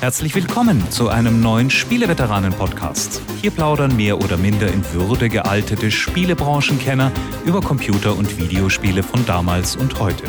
Herzlich 0.00 0.34
willkommen 0.34 0.90
zu 0.90 1.08
einem 1.08 1.40
neuen 1.40 1.70
Spieleveteranen-Podcast. 1.70 3.22
Hier 3.40 3.50
plaudern 3.50 3.96
mehr 3.96 4.18
oder 4.18 4.36
minder 4.36 4.68
in 4.68 4.84
Würde 4.92 5.30
gealtete 5.30 5.90
Spielebranchenkenner 5.90 7.10
über 7.46 7.62
Computer- 7.62 8.14
und 8.14 8.38
Videospiele 8.38 9.02
von 9.02 9.24
damals 9.24 9.74
und 9.74 9.98
heute. 9.98 10.24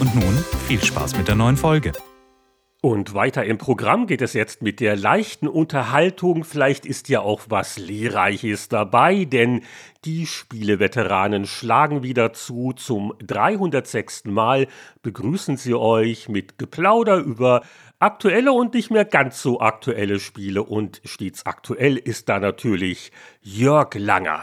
Und 0.00 0.16
nun 0.16 0.44
viel 0.66 0.82
Spaß 0.82 1.16
mit 1.16 1.28
der 1.28 1.36
neuen 1.36 1.56
Folge. 1.56 1.92
Und 2.84 3.14
weiter 3.14 3.46
im 3.46 3.56
Programm 3.56 4.06
geht 4.06 4.20
es 4.20 4.34
jetzt 4.34 4.60
mit 4.60 4.78
der 4.78 4.94
leichten 4.94 5.48
Unterhaltung. 5.48 6.44
Vielleicht 6.44 6.84
ist 6.84 7.08
ja 7.08 7.20
auch 7.20 7.44
was 7.48 7.78
Lehrreiches 7.78 8.68
dabei, 8.68 9.24
denn 9.24 9.62
die 10.04 10.26
Spieleveteranen 10.26 11.46
schlagen 11.46 12.02
wieder 12.02 12.34
zu. 12.34 12.74
Zum 12.74 13.14
306. 13.26 14.24
Mal 14.26 14.66
begrüßen 15.00 15.56
sie 15.56 15.72
euch 15.72 16.28
mit 16.28 16.58
Geplauder 16.58 17.16
über 17.16 17.62
aktuelle 18.04 18.52
und 18.52 18.74
nicht 18.74 18.90
mehr 18.90 19.06
ganz 19.06 19.40
so 19.40 19.60
aktuelle 19.60 20.20
Spiele. 20.20 20.62
Und 20.62 21.00
stets 21.04 21.46
aktuell 21.46 21.96
ist 21.96 22.28
da 22.28 22.38
natürlich 22.38 23.10
Jörg 23.40 23.94
Langer. 23.94 24.42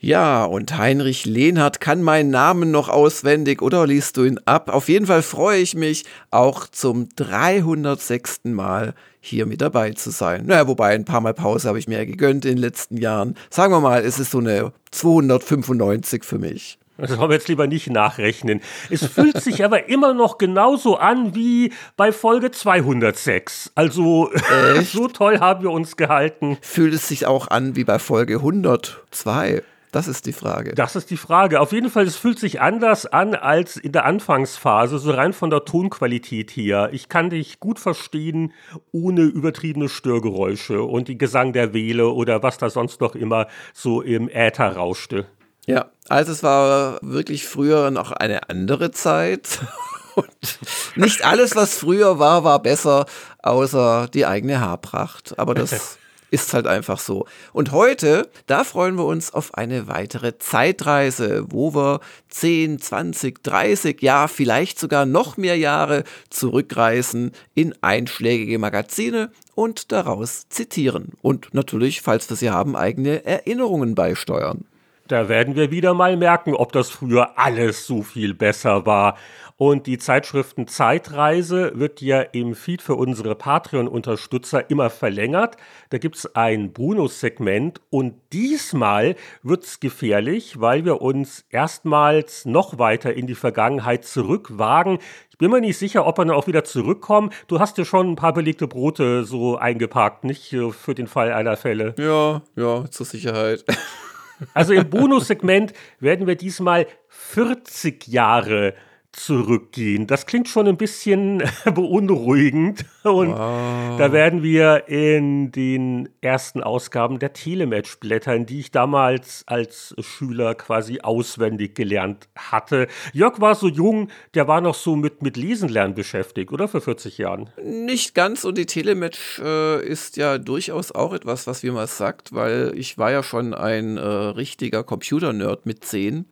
Ja, 0.00 0.44
und 0.44 0.78
Heinrich 0.78 1.26
Lehnhardt 1.26 1.80
kann 1.80 2.02
meinen 2.02 2.30
Namen 2.30 2.70
noch 2.70 2.88
auswendig 2.88 3.62
oder 3.62 3.84
liest 3.84 4.16
du 4.16 4.22
ihn 4.22 4.38
ab? 4.44 4.72
Auf 4.72 4.88
jeden 4.88 5.06
Fall 5.06 5.22
freue 5.22 5.58
ich 5.58 5.74
mich, 5.74 6.04
auch 6.30 6.68
zum 6.68 7.08
306. 7.16 8.42
Mal 8.44 8.94
hier 9.20 9.46
mit 9.46 9.60
dabei 9.60 9.90
zu 9.90 10.10
sein. 10.10 10.46
Naja, 10.46 10.68
wobei 10.68 10.94
ein 10.94 11.04
paar 11.04 11.20
Mal 11.20 11.34
Pause 11.34 11.66
habe 11.66 11.80
ich 11.80 11.88
mir 11.88 12.06
gegönnt 12.06 12.44
in 12.44 12.52
den 12.52 12.58
letzten 12.58 12.96
Jahren. 12.96 13.34
Sagen 13.50 13.72
wir 13.72 13.80
mal, 13.80 14.04
es 14.04 14.20
ist 14.20 14.30
so 14.30 14.38
eine 14.38 14.72
295 14.92 16.22
für 16.22 16.38
mich. 16.38 16.78
Das 16.98 17.16
wollen 17.16 17.30
wir 17.30 17.36
jetzt 17.36 17.46
lieber 17.46 17.68
nicht 17.68 17.88
nachrechnen. 17.90 18.60
Es 18.90 19.06
fühlt 19.06 19.40
sich 19.40 19.64
aber 19.64 19.88
immer 19.88 20.14
noch 20.14 20.36
genauso 20.36 20.96
an 20.96 21.34
wie 21.34 21.72
bei 21.96 22.10
Folge 22.10 22.50
206. 22.50 23.70
Also 23.76 24.30
so 24.82 25.06
toll 25.06 25.38
haben 25.38 25.62
wir 25.62 25.70
uns 25.70 25.96
gehalten. 25.96 26.58
Fühlt 26.60 26.92
es 26.92 27.06
sich 27.06 27.26
auch 27.26 27.48
an 27.48 27.76
wie 27.76 27.84
bei 27.84 28.00
Folge 28.00 28.36
102? 28.36 29.62
Das 29.92 30.06
ist 30.06 30.26
die 30.26 30.32
Frage. 30.32 30.74
Das 30.74 30.96
ist 30.96 31.10
die 31.10 31.16
Frage. 31.16 31.60
Auf 31.60 31.72
jeden 31.72 31.88
Fall, 31.88 32.04
es 32.04 32.16
fühlt 32.16 32.38
sich 32.38 32.60
anders 32.60 33.06
an 33.06 33.34
als 33.34 33.76
in 33.76 33.92
der 33.92 34.04
Anfangsphase, 34.04 34.98
so 34.98 35.12
rein 35.12 35.32
von 35.32 35.50
der 35.50 35.64
Tonqualität 35.64 36.50
her. 36.50 36.90
Ich 36.92 37.08
kann 37.08 37.30
dich 37.30 37.58
gut 37.58 37.78
verstehen, 37.78 38.52
ohne 38.92 39.22
übertriebene 39.22 39.88
Störgeräusche 39.88 40.82
und 40.82 41.08
die 41.08 41.16
Gesang 41.16 41.54
der 41.54 41.72
Wähle 41.72 42.08
oder 42.10 42.42
was 42.42 42.58
da 42.58 42.68
sonst 42.68 43.00
noch 43.00 43.14
immer 43.14 43.46
so 43.72 44.02
im 44.02 44.28
Äther 44.28 44.76
rauschte. 44.76 45.26
Ja, 45.68 45.90
also 46.08 46.32
es 46.32 46.42
war 46.42 46.98
wirklich 47.02 47.46
früher 47.46 47.90
noch 47.90 48.10
eine 48.10 48.48
andere 48.48 48.90
Zeit. 48.90 49.60
Und 50.14 50.58
nicht 50.96 51.24
alles, 51.24 51.54
was 51.54 51.76
früher 51.76 52.18
war, 52.18 52.42
war 52.42 52.60
besser, 52.60 53.04
außer 53.42 54.08
die 54.12 54.24
eigene 54.24 54.60
Haarpracht. 54.60 55.38
Aber 55.38 55.54
das 55.54 55.98
ist 56.30 56.54
halt 56.54 56.66
einfach 56.66 56.98
so. 56.98 57.26
Und 57.52 57.70
heute, 57.70 58.30
da 58.46 58.64
freuen 58.64 58.96
wir 58.96 59.04
uns 59.04 59.32
auf 59.32 59.54
eine 59.54 59.86
weitere 59.88 60.38
Zeitreise, 60.38 61.44
wo 61.50 61.74
wir 61.74 62.00
10, 62.30 62.80
20, 62.80 63.44
30, 63.44 64.00
ja, 64.00 64.26
vielleicht 64.26 64.80
sogar 64.80 65.04
noch 65.04 65.36
mehr 65.36 65.58
Jahre 65.58 66.04
zurückreisen 66.30 67.32
in 67.54 67.74
einschlägige 67.82 68.58
Magazine 68.58 69.30
und 69.54 69.92
daraus 69.92 70.48
zitieren. 70.48 71.12
Und 71.20 71.52
natürlich, 71.52 72.00
falls 72.00 72.28
wir 72.30 72.36
sie 72.38 72.50
haben, 72.50 72.74
eigene 72.74 73.26
Erinnerungen 73.26 73.94
beisteuern. 73.94 74.64
Da 75.08 75.30
werden 75.30 75.56
wir 75.56 75.70
wieder 75.70 75.94
mal 75.94 76.18
merken, 76.18 76.54
ob 76.54 76.72
das 76.72 76.90
früher 76.90 77.38
alles 77.38 77.86
so 77.86 78.02
viel 78.02 78.34
besser 78.34 78.84
war. 78.84 79.16
Und 79.56 79.86
die 79.86 79.96
Zeitschriften 79.96 80.68
Zeitreise 80.68 81.72
wird 81.74 82.02
ja 82.02 82.20
im 82.20 82.54
Feed 82.54 82.82
für 82.82 82.94
unsere 82.94 83.34
Patreon-Unterstützer 83.34 84.70
immer 84.70 84.90
verlängert. 84.90 85.56
Da 85.88 85.96
gibt 85.98 86.16
es 86.16 86.36
ein 86.36 86.72
Bonus-Segment 86.72 87.80
und 87.90 88.14
diesmal 88.32 89.16
wird 89.42 89.64
es 89.64 89.80
gefährlich, 89.80 90.60
weil 90.60 90.84
wir 90.84 91.00
uns 91.00 91.44
erstmals 91.48 92.44
noch 92.44 92.78
weiter 92.78 93.14
in 93.14 93.26
die 93.26 93.34
Vergangenheit 93.34 94.04
zurückwagen. 94.04 94.98
Ich 95.30 95.38
bin 95.38 95.50
mir 95.50 95.60
nicht 95.60 95.78
sicher, 95.78 96.06
ob 96.06 96.18
wir 96.18 96.26
dann 96.26 96.36
auch 96.36 96.46
wieder 96.46 96.64
zurückkommen. 96.64 97.30
Du 97.48 97.58
hast 97.58 97.78
ja 97.78 97.84
schon 97.86 98.12
ein 98.12 98.16
paar 98.16 98.34
belegte 98.34 98.68
Brote 98.68 99.24
so 99.24 99.56
eingeparkt, 99.56 100.22
nicht 100.22 100.50
für 100.50 100.94
den 100.94 101.06
Fall 101.06 101.32
einer 101.32 101.56
Fälle. 101.56 101.94
Ja, 101.98 102.42
ja, 102.54 102.88
zur 102.90 103.06
Sicherheit. 103.06 103.64
Also 104.54 104.72
im 104.72 104.88
Bonussegment 104.88 105.72
werden 106.00 106.26
wir 106.26 106.36
diesmal 106.36 106.86
40 107.08 108.06
Jahre 108.08 108.74
zurückgehen. 109.18 110.06
Das 110.06 110.26
klingt 110.26 110.48
schon 110.48 110.66
ein 110.68 110.76
bisschen 110.76 111.42
beunruhigend. 111.64 112.84
Und 113.02 113.30
wow. 113.30 113.98
da 113.98 114.12
werden 114.12 114.42
wir 114.42 114.88
in 114.88 115.50
den 115.52 116.08
ersten 116.20 116.62
Ausgaben 116.62 117.18
der 117.18 117.32
Telematch 117.32 117.98
blättern, 117.98 118.46
die 118.46 118.60
ich 118.60 118.70
damals 118.70 119.44
als 119.46 119.94
Schüler 120.00 120.54
quasi 120.54 121.00
auswendig 121.00 121.74
gelernt 121.74 122.28
hatte. 122.36 122.86
Jörg 123.12 123.40
war 123.40 123.54
so 123.54 123.68
jung, 123.68 124.08
der 124.34 124.48
war 124.48 124.60
noch 124.60 124.74
so 124.74 124.96
mit, 124.96 125.22
mit 125.22 125.36
Lesen 125.36 125.68
lernen 125.68 125.94
beschäftigt, 125.94 126.52
oder? 126.52 126.68
Für 126.68 126.80
40 126.80 127.18
Jahren. 127.18 127.50
Nicht 127.62 128.14
ganz. 128.14 128.44
Und 128.44 128.58
die 128.58 128.66
Telematch 128.66 129.40
äh, 129.40 129.84
ist 129.84 130.16
ja 130.16 130.38
durchaus 130.38 130.92
auch 130.92 131.12
etwas, 131.12 131.46
was 131.46 131.62
wie 131.62 131.70
man 131.70 131.86
sagt, 131.86 132.32
weil 132.32 132.72
ich 132.76 132.98
war 132.98 133.10
ja 133.10 133.22
schon 133.22 133.54
ein 133.54 133.96
äh, 133.96 134.00
richtiger 134.00 134.84
Computer-Nerd 134.84 135.66
mit 135.66 135.84
10 135.84 136.26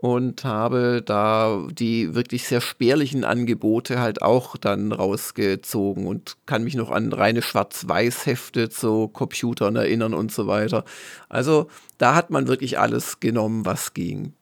und 0.00 0.44
habe 0.44 1.02
da 1.04 1.66
die 1.72 2.14
wirklich 2.14 2.46
sehr 2.46 2.62
spärlichen 2.62 3.24
Angebote 3.24 4.00
halt 4.00 4.22
auch 4.22 4.56
dann 4.56 4.92
rausgezogen 4.92 6.06
und 6.06 6.36
kann 6.46 6.64
mich 6.64 6.74
noch 6.74 6.90
an 6.90 7.12
reine 7.12 7.42
Schwarz-Weiß-Hefte 7.42 8.70
zu 8.70 9.08
Computern 9.08 9.76
erinnern 9.76 10.14
und 10.14 10.32
so 10.32 10.46
weiter. 10.46 10.84
Also 11.28 11.68
da 11.98 12.14
hat 12.14 12.30
man 12.30 12.48
wirklich 12.48 12.78
alles 12.78 13.20
genommen, 13.20 13.66
was 13.66 13.92
ging. 13.92 14.32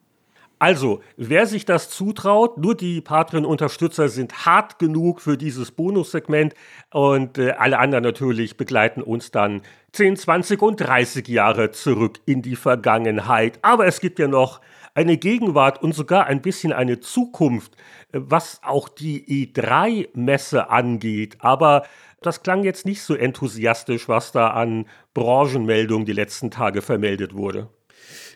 Also, 0.61 1.01
wer 1.15 1.45
sich 1.45 1.63
das 1.63 1.89
zutraut, 1.89 2.57
nur 2.57 2.75
die 2.75 2.99
Patreon-Unterstützer 2.99 4.09
sind 4.09 4.45
hart 4.45 4.77
genug 4.77 5.21
für 5.21 5.37
dieses 5.37 5.71
Bonussegment 5.71 6.53
und 6.91 7.37
äh, 7.37 7.51
alle 7.51 7.79
anderen 7.79 8.03
natürlich 8.03 8.57
begleiten 8.57 9.01
uns 9.01 9.31
dann 9.31 9.61
10, 9.93 10.17
20 10.17 10.61
und 10.61 10.81
30 10.81 11.29
Jahre 11.29 11.71
zurück 11.71 12.19
in 12.25 12.41
die 12.41 12.57
Vergangenheit. 12.57 13.59
Aber 13.61 13.87
es 13.87 14.01
gibt 14.01 14.19
ja 14.19 14.27
noch 14.27 14.59
eine 14.93 15.17
Gegenwart 15.17 15.81
und 15.81 15.93
sogar 15.93 16.27
ein 16.27 16.41
bisschen 16.41 16.73
eine 16.73 16.99
Zukunft, 16.99 17.75
äh, 18.11 18.19
was 18.21 18.61
auch 18.63 18.89
die 18.89 19.47
E3-Messe 19.47 20.69
angeht. 20.69 21.37
Aber 21.39 21.83
das 22.21 22.43
klang 22.43 22.63
jetzt 22.63 22.85
nicht 22.85 23.01
so 23.01 23.15
enthusiastisch, 23.15 24.09
was 24.09 24.31
da 24.31 24.49
an 24.49 24.87
Branchenmeldungen 25.13 26.05
die 26.05 26.13
letzten 26.13 26.51
Tage 26.51 26.81
vermeldet 26.81 27.33
wurde. 27.33 27.69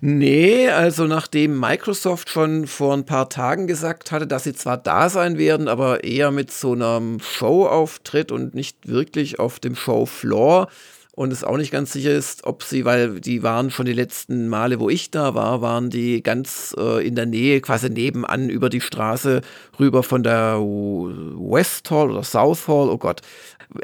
Nee, 0.02 0.70
also 0.70 1.06
nachdem 1.06 1.60
Microsoft 1.60 2.30
schon 2.30 2.68
vor 2.68 2.94
ein 2.94 3.06
paar 3.06 3.30
Tagen 3.30 3.68
gesagt 3.68 4.12
hatte, 4.12 4.28
dass 4.28 4.44
sie 4.44 4.54
zwar 4.54 4.78
da 4.78 5.10
sein 5.10 5.38
werden, 5.38 5.68
aber 5.68 6.04
eher 6.04 6.32
mit 6.32 6.52
so 6.52 6.74
einem 6.74 7.20
Showauftritt 7.20 8.32
und 8.32 8.54
nicht 8.54 8.88
wirklich 8.88 9.40
auf 9.40 9.60
dem 9.60 9.76
Showfloor, 9.76 10.68
und 11.16 11.32
es 11.32 11.44
auch 11.44 11.58
nicht 11.58 11.72
ganz 11.72 11.94
sicher 11.94 12.12
ist, 12.12 12.44
ob 12.44 12.64
sie, 12.64 12.86
weil 12.86 13.20
die 13.22 13.44
waren 13.44 13.70
schon 13.70 13.86
die 13.86 13.94
letzten 13.94 14.48
Male, 14.48 14.80
wo 14.80 14.90
ich 14.90 15.12
da 15.12 15.36
war, 15.36 15.62
waren 15.62 15.92
die 15.92 16.24
ganz 16.24 16.76
äh, 16.78 17.06
in 17.06 17.16
der 17.16 17.28
Nähe, 17.28 17.62
quasi 17.62 17.90
nebenan 17.90 18.50
über 18.50 18.70
die 18.70 18.82
Straße 18.82 19.42
rüber 19.80 20.02
von 20.02 20.24
der 20.24 20.60
West 20.60 21.92
Hall 21.92 22.10
oder 22.10 22.24
South 22.24 22.68
Hall, 22.68 22.90
oh 22.90 22.98
Gott, 22.98 23.22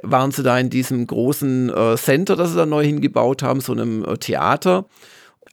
waren 0.02 0.32
sie 0.32 0.42
da 0.42 0.58
in 0.58 0.72
diesem 0.72 1.06
großen 1.06 1.70
äh, 1.70 1.98
Center, 1.98 2.36
das 2.36 2.50
sie 2.50 2.58
da 2.58 2.66
neu 2.66 2.84
hingebaut 2.84 3.44
haben, 3.44 3.62
so 3.62 3.74
einem 3.74 4.04
äh, 4.06 4.18
Theater. 4.18 4.86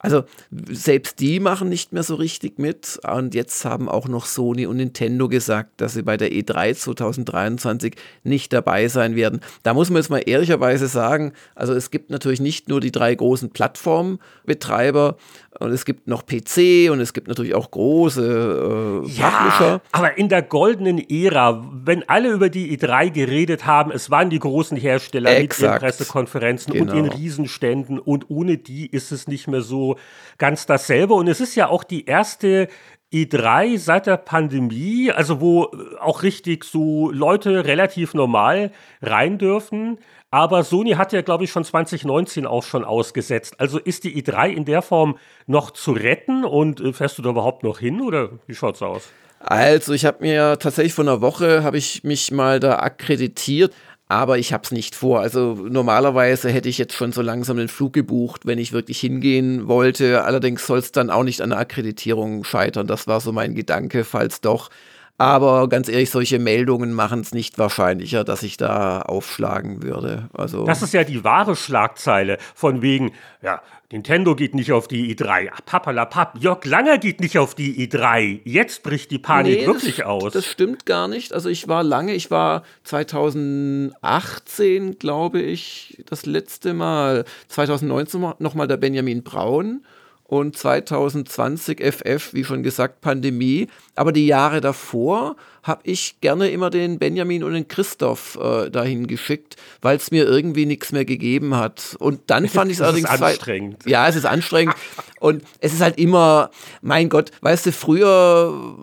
Also 0.06 0.22
selbst 0.70 1.18
die 1.18 1.40
machen 1.40 1.68
nicht 1.68 1.92
mehr 1.92 2.04
so 2.04 2.14
richtig 2.14 2.60
mit. 2.60 3.00
Und 3.02 3.34
jetzt 3.34 3.64
haben 3.64 3.88
auch 3.88 4.06
noch 4.06 4.26
Sony 4.26 4.64
und 4.64 4.76
Nintendo 4.76 5.28
gesagt, 5.28 5.80
dass 5.80 5.94
sie 5.94 6.02
bei 6.02 6.16
der 6.16 6.30
E3 6.30 6.76
2023 6.76 7.96
nicht 8.22 8.52
dabei 8.52 8.86
sein 8.86 9.16
werden. 9.16 9.41
Da 9.64 9.74
muss 9.74 9.91
man 9.91 9.97
jetzt 9.97 10.10
mal 10.10 10.22
ehrlicherweise 10.24 10.86
sagen, 10.86 11.32
also 11.56 11.72
es 11.72 11.91
gibt 11.91 12.10
natürlich 12.10 12.38
nicht 12.38 12.68
nur 12.68 12.80
die 12.80 12.92
drei 12.92 13.16
großen 13.16 13.50
Plattformbetreiber, 13.50 15.16
und 15.58 15.72
es 15.72 15.84
gibt 15.84 16.06
noch 16.06 16.24
PC 16.26 16.91
und 16.91 17.00
es 17.00 17.12
gibt 17.12 17.28
natürlich 17.28 17.54
auch 17.54 17.70
große 17.70 19.03
äh, 19.04 19.08
ja, 19.08 19.30
Publisher. 19.30 19.80
Aber 19.92 20.18
in 20.18 20.28
der 20.28 20.42
goldenen 20.42 20.98
Ära, 20.98 21.64
wenn 21.72 22.08
alle 22.08 22.30
über 22.30 22.48
die 22.48 22.76
E3 22.76 23.10
geredet 23.10 23.66
haben, 23.66 23.91
es 23.91 24.10
waren 24.10 24.30
die 24.30 24.38
großen 24.38 24.76
Hersteller 24.76 25.36
Exakt. 25.36 25.60
mit 25.60 25.68
ihren 25.68 25.78
Pressekonferenzen 25.80 26.72
genau. 26.72 26.92
und 26.92 26.97
ihren 26.97 27.08
Riesenständen 27.08 27.98
und 27.98 28.30
ohne 28.30 28.58
die 28.58 28.86
ist 28.86 29.12
es 29.12 29.28
nicht 29.28 29.48
mehr 29.48 29.62
so 29.62 29.97
ganz 30.38 30.66
dasselbe. 30.66 31.14
Und 31.14 31.28
es 31.28 31.41
ist 31.41 31.54
ja 31.54 31.68
auch 31.68 31.84
die 31.84 32.06
erste 32.06 32.68
E3 33.12 33.78
seit 33.78 34.06
der 34.06 34.16
Pandemie, 34.16 35.12
also 35.12 35.41
wo 35.41 35.70
auch 36.00 36.22
richtig 36.22 36.64
so 36.64 37.10
Leute 37.10 37.64
relativ 37.64 38.14
normal 38.14 38.72
rein 39.00 39.38
dürfen. 39.38 39.98
Aber 40.30 40.64
Sony 40.64 40.92
hat 40.92 41.12
ja, 41.12 41.22
glaube 41.22 41.44
ich, 41.44 41.50
schon 41.50 41.64
2019 41.64 42.46
auch 42.46 42.62
schon 42.62 42.84
ausgesetzt. 42.84 43.60
Also 43.60 43.78
ist 43.78 44.04
die 44.04 44.22
E3 44.22 44.48
in 44.48 44.64
der 44.64 44.82
Form 44.82 45.18
noch 45.46 45.70
zu 45.70 45.92
retten 45.92 46.44
und 46.44 46.80
äh, 46.80 46.92
fährst 46.92 47.18
du 47.18 47.22
da 47.22 47.30
überhaupt 47.30 47.62
noch 47.62 47.78
hin 47.78 48.00
oder 48.00 48.30
wie 48.46 48.54
schaut's 48.54 48.82
aus? 48.82 49.10
Also 49.38 49.92
ich 49.92 50.04
habe 50.04 50.24
mir 50.24 50.58
tatsächlich 50.58 50.94
vor 50.94 51.04
einer 51.04 51.20
Woche 51.20 51.62
habe 51.62 51.78
ich 51.78 52.02
mich 52.02 52.32
mal 52.32 52.58
da 52.58 52.78
akkreditiert. 52.78 53.72
Aber 54.08 54.38
ich 54.38 54.52
habe 54.52 54.62
es 54.62 54.70
nicht 54.70 54.94
vor. 54.94 55.20
Also 55.20 55.54
normalerweise 55.54 56.48
hätte 56.48 56.68
ich 56.68 56.78
jetzt 56.78 56.94
schon 56.94 57.10
so 57.10 57.22
langsam 57.22 57.56
den 57.56 57.66
Flug 57.66 57.92
gebucht, 57.92 58.46
wenn 58.46 58.58
ich 58.58 58.72
wirklich 58.72 59.00
hingehen 59.00 59.66
wollte. 59.66 60.22
Allerdings 60.22 60.64
soll 60.64 60.78
es 60.78 60.92
dann 60.92 61.10
auch 61.10 61.24
nicht 61.24 61.40
an 61.40 61.50
der 61.50 61.58
Akkreditierung 61.58 62.44
scheitern. 62.44 62.86
Das 62.86 63.08
war 63.08 63.20
so 63.20 63.32
mein 63.32 63.56
Gedanke, 63.56 64.04
falls 64.04 64.40
doch. 64.40 64.70
Aber 65.18 65.68
ganz 65.68 65.89
ehrlich, 65.89 66.10
solche 66.10 66.39
Meldungen 66.39 66.92
machen 66.92 67.21
es 67.21 67.33
nicht 67.33 67.59
wahrscheinlicher, 67.59 68.22
dass 68.22 68.42
ich 68.42 68.59
da 68.59 69.01
aufschlagen 69.01 69.83
würde. 69.83 70.28
Also 70.34 70.65
das 70.65 70.83
ist 70.83 70.92
ja 70.92 71.04
die 71.04 71.24
wahre 71.24 71.57
Schlagzeile 71.57 72.36
von 72.54 72.83
wegen, 72.83 73.13
ja, 73.42 73.63
Nintendo 73.91 74.34
geht 74.34 74.54
nicht 74.54 74.72
auf 74.72 74.89
die 74.89 75.15
i3. 75.15 75.48
Papalapap, 75.65 76.36
Jörg 76.39 76.63
Langer 76.65 76.98
geht 76.98 77.21
nicht 77.21 77.39
auf 77.39 77.54
die 77.54 77.89
i3. 77.89 78.41
Jetzt 78.45 78.83
bricht 78.83 79.10
die 79.10 79.18
Panik 79.18 79.60
nee, 79.60 79.66
wirklich 79.66 79.97
das, 79.98 80.07
aus. 80.07 80.34
Das 80.34 80.45
stimmt 80.45 80.84
gar 80.86 81.09
nicht. 81.09 81.33
Also 81.33 81.48
ich 81.48 81.66
war 81.69 81.83
lange, 81.83 82.12
ich 82.12 82.30
war 82.30 82.65
2018, 82.84 84.98
glaube 84.98 85.41
ich, 85.41 86.03
das 86.07 86.27
letzte 86.27 86.74
Mal. 86.74 87.24
2019 87.48 88.34
nochmal 88.39 88.69
der 88.69 88.77
Benjamin 88.77 89.22
Braun 89.22 89.83
und 90.28 90.56
2020 90.56 91.80
FF, 91.80 92.34
wie 92.34 92.44
schon 92.44 92.62
gesagt, 92.62 93.00
Pandemie. 93.00 93.68
Aber 93.94 94.12
die 94.12 94.26
Jahre 94.26 94.60
davor 94.60 95.36
habe 95.62 95.82
ich 95.84 96.20
gerne 96.20 96.50
immer 96.50 96.70
den 96.70 96.98
Benjamin 96.98 97.44
und 97.44 97.52
den 97.52 97.68
Christoph 97.68 98.36
äh, 98.40 98.70
dahin 98.70 99.06
geschickt, 99.06 99.56
weil 99.82 99.96
es 99.96 100.10
mir 100.10 100.24
irgendwie 100.24 100.66
nichts 100.66 100.90
mehr 100.92 101.04
gegeben 101.04 101.56
hat. 101.56 101.96
Und 102.00 102.22
dann 102.26 102.48
fand 102.48 102.70
ich 102.70 102.78
es 102.78 102.82
allerdings 102.82 103.08
anstrengend. 103.08 103.84
Ja, 103.86 104.08
es 104.08 104.16
ist 104.16 104.26
anstrengend 104.26 104.74
und 105.20 105.44
es 105.60 105.72
ist 105.72 105.80
halt 105.80 105.98
immer, 105.98 106.50
mein 106.82 107.08
Gott, 107.08 107.30
weißt 107.40 107.66
du, 107.66 107.72
früher, 107.72 108.76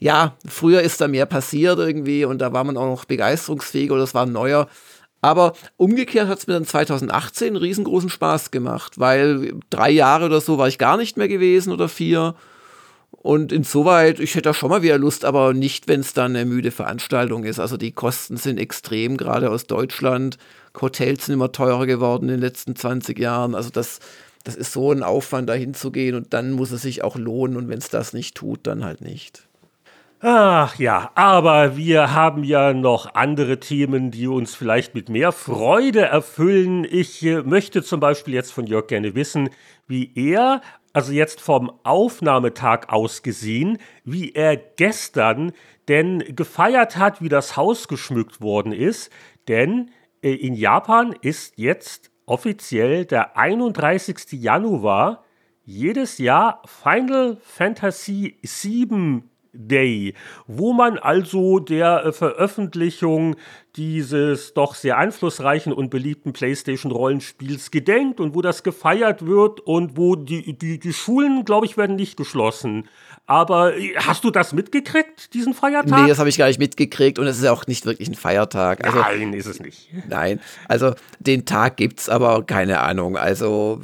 ja, 0.00 0.36
früher 0.46 0.82
ist 0.82 1.00
da 1.00 1.08
mehr 1.08 1.26
passiert 1.26 1.78
irgendwie 1.78 2.24
und 2.24 2.38
da 2.38 2.52
war 2.52 2.64
man 2.64 2.76
auch 2.76 2.86
noch 2.86 3.04
begeisterungsfähig 3.04 3.90
oder 3.92 4.02
es 4.02 4.14
war 4.14 4.26
neuer. 4.26 4.68
Aber 5.24 5.54
umgekehrt 5.78 6.28
hat 6.28 6.40
es 6.40 6.46
mir 6.46 6.52
dann 6.52 6.66
2018 6.66 7.46
einen 7.46 7.56
riesengroßen 7.56 8.10
Spaß 8.10 8.50
gemacht, 8.50 8.98
weil 8.98 9.54
drei 9.70 9.88
Jahre 9.88 10.26
oder 10.26 10.42
so 10.42 10.58
war 10.58 10.68
ich 10.68 10.76
gar 10.76 10.98
nicht 10.98 11.16
mehr 11.16 11.28
gewesen 11.28 11.72
oder 11.72 11.88
vier. 11.88 12.34
Und 13.10 13.50
insoweit, 13.50 14.20
ich 14.20 14.34
hätte 14.34 14.42
da 14.42 14.52
schon 14.52 14.68
mal 14.68 14.82
wieder 14.82 14.98
Lust, 14.98 15.24
aber 15.24 15.54
nicht, 15.54 15.88
wenn 15.88 16.00
es 16.00 16.12
dann 16.12 16.36
eine 16.36 16.44
müde 16.44 16.70
Veranstaltung 16.70 17.44
ist. 17.44 17.58
Also 17.58 17.78
die 17.78 17.92
Kosten 17.92 18.36
sind 18.36 18.58
extrem, 18.58 19.16
gerade 19.16 19.48
aus 19.48 19.64
Deutschland. 19.64 20.36
Hotels 20.78 21.24
sind 21.24 21.32
immer 21.32 21.52
teurer 21.52 21.86
geworden 21.86 22.24
in 22.24 22.34
den 22.34 22.40
letzten 22.40 22.76
20 22.76 23.18
Jahren. 23.18 23.54
Also 23.54 23.70
das, 23.70 24.00
das 24.42 24.56
ist 24.56 24.74
so 24.74 24.92
ein 24.92 25.02
Aufwand, 25.02 25.48
da 25.48 25.54
hinzugehen 25.54 26.16
und 26.16 26.34
dann 26.34 26.52
muss 26.52 26.70
es 26.70 26.82
sich 26.82 27.02
auch 27.02 27.16
lohnen. 27.16 27.56
Und 27.56 27.70
wenn 27.70 27.78
es 27.78 27.88
das 27.88 28.12
nicht 28.12 28.34
tut, 28.34 28.66
dann 28.66 28.84
halt 28.84 29.00
nicht. 29.00 29.48
Ach 30.26 30.76
ja, 30.78 31.10
aber 31.16 31.76
wir 31.76 32.14
haben 32.14 32.44
ja 32.44 32.72
noch 32.72 33.14
andere 33.14 33.60
Themen, 33.60 34.10
die 34.10 34.26
uns 34.26 34.54
vielleicht 34.54 34.94
mit 34.94 35.10
mehr 35.10 35.32
Freude 35.32 36.00
erfüllen. 36.00 36.86
Ich 36.90 37.22
äh, 37.26 37.42
möchte 37.42 37.82
zum 37.82 38.00
Beispiel 38.00 38.32
jetzt 38.32 38.50
von 38.50 38.66
Jörg 38.66 38.86
gerne 38.86 39.14
wissen, 39.14 39.50
wie 39.86 40.10
er, 40.14 40.62
also 40.94 41.12
jetzt 41.12 41.42
vom 41.42 41.70
Aufnahmetag 41.82 42.88
aus 42.88 43.22
gesehen, 43.22 43.76
wie 44.06 44.32
er 44.32 44.56
gestern 44.56 45.52
denn 45.88 46.20
gefeiert 46.34 46.96
hat, 46.96 47.20
wie 47.20 47.28
das 47.28 47.58
Haus 47.58 47.86
geschmückt 47.86 48.40
worden 48.40 48.72
ist. 48.72 49.12
Denn 49.46 49.90
äh, 50.22 50.32
in 50.32 50.54
Japan 50.54 51.14
ist 51.20 51.58
jetzt 51.58 52.10
offiziell 52.24 53.04
der 53.04 53.36
31. 53.36 54.32
Januar 54.32 55.22
jedes 55.64 56.16
Jahr 56.16 56.62
Final 56.64 57.36
Fantasy 57.42 58.38
VII 58.40 59.24
Day, 59.54 60.14
wo 60.46 60.72
man 60.72 60.98
also 60.98 61.58
der 61.58 62.04
äh, 62.06 62.12
Veröffentlichung 62.12 63.36
dieses 63.76 64.54
doch 64.54 64.74
sehr 64.74 64.98
einflussreichen 64.98 65.72
und 65.72 65.90
beliebten 65.90 66.32
PlayStation-Rollenspiels 66.32 67.72
gedenkt 67.72 68.20
und 68.20 68.34
wo 68.34 68.40
das 68.40 68.62
gefeiert 68.62 69.26
wird 69.26 69.60
und 69.60 69.96
wo 69.96 70.14
die, 70.14 70.56
die, 70.56 70.78
die 70.78 70.92
Schulen, 70.92 71.44
glaube 71.44 71.66
ich, 71.66 71.76
werden 71.76 71.96
nicht 71.96 72.16
geschlossen. 72.16 72.88
Aber 73.26 73.76
äh, 73.76 73.94
hast 73.96 74.22
du 74.24 74.30
das 74.30 74.52
mitgekriegt, 74.52 75.34
diesen 75.34 75.54
Feiertag? 75.54 76.02
Nee, 76.02 76.08
das 76.08 76.18
habe 76.18 76.28
ich 76.28 76.38
gar 76.38 76.46
nicht 76.46 76.60
mitgekriegt 76.60 77.18
und 77.18 77.26
es 77.26 77.38
ist 77.38 77.46
auch 77.46 77.66
nicht 77.66 77.84
wirklich 77.86 78.08
ein 78.08 78.14
Feiertag. 78.14 78.84
Also, 78.84 78.98
nein, 78.98 79.32
ist 79.32 79.46
es 79.46 79.60
nicht. 79.60 79.88
Nein, 80.08 80.40
also 80.68 80.94
den 81.18 81.44
Tag 81.44 81.76
gibt 81.76 82.00
es, 82.00 82.08
aber 82.08 82.44
keine 82.44 82.80
Ahnung. 82.80 83.16
Also 83.16 83.80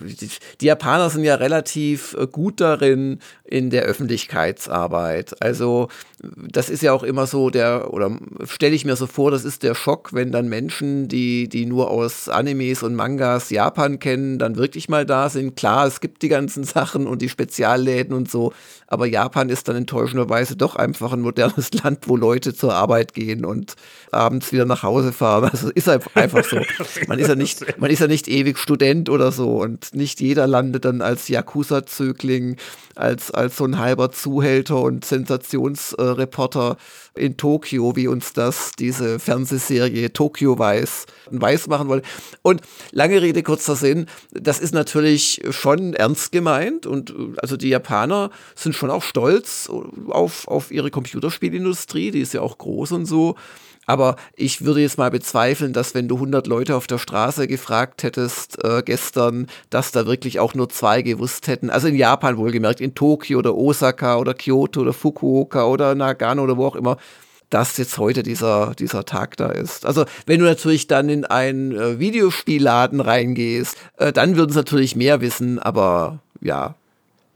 die, 0.60 0.66
Japaner 0.66 1.10
sind 1.10 1.24
ja 1.24 1.36
relativ 1.36 2.14
äh, 2.18 2.26
gut 2.26 2.60
darin 2.60 3.18
in 3.50 3.70
der 3.70 3.82
Öffentlichkeitsarbeit. 3.82 5.42
Also 5.42 5.88
das 6.22 6.70
ist 6.70 6.82
ja 6.82 6.92
auch 6.92 7.02
immer 7.02 7.26
so 7.26 7.50
der, 7.50 7.92
oder 7.92 8.16
stelle 8.44 8.76
ich 8.76 8.84
mir 8.84 8.94
so 8.94 9.06
vor, 9.06 9.30
das 9.30 9.44
ist 9.44 9.64
der 9.64 9.74
Schock, 9.74 10.12
wenn 10.12 10.30
dann 10.30 10.48
Menschen, 10.48 11.08
die, 11.08 11.48
die 11.48 11.66
nur 11.66 11.90
aus 11.90 12.28
Animes 12.28 12.84
und 12.84 12.94
Mangas 12.94 13.50
Japan 13.50 13.98
kennen, 13.98 14.38
dann 14.38 14.56
wirklich 14.56 14.88
mal 14.88 15.04
da 15.04 15.28
sind. 15.28 15.56
Klar, 15.56 15.86
es 15.86 16.00
gibt 16.00 16.22
die 16.22 16.28
ganzen 16.28 16.62
Sachen 16.62 17.08
und 17.08 17.22
die 17.22 17.28
Spezialläden 17.28 18.14
und 18.14 18.30
so, 18.30 18.52
aber 18.86 19.06
Japan 19.06 19.48
ist 19.48 19.66
dann 19.66 19.76
enttäuschenderweise 19.76 20.56
doch 20.56 20.76
einfach 20.76 21.12
ein 21.12 21.20
modernes 21.20 21.72
Land, 21.82 22.06
wo 22.06 22.16
Leute 22.16 22.54
zur 22.54 22.74
Arbeit 22.74 23.14
gehen 23.14 23.44
und 23.44 23.74
abends 24.12 24.52
wieder 24.52 24.64
nach 24.64 24.84
Hause 24.84 25.12
fahren. 25.12 25.50
Also 25.50 25.70
ist 25.70 25.88
einfach 25.88 26.44
so. 26.44 26.60
Man 27.08 27.18
ist 27.18 27.28
ja 27.28 27.34
nicht, 27.34 27.78
man 27.78 27.90
ist 27.90 28.00
ja 28.00 28.06
nicht 28.06 28.28
ewig 28.28 28.58
Student 28.58 29.08
oder 29.08 29.32
so 29.32 29.56
und 29.56 29.94
nicht 29.94 30.20
jeder 30.20 30.46
landet 30.46 30.84
dann 30.84 31.00
als 31.00 31.28
Yakuza-Zögling, 31.28 32.56
als, 33.00 33.30
als 33.30 33.56
so 33.56 33.64
ein 33.64 33.78
halber 33.78 34.12
Zuhälter 34.12 34.80
und 34.80 35.04
Sensationsreporter 35.04 36.76
äh, 37.14 37.24
in 37.24 37.36
Tokio, 37.36 37.96
wie 37.96 38.08
uns 38.08 38.32
das 38.32 38.72
diese 38.78 39.18
Fernsehserie 39.18 40.12
Tokio 40.12 40.58
Weiß 40.58 41.06
weiß 41.30 41.68
machen 41.68 41.88
wollte. 41.88 42.06
Und 42.42 42.60
lange 42.92 43.22
Rede, 43.22 43.42
kurzer 43.42 43.76
Sinn, 43.76 44.06
das 44.32 44.60
ist 44.60 44.74
natürlich 44.74 45.42
schon 45.50 45.94
ernst 45.94 46.32
gemeint 46.32 46.86
und 46.86 47.14
also 47.38 47.56
die 47.56 47.68
Japaner 47.68 48.30
sind 48.54 48.74
schon 48.74 48.90
auch 48.90 49.02
stolz 49.02 49.70
auf, 50.08 50.46
auf 50.48 50.70
ihre 50.70 50.90
Computerspielindustrie, 50.90 52.10
die 52.10 52.20
ist 52.20 52.34
ja 52.34 52.40
auch 52.42 52.58
groß 52.58 52.92
und 52.92 53.06
so. 53.06 53.36
Aber 53.90 54.14
ich 54.36 54.64
würde 54.64 54.82
jetzt 54.82 54.98
mal 54.98 55.10
bezweifeln, 55.10 55.72
dass 55.72 55.96
wenn 55.96 56.06
du 56.06 56.14
100 56.14 56.46
Leute 56.46 56.76
auf 56.76 56.86
der 56.86 56.98
Straße 56.98 57.48
gefragt 57.48 58.04
hättest 58.04 58.62
äh, 58.62 58.84
gestern, 58.84 59.48
dass 59.68 59.90
da 59.90 60.06
wirklich 60.06 60.38
auch 60.38 60.54
nur 60.54 60.68
zwei 60.68 61.02
gewusst 61.02 61.48
hätten. 61.48 61.70
Also 61.70 61.88
in 61.88 61.96
Japan 61.96 62.36
wohlgemerkt, 62.36 62.80
in 62.80 62.94
Tokio 62.94 63.40
oder 63.40 63.56
Osaka 63.56 64.18
oder 64.18 64.32
Kyoto 64.32 64.82
oder 64.82 64.92
Fukuoka 64.92 65.64
oder 65.64 65.96
Nagano 65.96 66.44
oder 66.44 66.56
wo 66.56 66.66
auch 66.66 66.76
immer, 66.76 66.98
dass 67.48 67.78
jetzt 67.78 67.98
heute 67.98 68.22
dieser, 68.22 68.76
dieser 68.78 69.04
Tag 69.04 69.36
da 69.36 69.48
ist. 69.48 69.84
Also 69.84 70.04
wenn 70.24 70.38
du 70.38 70.46
natürlich 70.46 70.86
dann 70.86 71.08
in 71.08 71.24
einen 71.24 71.72
äh, 71.72 71.98
Videospielladen 71.98 73.00
reingehst, 73.00 73.76
äh, 73.96 74.12
dann 74.12 74.36
würden 74.36 74.52
sie 74.52 74.58
natürlich 74.58 74.94
mehr 74.94 75.20
wissen, 75.20 75.58
aber 75.58 76.20
ja, 76.40 76.76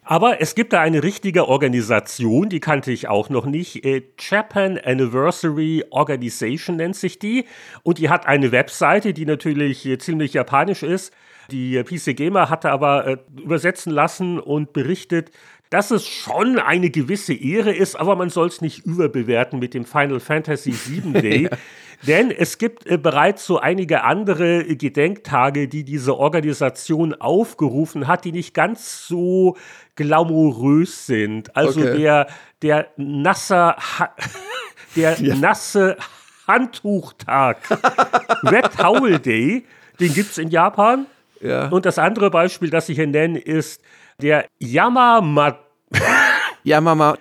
aber 0.04 0.40
es 0.40 0.54
gibt 0.54 0.72
da 0.74 0.80
eine 0.80 1.02
richtige 1.02 1.48
Organisation, 1.48 2.50
die 2.50 2.60
kannte 2.60 2.92
ich 2.92 3.08
auch 3.08 3.30
noch 3.30 3.46
nicht. 3.46 3.84
Äh, 3.84 4.02
Japan 4.18 4.78
Anniversary 4.78 5.84
Organization 5.90 6.76
nennt 6.76 6.96
sich 6.96 7.18
die. 7.18 7.46
Und 7.82 7.98
die 7.98 8.10
hat 8.10 8.26
eine 8.26 8.52
Webseite, 8.52 9.14
die 9.14 9.24
natürlich 9.24 9.86
äh, 9.86 9.98
ziemlich 9.98 10.34
japanisch 10.34 10.82
ist. 10.82 11.12
Die 11.50 11.76
äh, 11.76 11.84
PC 11.84 12.16
Gamer 12.16 12.50
hatte 12.50 12.70
aber 12.70 13.06
äh, 13.06 13.16
übersetzen 13.42 13.92
lassen 13.92 14.38
und 14.38 14.72
berichtet, 14.72 15.30
dass 15.74 15.90
es 15.90 16.06
schon 16.06 16.60
eine 16.60 16.88
gewisse 16.88 17.34
Ehre 17.34 17.72
ist, 17.72 17.96
aber 17.96 18.14
man 18.14 18.30
soll 18.30 18.46
es 18.46 18.60
nicht 18.60 18.86
überbewerten 18.86 19.58
mit 19.58 19.74
dem 19.74 19.84
Final 19.84 20.20
Fantasy 20.20 20.72
VII 20.72 21.20
Day. 21.20 21.50
Denn 22.06 22.30
es 22.30 22.58
gibt 22.58 22.86
äh, 22.86 22.96
bereits 22.96 23.44
so 23.44 23.58
einige 23.58 24.04
andere 24.04 24.64
Gedenktage, 24.76 25.66
die 25.66 25.82
diese 25.82 26.16
Organisation 26.16 27.12
aufgerufen 27.14 28.06
hat, 28.06 28.24
die 28.24 28.30
nicht 28.30 28.54
ganz 28.54 29.08
so 29.08 29.56
glamourös 29.96 31.06
sind. 31.06 31.56
Also 31.56 31.80
okay. 31.80 31.98
der, 31.98 32.28
der 32.62 32.86
nasse, 32.96 33.74
ha 33.74 34.14
der 34.94 35.20
ja. 35.20 35.34
nasse 35.34 35.96
Handtuchtag, 36.46 37.56
Red 38.44 38.70
Towel 38.78 39.18
Day, 39.18 39.64
den 39.98 40.14
gibt 40.14 40.30
es 40.30 40.38
in 40.38 40.50
Japan. 40.50 41.06
Ja. 41.40 41.66
Und 41.66 41.84
das 41.84 41.98
andere 41.98 42.30
Beispiel, 42.30 42.70
das 42.70 42.88
ich 42.88 42.96
hier 42.96 43.08
nenne, 43.08 43.40
ist 43.40 43.82
der 44.22 44.46
Yamamat. 46.64 47.20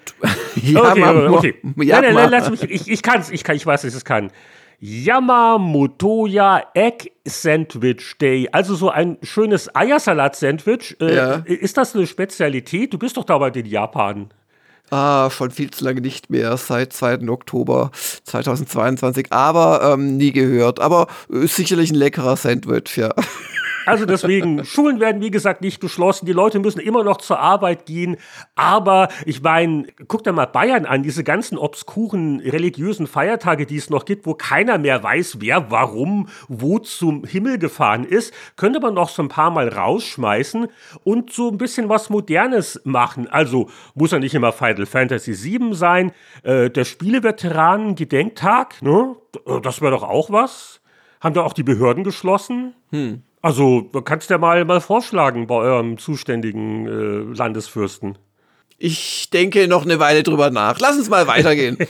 Yamamat. 0.56 0.98
Yamamat. 0.98 1.30
Okay, 1.34 1.54
okay. 1.54 1.74
Nein, 1.76 2.14
nein, 2.14 2.30
lass 2.30 2.50
mich. 2.50 2.64
Ich, 2.64 2.90
ich 2.90 3.02
kann 3.02 3.22
es, 3.22 3.30
ich, 3.30 3.44
kann, 3.44 3.56
ich 3.56 3.66
weiß, 3.66 3.82
dass 3.82 3.92
ich 3.92 3.98
es 3.98 4.06
kann. 4.06 4.32
Yamamotoya 4.80 6.64
Egg 6.74 7.10
Sandwich 7.26 8.18
Day. 8.20 8.50
Also 8.52 8.76
so 8.76 8.90
ein 8.90 9.18
schönes 9.22 9.74
Eiersalat-Sandwich. 9.74 10.98
Äh, 11.00 11.16
ja. 11.16 11.34
Ist 11.46 11.78
das 11.78 11.96
eine 11.96 12.06
Spezialität? 12.06 12.94
Du 12.94 12.98
bist 12.98 13.16
doch 13.16 13.24
da 13.24 13.48
in 13.48 13.66
Japan. 13.66 14.30
Ah, 14.90 15.30
schon 15.32 15.52
viel 15.52 15.72
zu 15.72 15.86
lange 15.86 16.02
nicht 16.02 16.30
mehr, 16.30 16.58
seit 16.58 16.92
2. 16.94 17.30
Oktober 17.30 17.92
2022. 18.26 19.32
Aber 19.32 19.94
ähm, 19.94 20.18
nie 20.18 20.34
gehört. 20.34 20.80
Aber 20.80 21.08
ist 21.30 21.56
sicherlich 21.56 21.92
ein 21.92 21.96
leckerer 21.96 22.36
Sandwich, 22.36 22.98
ja. 22.98 23.14
Also 23.86 24.06
deswegen, 24.06 24.64
Schulen 24.66 25.00
werden 25.00 25.22
wie 25.22 25.32
gesagt 25.32 25.62
nicht 25.62 25.80
geschlossen, 25.80 26.26
die 26.26 26.34
Leute 26.34 26.60
müssen 26.60 26.80
immer 26.80 27.04
noch 27.04 27.18
zur 27.18 27.40
Arbeit 27.40 27.86
gehen, 27.86 28.18
aber 28.56 29.10
ich 29.26 29.42
meine, 29.42 29.88
guck 30.08 30.24
dir 30.24 30.32
mal 30.32 30.46
Bayern 30.46 30.86
an, 30.86 31.04
diese 31.04 31.24
ganzen 31.24 31.58
obskuren 31.58 32.40
religiösen 32.40 33.08
Feiertage, 33.08 33.66
die 33.66 33.78
es 33.78 33.90
noch 33.90 34.06
gibt, 34.06 34.26
wo 34.26 34.34
keiner 34.34 34.78
mehr 34.78 35.04
weiß, 35.04 35.38
wer 35.40 35.72
warum 35.72 36.30
wo 36.48 36.80
zum 36.80 37.26
Himmel 37.26 37.58
gefahren 37.58 38.06
ist, 38.06 38.34
könnte 38.56 38.80
man 38.80 38.94
noch 38.94 39.10
so 39.10 39.22
ein 39.22 39.30
paar 39.30 39.52
Mal 39.52 39.68
rausschmeißen 39.70 40.68
und 41.04 41.34
so 41.34 41.50
ein 41.50 41.58
bisschen 41.58 41.90
was 41.90 42.10
Modernes 42.10 42.82
machen. 42.84 43.28
Also 43.28 43.70
muss 43.96 44.12
ja 44.12 44.20
nicht 44.20 44.36
immer 44.36 44.52
Final 44.52 44.86
Fantasy 44.86 45.34
VII 45.34 45.74
sein, 45.74 46.12
äh, 46.44 46.70
der 46.70 46.86
Spieleveteranen-Gedenktag, 46.86 48.82
ne? 48.82 49.16
das 49.62 49.82
wäre 49.82 49.92
doch 49.92 50.04
auch 50.04 50.30
was. 50.32 50.82
Haben 51.20 51.36
da 51.36 51.42
auch 51.42 51.54
die 51.54 51.64
Behörden 51.64 52.04
geschlossen? 52.04 52.74
Hm. 52.92 53.24
Also, 53.44 53.82
du 53.82 54.02
kannst 54.02 54.30
ja 54.30 54.38
mal, 54.38 54.64
mal 54.64 54.80
vorschlagen 54.80 55.48
bei 55.48 55.56
eurem 55.56 55.98
zuständigen 55.98 56.88
äh, 56.88 57.36
Landesfürsten. 57.38 58.18
Ich 58.78 59.30
denke 59.32 59.68
noch 59.68 59.84
eine 59.84 60.00
Weile 60.00 60.24
drüber 60.24 60.50
nach. 60.50 60.80
Lass 60.80 60.98
uns 60.98 61.10
mal 61.10 61.28
weitergehen. 61.28 61.78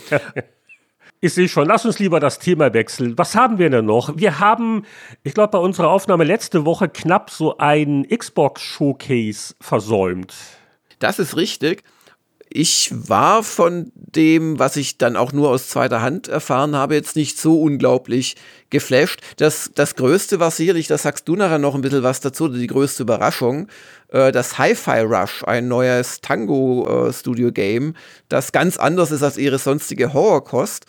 Ich 1.26 1.36
sehe 1.36 1.48
schon, 1.48 1.70
lass 1.70 1.86
uns 1.86 2.00
lieber 2.00 2.20
das 2.20 2.38
Thema 2.38 2.74
wechseln. 2.74 3.18
Was 3.18 3.34
haben 3.34 3.58
wir 3.58 3.70
denn 3.70 3.86
noch? 3.86 4.18
Wir 4.18 4.42
haben, 4.42 4.84
ich 5.24 5.34
glaube, 5.34 5.52
bei 5.52 5.58
unserer 5.58 5.88
Aufnahme 5.90 6.26
letzte 6.26 6.66
Woche 6.66 6.90
knapp 6.90 7.30
so 7.30 7.58
ein 7.60 8.06
Xbox-Showcase 8.10 9.56
versäumt. 9.62 10.36
Das 11.00 11.20
ist 11.20 11.38
richtig. 11.38 11.86
Ich 12.56 12.92
war 12.94 13.42
von 13.42 13.92
dem, 13.96 14.60
was 14.60 14.76
ich 14.76 15.00
dann 15.00 15.16
auch 15.18 15.34
nur 15.34 15.50
aus 15.50 15.70
zweiter 15.70 16.04
Hand 16.04 16.28
erfahren 16.28 16.76
habe, 16.76 16.94
jetzt 16.94 17.16
nicht 17.16 17.40
so 17.40 17.60
unglaublich 17.60 18.36
geflasht. 18.70 19.22
Das, 19.38 19.72
das 19.74 19.96
Größte 19.96 20.40
war 20.40 20.52
sicherlich, 20.52 20.86
da 20.86 21.00
sagst 21.00 21.28
du 21.28 21.36
nachher 21.36 21.58
noch 21.58 21.74
ein 21.74 21.82
bisschen 21.82 22.04
was 22.04 22.20
dazu, 22.20 22.48
die 22.50 22.68
größte 22.68 23.02
Überraschung, 23.02 23.70
äh, 24.10 24.32
das 24.32 24.60
Hi-Fi 24.60 25.00
Rush, 25.00 25.44
ein 25.46 25.68
neues 25.68 26.22
Tango-Studio-Game, 26.22 27.90
äh, 27.90 27.94
das 28.30 28.52
ganz 28.52 28.78
anders 28.78 29.10
ist 29.10 29.24
als 29.24 29.38
ihre 29.38 29.58
sonstige 29.58 30.14
Horrorkost. 30.14 30.86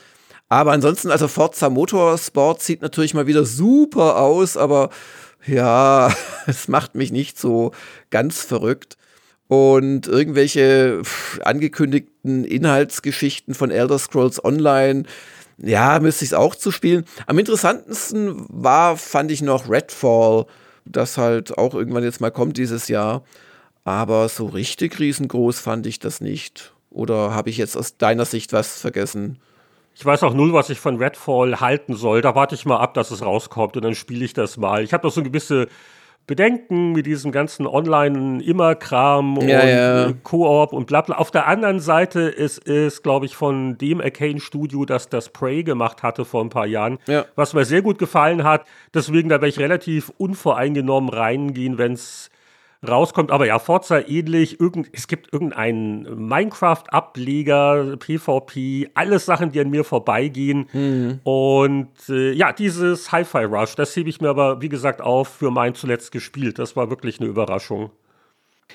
Aber 0.51 0.73
ansonsten, 0.73 1.11
also 1.11 1.29
Forza 1.29 1.71
Motorsport 1.71 2.61
sieht 2.61 2.83
natürlich 2.83 3.15
mal 3.15 3.27
wieder 3.27 3.47
super 3.47 4.19
aus, 4.19 4.59
aber 4.59 4.91
ja, 5.47 6.15
es 6.47 6.69
macht 6.69 6.95
mich 6.95 7.11
nicht 7.11 7.41
so 7.41 7.71
ganz 8.11 8.43
verrückt 8.43 8.99
und 9.55 10.09
irgendwelche 10.09 11.03
angekündigten 11.43 12.45
Inhaltsgeschichten 12.45 13.55
von 13.55 13.71
Elder 13.71 13.99
Scrolls 13.99 14.45
Online. 14.45 15.05
Ja, 15.59 16.01
müsste 16.01 16.25
ich 16.25 16.31
es 16.31 16.35
auch 16.35 16.57
zu 16.57 16.73
spielen. 16.73 17.05
Am 17.27 17.39
interessantesten 17.39 18.47
war, 18.49 18.97
fand 18.97 19.31
ich 19.31 19.43
noch 19.43 19.71
Redfall, 19.71 20.47
das 20.85 21.19
halt 21.19 21.57
auch 21.57 21.75
irgendwann 21.75 22.03
jetzt 22.03 22.21
mal 22.21 22.33
kommt 22.33 22.57
dieses 22.57 22.89
Jahr. 22.89 23.23
Aber 23.85 24.29
so 24.29 24.47
richtig 24.47 24.99
riesengroß 24.99 25.61
fand 25.61 25.87
ich 25.87 26.01
das 26.01 26.21
nicht. 26.21 26.73
Oder 26.91 27.33
habe 27.35 27.51
ich 27.51 27.57
jetzt 27.57 27.77
aus 27.77 27.97
deiner 27.97 28.25
Sicht 28.25 28.53
was 28.53 28.81
vergessen? 28.81 29.39
Ich 29.95 30.05
weiß 30.05 30.25
auch 30.25 30.35
null, 30.35 30.53
was 30.53 30.71
ich 30.71 30.81
von 30.81 30.97
Redfall 30.97 31.61
halten 31.61 31.95
soll. 31.95 32.23
Da 32.23 32.35
warte 32.35 32.57
ich 32.57 32.65
mal 32.65 32.79
ab, 32.79 32.95
dass 32.95 33.13
es 33.13 33.23
rauskommt 33.23 33.77
und 33.77 33.85
dann 33.85 33.95
spiele 33.95 34.25
ich 34.25 34.33
das 34.33 34.57
mal. 34.57 34.83
Ich 34.83 34.93
habe 34.93 35.07
noch 35.07 35.13
so 35.13 35.21
eine 35.21 35.31
gewisse 35.31 35.69
Bedenken 36.27 36.93
mit 36.93 37.05
diesem 37.05 37.33
ganzen 37.33 37.67
Online-Immer-Kram 37.67 39.37
und 39.37 39.49
ja, 39.49 39.67
ja. 39.67 40.13
Koop 40.23 40.73
und 40.73 40.87
bla 40.87 41.03
bla. 41.03 41.17
Auf 41.17 41.31
der 41.31 41.47
anderen 41.47 41.81
Seite 41.81 42.29
es 42.29 42.57
ist, 42.57 43.03
glaube 43.03 43.27
ich, 43.27 43.37
von 43.37 43.77
dem 43.77 44.01
Arcane-Studio, 44.01 44.87
das 44.87 45.11
das 45.11 45.29
Prey 45.29 45.63
gemacht 45.63 46.03
hatte 46.03 46.25
vor 46.25 46.43
ein 46.43 46.49
paar 46.49 46.67
Jahren, 46.67 46.99
ja. 47.07 47.27
was 47.35 47.53
mir 47.53 47.67
sehr 47.67 47.83
gut 47.83 47.99
gefallen 47.99 48.43
hat. 48.43 48.65
Deswegen, 48.95 49.29
da 49.29 49.37
werde 49.37 49.49
ich 49.49 49.59
relativ 49.59 50.13
unvoreingenommen 50.17 51.11
reingehen, 51.11 51.77
wenn 51.77 51.93
es 51.93 52.31
rauskommt. 52.89 53.31
Aber 53.31 53.47
ja, 53.47 53.59
Forza 53.59 54.01
ähnlich. 54.01 54.61
Irgend, 54.61 54.89
es 54.93 55.09
gibt 55.09 55.33
irgendeinen 55.33 56.29
Minecraft-Ableger, 56.29 57.97
PvP, 57.97 58.91
alles 58.95 59.27
Sachen, 59.27 59.53
die 59.53 59.61
an 59.61 59.71
mir 59.71 59.85
vorbeigehen. 59.85 60.69
Mhm. 60.73 61.21
Und 61.25 61.91
äh, 62.09 62.33
ja, 62.33 62.53
dieses 62.53 63.13
Hi-Fi 63.13 63.45
Rush, 63.45 63.75
das 63.75 63.95
hebe 63.97 64.09
ich 64.09 64.21
mir 64.21 64.29
aber, 64.29 64.61
wie 64.61 64.69
gesagt, 64.69 65.01
auf 65.01 65.29
für 65.29 65.51
mein 65.51 65.75
zuletzt 65.75 66.13
gespielt. 66.13 66.59
Das 66.59 66.77
war 66.77 66.91
wirklich 66.91 67.21
eine 67.21 67.29
Überraschung. 67.29 67.91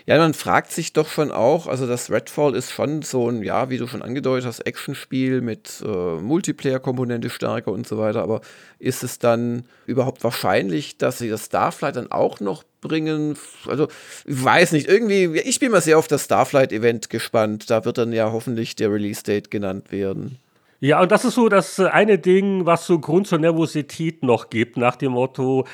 Ja, 0.05 0.17
man 0.17 0.33
fragt 0.33 0.71
sich 0.71 0.93
doch 0.93 1.07
schon 1.07 1.31
auch, 1.31 1.67
also 1.67 1.85
das 1.85 2.09
Redfall 2.09 2.55
ist 2.55 2.71
schon 2.71 3.01
so 3.01 3.29
ein, 3.29 3.43
ja, 3.43 3.69
wie 3.69 3.77
du 3.77 3.87
schon 3.87 4.01
angedeutet 4.01 4.47
hast, 4.47 4.61
Actionspiel 4.61 5.41
mit 5.41 5.83
äh, 5.85 5.87
Multiplayer-Komponente 5.87 7.29
stärker 7.29 7.71
und 7.71 7.87
so 7.87 7.97
weiter, 7.97 8.23
aber 8.23 8.41
ist 8.79 9.03
es 9.03 9.19
dann 9.19 9.65
überhaupt 9.85 10.23
wahrscheinlich, 10.23 10.97
dass 10.97 11.19
sie 11.19 11.29
das 11.29 11.45
Starflight 11.45 11.95
dann 11.95 12.11
auch 12.11 12.39
noch 12.39 12.63
bringen? 12.81 13.37
Also, 13.67 13.87
ich 14.25 14.43
weiß 14.43 14.71
nicht, 14.71 14.87
irgendwie, 14.87 15.39
ich 15.41 15.59
bin 15.59 15.71
mal 15.71 15.81
sehr 15.81 15.97
auf 15.97 16.07
das 16.07 16.25
Starflight-Event 16.25 17.09
gespannt, 17.09 17.69
da 17.69 17.85
wird 17.85 17.97
dann 17.97 18.13
ja 18.13 18.31
hoffentlich 18.31 18.75
der 18.75 18.91
Release-Date 18.91 19.51
genannt 19.51 19.91
werden. 19.91 20.39
Ja, 20.81 21.01
und 21.01 21.11
das 21.11 21.25
ist 21.25 21.35
so 21.35 21.49
das 21.49 21.77
eine 21.79 22.17
Ding, 22.17 22.65
was 22.65 22.87
so 22.87 22.99
Grund 22.99 23.27
zur 23.27 23.39
Nervosität 23.39 24.23
noch 24.23 24.49
gibt, 24.49 24.77
nach 24.77 24.95
dem 24.95 25.11
Motto, 25.11 25.67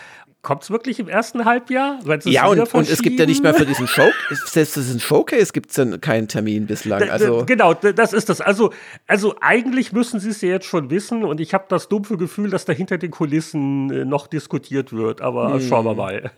Kommt 0.46 0.62
es 0.62 0.70
wirklich 0.70 1.00
im 1.00 1.10
ersten 1.10 1.44
Halbjahr? 1.44 1.98
Ja, 2.26 2.46
und, 2.46 2.72
und, 2.72 2.88
es 2.88 3.02
gibt 3.02 3.20
ja 3.20 3.26
nicht 3.26 3.42
mehr 3.42 3.56
für 3.56 3.66
diesen 3.66 3.88
Show, 3.88 4.08
selbst 4.46 4.76
diesen 4.76 5.00
Showcase 5.00 5.52
gibt 5.52 5.72
es 5.72 5.78
ja 5.78 5.98
keinen 5.98 6.28
Termin 6.28 6.68
bislang. 6.68 7.10
Also 7.10 7.46
genau, 7.48 7.74
das 7.74 8.14
ist 8.14 8.30
das. 8.30 8.42
Also, 8.42 8.72
also 9.08 9.34
eigentlich 9.42 9.92
müssen 9.92 10.20
Sie 10.20 10.30
es 10.30 10.42
ja 10.42 10.50
jetzt 10.50 10.68
schon 10.68 10.92
wissen 10.92 11.24
und 11.24 11.42
ich 11.42 11.56
habe 11.56 11.66
das 11.68 11.90
dumpfe 11.90 12.18
Gefühl, 12.18 12.52
dass 12.52 12.64
da 12.64 12.74
hinter 12.74 13.00
den 13.00 13.10
Kulissen 13.10 13.90
äh, 13.90 14.06
noch 14.06 14.28
diskutiert 14.28 14.94
wird, 14.94 15.20
aber 15.20 15.56
hm. 15.56 15.62
schauen 15.62 15.84
wir 15.84 15.96
mal. 15.96 16.32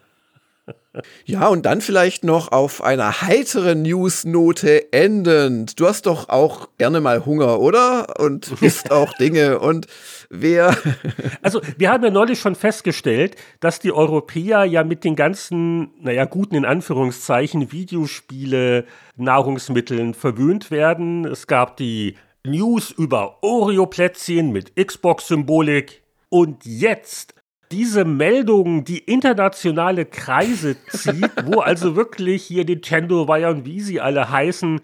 Ja, 1.26 1.48
und 1.48 1.66
dann 1.66 1.82
vielleicht 1.82 2.24
noch 2.24 2.52
auf 2.52 2.84
einer 2.84 3.22
heiteren 3.22 3.82
Newsnote 3.82 4.92
endend. 4.92 5.80
Du 5.80 5.88
hast 5.88 6.06
doch 6.06 6.30
auch 6.30 6.70
gerne 6.78 7.02
mal 7.02 7.26
Hunger, 7.26 7.60
oder? 7.60 8.20
Und 8.20 8.52
isst 8.62 8.92
auch 8.92 9.14
Dinge. 9.14 9.60
Und 9.60 9.88
wer. 10.30 10.76
also, 11.42 11.62
wir 11.78 11.92
haben 11.92 12.04
ja 12.04 12.10
neulich 12.10 12.40
schon 12.40 12.56
festgestellt, 12.56 13.36
dass 13.60 13.80
die 13.80 13.92
Europäer 13.92 14.66
ja 14.66 14.84
mit 14.84 15.04
den 15.04 15.16
ganzen, 15.16 15.92
naja, 16.02 16.26
guten 16.26 16.56
in 16.56 16.66
Anführungszeichen, 16.66 17.72
Videospiele, 17.72 18.86
Nahrungsmitteln 19.16 20.14
verwöhnt 20.14 20.72
werden. 20.72 21.26
Es 21.26 21.48
gab 21.48 21.78
die 21.78 22.16
News 22.46 22.92
über 22.92 23.44
Oreo-Plätzchen 23.44 24.52
mit 24.52 24.76
Xbox-Symbolik. 24.76 26.02
Und 26.30 26.66
jetzt 26.66 27.37
diese 27.72 28.06
Meldung, 28.06 28.84
die 28.84 29.00
internationale 29.00 30.06
Kreise 30.06 30.78
zieht, 30.90 31.32
wo 31.46 31.60
also 31.60 31.96
wirklich 31.96 32.44
hier 32.44 32.66
Nintendo, 32.66 33.28
Wire 33.28 33.50
und 33.50 33.66
wie 33.66 33.82
sie 33.82 34.00
alle 34.00 34.30
heißen, 34.32 34.82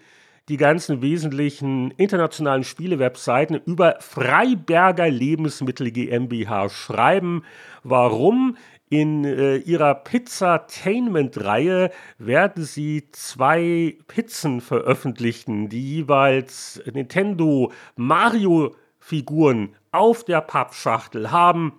die 0.48 0.56
ganzen 0.58 1.00
wesentlichen 1.00 1.90
internationalen 1.92 2.64
Spielewebseiten 2.64 3.60
über 3.64 3.96
Freiberger 4.00 5.08
Lebensmittel 5.08 5.90
GmbH 5.90 6.68
schreiben. 6.68 7.44
Warum? 7.82 8.56
In 8.90 9.24
äh, 9.24 9.56
ihrer 9.56 9.94
Pizzatainment-Reihe 9.94 11.90
werden 12.18 12.64
sie 12.64 13.08
zwei 13.12 13.96
Pizzen 14.06 14.60
veröffentlichen, 14.60 15.70
die 15.70 15.96
jeweils 15.96 16.82
Nintendo 16.92 17.72
Mario-Figuren 17.96 19.74
auf 19.90 20.24
der 20.24 20.42
Pappschachtel 20.42 21.30
haben. 21.30 21.72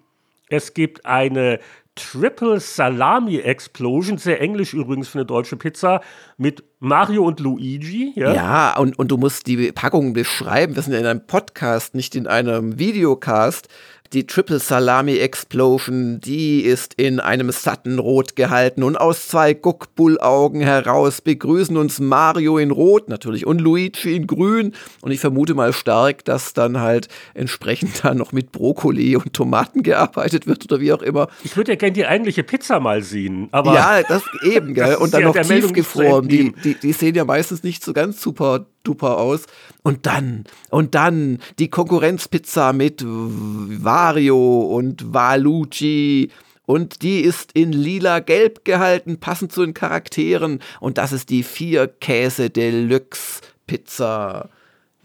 Es 0.50 0.74
gibt 0.74 1.06
eine 1.06 1.60
Triple 1.96 2.60
Salami 2.60 3.38
Explosion, 3.38 4.18
sehr 4.18 4.42
englisch 4.42 4.74
übrigens 4.74 5.08
für 5.08 5.20
eine 5.20 5.26
deutsche 5.26 5.56
Pizza, 5.56 6.02
mit 6.38 6.64
Mario 6.80 7.24
und 7.26 7.40
Luigi. 7.40 8.12
Ja, 8.16 8.34
ja 8.34 8.78
und, 8.78 9.00
und 9.00 9.10
du 9.10 9.18
musst 9.18 9.48
die 9.48 9.72
Packung 9.72 10.12
beschreiben. 10.12 10.76
Wir 10.76 10.84
sind 10.84 10.94
ja 10.94 11.00
in 11.00 11.06
einem 11.06 11.26
Podcast, 11.26 11.96
nicht 11.96 12.16
in 12.16 12.28
einem 12.28 12.78
Videocast. 12.78 13.70
Die 14.14 14.28
Triple 14.28 14.60
Salami 14.60 15.18
Explosion, 15.18 16.20
die 16.22 16.62
ist 16.62 16.94
in 16.96 17.20
einem 17.20 17.52
satten 17.52 18.00
Rot 18.00 18.36
gehalten 18.36 18.84
und 18.84 18.96
aus 18.96 19.28
zwei 19.28 19.54
Guckbullaugen 19.54 20.62
heraus 20.62 21.22
begrüßen 21.22 21.76
uns 21.76 22.00
Mario 22.00 22.58
in 22.58 22.72
Rot 22.72 23.10
natürlich 23.10 23.46
und 23.46 23.60
Luigi 23.60 24.16
in 24.16 24.28
Grün 24.28 24.74
und 25.02 25.12
ich 25.12 25.20
vermute 25.20 25.54
mal 25.56 25.74
stark, 25.74 26.24
dass 26.26 26.54
dann 26.54 26.80
halt 26.80 27.08
entsprechend 27.34 28.00
da 28.04 28.14
noch 28.14 28.32
mit 28.32 28.52
Brokkoli 28.52 29.16
und 29.16 29.34
Tomaten 29.34 29.84
gearbeitet 29.84 30.48
wird 30.48 30.66
oder 30.66 30.80
wie 30.80 30.94
auch 30.94 31.02
immer. 31.02 31.28
Ich 31.44 31.58
würde 31.58 31.74
ja 31.74 31.76
gerne 31.76 31.94
die 31.94 32.06
eigentliche 32.06 32.44
Pizza 32.44 32.80
mal 32.80 33.02
sehen, 33.02 33.50
aber. 33.52 33.74
Ja, 33.74 34.04
das 34.04 34.24
eben, 34.44 34.74
gell? 34.74 34.96
Und 35.00 35.14
dann 35.14 35.22
ja 35.22 35.28
noch 35.28 35.36
tiefgefroren. 35.36 36.28
Die, 36.28 36.54
die, 36.64 36.76
die 36.76 36.94
sehen 36.94 37.16
ja 37.16 37.26
meistens 37.26 37.64
nicht 37.64 37.84
so 37.84 37.94
ganz 37.94 38.22
super 38.22 38.66
duper 38.88 39.18
aus. 39.18 39.44
Und 39.84 40.06
dann, 40.06 40.46
und 40.70 40.96
dann 40.96 41.40
die 41.60 41.70
Konkurrenzpizza 41.70 42.74
mit 42.74 43.04
Vario 43.06 44.62
und 44.62 45.14
Valucci. 45.14 46.32
Und 46.66 47.04
die 47.04 47.22
ist 47.22 47.52
in 47.54 47.72
lila-gelb 47.72 48.66
gehalten, 48.66 49.20
passend 49.20 49.52
zu 49.52 49.64
den 49.64 49.74
Charakteren. 49.74 50.60
Und 50.80 50.98
das 50.98 51.12
ist 51.12 51.30
die 51.30 51.44
vier 51.44 51.88
Käse 51.88 52.50
Deluxe 52.50 53.42
Pizza. 53.68 54.50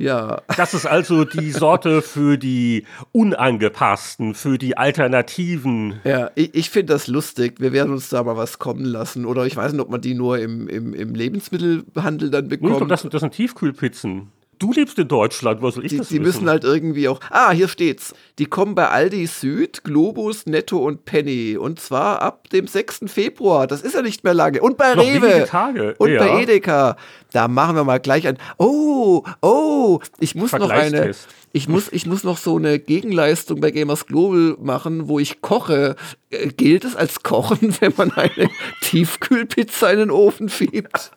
Ja. 0.01 0.41
Das 0.57 0.73
ist 0.73 0.87
also 0.87 1.27
die 1.27 1.51
Sorte 1.51 2.01
für 2.01 2.39
die 2.39 2.87
Unangepassten, 3.13 4.35
für 4.35 4.57
die 4.57 4.79
Alternativen. 4.79 6.01
Ja, 6.05 6.31
ich, 6.35 6.55
ich 6.55 6.71
finde 6.71 6.95
das 6.95 7.07
lustig. 7.07 7.61
Wir 7.61 7.73
werden 7.73 7.93
uns 7.93 8.09
da 8.09 8.23
mal 8.23 8.37
was 8.37 8.59
kommen 8.59 8.87
lassen. 8.87 9.27
Oder 9.27 9.45
ich 9.45 9.57
weiß 9.57 9.73
nicht, 9.73 9.83
ob 9.83 9.91
man 9.91 10.01
die 10.01 10.15
nur 10.15 10.39
im, 10.39 10.69
im, 10.69 10.95
im 10.95 11.15
Lebensmittelhandel 11.15 12.31
dann 12.31 12.49
bekommt. 12.49 12.79
Nee, 12.79 12.83
ich 12.83 12.89
das, 12.89 13.03
das 13.03 13.21
sind 13.21 13.35
Tiefkühlpizzen. 13.35 14.33
Du 14.61 14.75
lebst 14.75 14.99
in 14.99 15.09
Deutschland, 15.09 15.63
was 15.63 15.77
soll 15.77 15.87
ich 15.87 15.91
die, 15.91 15.97
das 15.97 16.09
Die 16.09 16.21
müssen 16.21 16.47
halt 16.47 16.65
irgendwie 16.65 17.09
auch. 17.09 17.19
Ah, 17.31 17.51
hier 17.51 17.67
steht's. 17.67 18.15
Die 18.39 18.45
kommen 18.45 18.75
bei 18.75 18.89
Aldi 18.89 19.27
Süd, 19.27 19.85
Globus, 19.85 20.45
Netto 20.45 20.77
und 20.77 21.07
Penny. 21.07 21.57
Und 21.57 21.81
zwar 21.81 22.21
ab 22.21 22.51
dem 22.51 22.67
6. 22.67 23.05
Februar. 23.07 23.67
Das 23.67 23.81
ist 23.81 23.95
ja 23.95 24.03
nicht 24.03 24.23
mehr 24.23 24.35
lange. 24.35 24.61
Und 24.61 24.77
bei 24.77 24.95
Noch 24.95 25.03
Rewe. 25.03 25.47
Tage. 25.49 25.95
Und 25.97 26.11
ja. 26.11 26.19
bei 26.19 26.43
Edeka. 26.43 26.99
Da 27.33 27.49
machen 27.49 27.75
wir 27.75 27.85
mal 27.85 28.01
gleich 28.01 28.27
ein. 28.27 28.37
Oh, 28.59 29.25
oh, 29.41 30.01
ich 30.19 30.35
muss 30.35 30.53
noch 30.53 30.69
eine. 30.69 31.13
Ich 31.53 31.67
muss, 31.67 31.91
ich 31.91 32.05
muss 32.05 32.23
noch 32.23 32.37
so 32.37 32.59
eine 32.59 32.79
Gegenleistung 32.79 33.61
bei 33.61 33.71
Gamers 33.71 34.07
Global 34.07 34.57
machen, 34.61 35.09
wo 35.09 35.19
ich 35.19 35.41
koche. 35.41 35.97
Äh, 36.29 36.49
gilt 36.49 36.85
es 36.85 36.97
als 36.97 37.23
Kochen, 37.23 37.75
wenn 37.81 37.95
man 37.97 38.13
eine 38.13 38.51
Tiefkühlpizza 38.83 39.91
in 39.91 40.01
den 40.01 40.11
Ofen 40.11 40.51
schiebt? 40.51 41.13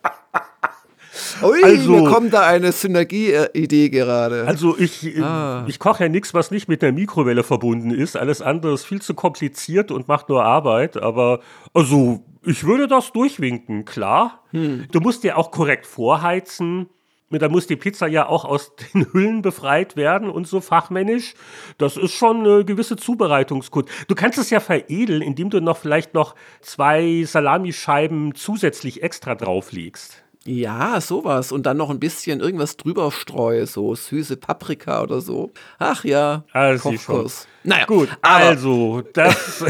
Ui, 1.44 1.64
also, 1.64 1.92
mir 1.92 2.10
kommt 2.10 2.34
da 2.34 2.42
eine 2.48 2.72
Synergie-Idee 2.72 3.90
gerade. 3.90 4.46
Also 4.48 4.78
ich, 4.78 5.22
ah. 5.22 5.64
ich 5.68 5.80
koche 5.80 6.04
ja 6.04 6.10
nichts, 6.10 6.34
was 6.34 6.50
nicht 6.50 6.68
mit 6.68 6.82
der 6.82 6.92
Mikrowelle 6.92 7.44
verbunden 7.44 7.92
ist. 7.92 8.18
Alles 8.18 8.42
andere 8.42 8.74
ist 8.74 8.86
viel 8.86 9.02
zu 9.02 9.14
kompliziert 9.14 9.92
und 9.92 10.08
macht 10.08 10.30
nur 10.30 10.44
Arbeit. 10.44 10.98
Aber 10.98 11.42
also 11.74 12.24
ich 12.46 12.64
würde 12.66 12.88
das 12.88 13.12
durchwinken, 13.12 13.86
klar. 13.86 14.44
Hm. 14.52 14.86
Du 14.92 15.00
musst 15.00 15.24
ja 15.24 15.36
auch 15.36 15.52
korrekt 15.52 15.86
vorheizen. 15.86 16.88
Da 17.30 17.50
muss 17.50 17.66
die 17.66 17.76
Pizza 17.76 18.08
ja 18.08 18.28
auch 18.28 18.46
aus 18.46 18.74
den 18.94 19.12
Hüllen 19.12 19.42
befreit 19.42 19.96
werden 19.96 20.30
und 20.30 20.48
so 20.48 20.62
fachmännisch. 20.62 21.34
Das 21.78 21.98
ist 21.98 22.14
schon 22.14 22.40
eine 22.40 22.66
gewisse 22.66 22.96
Zubereitungskunst. 22.96 23.90
Du 24.08 24.16
kannst 24.16 24.38
es 24.38 24.50
ja 24.50 24.60
veredeln, 24.60 25.22
indem 25.22 25.50
du 25.50 25.62
noch 25.62 25.78
vielleicht 25.78 26.14
noch 26.14 26.36
zwei 26.62 27.24
Salamischeiben 27.26 28.36
zusätzlich 28.36 29.04
extra 29.04 29.36
drauflegst. 29.36 30.23
Ja, 30.46 31.00
sowas. 31.00 31.52
Und 31.52 31.66
dann 31.66 31.78
noch 31.78 31.90
ein 31.90 32.00
bisschen 32.00 32.42
irgendwas 32.42 32.76
drüber 32.76 33.12
streue, 33.12 33.66
so 33.66 33.96
süße 33.96 34.38
Paprika 34.38 35.02
oder 35.02 35.22
so. 35.22 35.52
Ach 35.80 36.04
ja, 36.04 36.44
also 36.52 36.90
Kochkurs. 36.90 37.48
Naja, 37.64 37.86
gut. 37.86 38.10
Also, 38.22 39.02
das, 39.14 39.64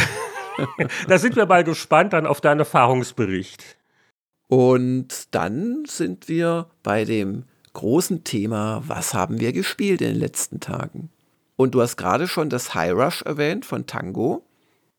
da 1.08 1.18
sind 1.20 1.36
wir 1.36 1.46
mal 1.46 1.64
gespannt 1.64 2.14
dann 2.14 2.26
auf 2.26 2.42
deinen 2.42 2.60
Erfahrungsbericht. 2.60 3.78
Und 4.48 5.34
dann 5.36 5.84
sind 5.88 6.28
wir 6.28 6.68
bei 6.82 7.06
dem 7.06 7.44
großen 7.74 8.24
Thema, 8.24 8.84
was 8.86 9.14
haben 9.14 9.40
wir 9.40 9.54
gespielt 9.54 10.02
in 10.02 10.10
den 10.10 10.20
letzten 10.20 10.60
Tagen? 10.60 11.10
Und 11.56 11.76
du 11.76 11.82
hast 11.82 11.98
gerade 11.98 12.28
schon 12.28 12.50
das 12.50 12.74
High 12.74 12.94
Rush 12.94 13.22
erwähnt 13.22 13.66
von 13.66 13.86
Tango. 13.86 14.44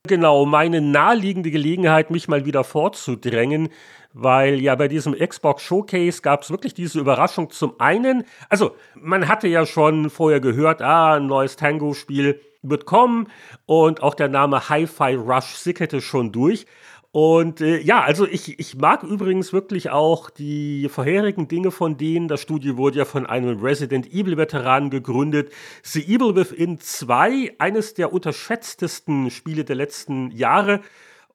Genau, 0.06 0.44
meine 0.44 0.82
naheliegende 0.82 1.50
Gelegenheit, 1.50 2.11
mich 2.11 2.28
mal 2.28 2.44
wieder 2.44 2.62
vorzudrängen, 2.62 3.70
weil 4.12 4.61
ja 4.61 4.75
bei 4.75 4.87
diesem 4.87 5.14
Xbox 5.14 5.62
Showcase 5.62 6.20
gab 6.20 6.42
es 6.42 6.50
wirklich 6.50 6.75
diese 6.75 7.00
Überraschung. 7.00 7.49
Zum 7.49 7.80
einen, 7.80 8.25
also 8.50 8.76
man 8.94 9.28
hatte 9.28 9.49
ja 9.49 9.64
schon 9.64 10.11
vorher 10.11 10.40
gehört, 10.40 10.82
ah, 10.82 11.14
ein 11.14 11.26
neues 11.26 11.56
Tango-Spiel 11.56 12.38
wird 12.61 12.84
kommen 12.84 13.28
und 13.64 14.02
auch 14.02 14.14
der 14.14 14.28
Name 14.28 14.68
Hi-Fi 14.68 15.14
Rush 15.14 15.54
sickerte 15.54 16.02
schon 16.02 16.32
durch. 16.32 16.66
Und 17.14 17.61
äh, 17.61 17.78
ja, 17.78 18.02
also 18.02 18.26
ich, 18.26 18.59
ich 18.59 18.75
mag 18.75 19.04
übrigens 19.04 19.52
wirklich 19.52 19.90
auch 19.90 20.30
die 20.30 20.88
vorherigen 20.88 21.47
Dinge 21.47 21.71
von 21.71 21.97
denen. 21.97 22.26
Das 22.26 22.40
Studio 22.40 22.76
wurde 22.76 22.99
ja 22.99 23.04
von 23.04 23.25
einem 23.25 23.61
Resident 23.61 24.12
Evil-Veteranen 24.12 24.90
gegründet. 24.90 25.52
The 25.85 26.02
Evil 26.02 26.35
Within 26.35 26.80
2, 26.80 27.54
eines 27.59 27.94
der 27.94 28.12
unterschätztesten 28.12 29.30
Spiele 29.30 29.64
der 29.64 29.76
letzten 29.76 30.33
Jahre. 30.33 30.80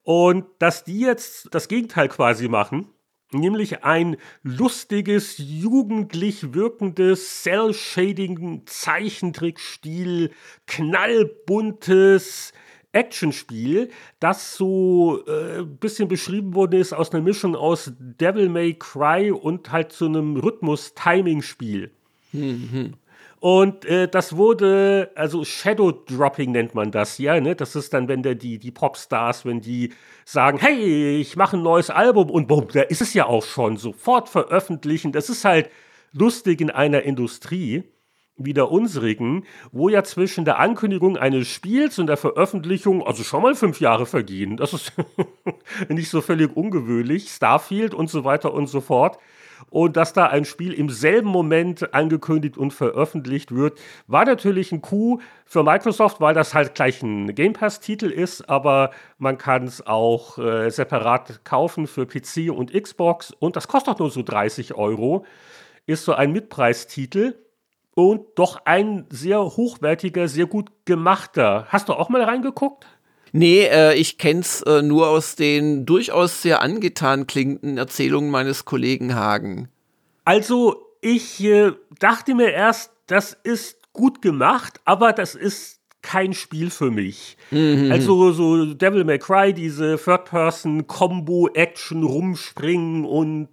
Und 0.03 0.47
dass 0.59 0.83
die 0.83 0.99
jetzt 0.99 1.47
das 1.51 1.69
Gegenteil 1.69 2.09
quasi 2.09 2.49
machen, 2.49 2.89
nämlich 3.31 3.85
ein 3.85 4.17
lustiges, 4.43 5.35
jugendlich 5.37 6.53
wirkendes, 6.53 7.43
Cell-Shading, 7.43 8.63
Zeichentrickstil, 8.65 10.31
knallbuntes, 10.67 12.51
Actionspiel, 12.91 13.89
das 14.19 14.55
so 14.55 15.23
ein 15.27 15.61
äh, 15.61 15.63
bisschen 15.63 16.07
beschrieben 16.07 16.55
worden 16.55 16.79
ist 16.79 16.93
aus 16.93 17.11
einer 17.11 17.23
Mischung 17.23 17.55
aus 17.55 17.93
Devil 17.99 18.49
May 18.49 18.73
Cry 18.73 19.31
und 19.31 19.71
halt 19.71 19.91
so 19.91 20.05
einem 20.05 20.37
Rhythmus-Timing-Spiel. 20.37 21.91
Mhm. 22.31 22.93
Und 23.39 23.85
äh, 23.85 24.09
das 24.09 24.35
wurde, 24.35 25.11
also 25.15 25.45
Shadow 25.45 25.91
Dropping 25.91 26.51
nennt 26.51 26.75
man 26.75 26.91
das, 26.91 27.17
ja, 27.19 27.39
ne? 27.39 27.55
Das 27.55 27.75
ist 27.75 27.93
dann, 27.93 28.09
wenn 28.09 28.21
der 28.21 28.35
die, 28.35 28.59
die 28.59 28.71
Popstars, 28.71 29.45
wenn 29.45 29.61
die 29.61 29.93
sagen, 30.25 30.57
hey, 30.57 31.17
ich 31.17 31.37
mache 31.37 31.55
ein 31.55 31.63
neues 31.63 31.89
Album 31.89 32.29
und 32.29 32.47
bumm, 32.47 32.67
da 32.73 32.81
ist 32.81 33.01
es 33.01 33.13
ja 33.13 33.27
auch 33.27 33.43
schon, 33.43 33.77
sofort 33.77 34.27
veröffentlichen. 34.27 35.13
Das 35.13 35.29
ist 35.29 35.45
halt 35.45 35.69
lustig 36.11 36.59
in 36.59 36.69
einer 36.69 37.03
Industrie 37.03 37.83
wie 38.39 38.53
der 38.53 38.71
unsrigen, 38.71 39.45
wo 39.71 39.89
ja 39.89 40.03
zwischen 40.03 40.45
der 40.45 40.59
Ankündigung 40.59 41.17
eines 41.17 41.47
Spiels 41.47 41.99
und 41.99 42.07
der 42.07 42.17
Veröffentlichung 42.17 43.05
also 43.05 43.23
schon 43.23 43.43
mal 43.43 43.55
fünf 43.55 43.79
Jahre 43.79 44.05
vergehen. 44.05 44.57
Das 44.57 44.73
ist 44.73 44.93
nicht 45.89 46.09
so 46.09 46.21
völlig 46.21 46.55
ungewöhnlich. 46.55 47.29
Starfield 47.29 47.93
und 47.93 48.09
so 48.09 48.23
weiter 48.23 48.53
und 48.53 48.67
so 48.67 48.81
fort. 48.81 49.19
Und 49.69 49.97
dass 49.97 50.13
da 50.13 50.27
ein 50.27 50.45
Spiel 50.45 50.73
im 50.73 50.89
selben 50.89 51.29
Moment 51.29 51.93
angekündigt 51.93 52.57
und 52.57 52.73
veröffentlicht 52.73 53.53
wird, 53.53 53.79
war 54.07 54.25
natürlich 54.25 54.71
ein 54.71 54.81
Coup 54.81 55.21
für 55.45 55.63
Microsoft, 55.63 56.21
weil 56.21 56.33
das 56.33 56.53
halt 56.53 56.75
gleich 56.75 57.03
ein 57.03 57.35
Game 57.35 57.53
Pass-Titel 57.53 58.07
ist, 58.07 58.49
aber 58.49 58.91
man 59.17 59.37
kann 59.37 59.65
es 59.65 59.85
auch 59.85 60.37
äh, 60.37 60.69
separat 60.69 61.43
kaufen 61.43 61.87
für 61.87 62.05
PC 62.05 62.51
und 62.51 62.73
Xbox 62.73 63.31
und 63.31 63.55
das 63.55 63.67
kostet 63.67 63.99
nur 63.99 64.09
so 64.09 64.23
30 64.23 64.75
Euro. 64.75 65.25
Ist 65.85 66.05
so 66.05 66.13
ein 66.13 66.31
Mitpreistitel 66.31 67.35
und 67.99 68.21
doch 68.35 68.61
ein 68.65 69.05
sehr 69.09 69.43
hochwertiger, 69.43 70.29
sehr 70.29 70.45
gut 70.45 70.69
gemachter. 70.85 71.65
Hast 71.67 71.89
du 71.89 71.93
auch 71.93 72.07
mal 72.07 72.23
reingeguckt? 72.23 72.85
Nee, 73.33 73.65
äh, 73.65 73.93
ich 73.95 74.17
kenn's 74.17 74.61
äh, 74.61 74.81
nur 74.81 75.09
aus 75.09 75.35
den 75.35 75.85
durchaus 75.85 76.41
sehr 76.41 76.61
angetan 76.61 77.27
klingenden 77.27 77.77
Erzählungen 77.77 78.31
meines 78.31 78.63
Kollegen 78.65 79.15
Hagen. 79.15 79.67
Also, 80.23 80.77
ich 81.01 81.43
äh, 81.43 81.73
dachte 81.99 82.35
mir 82.35 82.51
erst, 82.51 82.91
das 83.07 83.37
ist 83.43 83.79
gut 83.93 84.21
gemacht, 84.21 84.79
aber 84.85 85.13
das 85.13 85.33
ist 85.35 85.79
kein 86.01 86.33
Spiel 86.33 86.69
für 86.69 86.91
mich. 86.91 87.35
Mhm. 87.51 87.91
Also 87.91 88.31
so 88.31 88.73
Devil 88.73 89.03
May 89.03 89.19
Cry, 89.19 89.53
diese 89.53 89.97
Third-Person-Combo-Action, 89.97 92.03
rumspringen 92.03 93.03
und 93.03 93.49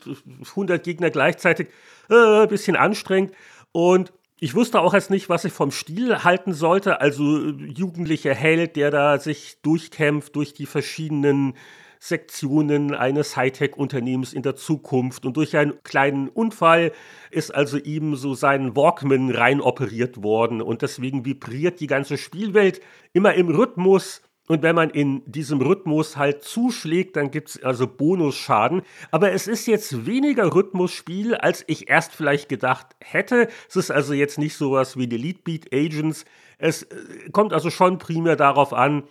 100 0.50 0.84
Gegner 0.84 1.10
gleichzeitig, 1.10 1.66
äh, 2.08 2.46
bisschen 2.46 2.76
anstrengend. 2.76 3.32
Und 3.72 4.12
ich 4.38 4.54
wusste 4.54 4.80
auch 4.80 4.92
erst 4.92 5.10
nicht, 5.10 5.28
was 5.28 5.44
ich 5.44 5.52
vom 5.52 5.70
Stil 5.70 6.22
halten 6.22 6.52
sollte. 6.52 7.00
Also 7.00 7.50
jugendlicher 7.50 8.34
Held, 8.34 8.76
der 8.76 8.90
da 8.90 9.18
sich 9.18 9.62
durchkämpft 9.62 10.36
durch 10.36 10.52
die 10.52 10.66
verschiedenen 10.66 11.54
Sektionen 11.98 12.94
eines 12.94 13.36
Hightech-Unternehmens 13.36 14.34
in 14.34 14.42
der 14.42 14.54
Zukunft. 14.54 15.24
Und 15.24 15.38
durch 15.38 15.56
einen 15.56 15.82
kleinen 15.82 16.28
Unfall 16.28 16.92
ist 17.30 17.54
also 17.54 17.78
ihm 17.78 18.14
so 18.14 18.34
sein 18.34 18.76
Walkman 18.76 19.30
rein 19.30 19.62
operiert 19.62 20.22
worden. 20.22 20.60
Und 20.60 20.82
deswegen 20.82 21.24
vibriert 21.24 21.80
die 21.80 21.86
ganze 21.86 22.18
Spielwelt 22.18 22.82
immer 23.14 23.32
im 23.34 23.48
Rhythmus 23.48 24.20
und 24.48 24.62
wenn 24.62 24.76
man 24.76 24.90
in 24.90 25.22
diesem 25.26 25.60
Rhythmus 25.60 26.16
halt 26.16 26.42
zuschlägt, 26.42 27.16
dann 27.16 27.30
gibt 27.30 27.48
es 27.50 27.62
also 27.62 27.86
Bonusschaden. 27.86 28.82
Aber 29.10 29.32
es 29.32 29.48
ist 29.48 29.66
jetzt 29.66 30.06
weniger 30.06 30.54
Rhythmusspiel, 30.54 31.34
als 31.34 31.64
ich 31.66 31.90
erst 31.90 32.14
vielleicht 32.14 32.48
gedacht 32.48 32.86
hätte. 33.00 33.48
Es 33.68 33.76
ist 33.76 33.90
also 33.90 34.14
jetzt 34.14 34.38
nicht 34.38 34.56
sowas 34.56 34.96
wie 34.96 35.08
Delete 35.08 35.42
Beat 35.42 35.72
Agents. 35.72 36.24
Es 36.58 36.84
äh, 36.84 36.96
kommt 37.32 37.52
also 37.52 37.70
schon 37.70 37.98
primär 37.98 38.36
darauf 38.36 38.72
an, 38.72 39.02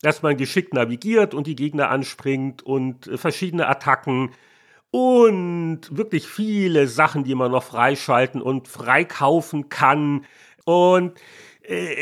dass 0.00 0.22
man 0.22 0.36
geschickt 0.36 0.72
navigiert 0.72 1.34
und 1.34 1.46
die 1.46 1.56
Gegner 1.56 1.90
anspringt 1.90 2.62
und 2.62 3.08
äh, 3.08 3.18
verschiedene 3.18 3.68
Attacken 3.68 4.30
und 4.90 5.80
wirklich 5.90 6.26
viele 6.26 6.86
Sachen, 6.86 7.24
die 7.24 7.34
man 7.34 7.50
noch 7.50 7.62
freischalten 7.62 8.40
und 8.40 8.68
freikaufen 8.68 9.68
kann. 9.68 10.24
Und 10.64 11.12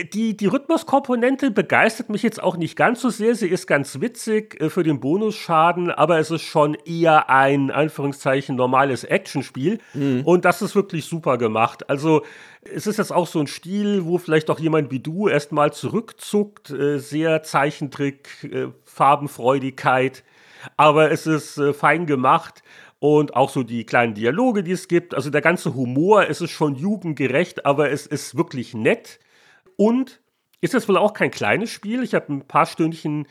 die, 0.04 0.36
die 0.36 0.46
Rhythmuskomponente 0.46 1.50
begeistert 1.50 2.08
mich 2.08 2.22
jetzt 2.22 2.40
auch 2.40 2.56
nicht 2.56 2.76
ganz 2.76 3.00
so 3.00 3.10
sehr. 3.10 3.34
Sie 3.34 3.48
ist 3.48 3.66
ganz 3.66 4.00
witzig 4.00 4.60
äh, 4.60 4.70
für 4.70 4.84
den 4.84 5.00
Bonusschaden, 5.00 5.90
aber 5.90 6.18
es 6.18 6.30
ist 6.30 6.42
schon 6.42 6.76
eher 6.84 7.28
ein, 7.30 7.72
Anführungszeichen, 7.72 8.54
normales 8.54 9.02
Actionspiel. 9.02 9.78
Mhm. 9.94 10.22
Und 10.24 10.44
das 10.44 10.62
ist 10.62 10.76
wirklich 10.76 11.06
super 11.06 11.36
gemacht. 11.36 11.90
Also, 11.90 12.22
es 12.62 12.86
ist 12.86 12.98
jetzt 12.98 13.12
auch 13.12 13.26
so 13.26 13.40
ein 13.40 13.48
Stil, 13.48 14.04
wo 14.04 14.18
vielleicht 14.18 14.50
auch 14.50 14.60
jemand 14.60 14.92
wie 14.92 15.00
du 15.00 15.26
erstmal 15.26 15.72
zurückzuckt. 15.72 16.70
Äh, 16.70 16.98
sehr 16.98 17.42
Zeichentrick, 17.42 18.28
Farbenfreudigkeit. 18.84 20.22
Aber 20.76 21.10
es 21.10 21.26
ist 21.26 21.60
fein 21.74 22.06
gemacht 22.06 22.62
und 22.98 23.36
auch 23.36 23.50
so 23.50 23.62
die 23.62 23.84
kleinen 23.84 24.14
Dialoge, 24.14 24.62
die 24.62 24.72
es 24.72 24.88
gibt. 24.88 25.14
Also 25.14 25.30
der 25.30 25.40
ganze 25.40 25.74
Humor, 25.74 26.28
es 26.28 26.40
ist 26.40 26.50
schon 26.50 26.76
jugendgerecht, 26.76 27.66
aber 27.66 27.90
es 27.90 28.06
ist 28.06 28.36
wirklich 28.36 28.74
nett. 28.74 29.18
Und 29.76 30.20
ist 30.60 30.74
es 30.74 30.88
wohl 30.88 30.96
auch 30.96 31.12
kein 31.12 31.30
kleines 31.30 31.70
Spiel. 31.70 32.02
Ich 32.02 32.14
habe 32.14 32.32
ein 32.32 32.46
paar 32.46 32.66
Stündchen 32.66 33.26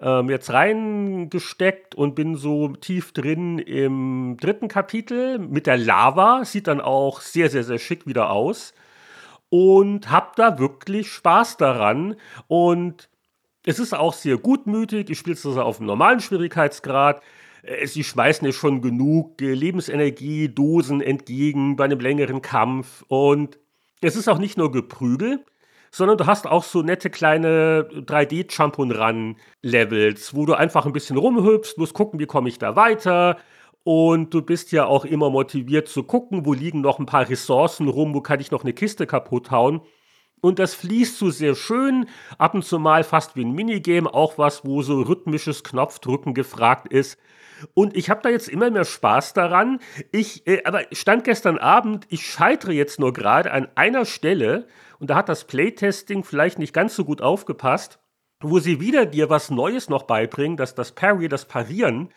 ähm, 0.00 0.28
jetzt 0.28 0.52
reingesteckt 0.52 1.94
und 1.94 2.14
bin 2.14 2.36
so 2.36 2.68
tief 2.68 3.12
drin 3.12 3.58
im 3.58 4.36
dritten 4.38 4.68
Kapitel 4.68 5.38
mit 5.38 5.66
der 5.66 5.78
Lava. 5.78 6.44
Sieht 6.44 6.66
dann 6.66 6.80
auch 6.80 7.20
sehr, 7.20 7.48
sehr, 7.50 7.64
sehr 7.64 7.78
schick 7.78 8.06
wieder 8.06 8.30
aus. 8.30 8.74
Und 9.48 10.10
habe 10.10 10.32
da 10.36 10.58
wirklich 10.58 11.10
Spaß 11.10 11.56
daran. 11.56 12.16
Und 12.46 13.08
es 13.64 13.78
ist 13.78 13.94
auch 13.94 14.12
sehr 14.12 14.36
gutmütig. 14.38 15.10
Ich 15.10 15.18
spiele 15.18 15.34
es 15.34 15.46
also 15.46 15.62
auf 15.62 15.78
einem 15.78 15.86
normalen 15.86 16.20
Schwierigkeitsgrad. 16.20 17.22
Äh, 17.62 17.86
sie 17.86 18.04
schmeißen 18.04 18.46
ja 18.46 18.52
schon 18.52 18.82
genug 18.82 19.40
Lebensenergie, 19.40 20.48
Dosen 20.48 21.00
entgegen 21.00 21.76
bei 21.76 21.84
einem 21.84 22.00
längeren 22.00 22.42
Kampf. 22.42 23.04
Und 23.08 23.58
es 24.02 24.14
ist 24.14 24.28
auch 24.28 24.38
nicht 24.38 24.58
nur 24.58 24.70
Geprügel, 24.70 25.44
sondern 25.96 26.18
du 26.18 26.26
hast 26.26 26.46
auch 26.46 26.62
so 26.62 26.82
nette 26.82 27.08
kleine 27.08 27.88
3D-Jump-and-Run-Levels, 27.90 30.34
wo 30.34 30.44
du 30.44 30.52
einfach 30.52 30.84
ein 30.84 30.92
bisschen 30.92 31.16
rumhüpfst, 31.16 31.78
musst 31.78 31.94
gucken, 31.94 32.20
wie 32.20 32.26
komme 32.26 32.50
ich 32.50 32.58
da 32.58 32.76
weiter. 32.76 33.38
Und 33.82 34.34
du 34.34 34.42
bist 34.42 34.72
ja 34.72 34.84
auch 34.84 35.06
immer 35.06 35.30
motiviert 35.30 35.88
zu 35.88 36.02
gucken, 36.02 36.44
wo 36.44 36.52
liegen 36.52 36.82
noch 36.82 36.98
ein 36.98 37.06
paar 37.06 37.30
Ressourcen 37.30 37.88
rum, 37.88 38.12
wo 38.12 38.20
kann 38.20 38.40
ich 38.40 38.50
noch 38.50 38.62
eine 38.62 38.74
Kiste 38.74 39.06
kaputt 39.06 39.50
hauen. 39.50 39.80
Und 40.42 40.58
das 40.58 40.74
fließt 40.74 41.16
so 41.16 41.30
sehr 41.30 41.54
schön, 41.54 42.10
ab 42.36 42.52
und 42.52 42.62
zu 42.62 42.78
mal 42.78 43.02
fast 43.02 43.34
wie 43.34 43.46
ein 43.46 43.52
Minigame, 43.52 44.12
auch 44.12 44.36
was, 44.36 44.66
wo 44.66 44.82
so 44.82 45.00
rhythmisches 45.00 45.64
Knopfdrücken 45.64 46.34
gefragt 46.34 46.92
ist. 46.92 47.18
Und 47.72 47.96
ich 47.96 48.10
habe 48.10 48.20
da 48.20 48.28
jetzt 48.28 48.50
immer 48.50 48.70
mehr 48.70 48.84
Spaß 48.84 49.32
daran. 49.32 49.80
Ich, 50.12 50.46
äh, 50.46 50.62
aber 50.64 50.82
stand 50.92 51.24
gestern 51.24 51.56
Abend, 51.56 52.04
ich 52.10 52.26
scheitere 52.26 52.72
jetzt 52.72 53.00
nur 53.00 53.14
gerade 53.14 53.50
an 53.50 53.68
einer 53.76 54.04
Stelle 54.04 54.68
und 54.98 55.10
da 55.10 55.16
hat 55.16 55.28
das 55.28 55.44
Playtesting 55.44 56.24
vielleicht 56.24 56.58
nicht 56.58 56.72
ganz 56.72 56.96
so 56.96 57.04
gut 57.04 57.20
aufgepasst, 57.20 57.98
wo 58.40 58.58
sie 58.58 58.80
wieder 58.80 59.06
dir 59.06 59.30
was 59.30 59.50
Neues 59.50 59.88
noch 59.88 60.04
beibringen, 60.04 60.56
dass 60.56 60.74
das 60.74 60.92
Parry, 60.92 61.28
das 61.28 61.46
Parieren. 61.46 62.10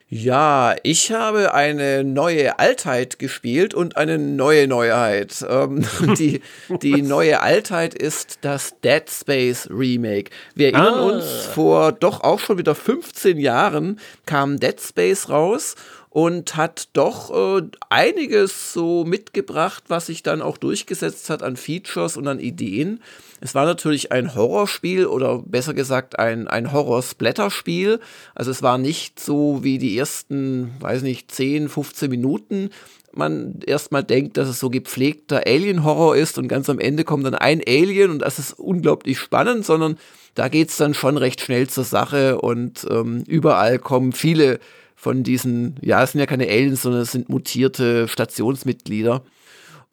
Ja, 0.08 0.76
ich 0.82 1.12
habe 1.12 1.54
eine 1.54 2.04
neue 2.04 2.58
Altheit 2.58 3.20
gespielt 3.20 3.76
und 3.76 3.98
eine 3.98 4.18
neue 4.18 4.68
Neuheit. 4.68 5.46
Ähm, 5.48 5.86
die, 6.18 6.42
die 6.82 7.02
neue 7.04 7.42
Altheit 7.42 7.94
ist 7.94 8.40
das 8.42 8.80
Dead 8.82 9.04
Space 9.10 9.68
Remake. 9.70 10.32
Wir 10.56 10.74
erinnern 10.74 10.94
ah. 10.94 11.06
uns, 11.08 11.26
vor 11.46 11.92
doch 11.92 12.22
auch 12.22 12.40
schon 12.40 12.58
wieder 12.58 12.74
15 12.74 13.40
Jahren 13.40 14.00
kam 14.26 14.60
Dead 14.60 14.80
Space 14.80 15.30
raus 15.30 15.76
und 16.16 16.56
hat 16.56 16.88
doch 16.94 17.30
äh, 17.60 17.64
einiges 17.90 18.72
so 18.72 19.04
mitgebracht, 19.04 19.84
was 19.90 20.06
sich 20.06 20.24
dann 20.24 20.42
auch 20.42 20.58
durchgesetzt 20.58 21.30
hat 21.30 21.44
an 21.44 21.58
Features 21.58 22.16
und 22.16 22.26
an 22.30 22.40
Ideen. 22.40 23.02
Es 23.42 23.54
war 23.54 23.66
natürlich 23.66 24.14
ein 24.14 24.34
Horrorspiel 24.34 25.08
oder 25.08 25.40
besser 25.46 25.74
gesagt 25.74 26.18
ein, 26.18 26.48
ein 26.48 26.72
Horror-Splatter-Spiel. 26.72 28.00
Also 28.34 28.50
es 28.50 28.64
war 28.64 28.78
nicht 28.78 29.20
so 29.20 29.66
wie 29.66 29.78
die 29.78 29.98
ersten, 29.98 30.72
weiß 30.80 31.02
nicht, 31.02 31.34
10, 31.34 31.68
15 31.68 32.10
Minuten. 32.10 32.70
Man 33.12 33.60
erstmal 33.66 34.06
denkt, 34.06 34.38
dass 34.38 34.48
es 34.48 34.62
so 34.62 34.70
gepflegter 34.70 35.44
Alien-Horror 35.46 36.16
ist 36.16 36.38
und 36.38 36.48
ganz 36.48 36.70
am 36.70 36.80
Ende 36.80 37.04
kommt 37.04 37.26
dann 37.26 37.36
ein 37.36 37.62
Alien 37.68 38.10
und 38.12 38.20
das 38.20 38.40
ist 38.40 38.54
unglaublich 38.58 39.20
spannend, 39.20 39.66
sondern 39.66 39.98
da 40.34 40.48
geht 40.48 40.70
es 40.70 40.78
dann 40.78 40.94
schon 40.94 41.18
recht 41.18 41.42
schnell 41.42 41.68
zur 41.68 41.84
Sache 41.84 42.40
und 42.40 42.88
ähm, 42.90 43.26
überall 43.28 43.80
kommen 43.80 44.14
viele 44.14 44.62
von 45.06 45.22
diesen, 45.22 45.76
ja, 45.84 46.02
es 46.02 46.14
sind 46.14 46.20
ja 46.20 46.26
keine 46.26 46.48
Aliens, 46.48 46.82
sondern 46.82 47.02
es 47.04 47.12
sind 47.12 47.30
mutierte 47.30 48.08
Stationsmitglieder. 48.08 49.22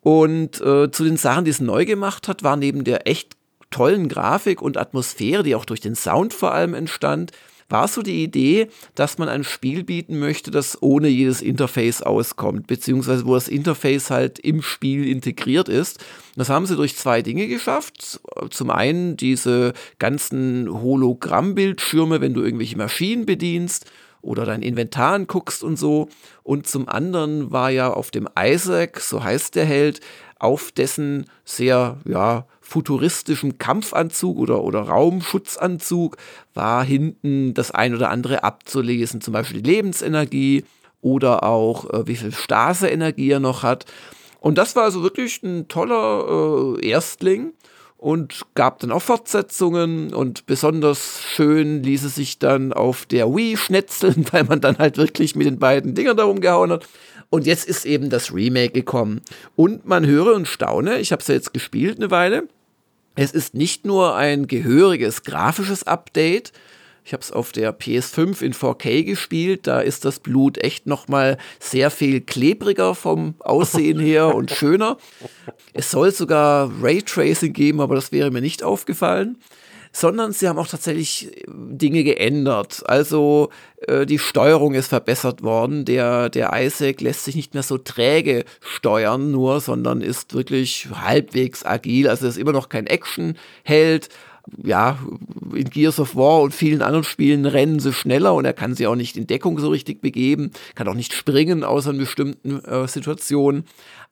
Und 0.01 0.59
äh, 0.62 0.90
zu 0.90 1.05
den 1.05 1.18
Sachen, 1.18 1.44
die 1.44 1.51
es 1.51 1.61
neu 1.61 1.85
gemacht 1.85 2.29
hat, 2.29 2.42
war 2.42 2.57
neben 2.57 2.83
der 2.83 3.07
echt 3.07 3.37
tollen 3.70 4.09
Grafik 4.09 4.62
und 4.62 4.79
Atmosphäre, 4.79 5.42
die 5.42 5.55
auch 5.55 5.66
durch 5.66 5.81
den 5.81 5.96
Sound 5.96 6.33
vor 6.33 6.55
allem 6.55 6.72
entstand, 6.72 7.33
war 7.68 7.88
so 7.88 8.01
die 8.01 8.25
Idee, 8.25 8.68
dass 8.94 9.18
man 9.18 9.29
ein 9.29 9.44
Spiel 9.44 9.85
bieten 9.85 10.18
möchte, 10.18 10.51
das 10.51 10.81
ohne 10.81 11.09
jedes 11.09 11.42
Interface 11.42 12.01
auskommt, 12.01 12.66
beziehungsweise 12.66 13.27
wo 13.27 13.35
das 13.35 13.48
Interface 13.48 14.09
halt 14.09 14.38
im 14.38 14.62
Spiel 14.62 15.07
integriert 15.07 15.68
ist. 15.68 16.03
Das 16.37 16.48
haben 16.48 16.64
sie 16.64 16.77
durch 16.77 16.96
zwei 16.96 17.20
Dinge 17.20 17.48
geschafft. 17.48 18.18
Zum 18.48 18.70
einen 18.70 19.18
diese 19.18 19.75
ganzen 19.98 20.72
Hologrammbildschirme, 20.72 22.22
wenn 22.22 22.33
du 22.33 22.42
irgendwelche 22.42 22.79
Maschinen 22.79 23.27
bedienst 23.27 23.85
oder 24.22 24.46
dein 24.46 24.62
Inventar 24.62 25.14
anguckst 25.14 25.62
und 25.62 25.76
so. 25.76 26.08
Und 26.42 26.66
zum 26.66 26.88
anderen 26.88 27.50
war 27.50 27.70
ja 27.70 27.92
auf 27.92 28.11
dem 28.11 28.28
Isaac, 28.38 29.00
so 29.00 29.22
heißt 29.22 29.54
der 29.56 29.66
Held, 29.66 30.00
auf 30.38 30.72
dessen 30.72 31.26
sehr, 31.44 31.98
ja, 32.04 32.46
futuristischen 32.61 33.58
Kampfanzug 33.58 34.38
oder, 34.38 34.62
oder 34.62 34.80
Raumschutzanzug 34.80 36.16
war 36.54 36.82
hinten 36.85 37.52
das 37.52 37.70
ein 37.70 37.94
oder 37.94 38.08
andere 38.08 38.44
abzulesen, 38.44 39.20
zum 39.20 39.35
Beispiel 39.35 39.61
die 39.61 39.70
Lebensenergie 39.70 40.64
oder 41.02 41.42
auch 41.42 41.90
äh, 41.90 42.06
wie 42.06 42.16
viel 42.16 42.32
Stase-Energie 42.32 43.30
er 43.30 43.40
noch 43.40 43.62
hat. 43.62 43.85
Und 44.40 44.56
das 44.58 44.74
war 44.74 44.85
also 44.85 45.02
wirklich 45.02 45.42
ein 45.42 45.68
toller 45.68 46.78
äh, 46.80 46.88
Erstling 46.88 47.52
und 48.02 48.42
gab 48.56 48.80
dann 48.80 48.90
auch 48.90 49.00
Fortsetzungen 49.00 50.12
und 50.12 50.44
besonders 50.46 51.22
schön 51.22 51.84
ließ 51.84 52.02
es 52.02 52.16
sich 52.16 52.40
dann 52.40 52.72
auf 52.72 53.06
der 53.06 53.32
Wii 53.32 53.56
schnetzeln, 53.56 54.26
weil 54.32 54.42
man 54.42 54.60
dann 54.60 54.78
halt 54.78 54.96
wirklich 54.96 55.36
mit 55.36 55.46
den 55.46 55.60
beiden 55.60 55.94
Dingern 55.94 56.16
da 56.16 56.24
rumgehauen 56.24 56.72
hat. 56.72 56.88
Und 57.30 57.46
jetzt 57.46 57.64
ist 57.64 57.86
eben 57.86 58.10
das 58.10 58.34
Remake 58.34 58.72
gekommen. 58.72 59.22
Und 59.54 59.86
man 59.86 60.04
höre 60.04 60.34
und 60.34 60.48
staune, 60.48 60.98
ich 60.98 61.12
habe 61.12 61.22
es 61.22 61.28
ja 61.28 61.34
jetzt 61.36 61.54
gespielt 61.54 61.98
eine 61.98 62.10
Weile. 62.10 62.48
Es 63.14 63.30
ist 63.30 63.54
nicht 63.54 63.86
nur 63.86 64.16
ein 64.16 64.48
gehöriges 64.48 65.22
grafisches 65.22 65.84
Update, 65.84 66.52
ich 67.04 67.12
habe 67.12 67.22
es 67.22 67.32
auf 67.32 67.52
der 67.52 67.76
PS5 67.76 68.42
in 68.42 68.54
4K 68.54 69.04
gespielt. 69.04 69.66
Da 69.66 69.80
ist 69.80 70.04
das 70.04 70.20
Blut 70.20 70.58
echt 70.58 70.86
noch 70.86 71.08
mal 71.08 71.36
sehr 71.58 71.90
viel 71.90 72.20
klebriger 72.20 72.94
vom 72.94 73.34
Aussehen 73.40 73.98
her 74.00 74.34
und 74.34 74.50
schöner. 74.50 74.98
Es 75.72 75.90
soll 75.90 76.12
sogar 76.12 76.70
Raytracing 76.80 77.52
geben, 77.52 77.80
aber 77.80 77.94
das 77.96 78.12
wäre 78.12 78.30
mir 78.30 78.40
nicht 78.40 78.62
aufgefallen. 78.62 79.38
sondern 79.94 80.32
sie 80.32 80.48
haben 80.48 80.58
auch 80.58 80.68
tatsächlich 80.68 81.36
äh, 81.36 81.44
Dinge 81.48 82.02
geändert. 82.04 82.82
Also 82.86 83.50
äh, 83.86 84.06
die 84.06 84.18
Steuerung 84.18 84.74
ist 84.74 84.88
verbessert 84.88 85.42
worden. 85.42 85.84
Der, 85.84 86.30
der 86.30 86.50
Isaac 86.54 87.00
lässt 87.00 87.24
sich 87.24 87.36
nicht 87.36 87.52
mehr 87.52 87.62
so 87.62 87.78
träge 87.78 88.44
steuern 88.60 89.30
nur, 89.30 89.60
sondern 89.60 90.00
ist 90.00 90.34
wirklich 90.34 90.88
halbwegs 90.94 91.66
agil. 91.66 92.08
Also 92.08 92.26
ist 92.26 92.38
immer 92.38 92.52
noch 92.52 92.70
kein 92.70 92.86
Action-Held, 92.86 94.08
ja, 94.64 94.98
in 95.55 95.70
Gears 95.70 96.00
of 96.00 96.16
War 96.16 96.40
und 96.40 96.55
vielen 96.55 96.83
anderen 96.83 97.05
Spielen 97.05 97.46
rennen 97.46 97.81
sie 97.81 97.92
schneller 97.92 98.35
und 98.35 98.44
er 98.44 98.52
kann 98.52 98.74
sie 98.74 98.87
auch 98.87 98.94
nicht 98.94 99.16
in 99.16 99.26
Deckung 99.26 99.59
so 99.59 99.68
richtig 99.68 100.00
begeben, 100.00 100.50
kann 100.74 100.88
auch 100.88 100.94
nicht 100.94 101.12
springen, 101.12 101.64
außer 101.64 101.90
in 101.90 101.98
bestimmten 101.98 102.64
äh, 102.64 102.88
Situationen. 102.88 103.64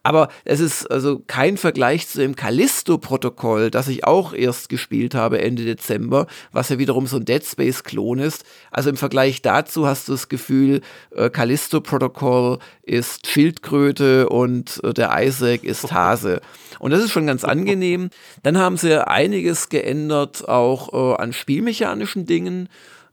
Aber 0.03 0.29
es 0.45 0.61
ist 0.61 0.91
also 0.91 1.23
kein 1.27 1.59
Vergleich 1.59 2.09
zu 2.09 2.21
dem 2.21 2.35
Callisto-Protokoll, 2.35 3.71
das 3.71 3.89
ich 3.89 4.05
auch 4.05 4.33
erst 4.33 4.71
gespielt 4.71 5.15
habe 5.15 5.43
Ende 5.43 5.65
Dezember, 5.65 6.27
was 6.53 6.71
ja 6.71 6.79
wiederum 6.79 7.07
so 7.07 7.19
ein 7.19 7.27
Dead 7.27 7.45
Space-Klon 7.45 8.19
ist. 8.19 8.45
Also 8.71 8.89
im 8.89 8.97
Vergleich 8.97 9.43
dazu 9.43 9.87
hast 9.87 10.09
du 10.09 10.13
das 10.13 10.31
Gefühl, 10.31 10.81
äh, 11.15 11.29
Callisto-Protokoll 11.29 12.61
ist 12.83 13.27
Schildkröte 13.27 14.31
und 14.31 14.81
äh, 14.85 14.95
der 14.95 15.13
Isaac 15.23 15.65
ist 15.65 15.93
Hase. 15.93 16.41
Und 16.79 16.93
das 16.93 17.05
ist 17.05 17.11
schon 17.11 17.27
ganz 17.27 17.45
angenehm. 17.45 18.09
Dann 18.43 18.57
haben 18.57 18.79
sie 18.79 19.07
einiges 19.07 19.69
geändert, 19.69 20.49
auch 20.49 20.95
äh, 20.95 21.23
an 21.23 21.35
spielmechanischen 21.35 22.25
Dingen. 22.25 22.71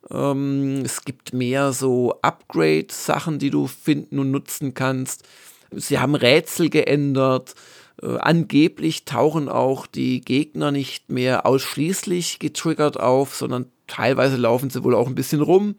Ähm, 0.09 0.83
es 0.85 1.03
gibt 1.03 1.33
mehr 1.33 1.73
so 1.73 2.17
Upgrade-Sachen, 2.21 3.39
die 3.39 3.49
du 3.49 3.67
finden 3.67 4.19
und 4.19 4.31
nutzen 4.31 4.73
kannst. 4.73 5.27
Sie 5.71 5.99
haben 5.99 6.15
Rätsel 6.15 6.69
geändert. 6.69 7.55
Äh, 8.01 8.17
angeblich 8.17 9.05
tauchen 9.05 9.49
auch 9.49 9.87
die 9.87 10.21
Gegner 10.21 10.71
nicht 10.71 11.09
mehr 11.09 11.45
ausschließlich 11.45 12.39
getriggert 12.39 12.99
auf, 12.99 13.35
sondern 13.35 13.71
teilweise 13.87 14.37
laufen 14.37 14.69
sie 14.69 14.83
wohl 14.83 14.95
auch 14.95 15.07
ein 15.07 15.15
bisschen 15.15 15.41
rum. 15.41 15.75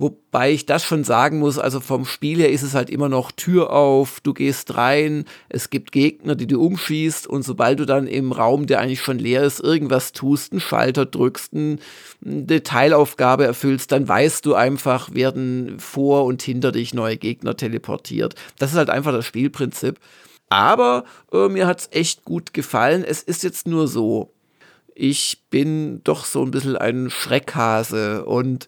Wobei 0.00 0.50
ich 0.50 0.64
das 0.64 0.82
schon 0.82 1.04
sagen 1.04 1.40
muss, 1.40 1.58
also 1.58 1.78
vom 1.78 2.06
Spiel 2.06 2.38
her 2.38 2.50
ist 2.50 2.62
es 2.62 2.72
halt 2.72 2.88
immer 2.88 3.10
noch 3.10 3.32
Tür 3.32 3.70
auf, 3.70 4.20
du 4.20 4.32
gehst 4.32 4.74
rein, 4.78 5.26
es 5.50 5.68
gibt 5.68 5.92
Gegner, 5.92 6.36
die 6.36 6.46
du 6.46 6.58
umschießt 6.58 7.26
und 7.26 7.42
sobald 7.42 7.80
du 7.80 7.84
dann 7.84 8.06
im 8.06 8.32
Raum, 8.32 8.66
der 8.66 8.80
eigentlich 8.80 9.02
schon 9.02 9.18
leer 9.18 9.42
ist, 9.42 9.60
irgendwas 9.60 10.12
tust, 10.12 10.52
einen 10.52 10.62
Schalter 10.62 11.04
drückst, 11.04 11.52
eine 11.52 11.78
Detailaufgabe 12.22 13.44
erfüllst, 13.44 13.92
dann 13.92 14.08
weißt 14.08 14.46
du 14.46 14.54
einfach, 14.54 15.12
werden 15.12 15.78
vor 15.78 16.24
und 16.24 16.40
hinter 16.40 16.72
dich 16.72 16.94
neue 16.94 17.18
Gegner 17.18 17.58
teleportiert. 17.58 18.36
Das 18.58 18.70
ist 18.70 18.78
halt 18.78 18.88
einfach 18.88 19.12
das 19.12 19.26
Spielprinzip. 19.26 20.00
Aber 20.48 21.04
äh, 21.30 21.48
mir 21.50 21.66
hat's 21.66 21.90
echt 21.92 22.24
gut 22.24 22.54
gefallen. 22.54 23.04
Es 23.04 23.22
ist 23.22 23.42
jetzt 23.42 23.66
nur 23.66 23.86
so, 23.86 24.32
ich 25.00 25.38
bin 25.48 26.02
doch 26.04 26.26
so 26.26 26.42
ein 26.42 26.50
bisschen 26.50 26.76
ein 26.76 27.08
Schreckhase 27.08 28.24
und 28.26 28.66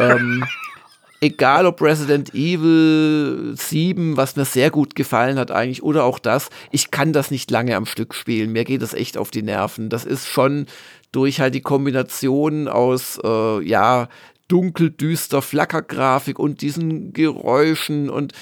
ähm, 0.00 0.44
egal 1.20 1.64
ob 1.64 1.80
Resident 1.80 2.34
Evil 2.34 3.54
7, 3.56 4.16
was 4.16 4.34
mir 4.34 4.44
sehr 4.44 4.70
gut 4.70 4.96
gefallen 4.96 5.38
hat 5.38 5.52
eigentlich, 5.52 5.84
oder 5.84 6.04
auch 6.04 6.18
das, 6.18 6.50
ich 6.72 6.90
kann 6.90 7.12
das 7.12 7.30
nicht 7.30 7.52
lange 7.52 7.76
am 7.76 7.86
Stück 7.86 8.14
spielen. 8.14 8.50
Mir 8.50 8.64
geht 8.64 8.82
das 8.82 8.94
echt 8.94 9.16
auf 9.16 9.30
die 9.30 9.42
Nerven. 9.42 9.90
Das 9.90 10.04
ist 10.04 10.26
schon 10.26 10.66
durch 11.12 11.40
halt 11.40 11.54
die 11.54 11.60
Kombination 11.60 12.66
aus, 12.66 13.20
äh, 13.22 13.62
ja, 13.62 14.08
dunkel, 14.48 14.90
düster, 14.90 15.40
Flackergrafik 15.40 16.40
und 16.40 16.62
diesen 16.62 17.12
Geräuschen 17.12 18.10
und 18.10 18.32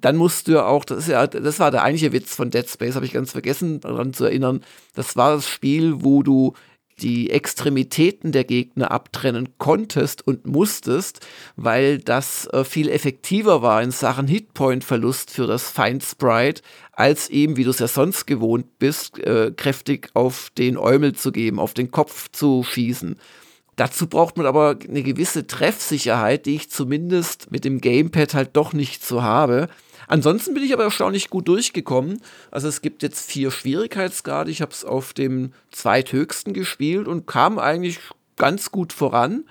dann 0.00 0.16
musst 0.16 0.46
du 0.46 0.52
ja 0.52 0.64
auch, 0.64 0.84
das 0.84 0.98
ist 0.98 1.08
ja, 1.08 1.26
das 1.26 1.58
war 1.58 1.70
der 1.72 1.82
eigentliche 1.82 2.12
Witz 2.12 2.34
von 2.34 2.50
Dead 2.50 2.66
Space, 2.68 2.94
habe 2.94 3.04
ich 3.04 3.12
ganz 3.12 3.32
vergessen 3.32 3.80
daran 3.80 4.14
zu 4.14 4.24
erinnern. 4.24 4.62
Das 4.94 5.16
war 5.16 5.34
das 5.34 5.48
Spiel, 5.48 6.04
wo 6.04 6.22
du 6.22 6.54
die 7.00 7.30
Extremitäten 7.30 8.32
der 8.32 8.44
Gegner 8.44 8.90
abtrennen 8.90 9.50
konntest 9.58 10.26
und 10.26 10.46
musstest, 10.46 11.26
weil 11.56 11.98
das 11.98 12.46
äh, 12.52 12.64
viel 12.64 12.88
effektiver 12.88 13.62
war 13.62 13.82
in 13.82 13.90
Sachen 13.90 14.26
Hitpoint-Verlust 14.26 15.30
für 15.30 15.46
das 15.46 15.70
Feind 15.70 16.02
Sprite, 16.02 16.62
als 16.92 17.30
eben, 17.30 17.56
wie 17.56 17.64
du 17.64 17.70
es 17.70 17.78
ja 17.78 17.88
sonst 17.88 18.26
gewohnt 18.26 18.78
bist, 18.78 19.18
äh, 19.18 19.52
kräftig 19.56 20.10
auf 20.14 20.50
den 20.58 20.76
Eumel 20.76 21.14
zu 21.14 21.32
geben, 21.32 21.58
auf 21.58 21.74
den 21.74 21.90
Kopf 21.90 22.28
zu 22.32 22.64
schießen. 22.64 23.16
Dazu 23.76 24.08
braucht 24.08 24.36
man 24.36 24.46
aber 24.46 24.76
eine 24.88 25.04
gewisse 25.04 25.46
Treffsicherheit, 25.46 26.46
die 26.46 26.56
ich 26.56 26.68
zumindest 26.68 27.52
mit 27.52 27.64
dem 27.64 27.80
Gamepad 27.80 28.34
halt 28.34 28.56
doch 28.56 28.72
nicht 28.72 29.06
so 29.06 29.22
habe. 29.22 29.68
Ansonsten 30.08 30.54
bin 30.54 30.64
ich 30.64 30.72
aber 30.72 30.84
erstaunlich 30.84 31.28
gut 31.28 31.48
durchgekommen. 31.48 32.20
Also 32.50 32.66
es 32.66 32.80
gibt 32.80 33.02
jetzt 33.02 33.30
vier 33.30 33.50
Schwierigkeitsgrade. 33.50 34.50
Ich 34.50 34.62
habe 34.62 34.72
es 34.72 34.84
auf 34.84 35.12
dem 35.12 35.52
zweithöchsten 35.70 36.54
gespielt 36.54 37.06
und 37.06 37.26
kam 37.26 37.58
eigentlich 37.58 38.00
ganz 38.36 38.72
gut 38.72 38.94
voran. 38.94 39.44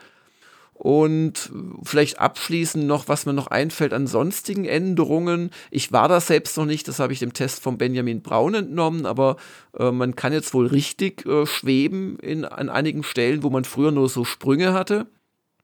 Und 0.73 1.51
vielleicht 1.83 2.19
abschließend 2.19 2.85
noch, 2.85 3.07
was 3.07 3.25
mir 3.25 3.33
noch 3.33 3.47
einfällt 3.47 3.93
an 3.93 4.05
sonstigen 4.05 4.65
Änderungen. 4.65 5.49
Ich 5.71 5.91
war 5.91 6.07
da 6.07 6.19
selbst 6.19 6.55
noch 6.55 6.65
nicht, 6.65 6.87
das 6.87 6.99
habe 6.99 7.13
ich 7.13 7.19
dem 7.19 7.33
Test 7.33 7.63
von 7.63 7.79
Benjamin 7.79 8.21
Braun 8.21 8.53
entnommen, 8.53 9.07
aber 9.07 9.37
äh, 9.77 9.89
man 9.89 10.15
kann 10.15 10.33
jetzt 10.33 10.53
wohl 10.53 10.67
richtig 10.67 11.25
äh, 11.25 11.47
schweben 11.47 12.19
in, 12.19 12.45
an 12.45 12.69
einigen 12.69 13.01
Stellen, 13.01 13.41
wo 13.41 13.49
man 13.49 13.63
früher 13.63 13.91
nur 13.91 14.07
so 14.07 14.23
Sprünge 14.23 14.73
hatte. 14.73 15.07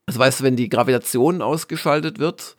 Das 0.07 0.17
weißt 0.17 0.39
du, 0.39 0.43
wenn 0.45 0.55
die 0.55 0.69
Gravitation 0.69 1.43
ausgeschaltet 1.43 2.17
wird, 2.17 2.55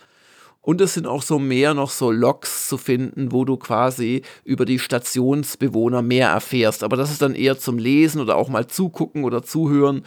und 0.65 0.81
es 0.81 0.95
sind 0.95 1.07
auch 1.07 1.23
so 1.23 1.39
mehr 1.39 1.75
noch 1.75 1.91
so 1.91 2.11
Logs 2.11 2.69
zu 2.69 2.79
finden, 2.79 3.33
wo 3.33 3.45
du 3.45 3.59
quasi 3.59 4.23
über 4.45 4.65
die 4.65 4.79
Stationsbewohner 4.79 6.01
mehr 6.01 6.31
erfährst. 6.31 6.83
Aber 6.83 6.97
das 6.97 7.11
ist 7.11 7.21
dann 7.21 7.35
eher 7.35 7.59
zum 7.59 7.77
Lesen 7.77 8.21
oder 8.21 8.37
auch 8.37 8.49
mal 8.49 8.67
zugucken 8.67 9.25
oder 9.25 9.43
zuhören. 9.43 10.05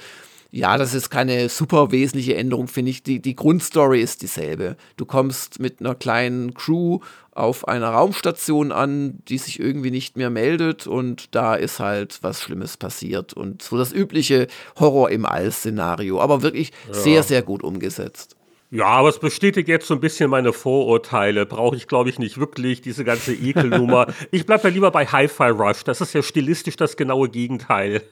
Ja, 0.50 0.78
das 0.78 0.96
ist 0.96 1.12
keine 1.12 1.50
super 1.50 1.92
wesentliche 1.92 2.36
Änderung, 2.36 2.68
finde 2.68 2.90
ich. 2.90 3.04
Die, 3.04 3.22
die 3.22 3.36
Grundstory 3.36 4.02
ist 4.02 4.24
dieselbe. 4.24 4.78
Du 4.96 5.06
kommst 5.06 5.60
mit 5.60 5.80
einer 5.80 5.94
kleinen 5.94 6.56
Crew 6.56 7.00
auf 7.32 7.68
einer 7.68 7.90
Raumstation 7.90 8.72
an, 8.72 9.20
die 9.28 9.38
sich 9.38 9.60
irgendwie 9.60 9.92
nicht 9.92 10.18
mehr 10.18 10.32
meldet 10.32 10.88
und 10.88 11.36
da 11.36 11.54
ist 11.54 11.80
halt 11.80 12.18
was 12.24 12.42
Schlimmes 12.42 12.78
passiert 12.78 13.34
und 13.34 13.62
so 13.62 13.78
das 13.78 13.94
übliche 13.94 14.48
Horror 14.80 15.12
im 15.12 15.24
All-Szenario, 15.28 16.20
aber 16.20 16.42
wirklich 16.42 16.72
ja. 16.88 16.94
sehr, 16.96 17.22
sehr 17.22 17.44
gut 17.44 17.62
umgesetzt. 17.62 18.37
Ja, 18.70 18.88
aber 18.88 19.08
es 19.08 19.20
bestätigt 19.20 19.70
jetzt 19.70 19.88
so 19.88 19.94
ein 19.94 20.02
bisschen 20.02 20.30
meine 20.30 20.52
Vorurteile. 20.52 21.46
Brauche 21.46 21.78
ich, 21.78 21.88
glaube 21.88 22.10
ich, 22.10 22.20
nicht 22.20 22.38
wirklich, 22.38 22.82
diese 22.82 23.06
ganze 23.06 23.34
Ekelnummer. 23.34 24.08
ich 24.32 24.46
bleibe 24.46 24.64
da 24.64 24.70
lieber 24.70 24.92
bei 24.92 25.06
Hi-Fi 25.06 25.50
Rush. 25.50 25.84
Das 25.86 26.02
ist 26.02 26.14
ja 26.14 26.22
stilistisch 26.22 26.76
das 26.76 26.98
genaue 26.98 27.30
Gegenteil. 27.30 28.04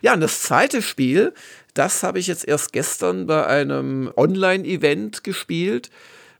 Ja, 0.00 0.14
und 0.14 0.20
das 0.20 0.42
zweite 0.42 0.82
Spiel, 0.82 1.32
das 1.74 2.02
habe 2.02 2.18
ich 2.18 2.26
jetzt 2.26 2.46
erst 2.46 2.72
gestern 2.72 3.28
bei 3.28 3.46
einem 3.46 4.12
Online-Event 4.16 5.22
gespielt. 5.22 5.90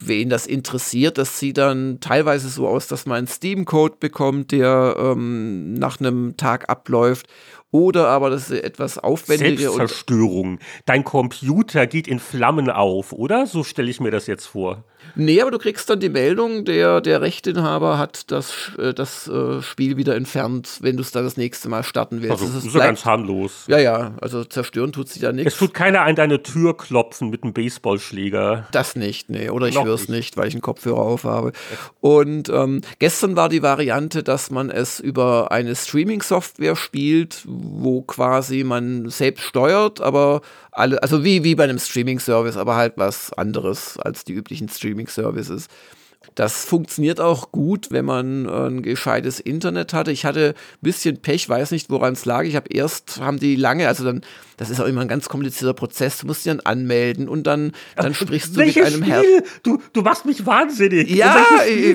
Wen 0.00 0.28
das 0.28 0.48
interessiert, 0.48 1.18
das 1.18 1.38
sieht 1.38 1.58
dann 1.58 2.00
teilweise 2.00 2.48
so 2.48 2.66
aus, 2.66 2.88
dass 2.88 3.06
man 3.06 3.18
einen 3.18 3.26
Steam-Code 3.28 3.98
bekommt, 4.00 4.50
der 4.50 4.96
ähm, 4.98 5.74
nach 5.74 6.00
einem 6.00 6.36
Tag 6.36 6.68
abläuft. 6.68 7.28
Oder 7.72 8.08
aber 8.08 8.28
das 8.28 8.50
ist 8.50 8.62
etwas 8.62 8.98
aufwendiger. 8.98 9.72
Selbstzerstörung. 9.72 10.58
Dein 10.84 11.04
Computer 11.04 11.86
geht 11.86 12.06
in 12.06 12.20
Flammen 12.20 12.70
auf, 12.70 13.12
oder? 13.12 13.46
So 13.46 13.64
stelle 13.64 13.90
ich 13.90 13.98
mir 13.98 14.10
das 14.10 14.26
jetzt 14.26 14.46
vor. 14.46 14.84
Nee, 15.14 15.40
aber 15.40 15.50
du 15.50 15.58
kriegst 15.58 15.90
dann 15.90 16.00
die 16.00 16.08
Meldung, 16.08 16.64
der, 16.64 17.00
der 17.00 17.20
Rechteinhaber 17.20 17.98
hat 17.98 18.30
das, 18.30 18.72
äh, 18.78 18.94
das 18.94 19.28
äh, 19.28 19.60
Spiel 19.60 19.96
wieder 19.96 20.16
entfernt, 20.16 20.78
wenn 20.80 20.96
du 20.96 21.02
es 21.02 21.10
dann 21.10 21.24
das 21.24 21.36
nächste 21.36 21.68
Mal 21.68 21.82
starten 21.82 22.22
willst. 22.22 22.40
Also, 22.40 22.46
das 22.46 22.64
ist 22.64 22.72
so 22.72 22.78
ganz 22.78 23.04
harmlos. 23.04 23.64
Ja, 23.68 23.78
ja, 23.78 24.14
also 24.20 24.44
zerstören 24.44 24.92
tut 24.92 25.08
sich 25.08 25.20
da 25.20 25.32
nichts. 25.32 25.54
Es 25.54 25.58
tut 25.58 25.74
keiner 25.74 26.02
an 26.02 26.14
deine 26.14 26.42
Tür 26.42 26.76
klopfen 26.76 27.30
mit 27.30 27.42
einem 27.42 27.52
Baseballschläger. 27.52 28.68
Das 28.72 28.96
nicht, 28.96 29.28
nee. 29.28 29.50
Oder 29.50 29.68
ich 29.68 29.82
höre 29.82 29.94
es 29.94 30.08
nicht, 30.08 30.36
weil 30.36 30.48
ich 30.48 30.54
einen 30.54 30.62
Kopfhörer 30.62 31.00
auf 31.00 31.24
habe. 31.24 31.52
Und 32.00 32.48
ähm, 32.48 32.80
gestern 32.98 33.36
war 33.36 33.48
die 33.48 33.62
Variante, 33.62 34.22
dass 34.22 34.50
man 34.50 34.70
es 34.70 35.00
über 35.00 35.52
eine 35.52 35.74
Streaming-Software 35.74 36.76
spielt, 36.76 37.46
wo 37.62 38.02
quasi 38.02 38.64
man 38.64 39.08
selbst 39.08 39.44
steuert, 39.44 40.00
aber 40.00 40.40
alle, 40.70 41.02
also 41.02 41.24
wie, 41.24 41.44
wie 41.44 41.54
bei 41.54 41.64
einem 41.64 41.78
Streaming-Service, 41.78 42.56
aber 42.56 42.76
halt 42.76 42.94
was 42.96 43.32
anderes 43.32 43.98
als 43.98 44.24
die 44.24 44.32
üblichen 44.32 44.68
Streaming-Services. 44.68 45.68
Das 46.34 46.64
funktioniert 46.64 47.20
auch 47.20 47.52
gut, 47.52 47.90
wenn 47.90 48.04
man 48.04 48.46
äh, 48.46 48.68
ein 48.68 48.82
gescheites 48.82 49.40
Internet 49.40 49.92
hatte. 49.92 50.12
Ich 50.12 50.24
hatte 50.24 50.54
ein 50.56 50.78
bisschen 50.80 51.18
Pech, 51.20 51.48
weiß 51.48 51.72
nicht, 51.72 51.90
woran 51.90 52.14
es 52.14 52.24
lag. 52.24 52.44
Ich 52.44 52.56
habe 52.56 52.70
erst, 52.70 53.20
haben 53.20 53.38
die 53.38 53.56
lange, 53.56 53.88
also 53.88 54.04
dann, 54.04 54.22
das 54.62 54.70
ist 54.70 54.80
auch 54.80 54.86
immer 54.86 55.00
ein 55.00 55.08
ganz 55.08 55.28
komplizierter 55.28 55.74
Prozess, 55.74 56.18
du 56.18 56.26
musst 56.26 56.44
dich 56.44 56.52
dann 56.52 56.60
anmelden 56.60 57.28
und 57.28 57.48
dann, 57.48 57.72
dann 57.96 58.14
sprichst 58.14 58.56
du 58.56 58.60
mit 58.60 58.78
einem 58.78 59.02
Herrn. 59.02 59.24
Du, 59.64 59.82
du 59.92 60.02
machst 60.02 60.24
mich 60.24 60.46
wahnsinnig. 60.46 61.10
Ja, 61.10 61.44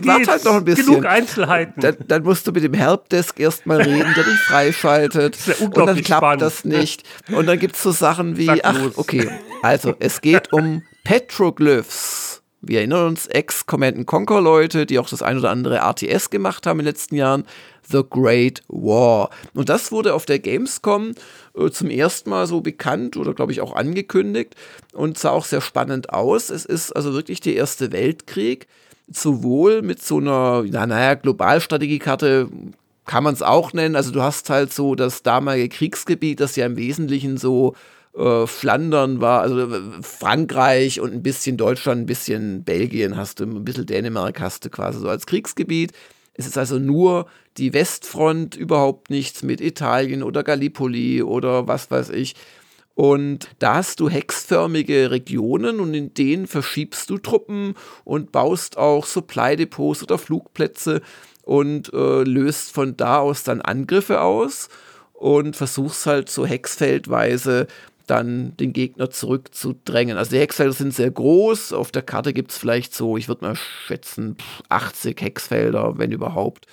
warte 0.03 0.31
halt 0.31 0.43
noch 0.43 0.55
ein 0.55 0.65
bisschen. 0.65 0.85
Genug 0.85 1.05
Einzelheiten. 1.05 1.81
Dann, 1.81 1.95
dann 2.07 2.23
musst 2.23 2.45
du 2.45 2.51
mit 2.51 2.63
dem 2.63 2.73
Helpdesk 2.73 3.39
erstmal 3.39 3.81
reden, 3.81 4.13
der 4.15 4.23
dich 4.25 4.39
freischaltet. 4.39 5.37
Ja 5.45 5.53
und 5.65 5.77
dann 5.77 6.01
klappt 6.01 6.19
spannend. 6.19 6.41
das 6.41 6.65
nicht. 6.65 7.03
Und 7.31 7.45
dann 7.45 7.57
gibt 7.57 7.75
es 7.75 7.83
so 7.83 7.91
Sachen 7.91 8.37
wie, 8.37 8.63
ach, 8.63 8.79
okay, 8.95 9.29
also 9.61 9.95
es 9.99 10.19
geht 10.19 10.51
um 10.51 10.83
Petroglyphs 11.03 12.41
Wir 12.61 12.79
erinnern 12.79 13.07
uns, 13.07 13.27
Ex-Command 13.27 14.05
Conquer-Leute, 14.05 14.85
die 14.85 14.99
auch 14.99 15.09
das 15.09 15.21
ein 15.21 15.37
oder 15.37 15.51
andere 15.51 15.77
RTS 15.77 16.29
gemacht 16.29 16.67
haben 16.67 16.79
in 16.79 16.85
den 16.85 16.93
letzten 16.93 17.15
Jahren. 17.15 17.45
The 17.89 18.03
Great 18.09 18.61
War. 18.67 19.29
Und 19.53 19.69
das 19.69 19.91
wurde 19.91 20.13
auf 20.13 20.25
der 20.25 20.39
Gamescom 20.39 21.13
äh, 21.57 21.71
zum 21.71 21.89
ersten 21.89 22.29
Mal 22.29 22.47
so 22.47 22.61
bekannt 22.61 23.17
oder 23.17 23.33
glaube 23.33 23.51
ich 23.51 23.61
auch 23.61 23.75
angekündigt 23.75 24.55
und 24.93 25.17
sah 25.17 25.31
auch 25.31 25.45
sehr 25.45 25.61
spannend 25.61 26.11
aus. 26.11 26.49
Es 26.49 26.65
ist 26.65 26.91
also 26.95 27.13
wirklich 27.13 27.41
der 27.41 27.55
Erste 27.55 27.91
Weltkrieg, 27.91 28.67
sowohl 29.09 29.81
mit 29.81 30.01
so 30.01 30.17
einer, 30.17 30.63
na, 30.67 30.85
naja, 30.85 31.15
Globalstrategiekarte 31.15 32.49
kann 33.05 33.23
man 33.23 33.33
es 33.33 33.41
auch 33.41 33.73
nennen. 33.73 33.95
Also 33.95 34.11
du 34.11 34.21
hast 34.21 34.49
halt 34.49 34.73
so 34.73 34.95
das 34.95 35.23
damalige 35.23 35.69
Kriegsgebiet, 35.69 36.39
das 36.39 36.55
ja 36.55 36.65
im 36.65 36.77
Wesentlichen 36.77 37.37
so 37.37 37.73
äh, 38.17 38.45
Flandern 38.47 39.21
war, 39.21 39.41
also 39.41 39.59
äh, 39.59 39.81
Frankreich 40.01 40.99
und 40.99 41.13
ein 41.13 41.23
bisschen 41.23 41.57
Deutschland, 41.57 42.01
ein 42.01 42.05
bisschen 42.05 42.63
Belgien 42.63 43.15
hast 43.15 43.39
du, 43.39 43.45
ein 43.45 43.63
bisschen 43.63 43.85
Dänemark 43.85 44.39
hast 44.41 44.65
du 44.65 44.69
quasi 44.69 44.99
so 44.99 45.07
als 45.07 45.25
Kriegsgebiet. 45.25 45.93
Es 46.37 46.45
ist 46.45 46.57
also 46.57 46.79
nur 46.79 47.27
die 47.57 47.73
Westfront, 47.73 48.55
überhaupt 48.55 49.09
nichts 49.09 49.43
mit 49.43 49.59
Italien 49.59 50.23
oder 50.23 50.43
Gallipoli 50.43 51.23
oder 51.23 51.67
was 51.67 51.89
weiß 51.89 52.11
ich. 52.11 52.35
Und 52.93 53.49
da 53.59 53.75
hast 53.75 53.99
du 53.99 54.09
hexförmige 54.09 55.11
Regionen 55.11 55.79
und 55.79 55.93
in 55.93 56.13
denen 56.13 56.47
verschiebst 56.47 57.09
du 57.09 57.17
Truppen 57.17 57.75
und 58.05 58.31
baust 58.31 58.77
auch 58.77 59.05
Supply-Depots 59.05 60.01
oder 60.01 60.17
Flugplätze 60.17 61.01
und 61.43 61.93
äh, 61.93 62.23
löst 62.23 62.71
von 62.71 62.97
da 62.97 63.19
aus 63.19 63.43
dann 63.43 63.61
Angriffe 63.61 64.21
aus 64.21 64.69
und 65.13 65.55
versuchst 65.55 66.05
halt 66.05 66.29
so 66.29 66.45
hexfeldweise 66.45 67.67
dann 68.07 68.55
den 68.57 68.73
Gegner 68.73 69.09
zurückzudrängen. 69.09 70.17
Also 70.17 70.31
die 70.31 70.39
Hexfelder 70.39 70.73
sind 70.73 70.93
sehr 70.93 71.11
groß. 71.11 71.73
Auf 71.73 71.91
der 71.91 72.01
Karte 72.01 72.33
gibt 72.33 72.51
es 72.51 72.57
vielleicht 72.57 72.95
so, 72.95 73.17
ich 73.17 73.27
würde 73.27 73.45
mal 73.45 73.55
schätzen, 73.85 74.37
80 74.69 75.21
Hexfelder, 75.21 75.97
wenn 75.97 76.11
überhaupt. 76.11 76.65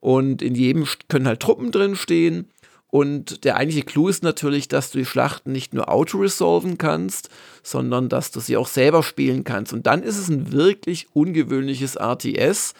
Und 0.00 0.42
in 0.42 0.54
jedem 0.54 0.86
können 1.08 1.26
halt 1.26 1.40
Truppen 1.40 1.70
drin 1.70 1.96
stehen. 1.96 2.48
Und 2.94 3.44
der 3.44 3.56
eigentliche 3.56 3.84
Clou 3.84 4.08
ist 4.08 4.22
natürlich, 4.22 4.68
dass 4.68 4.92
du 4.92 4.98
die 4.98 5.04
Schlachten 5.04 5.50
nicht 5.50 5.74
nur 5.74 5.88
auto-resolven 5.88 6.78
kannst, 6.78 7.28
sondern 7.64 8.08
dass 8.08 8.30
du 8.30 8.38
sie 8.38 8.56
auch 8.56 8.68
selber 8.68 9.02
spielen 9.02 9.42
kannst. 9.42 9.72
Und 9.72 9.86
dann 9.86 10.02
ist 10.02 10.16
es 10.16 10.28
ein 10.28 10.52
wirklich 10.52 11.08
ungewöhnliches 11.12 11.96
RTS, 11.96 12.74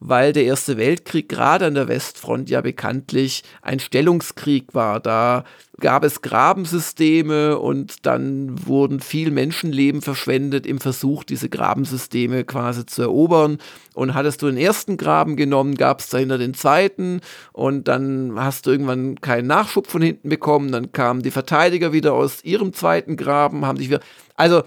weil 0.00 0.32
der 0.32 0.44
Erste 0.44 0.76
Weltkrieg 0.76 1.28
gerade 1.28 1.66
an 1.66 1.74
der 1.74 1.88
Westfront 1.88 2.50
ja 2.50 2.60
bekanntlich 2.60 3.42
ein 3.62 3.80
Stellungskrieg 3.80 4.74
war. 4.74 5.00
Da 5.00 5.44
gab 5.80 6.04
es 6.04 6.22
Grabensysteme 6.22 7.58
und 7.58 8.06
dann 8.06 8.66
wurden 8.66 9.00
viel 9.00 9.30
Menschenleben 9.30 10.02
verschwendet 10.02 10.66
im 10.66 10.80
Versuch, 10.80 11.24
diese 11.24 11.48
Grabensysteme 11.48 12.44
quasi 12.44 12.84
zu 12.84 13.02
erobern. 13.02 13.58
Und 13.94 14.14
hattest 14.14 14.42
du 14.42 14.46
den 14.46 14.58
ersten 14.58 14.98
Graben 14.98 15.36
genommen, 15.36 15.74
gab 15.76 16.00
es 16.00 16.10
dahinter 16.10 16.38
den 16.38 16.54
zweiten 16.54 17.20
und 17.52 17.88
dann 17.88 18.34
hast 18.36 18.66
du 18.66 18.70
irgendwann 18.70 19.20
keinen 19.20 19.46
Nachschub 19.46 19.86
von 19.86 20.02
hinten 20.02 20.28
bekommen. 20.28 20.72
Dann 20.72 20.92
kamen 20.92 21.22
die 21.22 21.30
Verteidiger 21.30 21.92
wieder 21.92 22.12
aus 22.12 22.44
ihrem 22.44 22.74
zweiten 22.74 23.16
Graben, 23.16 23.64
haben 23.64 23.78
sich 23.78 23.88
wieder. 23.88 24.00
Also 24.34 24.62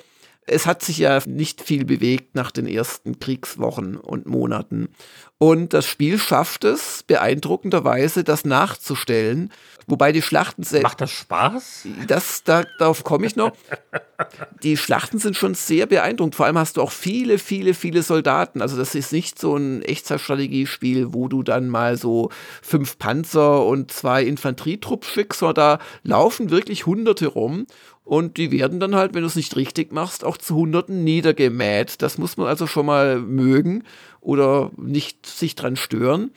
es 0.49 0.65
hat 0.65 0.83
sich 0.83 0.97
ja 0.97 1.19
nicht 1.25 1.61
viel 1.61 1.85
bewegt 1.85 2.35
nach 2.35 2.51
den 2.51 2.67
ersten 2.67 3.19
Kriegswochen 3.19 3.97
und 3.97 4.25
Monaten. 4.25 4.89
Und 5.37 5.73
das 5.73 5.85
Spiel 5.85 6.19
schafft 6.19 6.65
es 6.65 7.03
beeindruckenderweise, 7.03 8.25
das 8.25 8.43
nachzustellen. 8.43 9.53
Wobei 9.87 10.11
die 10.11 10.21
Schlachten 10.21 10.63
selbst. 10.63 10.83
Macht 10.83 11.01
das 11.01 11.11
Spaß? 11.11 11.87
Das, 12.07 12.43
da, 12.43 12.65
darauf 12.77 13.05
komme 13.05 13.25
ich 13.25 13.37
noch. 13.37 13.53
die 14.63 14.75
Schlachten 14.75 15.17
sind 15.17 15.37
schon 15.37 15.55
sehr 15.55 15.85
beeindruckend. 15.85 16.35
Vor 16.35 16.45
allem 16.45 16.57
hast 16.57 16.75
du 16.75 16.81
auch 16.81 16.91
viele, 16.91 17.39
viele, 17.39 17.73
viele 17.73 18.03
Soldaten. 18.03 18.61
Also, 18.61 18.77
das 18.77 18.93
ist 18.95 19.13
nicht 19.13 19.39
so 19.39 19.55
ein 19.55 19.81
Echtzeitstrategiespiel, 19.81 21.13
wo 21.13 21.29
du 21.29 21.41
dann 21.41 21.69
mal 21.69 21.97
so 21.97 22.29
fünf 22.61 22.99
Panzer 22.99 23.65
und 23.65 23.91
zwei 23.91 24.23
Infanterietrupps 24.23 25.07
schickst, 25.07 25.39
sondern 25.39 25.55
da 25.55 25.79
laufen 26.03 26.51
wirklich 26.51 26.85
Hunderte 26.85 27.27
rum. 27.27 27.65
Und 28.09 28.37
die 28.37 28.49
werden 28.49 28.79
dann 28.79 28.95
halt, 28.95 29.13
wenn 29.13 29.21
du 29.21 29.27
es 29.27 29.35
nicht 29.35 29.55
richtig 29.55 29.93
machst, 29.93 30.23
auch 30.23 30.37
zu 30.37 30.55
Hunderten 30.55 31.03
niedergemäht. 31.03 32.01
Das 32.01 32.17
muss 32.17 32.37
man 32.37 32.47
also 32.47 32.65
schon 32.65 32.87
mal 32.87 33.19
mögen 33.19 33.83
oder 34.19 34.71
nicht 34.77 35.27
sich 35.27 35.53
dran 35.53 35.75
stören. 35.75 36.31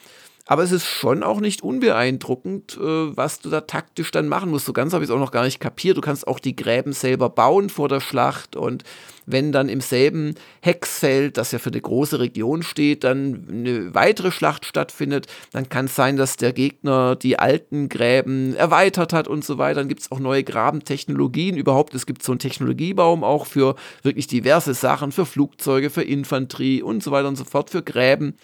Aber 0.45 0.63
es 0.65 0.71
ist 0.71 0.85
schon 0.85 1.23
auch 1.23 1.41
nicht 1.41 1.63
unbeeindruckend, 1.63 2.77
äh, 2.77 3.17
was 3.17 3.41
du 3.41 3.49
da 3.49 3.63
taktisch 3.63 4.11
dann 4.11 4.29
machen 4.29 4.51
musst. 4.51 4.67
So 4.67 4.75
ganz 4.75 4.93
habe 4.93 5.03
ich 5.03 5.09
es 5.09 5.17
auch 5.17 5.19
noch 5.19 5.31
gar 5.31 5.45
nicht 5.45 5.61
kapiert. 5.61 5.97
Du 5.97 6.03
kannst 6.03 6.27
auch 6.27 6.41
die 6.41 6.55
Gräben 6.55 6.93
selber 6.93 7.31
bauen 7.31 7.71
vor 7.71 7.89
der 7.89 8.01
Schlacht. 8.01 8.55
Und 8.55 8.85
wenn 9.27 9.53
dann 9.53 9.69
im 9.69 9.81
selben 9.81 10.35
Hexfeld, 10.61 11.37
das 11.37 11.53
ja 11.53 11.59
für 11.59 11.71
eine 11.71 11.81
große 11.81 12.21
Region 12.21 12.63
steht, 12.63 13.05
dann 13.05 13.47
eine 13.49 13.95
weitere 13.95 14.31
Schlacht 14.31 14.65
stattfindet, 14.65 15.27
dann 15.53 15.69
kann 15.69 15.87
es 15.87 15.95
sein, 15.95 16.17
dass 16.17 16.37
der 16.37 16.53
Gegner 16.53 17.17
die 17.17 17.39
alten 17.39 17.89
Gräben 17.89 18.55
erweitert 18.57 19.13
hat 19.13 19.29
und 19.29 19.45
so 19.45 19.59
weiter. 19.59 19.81
Dann 19.81 19.89
gibt 19.89 20.03
es 20.03 20.13
auch 20.13 20.19
neue 20.19 20.45
Grabentechnologien. 20.45 21.57
Überhaupt, 21.57 21.95
es 21.95 22.07
gibt 22.07 22.23
so 22.23 22.33
einen 22.33 22.39
Technologiebaum 22.39 23.25
auch 23.25 23.47
für 23.47 23.77
wirklich 24.03 24.27
diverse 24.27 24.75
Sachen, 24.75 25.13
für 25.13 25.27
Flugzeuge, 25.27 25.91
für 25.91 26.03
Infanterie 26.03 26.83
und 26.83 27.03
so 27.03 27.11
weiter 27.11 27.29
und 27.29 27.37
so 27.37 27.45
fort, 27.45 27.71
für 27.71 27.83
Gräben. 27.83 28.35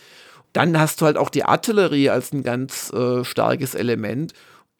Dann 0.52 0.78
hast 0.78 1.00
du 1.00 1.06
halt 1.06 1.16
auch 1.16 1.30
die 1.30 1.44
Artillerie 1.44 2.10
als 2.10 2.32
ein 2.32 2.42
ganz 2.42 2.92
äh, 2.92 3.24
starkes 3.24 3.74
Element. 3.74 4.32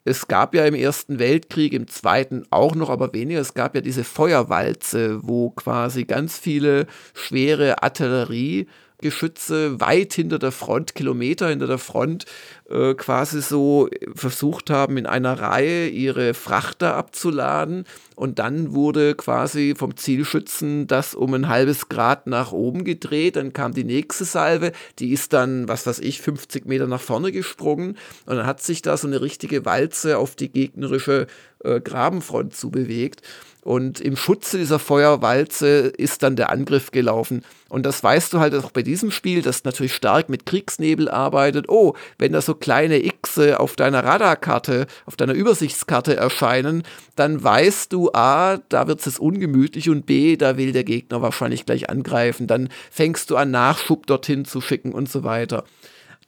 Es 0.05 0.27
gab 0.27 0.55
ja 0.55 0.65
im 0.65 0.75
Ersten 0.75 1.19
Weltkrieg, 1.19 1.73
im 1.73 1.87
Zweiten 1.87 2.43
auch 2.51 2.73
noch, 2.73 2.89
aber 2.89 3.13
weniger. 3.13 3.41
Es 3.41 3.53
gab 3.53 3.75
ja 3.75 3.81
diese 3.81 4.03
Feuerwalze, 4.03 5.19
wo 5.23 5.49
quasi 5.51 6.05
ganz 6.05 6.37
viele 6.37 6.87
schwere 7.13 7.83
Artillerie 7.83 8.67
Geschütze 9.01 9.79
weit 9.79 10.13
hinter 10.13 10.39
der 10.39 10.51
Front, 10.51 10.95
Kilometer 10.95 11.49
hinter 11.49 11.67
der 11.67 11.77
Front, 11.77 12.25
äh, 12.69 12.93
quasi 12.93 13.41
so 13.41 13.89
versucht 14.13 14.69
haben, 14.69 14.97
in 14.97 15.05
einer 15.05 15.39
Reihe 15.39 15.87
ihre 15.87 16.33
Frachter 16.33 16.95
abzuladen. 16.95 17.85
Und 18.15 18.39
dann 18.39 18.73
wurde 18.73 19.15
quasi 19.15 19.73
vom 19.77 19.95
Zielschützen 19.95 20.87
das 20.87 21.15
um 21.15 21.33
ein 21.33 21.47
halbes 21.47 21.89
Grad 21.89 22.27
nach 22.27 22.51
oben 22.51 22.83
gedreht. 22.83 23.37
Dann 23.37 23.53
kam 23.53 23.73
die 23.73 23.85
nächste 23.85 24.25
Salve, 24.25 24.73
die 24.99 25.11
ist 25.11 25.33
dann, 25.33 25.67
was 25.67 25.87
weiß 25.87 25.99
ich, 25.99 26.21
50 26.21 26.65
Meter 26.65 26.87
nach 26.87 27.01
vorne 27.01 27.31
gesprungen. 27.31 27.97
Und 28.25 28.35
dann 28.35 28.45
hat 28.45 28.61
sich 28.61 28.81
da 28.81 28.97
so 28.97 29.07
eine 29.07 29.21
richtige 29.21 29.65
Walze 29.65 30.17
auf 30.17 30.35
die 30.35 30.51
gegnerische 30.51 31.27
äh, 31.63 31.79
Grabenfront 31.79 32.55
zubewegt. 32.55 33.21
Und 33.63 33.99
im 33.99 34.15
Schutze 34.15 34.57
dieser 34.57 34.79
Feuerwalze 34.79 35.91
ist 35.97 36.23
dann 36.23 36.35
der 36.35 36.49
Angriff 36.49 36.91
gelaufen. 36.91 37.43
Und 37.67 37.85
das 37.85 38.01
weißt 38.03 38.33
du 38.33 38.39
halt 38.39 38.55
auch 38.55 38.71
bei 38.71 38.81
diesem 38.81 39.11
Spiel, 39.11 39.41
das 39.41 39.63
natürlich 39.63 39.93
stark 39.93 40.29
mit 40.29 40.45
Kriegsnebel 40.45 41.09
arbeitet. 41.09 41.67
Oh, 41.67 41.93
wenn 42.17 42.31
da 42.31 42.41
so 42.41 42.55
kleine 42.55 43.03
X 43.03 43.37
auf 43.37 43.75
deiner 43.75 44.03
Radarkarte, 44.03 44.87
auf 45.05 45.15
deiner 45.17 45.33
Übersichtskarte 45.33 46.15
erscheinen, 46.15 46.83
dann 47.15 47.43
weißt 47.43 47.91
du, 47.91 48.11
A, 48.13 48.57
da 48.69 48.87
wird 48.87 49.05
es 49.05 49.19
ungemütlich 49.19 49.89
und 49.89 50.05
B, 50.05 50.37
da 50.37 50.57
will 50.57 50.71
der 50.71 50.83
Gegner 50.83 51.21
wahrscheinlich 51.21 51.65
gleich 51.65 51.89
angreifen. 51.89 52.47
Dann 52.47 52.69
fängst 52.89 53.29
du 53.29 53.35
an, 53.35 53.51
Nachschub 53.51 54.07
dorthin 54.07 54.45
zu 54.45 54.61
schicken 54.61 54.93
und 54.93 55.09
so 55.09 55.23
weiter. 55.23 55.65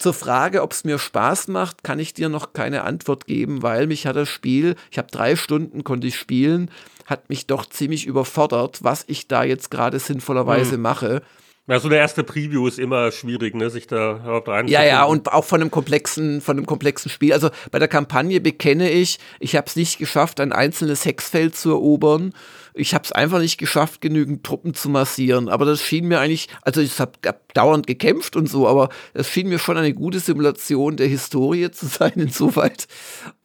Zur 0.02 0.16
Frage, 0.16 0.64
ob 0.64 0.72
es 0.72 0.84
mir 0.84 0.98
Spaß 0.98 1.48
macht, 1.50 1.84
kann 1.84 2.00
ich 2.00 2.16
dir 2.16 2.28
noch 2.28 2.54
keine 2.54 2.86
Antwort 2.86 3.28
geben, 3.28 3.62
weil 3.62 3.86
mich 3.86 4.08
hat 4.08 4.16
das 4.16 4.30
Spiel, 4.30 4.76
ich 4.90 4.98
habe 4.98 5.10
drei 5.12 5.36
Stunden, 5.36 5.84
konnte 5.84 6.08
ich 6.08 6.16
spielen, 6.16 6.72
hat 7.06 7.30
mich 7.30 7.46
doch 7.46 7.68
ziemlich 7.68 8.08
überfordert, 8.08 8.80
was 8.82 9.04
ich 9.06 9.28
da 9.28 9.44
jetzt 9.44 9.70
gerade 9.70 10.00
sinnvollerweise 10.00 10.74
hm. 10.74 10.82
mache. 10.82 11.22
Ja, 11.68 11.80
so 11.80 11.88
der 11.88 12.00
erste 12.00 12.24
Preview 12.24 12.68
ist 12.68 12.80
immer 12.80 13.12
schwierig, 13.12 13.54
ne, 13.54 13.70
sich 13.70 13.86
da 13.86 14.16
überhaupt 14.16 14.50
rein. 14.50 14.68
Ja, 14.68 14.84
ja, 14.84 15.04
und 15.04 15.32
auch 15.32 15.46
von 15.46 15.62
einem 15.62 15.70
komplexen, 15.70 16.42
von 16.42 16.58
einem 16.58 16.66
komplexen 16.66 17.12
Spiel. 17.12 17.32
Also 17.34 17.52
bei 17.70 17.78
der 17.78 17.88
Kampagne 17.88 18.42
bekenne 18.42 18.90
ich, 18.90 19.20
ich 19.40 19.56
habe 19.56 19.68
es 19.68 19.76
nicht 19.76 20.00
geschafft, 20.00 20.40
ein 20.40 20.52
einzelnes 20.52 21.06
Hexfeld 21.06 21.56
zu 21.56 21.70
erobern 21.70 22.34
ich 22.74 22.94
habe 22.94 23.04
es 23.04 23.12
einfach 23.12 23.40
nicht 23.40 23.58
geschafft, 23.58 24.02
genügend 24.02 24.44
Truppen 24.44 24.74
zu 24.74 24.90
massieren. 24.90 25.50
Aber 25.50 25.66
das 25.66 25.82
schien 25.82 26.08
mir 26.08 26.20
eigentlich, 26.20 26.48
also 26.62 26.82
ich 26.82 27.00
habe 27.00 27.14
dauernd 27.54 27.88
gekämpft 27.88 28.36
und 28.36 28.48
so, 28.48 28.68
aber 28.68 28.90
es 29.14 29.30
schien 29.30 29.50
mir 29.50 29.60
schon 29.60 29.78
eine 29.78 29.94
gute 29.94 30.20
Simulation 30.20 30.96
der 30.98 31.08
Historie 31.08 31.72
zu 31.72 31.88
sein, 31.88 32.14
insoweit. 32.16 32.88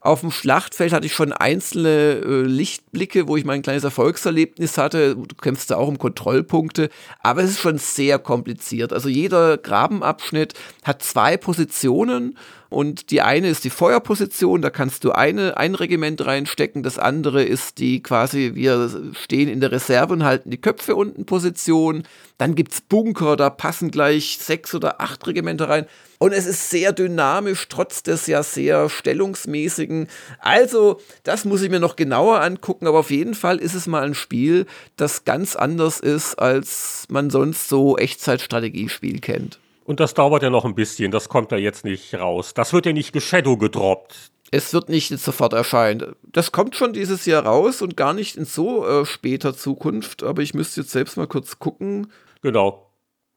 Auf 0.00 0.20
dem 0.20 0.30
Schlachtfeld 0.30 0.92
hatte 0.92 1.06
ich 1.06 1.14
schon 1.14 1.32
einzelne 1.32 2.20
äh, 2.24 2.42
Lichtblicke, 2.42 3.26
wo 3.26 3.36
ich 3.36 3.44
mein 3.44 3.62
kleines 3.62 3.82
Erfolgserlebnis 3.82 4.78
hatte. 4.78 5.16
Du 5.16 5.34
kämpfst 5.34 5.70
da 5.70 5.76
auch 5.76 5.88
um 5.88 5.98
Kontrollpunkte, 5.98 6.90
aber 7.22 7.42
es 7.42 7.50
ist 7.50 7.60
schon 7.60 7.78
sehr 7.78 8.20
kompliziert. 8.20 8.92
Also 8.92 9.08
jeder 9.08 9.58
Grabenabschnitt 9.58 10.54
hat 10.84 11.02
zwei 11.02 11.36
Positionen 11.36 12.36
Und 12.68 13.10
die 13.10 13.22
eine 13.22 13.48
ist 13.48 13.64
die 13.64 13.70
Feuerposition, 13.70 14.60
da 14.60 14.70
kannst 14.70 15.04
du 15.04 15.12
eine, 15.12 15.56
ein 15.56 15.74
Regiment 15.74 16.24
reinstecken. 16.24 16.82
Das 16.82 16.98
andere 16.98 17.42
ist 17.42 17.78
die 17.78 18.02
quasi, 18.02 18.52
wir 18.54 19.12
stehen 19.12 19.48
in 19.48 19.60
der 19.60 19.72
Reserve 19.72 20.12
und 20.12 20.24
halten 20.24 20.50
die 20.50 20.60
Köpfe 20.60 20.96
unten 20.96 21.26
Position. 21.26 22.02
Dann 22.38 22.54
gibt 22.54 22.72
es 22.72 22.80
Bunker, 22.80 23.36
da 23.36 23.50
passen 23.50 23.90
gleich 23.90 24.38
sechs 24.40 24.74
oder 24.74 25.00
acht 25.00 25.26
Regimenter 25.26 25.68
rein. 25.68 25.86
Und 26.18 26.32
es 26.32 26.46
ist 26.46 26.70
sehr 26.70 26.92
dynamisch, 26.92 27.68
trotz 27.68 28.02
des 28.02 28.26
ja 28.26 28.42
sehr 28.42 28.88
stellungsmäßigen. 28.88 30.08
Also, 30.38 31.00
das 31.22 31.44
muss 31.44 31.62
ich 31.62 31.70
mir 31.70 31.80
noch 31.80 31.96
genauer 31.96 32.40
angucken, 32.40 32.86
aber 32.86 33.00
auf 33.00 33.10
jeden 33.10 33.34
Fall 33.34 33.58
ist 33.58 33.74
es 33.74 33.86
mal 33.86 34.04
ein 34.04 34.14
Spiel, 34.14 34.66
das 34.96 35.24
ganz 35.24 35.56
anders 35.56 36.00
ist, 36.00 36.38
als 36.38 37.04
man 37.10 37.30
sonst 37.30 37.68
so 37.68 37.96
Echtzeitstrategiespiel 37.96 39.20
kennt. 39.20 39.58
Und 39.86 40.00
das 40.00 40.14
dauert 40.14 40.42
ja 40.42 40.50
noch 40.50 40.64
ein 40.64 40.74
bisschen, 40.74 41.12
das 41.12 41.28
kommt 41.28 41.52
ja 41.52 41.58
jetzt 41.58 41.84
nicht 41.84 42.12
raus. 42.14 42.54
Das 42.54 42.72
wird 42.72 42.86
ja 42.86 42.92
nicht 42.92 43.12
geshadow 43.12 43.56
gedroppt. 43.56 44.32
Es 44.50 44.72
wird 44.72 44.88
nicht 44.88 45.16
sofort 45.18 45.52
erscheinen. 45.52 46.14
Das 46.24 46.50
kommt 46.50 46.74
schon 46.74 46.92
dieses 46.92 47.24
Jahr 47.24 47.46
raus 47.46 47.82
und 47.82 47.96
gar 47.96 48.12
nicht 48.12 48.36
in 48.36 48.44
so 48.44 48.86
äh, 48.86 49.06
später 49.06 49.56
Zukunft, 49.56 50.22
aber 50.22 50.42
ich 50.42 50.54
müsste 50.54 50.80
jetzt 50.80 50.90
selbst 50.90 51.16
mal 51.16 51.26
kurz 51.28 51.58
gucken. 51.58 52.12
Genau. 52.42 52.85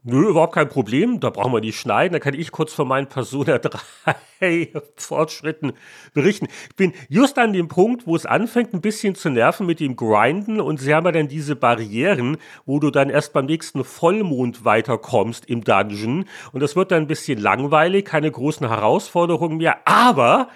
Nö, 0.04 0.30
überhaupt 0.30 0.54
kein 0.56 0.70
Problem. 0.70 1.20
Da 1.20 1.30
brauchen 1.30 1.52
wir 1.52 1.60
nicht 1.60 1.78
schneiden. 1.78 2.14
Da 2.14 2.20
kann 2.20 2.34
ich 2.34 2.52
kurz 2.52 2.74
von 2.74 2.88
meinen 2.88 3.08
Persona 3.08 3.58
3 4.40 4.72
Fortschritten 4.96 5.74
berichten. 6.14 6.48
Ich 6.70 6.76
bin 6.78 6.94
just 7.10 7.38
an 7.38 7.52
dem 7.52 7.68
Punkt, 7.68 8.08
wo 8.08 8.16
es 8.16 8.26
anfängt, 8.26 8.74
ein 8.74 8.80
bisschen 8.80 9.16
zu 9.16 9.30
nerven 9.30 9.66
mit 9.66 9.82
dem 9.82 9.98
Grinden. 9.98 10.62
Und 10.62 10.80
sie 10.80 10.96
haben 10.96 11.06
ja 11.06 11.12
dann 11.12 11.28
diese 11.28 11.58
Barrieren, 11.58 12.38
wo 12.66 12.80
du 12.80 12.92
dann 12.92 13.10
erst 13.10 13.34
beim 13.34 13.46
nächsten 13.46 13.84
Vollmond 13.84 14.64
weiterkommst 14.64 15.46
im 15.48 15.66
Dungeon. 15.66 16.24
Und 16.54 16.62
das 16.62 16.78
wird 16.78 16.92
dann 16.92 17.04
ein 17.04 17.08
bisschen 17.08 17.38
langweilig, 17.38 18.06
keine 18.06 18.32
großen 18.32 18.70
Herausforderungen 18.70 19.58
mehr. 19.58 19.86
Aber 19.86 20.48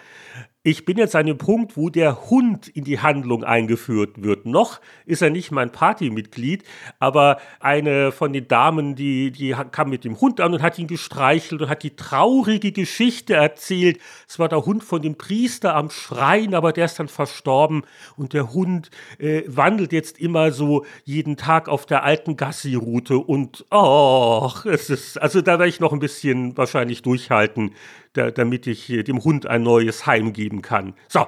ich 0.66 0.86
bin 0.86 0.98
jetzt 0.98 1.14
an 1.14 1.26
dem 1.26 1.38
Punkt, 1.38 1.76
wo 1.76 1.90
der 1.90 2.30
Hund 2.30 2.70
in 2.70 2.86
die 2.86 3.00
Handlung 3.00 3.44
eingeführt 3.44 4.24
wird. 4.24 4.46
Noch 4.46 4.80
ist 5.06 5.22
er 5.22 5.30
nicht 5.30 5.52
mein 5.52 5.74
Partymitglied, 5.74 6.64
aber 7.00 7.38
eine 7.60 8.14
von 8.14 8.32
den 8.32 8.48
Damen, 8.48 8.96
die, 8.96 9.32
die 9.32 9.54
kam 9.72 9.90
mit 9.90 10.06
dem 10.06 10.22
Hund 10.22 10.40
an 10.40 10.54
und 10.54 10.62
hat 10.62 10.80
ihn 10.80 10.88
gestreichelt 10.88 11.62
und 11.62 11.70
hat 11.70 11.84
die 11.84 11.98
traurige 11.98 12.72
Geschichte 12.72 13.34
erzählt. 13.34 14.00
Es 14.26 14.40
war 14.40 14.48
der 14.48 14.66
Hund 14.66 14.86
von 14.86 15.02
dem 15.02 15.18
Priester 15.18 15.76
am 15.76 15.90
Schrein, 15.90 16.54
aber 16.54 16.72
der 16.72 16.86
ist 16.86 16.98
dann 16.98 17.10
verstorben 17.10 17.84
und 18.16 18.32
der 18.32 18.54
Hund 18.54 18.90
äh, 19.20 19.44
wandelt 19.48 19.92
jetzt 19.92 20.18
immer 20.18 20.54
so 20.54 20.86
jeden 21.04 21.36
Tag 21.36 21.68
auf 21.68 21.86
der 21.86 22.04
alten 22.04 22.38
Gassi-Route 22.38 23.18
und 23.18 23.66
oh, 23.70 24.50
es 24.64 24.90
ist, 24.90 25.22
also 25.22 25.42
da 25.42 25.60
werde 25.60 25.68
ich 25.68 25.82
noch 25.82 25.92
ein 25.92 26.00
bisschen 26.00 26.56
wahrscheinlich 26.56 27.02
durchhalten, 27.02 27.74
da, 28.14 28.32
damit 28.32 28.68
ich 28.68 28.88
dem 28.88 29.24
Hund 29.24 29.46
ein 29.46 29.64
neues 29.64 30.06
Heim 30.06 30.34
geben 30.34 30.62
kann. 30.62 30.94
So, 31.08 31.28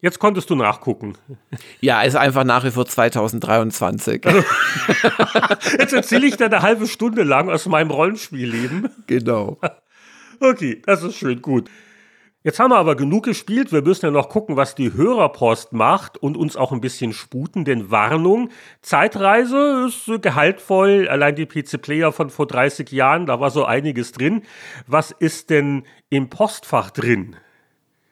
Jetzt 0.00 0.20
konntest 0.20 0.48
du 0.50 0.54
nachgucken. 0.54 1.14
Ja, 1.80 2.02
ist 2.02 2.16
einfach 2.16 2.44
nach 2.44 2.64
wie 2.64 2.70
vor 2.70 2.86
2023. 2.86 4.24
Jetzt 5.78 5.92
erzähle 5.92 6.26
ich 6.26 6.36
dir 6.36 6.46
eine 6.46 6.62
halbe 6.62 6.86
Stunde 6.86 7.22
lang 7.22 7.50
aus 7.50 7.66
meinem 7.66 7.90
Rollenspielleben. 7.90 8.90
Genau. 9.06 9.58
Okay, 10.40 10.80
das 10.86 11.02
ist 11.02 11.16
schön 11.16 11.42
gut. 11.42 11.68
Jetzt 12.44 12.60
haben 12.60 12.70
wir 12.70 12.76
aber 12.78 12.94
genug 12.94 13.24
gespielt. 13.24 13.72
Wir 13.72 13.82
müssen 13.82 14.06
ja 14.06 14.12
noch 14.12 14.28
gucken, 14.28 14.56
was 14.56 14.76
die 14.76 14.94
Hörerpost 14.94 15.72
macht 15.72 16.18
und 16.18 16.36
uns 16.36 16.56
auch 16.56 16.70
ein 16.70 16.80
bisschen 16.80 17.12
sputen. 17.12 17.64
Denn 17.64 17.90
Warnung, 17.90 18.50
Zeitreise 18.80 19.88
ist 19.88 20.22
gehaltvoll. 20.22 21.08
Allein 21.08 21.34
die 21.34 21.46
PC-Player 21.46 22.12
von 22.12 22.30
vor 22.30 22.46
30 22.46 22.92
Jahren, 22.92 23.26
da 23.26 23.40
war 23.40 23.50
so 23.50 23.64
einiges 23.64 24.12
drin. 24.12 24.42
Was 24.86 25.10
ist 25.10 25.50
denn 25.50 25.82
im 26.10 26.30
Postfach 26.30 26.92
drin? 26.92 27.34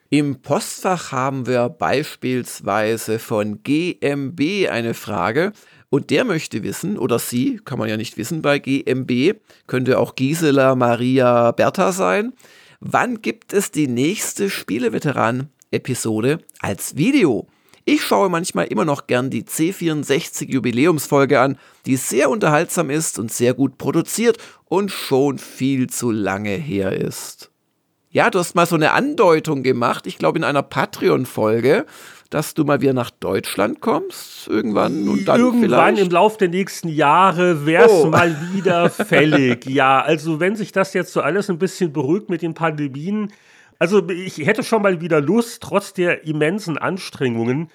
Im 0.09 0.41
Postfach 0.41 1.13
haben 1.13 1.47
wir 1.47 1.69
beispielsweise 1.69 3.19
von 3.19 3.63
GMB 3.63 4.69
eine 4.69 4.93
Frage. 4.93 5.53
Und 5.89 6.09
der 6.09 6.25
möchte 6.25 6.63
wissen, 6.63 6.97
oder 6.97 7.17
sie, 7.17 7.61
kann 7.63 7.79
man 7.79 7.87
ja 7.87 7.95
nicht 7.95 8.17
wissen 8.17 8.41
bei 8.41 8.59
GMB, 8.59 9.37
könnte 9.67 9.99
auch 9.99 10.15
Gisela 10.15 10.75
Maria 10.75 11.51
Bertha 11.51 11.93
sein. 11.93 12.33
Wann 12.79 13.23
gibt 13.23 13.53
es 13.53 13.71
die 13.71 13.87
nächste 13.87 14.51
Spieleveteran-Episode 14.51 16.39
als 16.59 16.95
Video? 16.95 17.47
Ich 17.85 18.03
schaue 18.03 18.29
manchmal 18.29 18.67
immer 18.67 18.85
noch 18.85 19.07
gern 19.07 19.31
die 19.31 19.43
C64 19.43 20.47
Jubiläumsfolge 20.51 21.39
an, 21.39 21.57
die 21.87 21.95
sehr 21.95 22.29
unterhaltsam 22.29 22.91
ist 22.91 23.17
und 23.17 23.31
sehr 23.31 23.55
gut 23.55 23.79
produziert 23.79 24.37
und 24.65 24.91
schon 24.91 25.39
viel 25.39 25.87
zu 25.87 26.11
lange 26.11 26.51
her 26.51 26.91
ist. 26.91 27.49
Ja, 28.11 28.29
du 28.29 28.37
hast 28.39 28.53
mal 28.53 28.67
so 28.67 28.75
eine 28.75 28.91
Andeutung 28.91 29.63
gemacht, 29.63 30.05
ich 30.05 30.19
glaube 30.19 30.37
in 30.37 30.43
einer 30.43 30.63
Patreon-Folge, 30.63 31.87
dass 32.29 32.53
du 32.53 32.63
mal 32.63 32.81
wieder 32.81 32.93
nach 32.93 33.09
Deutschland 33.09 33.81
kommst 33.81 34.47
irgendwann 34.47 35.07
und 35.07 35.25
dann 35.25 35.39
irgendwann 35.39 35.95
vielleicht? 35.95 35.99
im 35.99 36.09
Laufe 36.09 36.37
der 36.37 36.49
nächsten 36.49 36.89
Jahre 36.89 37.65
wäre 37.65 37.85
es 37.85 37.91
oh. 37.91 38.07
mal 38.07 38.35
wieder 38.53 38.89
fällig. 38.89 39.65
ja, 39.65 40.01
also 40.01 40.39
wenn 40.39 40.55
sich 40.55 40.71
das 40.71 40.93
jetzt 40.93 41.13
so 41.13 41.21
alles 41.21 41.49
ein 41.49 41.57
bisschen 41.57 41.93
beruhigt 41.93 42.29
mit 42.29 42.41
den 42.41 42.53
Pandemien, 42.53 43.31
also 43.79 44.07
ich 44.09 44.37
hätte 44.39 44.63
schon 44.63 44.81
mal 44.81 45.01
wieder 45.01 45.21
Lust, 45.21 45.61
trotz 45.61 45.93
der 45.93 46.25
immensen 46.25 46.77
Anstrengungen, 46.77 47.69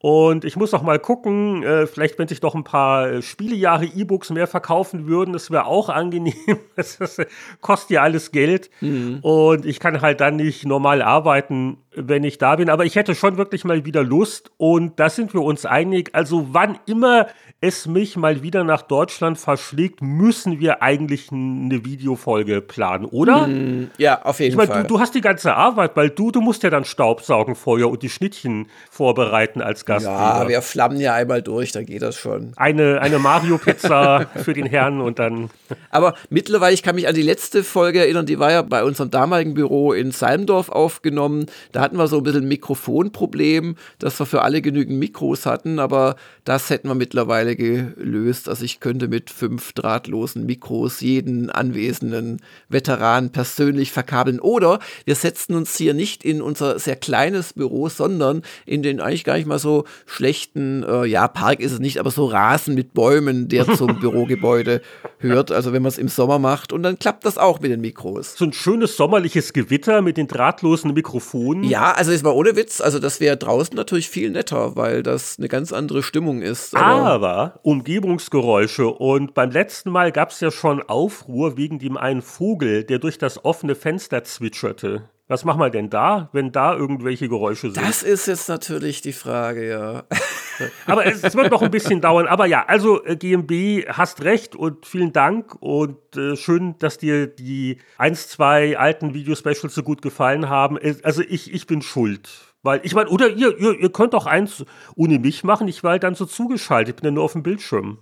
und 0.00 0.44
ich 0.44 0.54
muss 0.54 0.70
noch 0.70 0.82
mal 0.82 1.00
gucken, 1.00 1.64
äh, 1.64 1.88
vielleicht 1.88 2.20
wenn 2.20 2.28
sich 2.28 2.38
doch 2.38 2.54
ein 2.54 2.62
paar 2.62 3.10
äh, 3.10 3.22
Spielejahre 3.22 3.84
E-Books 3.84 4.30
mehr 4.30 4.46
verkaufen 4.46 5.08
würden, 5.08 5.32
das 5.32 5.50
wäre 5.50 5.66
auch 5.66 5.88
angenehm. 5.88 6.34
das, 6.76 6.98
das 6.98 7.20
kostet 7.60 7.90
ja 7.90 8.02
alles 8.02 8.30
Geld. 8.30 8.70
Mhm. 8.80 9.18
Und 9.22 9.66
ich 9.66 9.80
kann 9.80 10.00
halt 10.00 10.20
dann 10.20 10.36
nicht 10.36 10.64
normal 10.64 11.02
arbeiten, 11.02 11.78
wenn 11.96 12.22
ich 12.22 12.38
da 12.38 12.54
bin. 12.56 12.70
Aber 12.70 12.84
ich 12.84 12.94
hätte 12.94 13.16
schon 13.16 13.38
wirklich 13.38 13.64
mal 13.64 13.84
wieder 13.84 14.04
Lust. 14.04 14.52
Und 14.56 15.00
da 15.00 15.10
sind 15.10 15.34
wir 15.34 15.42
uns 15.42 15.66
einig. 15.66 16.10
Also 16.12 16.48
wann 16.52 16.78
immer 16.86 17.26
es 17.60 17.86
mich 17.86 18.16
mal 18.16 18.42
wieder 18.44 18.62
nach 18.62 18.82
Deutschland 18.82 19.36
verschlägt, 19.36 20.00
müssen 20.00 20.60
wir 20.60 20.80
eigentlich 20.80 21.32
eine 21.32 21.84
Videofolge 21.84 22.60
planen, 22.60 23.04
oder? 23.04 23.48
Mm, 23.48 23.90
ja, 23.98 24.22
auf 24.22 24.38
jeden 24.38 24.52
ich 24.52 24.56
mein, 24.56 24.68
Fall. 24.68 24.82
Du, 24.82 24.94
du 24.94 25.00
hast 25.00 25.16
die 25.16 25.20
ganze 25.20 25.56
Arbeit, 25.56 25.96
weil 25.96 26.10
du, 26.10 26.30
du 26.30 26.40
musst 26.40 26.62
ja 26.62 26.70
dann 26.70 26.84
Staubsaugen 26.84 27.56
vorher 27.56 27.88
und 27.88 28.04
die 28.04 28.10
Schnittchen 28.10 28.68
vorbereiten 28.90 29.60
als 29.60 29.84
Gastgeber. 29.84 30.14
Ja, 30.14 30.48
wir 30.48 30.62
flammen 30.62 31.00
ja 31.00 31.14
einmal 31.14 31.42
durch, 31.42 31.72
da 31.72 31.82
geht 31.82 32.02
das 32.02 32.14
schon. 32.14 32.52
Eine, 32.54 33.00
eine 33.00 33.18
Mario-Pizza 33.18 34.26
für 34.36 34.54
den 34.54 34.66
Herrn 34.66 35.00
und 35.00 35.18
dann. 35.18 35.50
Aber 35.90 36.14
mittlerweile, 36.30 36.74
ich 36.74 36.84
kann 36.84 36.94
mich 36.94 37.08
an 37.08 37.16
die 37.16 37.22
letzte 37.22 37.64
Folge 37.64 37.98
erinnern, 37.98 38.26
die 38.26 38.38
war 38.38 38.52
ja 38.52 38.62
bei 38.62 38.84
unserem 38.84 39.10
damaligen 39.10 39.54
Büro 39.54 39.92
in 39.92 40.12
Salmdorf 40.12 40.68
aufgenommen. 40.68 41.46
Da 41.72 41.80
hatten 41.80 41.96
wir 41.96 42.06
so 42.06 42.18
ein 42.18 42.22
bisschen 42.22 42.44
ein 42.44 42.48
Mikrofonproblem, 42.48 43.74
dass 43.98 44.16
wir 44.20 44.26
für 44.26 44.42
alle 44.42 44.62
genügend 44.62 45.00
Mikros 45.00 45.44
hatten, 45.44 45.80
aber 45.80 46.14
das 46.44 46.70
hätten 46.70 46.86
wir 46.86 46.94
mittlerweile 46.94 47.47
gelöst. 47.56 48.48
Also 48.48 48.64
ich 48.64 48.80
könnte 48.80 49.08
mit 49.08 49.30
fünf 49.30 49.72
drahtlosen 49.72 50.46
Mikros 50.46 51.00
jeden 51.00 51.50
anwesenden 51.50 52.40
Veteran 52.68 53.30
persönlich 53.30 53.92
verkabeln. 53.92 54.40
Oder 54.40 54.78
wir 55.04 55.14
setzen 55.14 55.54
uns 55.54 55.76
hier 55.76 55.94
nicht 55.94 56.24
in 56.24 56.42
unser 56.42 56.78
sehr 56.78 56.96
kleines 56.96 57.52
Büro, 57.52 57.88
sondern 57.88 58.42
in 58.66 58.82
den 58.82 59.00
eigentlich 59.00 59.24
gar 59.24 59.36
nicht 59.36 59.46
mal 59.46 59.58
so 59.58 59.84
schlechten, 60.06 60.82
äh, 60.82 61.06
ja, 61.06 61.28
Park 61.28 61.60
ist 61.60 61.72
es 61.72 61.78
nicht, 61.78 61.98
aber 61.98 62.10
so 62.10 62.26
Rasen 62.26 62.74
mit 62.74 62.94
Bäumen, 62.94 63.48
der 63.48 63.66
zum 63.76 63.98
Bürogebäude 64.00 64.82
hört. 65.18 65.52
Also 65.52 65.72
wenn 65.72 65.82
man 65.82 65.88
es 65.88 65.98
im 65.98 66.08
Sommer 66.08 66.38
macht 66.38 66.72
und 66.72 66.82
dann 66.82 66.98
klappt 66.98 67.24
das 67.24 67.38
auch 67.38 67.60
mit 67.60 67.70
den 67.70 67.80
Mikros. 67.80 68.34
So 68.36 68.44
ein 68.44 68.52
schönes 68.52 68.96
sommerliches 68.96 69.52
Gewitter 69.52 70.02
mit 70.02 70.16
den 70.16 70.28
drahtlosen 70.28 70.92
Mikrofonen. 70.94 71.64
Ja, 71.64 71.92
also 71.92 72.12
es 72.12 72.24
war 72.24 72.34
ohne 72.34 72.56
Witz. 72.56 72.80
Also 72.80 72.98
das 72.98 73.20
wäre 73.20 73.36
draußen 73.36 73.76
natürlich 73.76 74.08
viel 74.08 74.30
netter, 74.30 74.76
weil 74.76 75.02
das 75.02 75.36
eine 75.38 75.48
ganz 75.48 75.72
andere 75.72 76.02
Stimmung 76.02 76.42
ist. 76.42 76.76
Aber, 76.76 77.10
aber 77.10 77.37
Umgebungsgeräusche. 77.62 78.88
Und 78.88 79.34
beim 79.34 79.50
letzten 79.50 79.90
Mal 79.90 80.12
gab 80.12 80.30
es 80.30 80.40
ja 80.40 80.50
schon 80.50 80.82
Aufruhr 80.82 81.56
wegen 81.56 81.78
dem 81.78 81.96
einen 81.96 82.22
Vogel, 82.22 82.84
der 82.84 82.98
durch 82.98 83.18
das 83.18 83.44
offene 83.44 83.74
Fenster 83.74 84.24
zwitscherte. 84.24 85.08
Was 85.28 85.44
machen 85.44 85.60
wir 85.60 85.68
denn 85.68 85.90
da, 85.90 86.30
wenn 86.32 86.52
da 86.52 86.74
irgendwelche 86.74 87.28
Geräusche 87.28 87.70
sind? 87.70 87.86
Das 87.86 88.02
ist 88.02 88.26
jetzt 88.26 88.48
natürlich 88.48 89.02
die 89.02 89.12
Frage, 89.12 89.68
ja. 89.68 90.04
Aber 90.86 91.04
es, 91.04 91.22
es, 91.22 91.36
wird 91.36 91.50
noch 91.50 91.60
ein 91.60 91.70
bisschen 91.70 92.00
dauern. 92.00 92.26
Aber 92.26 92.46
ja, 92.46 92.64
also 92.66 93.04
äh, 93.04 93.14
GMB, 93.14 93.88
hast 93.88 94.24
recht 94.24 94.56
und 94.56 94.86
vielen 94.86 95.12
Dank 95.12 95.54
und 95.60 95.98
äh, 96.16 96.34
schön, 96.34 96.76
dass 96.78 96.96
dir 96.96 97.26
die 97.26 97.76
eins, 97.98 98.28
zwei 98.28 98.78
alten 98.78 99.12
Videospecials 99.12 99.74
so 99.74 99.82
gut 99.82 100.00
gefallen 100.00 100.48
haben. 100.48 100.78
Also 101.02 101.22
ich, 101.22 101.52
ich 101.52 101.66
bin 101.66 101.82
schuld. 101.82 102.47
Weil, 102.62 102.80
ich 102.82 102.94
meine, 102.94 103.08
oder 103.10 103.30
ihr, 103.30 103.56
ihr, 103.58 103.78
ihr 103.78 103.92
könnt 103.92 104.14
auch 104.14 104.26
eins 104.26 104.64
ohne 104.96 105.18
mich 105.18 105.44
machen, 105.44 105.68
ich 105.68 105.84
war 105.84 105.92
halt 105.92 106.02
dann 106.02 106.14
so 106.14 106.26
zugeschaltet, 106.26 106.96
ich 106.96 107.00
bin 107.00 107.06
ja 107.06 107.10
nur 107.12 107.24
auf 107.24 107.32
dem 107.32 107.42
Bildschirm. 107.42 107.98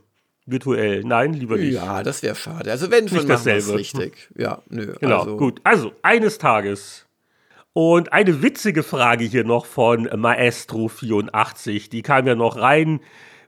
Virtuell. 0.46 1.02
Nein, 1.04 1.32
lieber 1.32 1.56
nicht. 1.56 1.74
Ja, 1.74 2.04
das 2.04 2.22
wäre 2.22 2.36
schade. 2.36 2.70
Also 2.70 2.90
wenn 2.90 3.08
schon 3.08 3.18
nicht 3.18 3.28
dasselbe. 3.28 3.74
richtig. 3.74 4.30
Ja, 4.36 4.62
nö. 4.68 4.94
Genau, 5.00 5.22
also. 5.22 5.36
gut. 5.36 5.60
Also, 5.64 5.92
eines 6.02 6.38
Tages. 6.38 7.06
Und 7.72 8.12
eine 8.12 8.42
witzige 8.42 8.82
Frage 8.84 9.24
hier 9.24 9.44
noch 9.44 9.66
von 9.66 10.08
Maestro84, 10.08 11.90
die 11.90 12.02
kam 12.02 12.26
ja 12.26 12.36
noch 12.36 12.56
rein. 12.56 13.00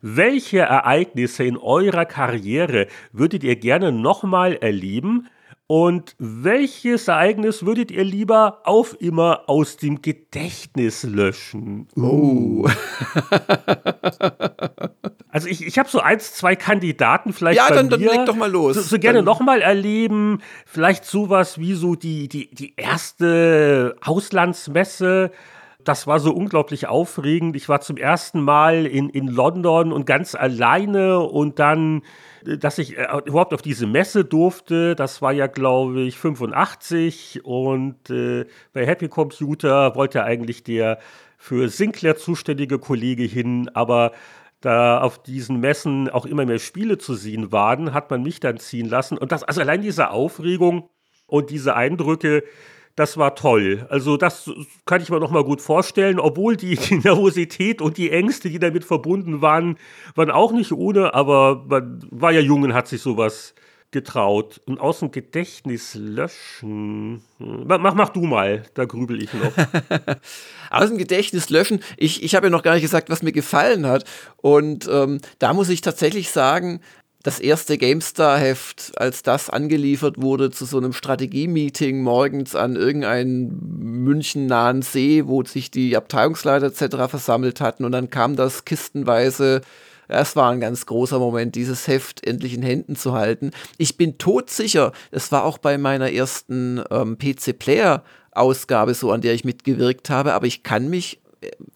Welche 0.02 0.59
Ereignisse 0.59 1.44
in 1.44 1.56
eurer 1.56 2.04
Karriere 2.04 2.88
würdet 3.12 3.42
ihr 3.42 3.56
gerne 3.56 3.90
nochmal 3.90 4.54
erleben 4.56 5.28
Und 5.70 6.16
welches 6.18 7.08
Ereignis 7.08 7.66
würdet 7.66 7.90
ihr 7.90 8.02
lieber 8.02 8.62
auf 8.64 8.96
immer 9.00 9.42
aus 9.48 9.76
dem 9.76 10.00
Gedächtnis 10.00 11.02
löschen? 11.02 11.88
Oh. 11.94 12.66
also 15.28 15.46
ich, 15.46 15.66
ich 15.66 15.78
habe 15.78 15.90
so 15.90 16.00
eins, 16.00 16.32
zwei 16.32 16.56
Kandidaten 16.56 17.34
vielleicht. 17.34 17.58
Ja, 17.58 17.68
dann, 17.68 17.90
dann 17.90 18.00
leg 18.00 18.24
doch 18.24 18.34
mal 18.34 18.50
los. 18.50 18.76
So, 18.76 18.80
so 18.80 18.98
gerne 18.98 19.22
nochmal 19.22 19.60
erleben. 19.60 20.40
Vielleicht 20.64 21.04
sowas 21.04 21.58
wie 21.58 21.74
so 21.74 21.96
die, 21.96 22.28
die, 22.28 22.48
die 22.54 22.72
erste 22.76 23.94
Auslandsmesse 24.02 25.32
das 25.84 26.06
war 26.06 26.20
so 26.20 26.34
unglaublich 26.34 26.86
aufregend. 26.86 27.56
Ich 27.56 27.68
war 27.68 27.80
zum 27.80 27.96
ersten 27.96 28.42
Mal 28.42 28.84
in, 28.84 29.08
in 29.08 29.26
London 29.26 29.92
und 29.92 30.04
ganz 30.04 30.34
alleine 30.34 31.20
und 31.20 31.58
dann, 31.58 32.02
dass 32.45 32.78
ich 32.78 32.97
äh, 32.97 33.07
überhaupt 33.24 33.55
auf 33.55 33.62
diese 33.62 33.86
Messe 33.86 34.24
durfte, 34.24 34.95
das 34.95 35.22
war 35.22 35.32
ja, 35.32 35.47
glaube 35.47 36.03
ich, 36.03 36.16
85 36.18 37.45
und 37.45 38.11
äh, 38.11 38.47
bei 38.72 38.86
Happy 38.86 39.09
Computer 39.09 39.95
wollte 39.95 40.24
eigentlich 40.24 40.62
der 40.64 40.99
für 41.36 41.68
Sinclair 41.68 42.16
zuständige 42.16 42.78
Kollege 42.78 43.22
hin, 43.22 43.70
aber 43.74 44.12
da 44.61 45.01
auf 45.01 45.22
diesen 45.22 45.61
Messen 45.61 46.11
auch 46.11 46.26
immer 46.26 46.45
mehr 46.45 46.59
Spiele 46.59 46.99
zu 46.99 47.14
sehen 47.14 47.53
waren, 47.53 47.95
hat 47.95 48.11
man 48.11 48.22
mich 48.22 48.41
dann 48.41 48.59
ziehen 48.59 48.89
lassen. 48.89 49.16
Und 49.16 49.30
das, 49.30 49.45
also 49.45 49.61
allein 49.61 49.82
diese 49.82 50.11
Aufregung 50.11 50.91
und 51.26 51.51
diese 51.51 51.76
Eindrücke, 51.76 52.43
das 52.99 53.16
war 53.16 53.34
toll. 53.36 53.86
Also 53.90 54.16
das 54.16 54.51
kann 54.84 55.01
ich 55.01 55.09
mir 55.09 55.20
noch 55.20 55.30
mal 55.30 55.44
gut 55.44 55.61
vorstellen, 55.61 56.18
obwohl 56.18 56.57
die, 56.57 56.76
die 56.76 56.94
Nervosität 57.05 57.80
und 57.80 57.96
die 57.96 58.11
Ängste, 58.11 58.51
die 58.51 58.59
damit 58.59 58.84
verbunden 58.84 59.40
waren, 59.40 59.78
waren 60.16 60.30
auch 60.30 60.53
nicht 60.53 60.72
ohne, 60.72 61.14
aber 61.14 61.64
man 61.68 62.05
war 62.11 62.32
ja 62.32 62.40
jung 62.40 62.62
und 62.62 62.74
hat 62.74 62.88
sich 62.88 63.01
sowas 63.01 63.55
getraut. 63.90 64.61
Und 64.66 64.80
aus 64.80 64.99
dem 64.99 65.11
Gedächtnis 65.11 65.94
löschen. 65.94 67.22
Mach, 67.38 67.94
mach 67.94 68.09
du 68.11 68.22
mal, 68.22 68.64
da 68.74 68.84
grübel 68.84 69.22
ich 69.22 69.32
noch. 69.32 69.53
aus 70.70 70.88
dem 70.88 70.99
Gedächtnis 70.99 71.49
löschen. 71.49 71.80
Ich, 71.96 72.22
ich 72.22 72.34
habe 72.34 72.46
ja 72.46 72.51
noch 72.51 72.62
gar 72.62 72.74
nicht 72.74 72.82
gesagt, 72.82 73.09
was 73.09 73.22
mir 73.22 73.32
gefallen 73.32 73.86
hat. 73.86 74.05
Und 74.36 74.88
ähm, 74.90 75.20
da 75.38 75.55
muss 75.55 75.68
ich 75.70 75.80
tatsächlich 75.80 76.30
sagen, 76.30 76.80
das 77.22 77.40
erste 77.40 77.78
GameStar-Heft, 77.78 78.92
als 78.96 79.22
das 79.22 79.50
angeliefert 79.50 80.22
wurde 80.22 80.50
zu 80.50 80.64
so 80.64 80.78
einem 80.78 80.92
Strategie-Meeting 80.92 82.00
morgens 82.00 82.54
an 82.54 82.76
irgendeinen 82.76 84.04
München-nahen 84.04 84.82
See, 84.82 85.26
wo 85.26 85.42
sich 85.42 85.70
die 85.72 85.96
Abteilungsleiter 85.96 86.66
etc. 86.66 87.10
versammelt 87.10 87.60
hatten 87.60 87.84
und 87.84 87.92
dann 87.92 88.10
kam 88.10 88.36
das 88.36 88.64
kistenweise. 88.64 89.62
Es 90.06 90.36
war 90.36 90.50
ein 90.50 90.60
ganz 90.60 90.86
großer 90.86 91.18
Moment, 91.18 91.54
dieses 91.56 91.88
Heft 91.88 92.24
endlich 92.26 92.54
in 92.54 92.62
Händen 92.62 92.94
zu 92.94 93.12
halten. 93.12 93.50
Ich 93.78 93.96
bin 93.96 94.16
todsicher, 94.16 94.92
es 95.10 95.32
war 95.32 95.44
auch 95.44 95.58
bei 95.58 95.76
meiner 95.76 96.12
ersten 96.12 96.82
ähm, 96.90 97.18
PC-Player-Ausgabe 97.18 98.94
so, 98.94 99.10
an 99.10 99.20
der 99.20 99.34
ich 99.34 99.44
mitgewirkt 99.44 100.08
habe, 100.08 100.34
aber 100.34 100.46
ich 100.46 100.62
kann 100.62 100.88
mich 100.88 101.20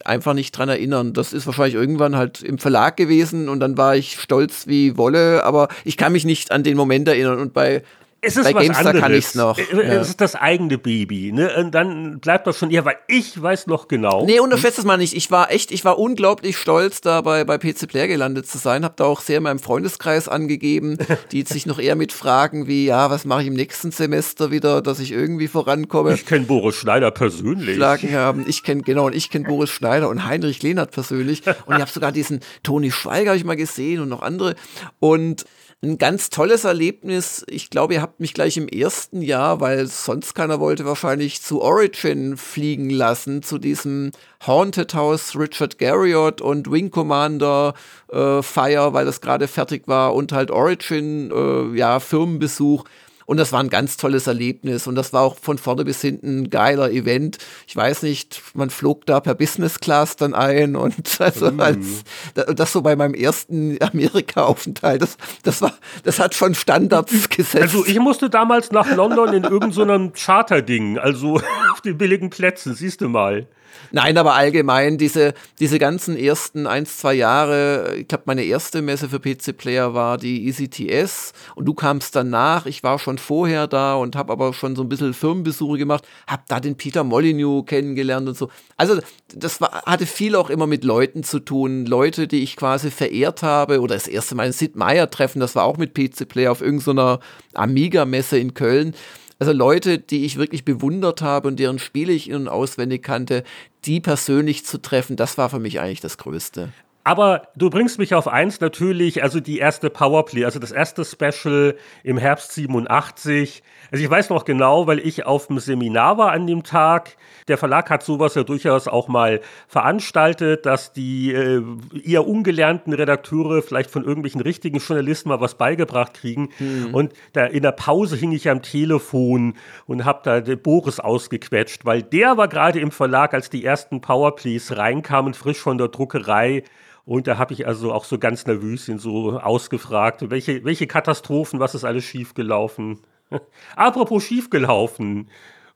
einfach 0.03 0.33
nicht 0.33 0.51
dran 0.51 0.69
erinnern. 0.69 1.13
Das 1.13 1.33
ist 1.33 1.45
wahrscheinlich 1.45 1.75
irgendwann 1.75 2.15
halt 2.15 2.41
im 2.41 2.57
Verlag 2.57 2.97
gewesen 2.97 3.49
und 3.49 3.59
dann 3.59 3.77
war 3.77 3.95
ich 3.95 4.19
stolz 4.19 4.67
wie 4.67 4.97
Wolle, 4.97 5.43
aber 5.43 5.69
ich 5.85 5.97
kann 5.97 6.11
mich 6.11 6.25
nicht 6.25 6.51
an 6.51 6.63
den 6.63 6.77
Moment 6.77 7.07
erinnern. 7.07 7.39
Und 7.39 7.53
bei 7.53 7.83
es 8.23 8.37
ist 8.37 8.43
Bei 8.45 8.55
was 8.55 8.63
GameStar 8.63 8.87
anderes. 8.87 9.01
kann 9.01 9.13
ich's 9.13 9.35
noch. 9.35 9.57
Es 9.57 9.69
ja. 9.71 10.01
ist 10.01 10.21
das 10.21 10.35
eigene 10.35 10.77
Baby. 10.77 11.31
Ne? 11.31 11.53
Und 11.57 11.71
dann 11.71 12.19
bleibt 12.19 12.47
das 12.47 12.57
schon 12.57 12.71
ihr, 12.71 12.85
weil 12.85 12.95
ich 13.07 13.41
weiß 13.41 13.67
noch 13.67 13.87
genau. 13.87 14.25
Nee, 14.25 14.39
unterschätzt 14.39 14.79
es 14.79 14.85
mal 14.85 14.97
nicht. 14.97 15.13
Ich 15.15 15.29
war 15.29 15.51
echt, 15.51 15.71
ich 15.71 15.83
war 15.83 15.99
unglaublich 15.99 16.57
stolz, 16.57 17.01
da 17.01 17.21
bei, 17.21 17.43
bei 17.43 17.57
PC 17.57 17.87
Player 17.87 18.07
gelandet 18.07 18.47
zu 18.47 18.57
sein. 18.57 18.85
Hab 18.85 18.97
da 18.97 19.05
auch 19.05 19.21
sehr 19.21 19.37
in 19.37 19.43
meinem 19.43 19.59
Freundeskreis 19.59 20.27
angegeben, 20.27 20.97
die 21.31 21.43
sich 21.43 21.65
noch 21.65 21.79
eher 21.79 21.95
mit 21.95 22.13
Fragen 22.13 22.67
wie, 22.67 22.85
ja, 22.85 23.09
was 23.09 23.25
mache 23.25 23.41
ich 23.41 23.47
im 23.47 23.55
nächsten 23.55 23.91
Semester 23.91 24.51
wieder, 24.51 24.81
dass 24.81 24.99
ich 24.99 25.11
irgendwie 25.11 25.47
vorankomme. 25.47 26.13
Ich 26.13 26.25
kenne 26.25 26.45
Boris 26.45 26.75
Schneider 26.75 27.11
persönlich. 27.11 27.75
Schlagen 27.75 28.13
haben. 28.13 28.45
Ich 28.47 28.63
kenne, 28.63 28.83
genau, 28.83 29.07
und 29.07 29.15
ich 29.15 29.29
kenne 29.29 29.45
Boris 29.45 29.69
Schneider 29.69 30.07
und 30.09 30.25
Heinrich 30.25 30.63
Lehnert 30.63 30.91
persönlich. 30.91 31.43
Und 31.65 31.75
ich 31.75 31.81
habe 31.81 31.91
sogar 31.91 32.11
diesen 32.11 32.39
Toni 32.63 32.91
Schweiger 32.91 33.31
habe 33.31 33.37
ich 33.37 33.43
mal 33.43 33.55
gesehen 33.55 34.01
und 34.01 34.09
noch 34.09 34.21
andere. 34.21 34.55
Und 34.99 35.45
ein 35.83 35.97
ganz 35.97 36.29
tolles 36.29 36.63
Erlebnis. 36.63 37.43
Ich 37.47 37.69
glaube, 37.69 37.95
ihr 37.95 38.01
habt 38.01 38.21
mich 38.21 38.33
gleich 38.33 38.55
im 38.55 38.69
ersten 38.69 39.21
Jahr, 39.21 39.59
weil 39.59 39.85
sonst 39.87 40.33
keiner 40.33 40.61
wollte, 40.61 40.85
wahrscheinlich 40.85 41.41
zu 41.41 41.61
Origin 41.61 42.37
fliegen 42.37 42.89
lassen, 42.89 43.43
zu 43.43 43.57
diesem 43.57 44.11
Haunted 44.47 44.93
House 44.93 45.37
Richard 45.37 45.77
Garriott 45.79 46.39
und 46.39 46.71
Wing 46.71 46.89
Commander 46.89 47.73
äh, 48.09 48.41
Fire, 48.41 48.93
weil 48.93 49.05
das 49.05 49.19
gerade 49.19 49.49
fertig 49.49 49.83
war 49.87 50.15
und 50.15 50.31
halt 50.31 50.51
Origin, 50.51 51.31
äh, 51.31 51.77
ja, 51.77 51.99
Firmenbesuch. 51.99 52.85
Und 53.25 53.37
das 53.37 53.51
war 53.51 53.59
ein 53.59 53.69
ganz 53.69 53.97
tolles 53.97 54.27
Erlebnis. 54.27 54.87
Und 54.87 54.95
das 54.95 55.13
war 55.13 55.21
auch 55.21 55.37
von 55.37 55.57
vorne 55.57 55.85
bis 55.85 56.01
hinten 56.01 56.41
ein 56.41 56.49
geiler 56.49 56.91
Event. 56.91 57.37
Ich 57.67 57.75
weiß 57.75 58.03
nicht, 58.03 58.41
man 58.53 58.69
flog 58.69 59.05
da 59.05 59.19
per 59.19 59.35
Business 59.35 59.79
Class 59.79 60.15
dann 60.15 60.33
ein 60.33 60.75
und 60.83 61.21
also 61.21 61.51
mm. 61.51 61.59
als, 61.59 62.03
das 62.33 62.71
so 62.71 62.81
bei 62.81 62.95
meinem 62.95 63.13
ersten 63.13 63.77
Amerika-Aufenthalt, 63.81 65.01
das, 65.01 65.17
das 65.43 65.61
war, 65.61 65.73
das 66.03 66.19
hat 66.19 66.35
schon 66.35 66.55
Standards 66.55 67.29
gesetzt. 67.29 67.63
Also 67.63 67.85
ich 67.85 67.99
musste 67.99 68.29
damals 68.29 68.71
nach 68.71 68.89
London 68.95 69.33
in 69.33 69.43
irgendeinem 69.43 70.11
so 70.15 70.25
Charter-Ding, 70.25 70.97
also 70.97 71.35
auf 71.71 71.81
den 71.81 71.97
billigen 71.97 72.29
Plätzen, 72.29 72.73
siehst 72.73 73.01
du 73.01 73.09
mal. 73.09 73.47
Nein, 73.91 74.17
aber 74.17 74.33
allgemein, 74.33 74.97
diese, 74.97 75.33
diese 75.59 75.79
ganzen 75.79 76.17
ersten 76.17 76.67
ein, 76.67 76.85
zwei 76.85 77.13
Jahre, 77.13 77.95
ich 77.97 78.07
glaube, 78.07 78.23
meine 78.27 78.43
erste 78.43 78.81
Messe 78.81 79.09
für 79.09 79.19
PC-Player 79.19 79.93
war 79.93 80.17
die 80.17 80.49
ECTS 80.49 81.33
und 81.55 81.65
du 81.65 81.73
kamst 81.73 82.15
danach. 82.15 82.65
Ich 82.65 82.83
war 82.83 82.99
schon 82.99 83.17
vorher 83.17 83.67
da 83.67 83.95
und 83.95 84.15
habe 84.15 84.31
aber 84.33 84.53
schon 84.53 84.75
so 84.75 84.83
ein 84.83 84.89
bisschen 84.89 85.13
Firmenbesuche 85.13 85.77
gemacht, 85.77 86.07
habe 86.27 86.43
da 86.47 86.59
den 86.59 86.75
Peter 86.75 87.03
Molyneux 87.03 87.65
kennengelernt 87.65 88.27
und 88.27 88.37
so. 88.37 88.49
Also, 88.77 88.99
das 89.33 89.61
war, 89.61 89.83
hatte 89.83 90.05
viel 90.05 90.35
auch 90.35 90.49
immer 90.49 90.67
mit 90.67 90.83
Leuten 90.83 91.23
zu 91.23 91.39
tun. 91.39 91.85
Leute, 91.85 92.27
die 92.27 92.43
ich 92.43 92.55
quasi 92.55 92.91
verehrt 92.91 93.43
habe 93.43 93.81
oder 93.81 93.95
das 93.95 94.07
erste 94.07 94.35
Mal 94.35 94.47
ein 94.47 94.53
Sid 94.53 94.75
Meier 94.75 95.09
treffen, 95.09 95.39
das 95.39 95.55
war 95.55 95.65
auch 95.65 95.77
mit 95.77 95.93
PC-Player 95.93 96.51
auf 96.51 96.61
irgendeiner 96.61 97.19
Amiga-Messe 97.53 98.37
in 98.37 98.53
Köln. 98.53 98.95
Also 99.39 99.51
Leute, 99.51 99.97
die 99.99 100.25
ich 100.25 100.37
wirklich 100.37 100.65
bewundert 100.65 101.21
habe 101.21 101.47
und 101.47 101.59
deren 101.59 101.79
Spiele 101.79 102.13
ich 102.13 102.29
in- 102.29 102.35
und 102.35 102.47
auswendig 102.47 103.03
kannte, 103.03 103.43
die 103.85 103.99
persönlich 103.99 104.65
zu 104.65 104.81
treffen, 104.81 105.15
das 105.15 105.37
war 105.37 105.49
für 105.49 105.59
mich 105.59 105.79
eigentlich 105.79 106.01
das 106.01 106.17
Größte. 106.17 106.71
Aber 107.03 107.49
du 107.55 107.69
bringst 107.69 107.99
mich 107.99 108.15
auf 108.15 108.27
eins 108.27 108.61
natürlich, 108.61 109.23
also 109.23 109.41
die 109.41 109.57
erste 109.57 109.89
Powerplay, 109.89 110.45
also 110.45 110.59
das 110.59 110.71
erste 110.71 111.03
Special 111.03 111.75
im 112.03 112.17
Herbst 112.17 112.53
87. 112.53 113.61
Also 113.91 114.03
ich 114.03 114.09
weiß 114.09 114.29
noch 114.29 114.45
genau, 114.45 114.87
weil 114.87 114.99
ich 114.99 115.25
auf 115.25 115.47
dem 115.47 115.59
Seminar 115.59 116.17
war 116.17 116.31
an 116.31 116.47
dem 116.47 116.63
Tag. 116.63 117.17
Der 117.49 117.57
Verlag 117.57 117.89
hat 117.89 118.03
sowas 118.03 118.35
ja 118.35 118.43
durchaus 118.43 118.87
auch 118.87 119.09
mal 119.09 119.41
veranstaltet, 119.67 120.65
dass 120.65 120.93
die 120.93 121.33
äh, 121.33 121.61
eher 122.05 122.25
ungelernten 122.25 122.93
Redakteure 122.93 123.61
vielleicht 123.61 123.91
von 123.91 124.05
irgendwelchen 124.05 124.41
richtigen 124.41 124.77
Journalisten 124.77 125.27
mal 125.27 125.41
was 125.41 125.55
beigebracht 125.55 126.13
kriegen. 126.13 126.49
Mhm. 126.59 126.93
Und 126.93 127.13
da 127.33 127.45
in 127.45 127.63
der 127.63 127.73
Pause 127.73 128.15
hing 128.15 128.31
ich 128.31 128.49
am 128.49 128.61
Telefon 128.61 129.55
und 129.87 130.05
habe 130.05 130.21
da 130.23 130.39
den 130.39 130.61
Boris 130.61 131.01
ausgequetscht, 131.01 131.83
weil 131.83 132.01
der 132.01 132.37
war 132.37 132.47
gerade 132.47 132.79
im 132.79 132.91
Verlag, 132.91 133.33
als 133.33 133.49
die 133.49 133.65
ersten 133.65 133.99
Powerplays 133.99 134.77
reinkamen, 134.77 135.33
frisch 135.33 135.59
von 135.59 135.77
der 135.77 135.89
Druckerei. 135.89 136.63
Und 137.05 137.27
da 137.27 137.37
habe 137.37 137.53
ich 137.53 137.67
also 137.67 137.91
auch 137.91 138.05
so 138.05 138.17
ganz 138.17 138.45
nervös 138.45 138.87
ihn 138.87 138.97
so 138.97 139.39
ausgefragt, 139.39 140.29
welche, 140.29 140.63
welche 140.63 140.87
Katastrophen, 140.87 141.59
was 141.59 141.75
ist 141.75 141.83
alles 141.83 142.05
schiefgelaufen? 142.05 143.01
Apropos 143.75 144.23
schiefgelaufen. 144.23 145.29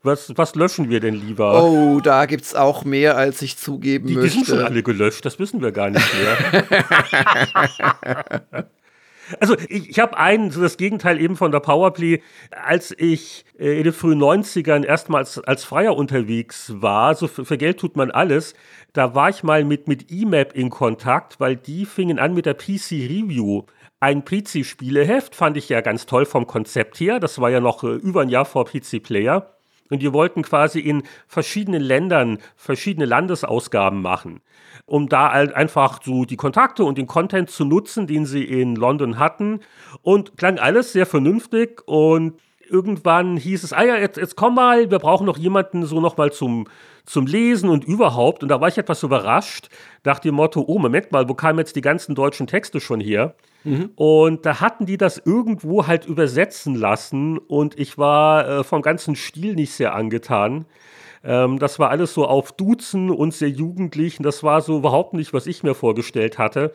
Was, 0.04 0.32
was 0.38 0.56
löschen 0.56 0.90
wir 0.90 1.00
denn 1.00 1.16
lieber? 1.16 1.62
Oh, 1.62 2.00
da 2.00 2.28
gibt 2.28 2.44
es 2.44 2.56
auch 2.56 2.86
mehr, 2.86 3.18
als 3.18 3.42
ich 3.42 3.58
zugeben 3.58 4.08
die, 4.08 4.14
möchte. 4.14 4.30
Die 4.30 4.34
sind 4.36 4.48
schon 4.48 4.64
alle 4.64 4.84
gelöscht, 4.84 5.26
das 5.26 5.40
wissen 5.40 5.62
wir 5.62 5.72
gar 5.72 5.90
nicht 5.90 6.08
mehr. 6.14 6.38
Also 9.40 9.56
ich, 9.70 9.90
ich 9.90 10.00
habe 10.00 10.18
einen, 10.18 10.52
so 10.52 10.62
das 10.62 10.78
Gegenteil 10.78 11.20
eben 11.20 11.36
von 11.36 11.52
der 11.52 11.60
Powerplay, 11.60 12.22
als 12.52 12.94
ich 12.98 13.46
äh, 13.60 13.78
in 13.78 13.84
den 13.84 13.94
frühen 13.94 14.22
90ern 14.22 14.86
erstmals 14.86 15.40
als 15.40 15.64
Freier 15.64 15.96
unterwegs 15.96 16.74
war, 16.76 17.16
so 17.16 17.28
für, 17.28 17.46
für, 17.46 17.58
Geld 17.58 17.80
tut 17.80 17.96
man 17.96 18.12
alles, 18.12 18.54
da 18.94 19.16
war 19.16 19.30
ich 19.30 19.44
mal 19.44 19.64
mit, 19.64 19.88
mit 19.88 20.12
eMap 20.12 20.54
in 20.54 20.70
Kontakt, 20.70 21.40
weil 21.40 21.56
die 21.56 21.86
fingen 21.86 22.20
an 22.20 22.34
mit 22.34 22.46
der 22.46 22.54
PC 22.54 22.92
Review. 22.92 23.64
Ein 24.00 24.24
PC-Spieleheft 24.24 25.36
fand 25.36 25.58
ich 25.58 25.70
ja 25.70 25.82
ganz 25.82 26.06
toll 26.06 26.26
vom 26.26 26.46
Konzept 26.46 27.00
her. 27.00 27.20
Das 27.20 27.42
war 27.42 27.50
ja 27.50 27.60
noch 27.60 27.84
äh, 27.84 27.88
über 27.88 28.22
ein 28.22 28.30
Jahr 28.30 28.46
vor 28.46 28.66
PC 28.66 29.02
Player. 29.02 29.57
Und 29.90 30.02
die 30.02 30.14
wollten 30.14 30.42
quasi 30.42 30.80
in 30.80 31.04
verschiedenen 31.28 31.82
Ländern 31.82 32.40
verschiedene 32.56 33.06
Landesausgaben 33.06 34.02
machen, 34.02 34.42
um 34.86 35.10
da 35.10 35.32
halt 35.32 35.54
einfach 35.54 36.02
so 36.04 36.26
die 36.26 36.38
Kontakte 36.38 36.84
und 36.84 36.98
den 36.98 37.08
Content 37.08 37.50
zu 37.50 37.66
nutzen, 37.66 38.08
den 38.08 38.26
sie 38.26 38.44
in 38.44 38.76
London 38.76 39.20
hatten. 39.20 39.62
Und 40.02 40.38
klang 40.38 40.60
alles 40.60 40.92
sehr 40.92 41.06
vernünftig 41.06 41.82
und 41.88 42.40
irgendwann 42.70 43.38
hieß 43.38 43.64
es, 43.64 43.74
ah 43.74 43.84
ja, 43.84 43.98
jetzt, 43.98 44.18
jetzt 44.18 44.36
komm 44.36 44.56
mal, 44.56 44.90
wir 44.92 45.00
brauchen 45.00 45.26
noch 45.26 45.38
jemanden 45.38 45.86
so 45.86 46.00
nochmal 46.00 46.32
zum, 46.32 46.68
zum 47.06 47.26
Lesen 47.26 47.70
und 47.70 47.86
überhaupt. 47.86 48.44
Und 48.44 48.50
da 48.50 48.62
war 48.62 48.68
ich 48.68 48.78
etwas 48.78 49.04
überrascht, 49.04 49.70
nach 50.04 50.20
dem 50.20 50.36
Motto, 50.36 50.64
oh, 50.68 50.80
Moment 50.80 51.12
mal, 51.12 51.28
wo 51.30 51.34
kamen 51.34 51.60
jetzt 51.60 51.76
die 51.76 51.82
ganzen 51.82 52.16
deutschen 52.16 52.48
Texte 52.48 52.80
schon 52.80 53.00
her? 53.00 53.36
Mhm. 53.64 53.92
Und 53.96 54.46
da 54.46 54.62
hatten 54.62 54.86
die 54.86 54.98
das 54.98 55.18
irgendwo 55.18 55.88
halt 55.88 56.06
übersetzen 56.06 56.76
lassen 56.76 57.38
und 57.38 57.80
ich 57.80 57.98
war 57.98 58.48
äh, 58.48 58.64
vom 58.64 58.82
ganzen 58.82 59.16
Stil 59.16 59.56
nicht 59.56 59.74
sehr 59.74 59.96
angetan. 59.96 60.66
Ähm, 61.24 61.60
das 61.60 61.80
war 61.80 61.90
alles 61.90 62.14
so 62.14 62.26
auf 62.26 62.52
Duzen 62.52 63.10
und 63.10 63.34
sehr 63.34 63.50
jugendlich. 63.50 64.20
Und 64.20 64.26
das 64.26 64.44
war 64.44 64.62
so 64.62 64.78
überhaupt 64.78 65.14
nicht, 65.14 65.34
was 65.34 65.48
ich 65.48 65.64
mir 65.64 65.76
vorgestellt 65.76 66.38
hatte. 66.38 66.74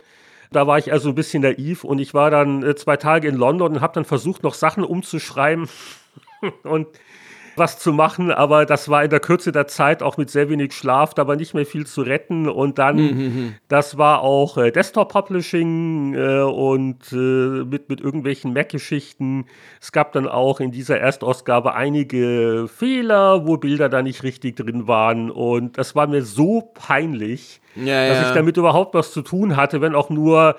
Da 0.53 0.67
war 0.67 0.79
ich 0.79 0.93
also 0.93 1.09
ein 1.09 1.15
bisschen 1.15 1.43
naiv 1.43 1.85
und 1.85 1.99
ich 1.99 2.15
war 2.15 2.31
dann 2.31 2.63
äh, 2.63 2.75
zwei 2.75 2.97
Tage 2.97 3.29
in 3.29 3.37
London 3.37 3.75
und 3.75 3.81
habe 3.81 3.95
dann 3.95 4.05
versucht, 4.05 4.43
noch 4.43 4.55
Sachen 4.55 4.85
umzuschreiben. 4.85 5.69
und 6.63 6.89
was 7.57 7.79
zu 7.79 7.93
machen, 7.93 8.31
aber 8.31 8.67
das 8.67 8.89
war 8.89 9.05
in 9.05 9.11
der 9.11 9.21
Kürze 9.21 9.53
der 9.53 9.67
Zeit 9.67 10.03
auch 10.03 10.17
mit 10.17 10.31
sehr 10.31 10.49
wenig 10.49 10.73
Schlaf, 10.73 11.15
da 11.15 11.27
war 11.27 11.37
nicht 11.37 11.55
mehr 11.55 11.67
viel 11.67 11.87
zu 11.87 12.03
retten 12.03 12.49
und 12.49 12.79
dann, 12.79 12.97
mhm. 12.97 13.19
mhm. 13.19 13.55
das 13.69 13.99
war 13.99 14.23
auch 14.23 14.57
äh, 14.59 14.71
Desktop-Publishing 14.71 16.15
äh, 16.15 16.41
und 16.41 17.13
äh, 17.13 17.65
mit, 17.65 17.89
mit 17.89 18.01
irgendwelchen 18.01 18.53
Mac-Geschichten. 18.53 19.47
Es 19.81 19.93
gab 19.93 20.13
dann 20.13 20.29
auch 20.29 20.61
in 20.61 20.71
dieser 20.71 20.99
Erstausgabe 20.99 21.75
einige 21.75 22.69
Fehler, 22.69 23.47
wo 23.47 23.57
Bilder 23.57 23.89
da 23.89 24.03
nicht 24.03 24.23
richtig 24.23 24.57
drin 24.57 24.87
waren 24.87 25.31
und 25.31 25.79
das 25.79 25.95
war 25.95 26.07
mir 26.07 26.23
so 26.23 26.71
peinlich, 26.75 27.61
ja, 27.77 28.09
dass 28.09 28.21
ja. 28.21 28.29
ich 28.29 28.35
damit 28.35 28.57
überhaupt 28.57 28.95
was 28.95 29.13
zu 29.13 29.23
tun 29.23 29.57
hatte, 29.57 29.81
wenn 29.81 29.95
auch 29.95 30.11
nur 30.11 30.57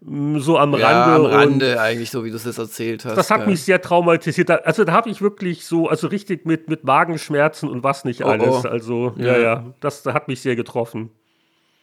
so 0.00 0.58
am 0.58 0.74
ja, 0.74 0.88
Rande. 0.88 1.28
Am 1.28 1.34
Rande 1.34 1.80
eigentlich, 1.80 2.10
so 2.10 2.24
wie 2.24 2.30
du 2.30 2.36
es 2.36 2.44
jetzt 2.44 2.58
erzählt 2.58 3.04
hast. 3.04 3.16
Das 3.16 3.30
hat 3.30 3.40
ja. 3.40 3.46
mich 3.46 3.62
sehr 3.62 3.82
traumatisiert. 3.82 4.50
Also 4.50 4.84
da 4.84 4.92
habe 4.92 5.10
ich 5.10 5.20
wirklich 5.20 5.64
so, 5.66 5.88
also 5.88 6.06
richtig 6.06 6.46
mit, 6.46 6.68
mit 6.68 6.84
Magenschmerzen 6.84 7.68
und 7.68 7.82
was 7.82 8.04
nicht 8.04 8.24
oh, 8.24 8.28
alles. 8.28 8.64
Oh. 8.64 8.68
Also, 8.68 9.14
ja, 9.16 9.26
ja, 9.26 9.38
ja, 9.38 9.74
das 9.80 10.04
hat 10.06 10.28
mich 10.28 10.40
sehr 10.40 10.54
getroffen. 10.54 11.10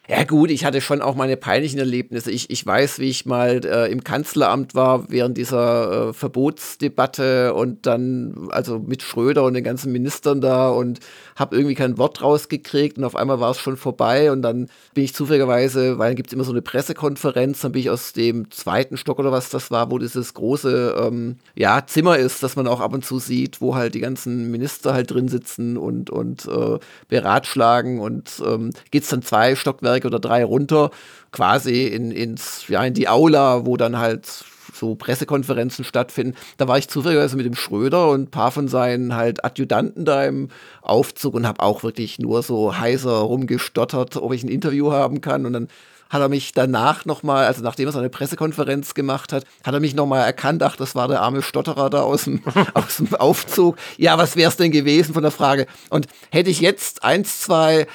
Ja 0.08 0.22
gut, 0.22 0.52
ich 0.52 0.64
hatte 0.64 0.80
schon 0.80 1.02
auch 1.02 1.16
meine 1.16 1.36
peinlichen 1.36 1.80
Erlebnisse. 1.80 2.30
Ich, 2.30 2.48
ich 2.48 2.64
weiß, 2.64 3.00
wie 3.00 3.10
ich 3.10 3.26
mal 3.26 3.60
äh, 3.64 3.90
im 3.90 4.04
Kanzleramt 4.04 4.76
war 4.76 5.10
während 5.10 5.36
dieser 5.36 6.10
äh, 6.10 6.12
Verbotsdebatte 6.12 7.54
und 7.54 7.86
dann, 7.86 8.48
also 8.50 8.78
mit 8.78 9.02
Schröder 9.02 9.42
und 9.42 9.54
den 9.54 9.64
ganzen 9.64 9.90
Ministern 9.90 10.40
da 10.40 10.68
und 10.68 11.00
habe 11.34 11.56
irgendwie 11.56 11.74
kein 11.74 11.98
Wort 11.98 12.22
rausgekriegt 12.22 12.98
und 12.98 13.04
auf 13.04 13.16
einmal 13.16 13.40
war 13.40 13.50
es 13.50 13.58
schon 13.58 13.76
vorbei 13.76 14.30
und 14.30 14.42
dann 14.42 14.68
bin 14.94 15.02
ich 15.02 15.12
zufälligerweise, 15.12 15.98
weil 15.98 16.10
dann 16.10 16.16
gibt 16.16 16.28
es 16.28 16.34
immer 16.34 16.44
so 16.44 16.52
eine 16.52 16.62
Pressekonferenz, 16.62 17.62
dann 17.62 17.72
bin 17.72 17.80
ich 17.80 17.90
aus 17.90 18.12
dem 18.12 18.48
zweiten 18.52 18.96
Stock 18.96 19.18
oder 19.18 19.32
was 19.32 19.50
das 19.50 19.72
war, 19.72 19.90
wo 19.90 19.98
dieses 19.98 20.34
große 20.34 20.94
ähm, 21.00 21.36
ja, 21.56 21.84
Zimmer 21.84 22.16
ist, 22.16 22.44
das 22.44 22.54
man 22.54 22.68
auch 22.68 22.80
ab 22.80 22.94
und 22.94 23.04
zu 23.04 23.18
sieht, 23.18 23.60
wo 23.60 23.74
halt 23.74 23.96
die 23.96 24.00
ganzen 24.00 24.52
Minister 24.52 24.94
halt 24.94 25.10
drin 25.10 25.26
sitzen 25.26 25.76
und, 25.76 26.10
und 26.10 26.46
äh, 26.46 26.78
beratschlagen 27.08 27.98
und 27.98 28.40
ähm, 28.46 28.70
geht 28.92 29.02
es 29.02 29.08
dann 29.08 29.22
zwei 29.22 29.56
Stockwerke 29.56 29.95
oder 30.04 30.18
drei 30.18 30.44
runter, 30.44 30.90
quasi 31.32 31.86
in, 31.86 32.10
ins, 32.10 32.66
ja, 32.68 32.84
in 32.84 32.94
die 32.94 33.08
Aula, 33.08 33.66
wo 33.66 33.76
dann 33.76 33.98
halt 33.98 34.44
so 34.72 34.94
Pressekonferenzen 34.94 35.84
stattfinden. 35.84 36.36
Da 36.58 36.68
war 36.68 36.78
ich 36.78 36.88
zufälligerweise 36.88 37.36
mit 37.36 37.46
dem 37.46 37.54
Schröder 37.54 38.10
und 38.10 38.22
ein 38.22 38.30
paar 38.30 38.50
von 38.50 38.68
seinen 38.68 39.14
halt 39.14 39.44
Adjutanten 39.44 40.04
da 40.04 40.24
im 40.24 40.48
Aufzug 40.82 41.34
und 41.34 41.46
habe 41.46 41.62
auch 41.62 41.82
wirklich 41.82 42.18
nur 42.18 42.42
so 42.42 42.78
heiser 42.78 43.12
rumgestottert, 43.12 44.16
ob 44.16 44.32
ich 44.32 44.44
ein 44.44 44.48
Interview 44.48 44.92
haben 44.92 45.20
kann. 45.20 45.46
Und 45.46 45.54
dann 45.54 45.68
hat 46.10 46.20
er 46.20 46.28
mich 46.28 46.52
danach 46.52 47.04
nochmal, 47.04 47.46
also 47.46 47.62
nachdem 47.62 47.88
er 47.88 47.92
seine 47.92 48.10
Pressekonferenz 48.10 48.94
gemacht 48.94 49.32
hat, 49.32 49.44
hat 49.64 49.74
er 49.74 49.80
mich 49.80 49.94
nochmal 49.94 50.24
erkannt, 50.24 50.62
ach, 50.62 50.76
das 50.76 50.94
war 50.94 51.08
der 51.08 51.22
arme 51.22 51.42
Stotterer 51.42 51.90
da 51.90 52.02
aus 52.02 52.24
dem, 52.24 52.42
aus 52.74 52.98
dem 52.98 53.14
Aufzug. 53.14 53.76
Ja, 53.96 54.18
was 54.18 54.36
wäre 54.36 54.48
es 54.48 54.56
denn 54.56 54.70
gewesen 54.70 55.14
von 55.14 55.22
der 55.22 55.32
Frage? 55.32 55.66
Und 55.90 56.06
hätte 56.30 56.50
ich 56.50 56.60
jetzt 56.60 57.02
eins, 57.04 57.40
zwei 57.40 57.86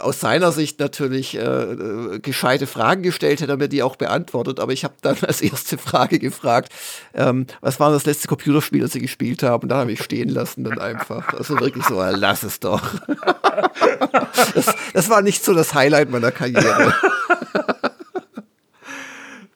aus 0.00 0.20
seiner 0.20 0.52
Sicht 0.52 0.80
natürlich 0.80 1.36
äh, 1.36 2.18
gescheite 2.20 2.66
Fragen 2.66 3.02
gestellt, 3.02 3.40
hätte 3.40 3.52
er 3.52 3.56
mir 3.56 3.68
die 3.68 3.82
auch 3.82 3.96
beantwortet. 3.96 4.60
Aber 4.60 4.72
ich 4.72 4.84
habe 4.84 4.94
dann 5.02 5.16
als 5.26 5.40
erste 5.40 5.78
Frage 5.78 6.18
gefragt, 6.18 6.72
ähm, 7.14 7.46
was 7.60 7.80
war 7.80 7.90
das 7.90 8.06
letzte 8.06 8.28
Computerspiel, 8.28 8.80
das 8.80 8.92
Sie 8.92 9.00
gespielt 9.00 9.42
haben? 9.42 9.64
Und 9.64 9.68
da 9.68 9.78
habe 9.78 9.92
ich 9.92 10.02
stehen 10.02 10.28
lassen 10.28 10.64
dann 10.64 10.78
einfach. 10.78 11.34
Also 11.34 11.58
wirklich 11.60 11.84
so, 11.84 12.02
lass 12.02 12.42
es 12.42 12.60
doch. 12.60 12.82
das, 14.54 14.74
das 14.92 15.10
war 15.10 15.22
nicht 15.22 15.44
so 15.44 15.54
das 15.54 15.74
Highlight 15.74 16.10
meiner 16.10 16.32
Karriere. 16.32 16.94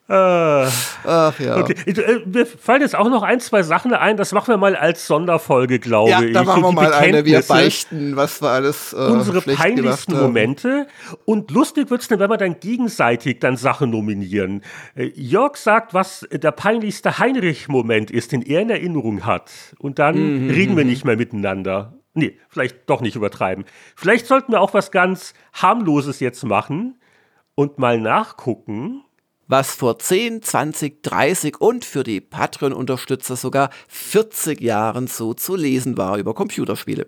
Äh, 0.07 0.13
Ach 0.13 1.39
ja. 1.39 1.57
Okay. 1.57 1.73
Äh, 1.87 2.21
mir 2.27 2.45
fallen 2.45 2.81
jetzt 2.81 2.95
auch 2.95 3.09
noch 3.09 3.23
ein, 3.23 3.39
zwei 3.39 3.63
Sachen 3.63 3.91
ein. 3.91 4.17
Das 4.17 4.33
machen 4.33 4.49
wir 4.49 4.57
mal 4.57 4.75
als 4.75 5.07
Sonderfolge, 5.07 5.79
glaube 5.79 6.11
ja, 6.11 6.21
ich. 6.21 6.31
Da 6.31 6.43
machen 6.43 6.61
wir 6.61 6.71
mal 6.71 6.93
eine. 6.93 7.25
Wir 7.25 7.41
beichten, 7.41 8.15
was 8.15 8.39
wir 8.39 8.49
alles. 8.49 8.93
Äh, 8.93 8.97
unsere 8.97 9.41
peinlichsten 9.41 10.15
Momente. 10.15 10.85
Und 11.25 11.49
lustig 11.49 11.89
wird 11.89 12.01
es 12.01 12.07
dann, 12.07 12.19
wenn 12.19 12.29
wir 12.29 12.37
dann 12.37 12.59
gegenseitig 12.59 13.39
dann 13.39 13.57
Sachen 13.57 13.89
nominieren. 13.89 14.61
Äh, 14.93 15.05
Jörg 15.15 15.57
sagt, 15.57 15.95
was 15.95 16.27
der 16.31 16.51
peinlichste 16.51 17.17
Heinrich-Moment 17.17 18.11
ist, 18.11 18.31
den 18.31 18.43
er 18.43 18.61
in 18.61 18.69
Erinnerung 18.69 19.25
hat. 19.25 19.51
Und 19.79 19.97
dann 19.97 20.45
mhm. 20.45 20.49
reden 20.51 20.77
wir 20.77 20.83
mhm. 20.83 20.89
nicht 20.91 21.05
mehr 21.05 21.17
miteinander. 21.17 21.93
Nee, 22.13 22.37
vielleicht 22.47 22.87
doch 22.87 23.01
nicht 23.01 23.15
übertreiben. 23.15 23.65
Vielleicht 23.95 24.27
sollten 24.27 24.51
wir 24.51 24.61
auch 24.61 24.75
was 24.75 24.91
ganz 24.91 25.33
harmloses 25.51 26.19
jetzt 26.19 26.43
machen 26.43 26.99
und 27.55 27.79
mal 27.79 27.99
nachgucken 27.99 29.01
was 29.47 29.75
vor 29.75 29.99
10, 29.99 30.41
20, 30.41 31.03
30 31.03 31.61
und 31.61 31.85
für 31.85 32.03
die 32.03 32.19
Patreon-Unterstützer 32.19 33.35
sogar 33.35 33.69
40 33.87 34.59
Jahren 34.59 35.07
so 35.07 35.33
zu 35.33 35.55
lesen 35.55 35.97
war 35.97 36.17
über 36.17 36.33
Computerspiele. 36.33 37.07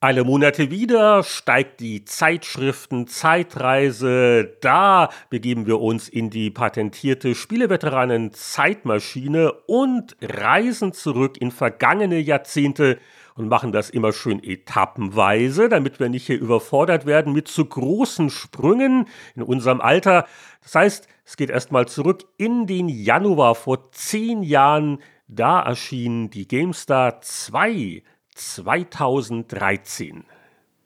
Alle 0.00 0.24
Monate 0.24 0.72
wieder 0.72 1.22
steigt 1.22 1.78
die 1.78 2.04
Zeitschriften 2.04 3.06
Zeitreise. 3.06 4.56
Da 4.60 5.10
begeben 5.30 5.68
wir 5.68 5.80
uns 5.80 6.08
in 6.08 6.28
die 6.28 6.50
patentierte 6.50 7.36
Spieleveteranen 7.36 8.32
Zeitmaschine 8.32 9.52
und 9.68 10.16
reisen 10.20 10.92
zurück 10.92 11.36
in 11.40 11.52
vergangene 11.52 12.18
Jahrzehnte 12.18 12.98
und 13.34 13.48
machen 13.48 13.72
das 13.72 13.90
immer 13.90 14.12
schön 14.12 14.42
etappenweise, 14.42 15.68
damit 15.68 16.00
wir 16.00 16.08
nicht 16.08 16.26
hier 16.26 16.40
überfordert 16.40 17.06
werden 17.06 17.32
mit 17.32 17.48
zu 17.48 17.64
großen 17.64 18.30
Sprüngen 18.30 19.06
in 19.34 19.42
unserem 19.42 19.80
Alter. 19.80 20.26
Das 20.62 20.74
heißt, 20.74 21.08
es 21.24 21.36
geht 21.36 21.50
erstmal 21.50 21.88
zurück 21.88 22.24
in 22.36 22.66
den 22.66 22.88
Januar 22.88 23.54
vor 23.54 23.92
zehn 23.92 24.42
Jahren. 24.42 24.98
Da 25.28 25.60
erschien 25.62 26.30
die 26.30 26.46
GameStar 26.46 27.20
2 27.20 28.02
2013. 28.34 30.24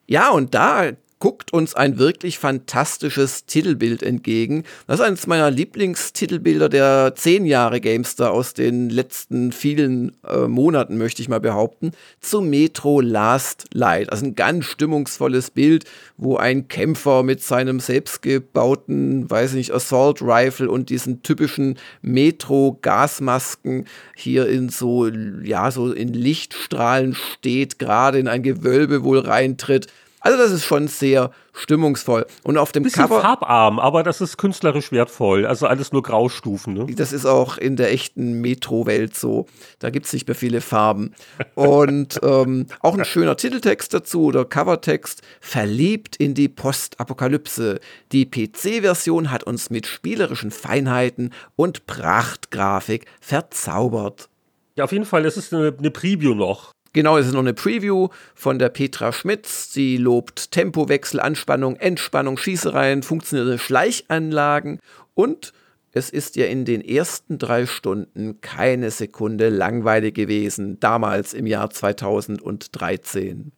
Ja, 0.07 0.31
und 0.31 0.55
da 0.55 0.93
guckt 1.27 1.53
uns 1.53 1.75
ein 1.75 1.99
wirklich 1.99 2.39
fantastisches 2.39 3.47
Titelbild 3.47 4.05
entgegen. 4.05 4.63
Das 4.87 5.01
ist 5.01 5.05
eines 5.05 5.27
meiner 5.27 5.51
Lieblingstitelbilder 5.51 6.69
der 6.69 7.15
zehn 7.17 7.47
Jahre 7.47 7.81
Gamester 7.81 8.31
aus 8.31 8.55
den 8.55 8.91
letzten 8.91 9.51
vielen 9.51 10.17
äh, 10.23 10.47
Monaten, 10.47 10.99
möchte 10.99 11.23
ich 11.23 11.29
mal 11.29 11.41
behaupten, 11.41 11.91
zu 12.21 12.41
Metro 12.41 13.01
Last 13.01 13.65
Light. 13.75 14.13
Also 14.13 14.25
ein 14.25 14.37
ganz 14.37 14.67
stimmungsvolles 14.67 15.51
Bild, 15.51 15.85
wo 16.17 16.37
ein 16.37 16.69
Kämpfer 16.69 17.25
mit 17.25 17.43
seinem 17.43 17.81
selbstgebauten, 17.81 19.29
weiß 19.29 19.51
ich 19.51 19.57
nicht, 19.57 19.73
Assault 19.73 20.23
Rifle 20.23 20.71
und 20.71 20.91
diesen 20.91 21.25
typischen 21.25 21.77
Metro-Gasmasken 22.03 23.87
hier 24.15 24.49
in 24.49 24.69
so, 24.69 25.09
ja, 25.09 25.73
so 25.73 25.91
in 25.91 26.13
Lichtstrahlen 26.13 27.17
steht, 27.17 27.81
gerade 27.81 28.21
in 28.21 28.29
ein 28.29 28.45
Gewölbe 28.45 29.03
wohl 29.03 29.19
reintritt 29.19 29.89
also 30.27 30.39
das 30.39 30.51
ist 30.51 30.65
schon 30.65 30.89
sehr 30.89 31.31
stimmungsvoll. 31.53 32.27
Und 32.43 32.59
auf 32.59 32.73
dem 32.73 32.83
Bisschen 32.83 33.07
Cover 33.07 33.21
farbarm, 33.21 33.79
aber 33.79 34.03
das 34.03 34.21
ist 34.21 34.37
künstlerisch 34.39 34.91
wertvoll. 34.91 35.47
Also 35.47 35.69
alles 35.69 35.93
nur 35.93 36.03
Graustufen. 36.03 36.75
Ne? 36.75 36.87
Das 36.97 37.13
ist 37.13 37.27
auch 37.27 37.59
in 37.59 37.77
der 37.77 37.93
echten 37.93 38.41
Metro-Welt 38.41 39.15
so. 39.15 39.47
Da 39.79 39.91
gibt 39.91 40.07
es 40.07 40.13
nicht 40.13 40.27
mehr 40.27 40.35
viele 40.35 40.61
Farben. 40.61 41.15
Und 41.55 42.19
ähm, 42.25 42.67
auch 42.81 42.99
ein 42.99 43.05
schöner 43.05 43.37
Titeltext 43.37 43.95
dazu 43.95 44.25
oder 44.25 44.45
Covertext. 44.45 45.23
Verliebt 45.41 46.17
in 46.17 46.35
die 46.35 46.49
Postapokalypse. 46.49 47.79
Die 48.11 48.27
PC-Version 48.29 49.31
hat 49.31 49.45
uns 49.45 49.71
mit 49.71 49.87
spielerischen 49.87 50.51
Feinheiten 50.51 51.33
und 51.55 51.87
Prachtgrafik 51.87 53.07
verzaubert. 53.21 54.29
Ja, 54.75 54.83
auf 54.83 54.93
jeden 54.93 55.05
Fall, 55.05 55.25
es 55.25 55.37
ist 55.37 55.55
eine, 55.55 55.73
eine 55.79 55.93
Preview 55.93 56.35
noch. 56.35 56.73
Genau, 56.97 57.19
es 57.19 57.27
ist 57.27 57.35
noch 57.35 57.41
eine 57.41 57.53
Preview 57.53 58.09
von 58.35 58.59
der 58.59 58.71
Petra 58.71 59.13
Schmitz. 59.13 59.71
Sie 59.71 59.99
lobt 59.99 60.51
Tempowechsel, 60.51 61.21
Anspannung, 61.21 61.77
Entspannung, 61.77 62.39
Schießereien, 62.39 63.03
funktionierende 63.03 63.59
Schleichanlagen 63.59 64.81
und 65.13 65.53
es 65.93 66.09
ist 66.09 66.37
ja 66.37 66.47
in 66.47 66.65
den 66.65 66.81
ersten 66.81 67.37
drei 67.37 67.67
Stunden 67.67 68.41
keine 68.41 68.91
Sekunde 68.91 69.51
langweilig 69.51 70.15
gewesen, 70.15 70.81
damals 70.81 71.35
im 71.35 71.47
Jahr 71.47 71.69
2013. 71.69 73.53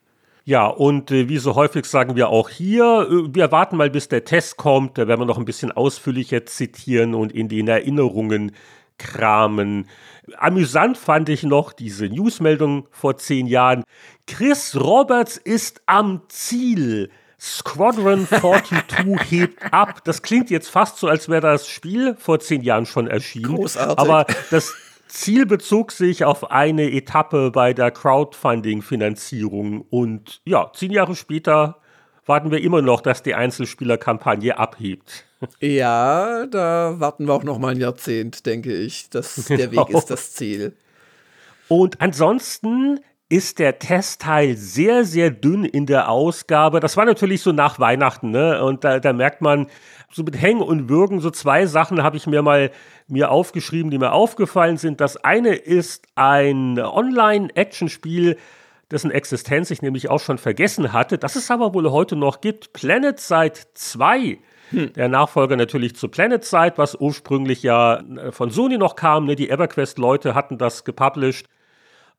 Ja, 0.44 0.66
und 0.66 1.12
äh, 1.12 1.28
wie 1.28 1.38
so 1.38 1.54
häufig 1.54 1.84
sagen 1.84 2.16
wir 2.16 2.30
auch 2.30 2.48
hier, 2.48 3.06
äh, 3.08 3.32
wir 3.32 3.52
warten 3.52 3.76
mal, 3.76 3.88
bis 3.88 4.08
der 4.08 4.24
Test 4.24 4.56
kommt. 4.56 4.98
Da 4.98 5.06
werden 5.06 5.20
wir 5.20 5.26
noch 5.26 5.38
ein 5.38 5.44
bisschen 5.44 5.70
ausführlicher 5.70 6.44
zitieren 6.44 7.14
und 7.14 7.30
in 7.30 7.48
den 7.48 7.68
Erinnerungen 7.68 8.50
kramen. 8.98 9.86
Amüsant 10.36 10.98
fand 10.98 11.28
ich 11.28 11.42
noch 11.42 11.72
diese 11.72 12.06
Newsmeldung 12.08 12.88
vor 12.90 13.16
zehn 13.16 13.46
Jahren. 13.46 13.84
Chris 14.26 14.76
Roberts 14.76 15.36
ist 15.36 15.80
am 15.86 16.22
Ziel. 16.28 17.10
Squadron 17.40 18.26
42 18.26 19.30
hebt 19.30 19.72
ab. 19.72 20.02
Das 20.04 20.22
klingt 20.22 20.50
jetzt 20.50 20.68
fast 20.68 20.98
so, 20.98 21.06
als 21.06 21.28
wäre 21.28 21.42
das 21.42 21.68
Spiel 21.68 22.16
vor 22.16 22.40
zehn 22.40 22.62
Jahren 22.62 22.84
schon 22.84 23.06
erschienen. 23.06 23.54
Großartig. 23.54 23.98
Aber 23.98 24.26
das 24.50 24.74
Ziel 25.06 25.46
bezog 25.46 25.92
sich 25.92 26.24
auf 26.24 26.50
eine 26.50 26.90
Etappe 26.90 27.50
bei 27.50 27.72
der 27.72 27.90
Crowdfunding-Finanzierung. 27.90 29.82
Und 29.82 30.40
ja, 30.44 30.70
zehn 30.74 30.90
Jahre 30.90 31.14
später 31.14 31.76
warten 32.26 32.50
wir 32.50 32.60
immer 32.60 32.82
noch, 32.82 33.00
dass 33.00 33.22
die 33.22 33.34
Einzelspielerkampagne 33.34 34.58
abhebt. 34.58 35.27
Ja, 35.60 36.46
da 36.46 36.96
warten 36.98 37.26
wir 37.26 37.34
auch 37.34 37.44
noch 37.44 37.58
mal 37.58 37.72
ein 37.72 37.80
Jahrzehnt, 37.80 38.44
denke 38.46 38.74
ich. 38.74 39.08
Das, 39.10 39.34
der 39.46 39.70
Weg 39.70 39.90
ist 39.90 40.06
das 40.06 40.32
Ziel. 40.32 40.76
Und 41.68 42.00
ansonsten 42.00 43.00
ist 43.28 43.58
der 43.58 43.78
Testteil 43.78 44.56
sehr, 44.56 45.04
sehr 45.04 45.30
dünn 45.30 45.64
in 45.64 45.84
der 45.84 46.08
Ausgabe. 46.08 46.80
Das 46.80 46.96
war 46.96 47.04
natürlich 47.04 47.42
so 47.42 47.52
nach 47.52 47.78
Weihnachten, 47.78 48.30
ne? 48.30 48.64
Und 48.64 48.84
da, 48.84 49.00
da 49.00 49.12
merkt 49.12 49.42
man, 49.42 49.66
so 50.10 50.22
mit 50.22 50.40
Hängen 50.40 50.62
und 50.62 50.88
Würgen, 50.88 51.20
so 51.20 51.30
zwei 51.30 51.66
Sachen 51.66 52.02
habe 52.02 52.16
ich 52.16 52.26
mir 52.26 52.40
mal 52.40 52.70
mir 53.06 53.30
aufgeschrieben, 53.30 53.90
die 53.90 53.98
mir 53.98 54.12
aufgefallen 54.12 54.78
sind. 54.78 55.00
Das 55.02 55.18
eine 55.18 55.54
ist 55.54 56.06
ein 56.14 56.78
Online-Action-Spiel, 56.78 58.38
dessen 58.90 59.10
Existenz 59.10 59.70
ich 59.70 59.82
nämlich 59.82 60.08
auch 60.08 60.20
schon 60.20 60.38
vergessen 60.38 60.94
hatte, 60.94 61.18
das 61.18 61.36
es 61.36 61.50
aber 61.50 61.74
wohl 61.74 61.90
heute 61.90 62.16
noch 62.16 62.40
gibt. 62.40 62.72
Planet 62.72 63.20
Side 63.20 63.52
2. 63.74 64.38
Hm. 64.70 64.92
Der 64.92 65.08
Nachfolger 65.08 65.56
natürlich 65.56 65.96
zu 65.96 66.08
Planet 66.08 66.44
Side, 66.44 66.74
was 66.76 66.94
ursprünglich 66.94 67.62
ja 67.62 68.02
von 68.30 68.50
Sony 68.50 68.78
noch 68.78 68.96
kam. 68.96 69.26
Ne? 69.26 69.36
Die 69.36 69.50
EverQuest-Leute 69.50 70.34
hatten 70.34 70.58
das 70.58 70.84
gepublished. 70.84 71.46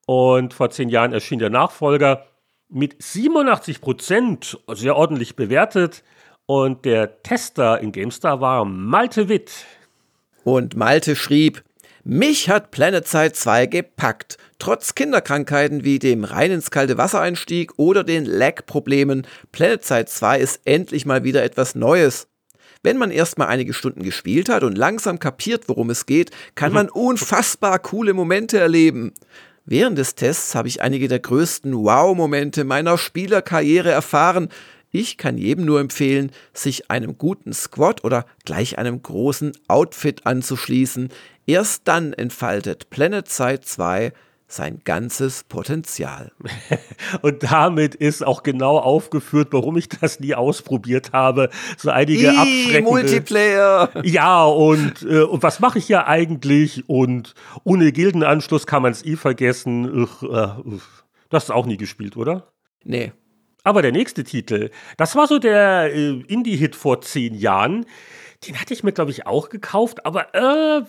Und 0.05 0.53
vor 0.53 0.69
zehn 0.71 0.89
Jahren 0.89 1.13
erschien 1.13 1.39
der 1.39 1.51
Nachfolger 1.51 2.25
mit 2.69 3.01
87 3.01 3.81
Prozent, 3.81 4.57
sehr 4.73 4.95
ordentlich 4.95 5.35
bewertet. 5.35 6.03
Und 6.45 6.85
der 6.85 7.21
Tester 7.21 7.79
in 7.79 7.91
GameStar 7.91 8.41
war 8.41 8.65
Malte 8.65 9.29
Witt. 9.29 9.65
Und 10.43 10.75
Malte 10.75 11.15
schrieb, 11.15 11.63
mich 12.03 12.49
hat 12.49 12.71
Planet 12.71 13.07
Side 13.07 13.33
2 13.33 13.67
gepackt. 13.67 14.37
Trotz 14.57 14.95
Kinderkrankheiten 14.95 15.83
wie 15.83 15.99
dem 15.99 16.23
rein 16.23 16.49
ins 16.49 16.71
kalte 16.71 16.97
Wassereinstieg 16.97 17.77
oder 17.77 18.03
den 18.03 18.25
Lag-Problemen, 18.25 19.27
Planet 19.51 19.83
Side 19.83 20.05
2 20.05 20.39
ist 20.39 20.61
endlich 20.65 21.05
mal 21.05 21.23
wieder 21.23 21.43
etwas 21.43 21.75
Neues. 21.75 22.27
Wenn 22.81 22.97
man 22.97 23.11
erstmal 23.11 23.49
einige 23.49 23.73
Stunden 23.73 24.03
gespielt 24.03 24.47
hat 24.47 24.63
und 24.63 24.77
langsam 24.77 25.19
kapiert, 25.19 25.67
worum 25.67 25.89
es 25.89 26.05
geht, 26.05 26.31
kann 26.55 26.71
man 26.71 26.87
unfassbar 26.87 27.77
coole 27.79 28.13
Momente 28.13 28.57
erleben. 28.57 29.13
Während 29.65 29.97
des 29.97 30.15
Tests 30.15 30.55
habe 30.55 30.69
ich 30.69 30.81
einige 30.81 31.09
der 31.09 31.19
größten 31.19 31.75
Wow-Momente 31.75 32.63
meiner 32.63 32.97
Spielerkarriere 32.97 33.91
erfahren. 33.91 34.47
Ich 34.91 35.17
kann 35.17 35.37
jedem 35.37 35.65
nur 35.65 35.81
empfehlen, 35.81 36.31
sich 36.53 36.89
einem 36.89 37.17
guten 37.17 37.53
Squad 37.53 38.05
oder 38.05 38.25
gleich 38.45 38.77
einem 38.77 39.01
großen 39.01 39.51
Outfit 39.67 40.25
anzuschließen. 40.25 41.09
Erst 41.45 41.81
dann 41.87 42.13
entfaltet 42.13 42.89
Planet 42.89 43.29
Side 43.29 43.61
2 43.61 44.13
sein 44.49 44.81
ganzes 44.83 45.43
Potenzial. 45.43 46.31
Und 47.21 47.43
damit 47.43 47.95
ist 47.95 48.25
auch 48.25 48.43
genau 48.43 48.79
aufgeführt, 48.79 49.49
warum 49.51 49.77
ich 49.77 49.87
das 49.87 50.19
nie 50.19 50.33
ausprobiert 50.33 51.13
habe. 51.13 51.49
So 51.77 51.91
einige 51.91 52.31
abschreckende... 52.31 52.81
Multiplayer! 52.81 53.89
Ja, 54.09 54.45
und, 54.45 55.03
äh, 55.03 55.21
und 55.21 55.43
was 55.43 55.59
mache 55.59 55.77
ich 55.77 55.87
ja 55.87 56.07
eigentlich? 56.07 56.89
Und 56.89 57.35
ohne 57.63 57.91
Gildenanschluss 57.91 58.65
kann 58.65 58.81
man 58.81 58.91
es 58.91 59.05
eh 59.05 59.17
vergessen. 59.17 60.03
Ugh, 60.03 60.25
äh, 60.25 60.79
das 61.29 61.45
ist 61.45 61.51
auch 61.51 61.65
nie 61.65 61.77
gespielt, 61.77 62.17
oder? 62.17 62.47
Nee. 62.83 63.11
Aber 63.63 63.81
der 63.81 63.91
nächste 63.91 64.23
Titel, 64.23 64.71
das 64.97 65.15
war 65.15 65.27
so 65.27 65.37
der 65.37 65.93
äh, 65.93 66.21
Indie-Hit 66.27 66.75
vor 66.75 67.01
zehn 67.01 67.35
Jahren. 67.35 67.85
Den 68.47 68.59
hatte 68.59 68.73
ich 68.73 68.83
mir, 68.83 68.93
glaube 68.93 69.11
ich, 69.11 69.27
auch 69.27 69.49
gekauft, 69.49 70.05
aber 70.05 70.33
äh, 70.33 70.83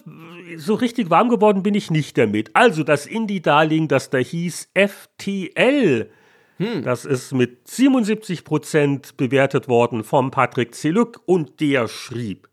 so 0.57 0.75
richtig 0.75 1.11
warm 1.11 1.29
geworden 1.29 1.65
bin 1.65 1.75
ich 1.75 1.91
nicht 1.91 2.17
damit. 2.17 2.55
Also 2.55 2.85
das 2.85 3.07
Indie-Darling, 3.07 3.89
das 3.89 4.11
da 4.11 4.19
hieß 4.19 4.71
FTL. 4.75 6.11
Hm. 6.59 6.83
Das 6.85 7.05
ist 7.05 7.33
mit 7.33 7.67
77% 7.67 9.17
bewertet 9.17 9.67
worden 9.67 10.05
vom 10.05 10.31
Patrick 10.31 10.75
Zelück 10.75 11.21
und 11.27 11.61
der 11.61 11.89
schrieb. 11.89 12.51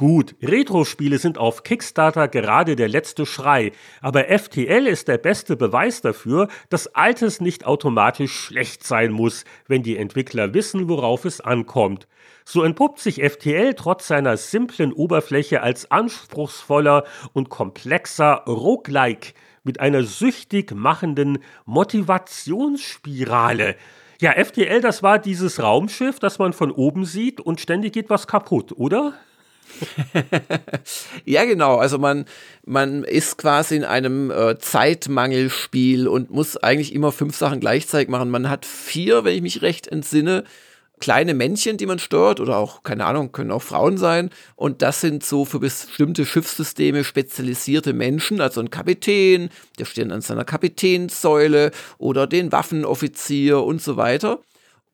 Gut, 0.00 0.34
Retro-Spiele 0.42 1.18
sind 1.18 1.36
auf 1.36 1.62
Kickstarter 1.62 2.26
gerade 2.26 2.74
der 2.74 2.88
letzte 2.88 3.26
Schrei, 3.26 3.72
aber 4.00 4.24
FTL 4.30 4.86
ist 4.86 5.08
der 5.08 5.18
beste 5.18 5.56
Beweis 5.56 6.00
dafür, 6.00 6.48
dass 6.70 6.94
Altes 6.94 7.42
nicht 7.42 7.66
automatisch 7.66 8.32
schlecht 8.32 8.82
sein 8.82 9.12
muss, 9.12 9.44
wenn 9.68 9.82
die 9.82 9.98
Entwickler 9.98 10.54
wissen, 10.54 10.88
worauf 10.88 11.26
es 11.26 11.42
ankommt. 11.42 12.08
So 12.52 12.64
entpuppt 12.64 12.98
sich 12.98 13.22
FTL 13.22 13.74
trotz 13.74 14.08
seiner 14.08 14.36
simplen 14.36 14.92
Oberfläche 14.92 15.62
als 15.62 15.92
anspruchsvoller 15.92 17.04
und 17.32 17.48
komplexer 17.48 18.42
Roguelike 18.44 19.34
mit 19.62 19.78
einer 19.78 20.02
süchtig 20.02 20.74
machenden 20.74 21.38
Motivationsspirale. 21.64 23.76
Ja, 24.20 24.32
FTL, 24.32 24.80
das 24.80 25.04
war 25.04 25.20
dieses 25.20 25.62
Raumschiff, 25.62 26.18
das 26.18 26.40
man 26.40 26.52
von 26.52 26.72
oben 26.72 27.04
sieht 27.04 27.40
und 27.40 27.60
ständig 27.60 27.92
geht 27.92 28.10
was 28.10 28.26
kaputt, 28.26 28.72
oder? 28.72 29.12
ja, 31.24 31.44
genau. 31.44 31.76
Also 31.76 31.98
man, 31.98 32.24
man 32.66 33.04
ist 33.04 33.38
quasi 33.38 33.76
in 33.76 33.84
einem 33.84 34.32
äh, 34.32 34.58
Zeitmangelspiel 34.58 36.08
und 36.08 36.30
muss 36.30 36.56
eigentlich 36.56 36.96
immer 36.96 37.12
fünf 37.12 37.36
Sachen 37.36 37.60
gleichzeitig 37.60 38.08
machen. 38.08 38.28
Man 38.28 38.50
hat 38.50 38.66
vier, 38.66 39.22
wenn 39.22 39.36
ich 39.36 39.42
mich 39.42 39.62
recht 39.62 39.86
entsinne, 39.86 40.42
kleine 41.00 41.34
Männchen, 41.34 41.76
die 41.76 41.86
man 41.86 41.98
steuert 41.98 42.40
oder 42.40 42.56
auch, 42.56 42.82
keine 42.82 43.06
Ahnung, 43.06 43.32
können 43.32 43.50
auch 43.50 43.62
Frauen 43.62 43.98
sein. 43.98 44.30
Und 44.54 44.82
das 44.82 45.00
sind 45.00 45.24
so 45.24 45.44
für 45.44 45.58
bestimmte 45.58 46.26
Schiffssysteme 46.26 47.04
spezialisierte 47.04 47.92
Menschen, 47.92 48.40
also 48.40 48.60
ein 48.60 48.70
Kapitän, 48.70 49.50
der 49.78 49.86
steht 49.86 50.12
an 50.12 50.20
seiner 50.20 50.44
Kapitänssäule 50.44 51.72
oder 51.98 52.26
den 52.26 52.52
Waffenoffizier 52.52 53.62
und 53.62 53.82
so 53.82 53.96
weiter 53.96 54.40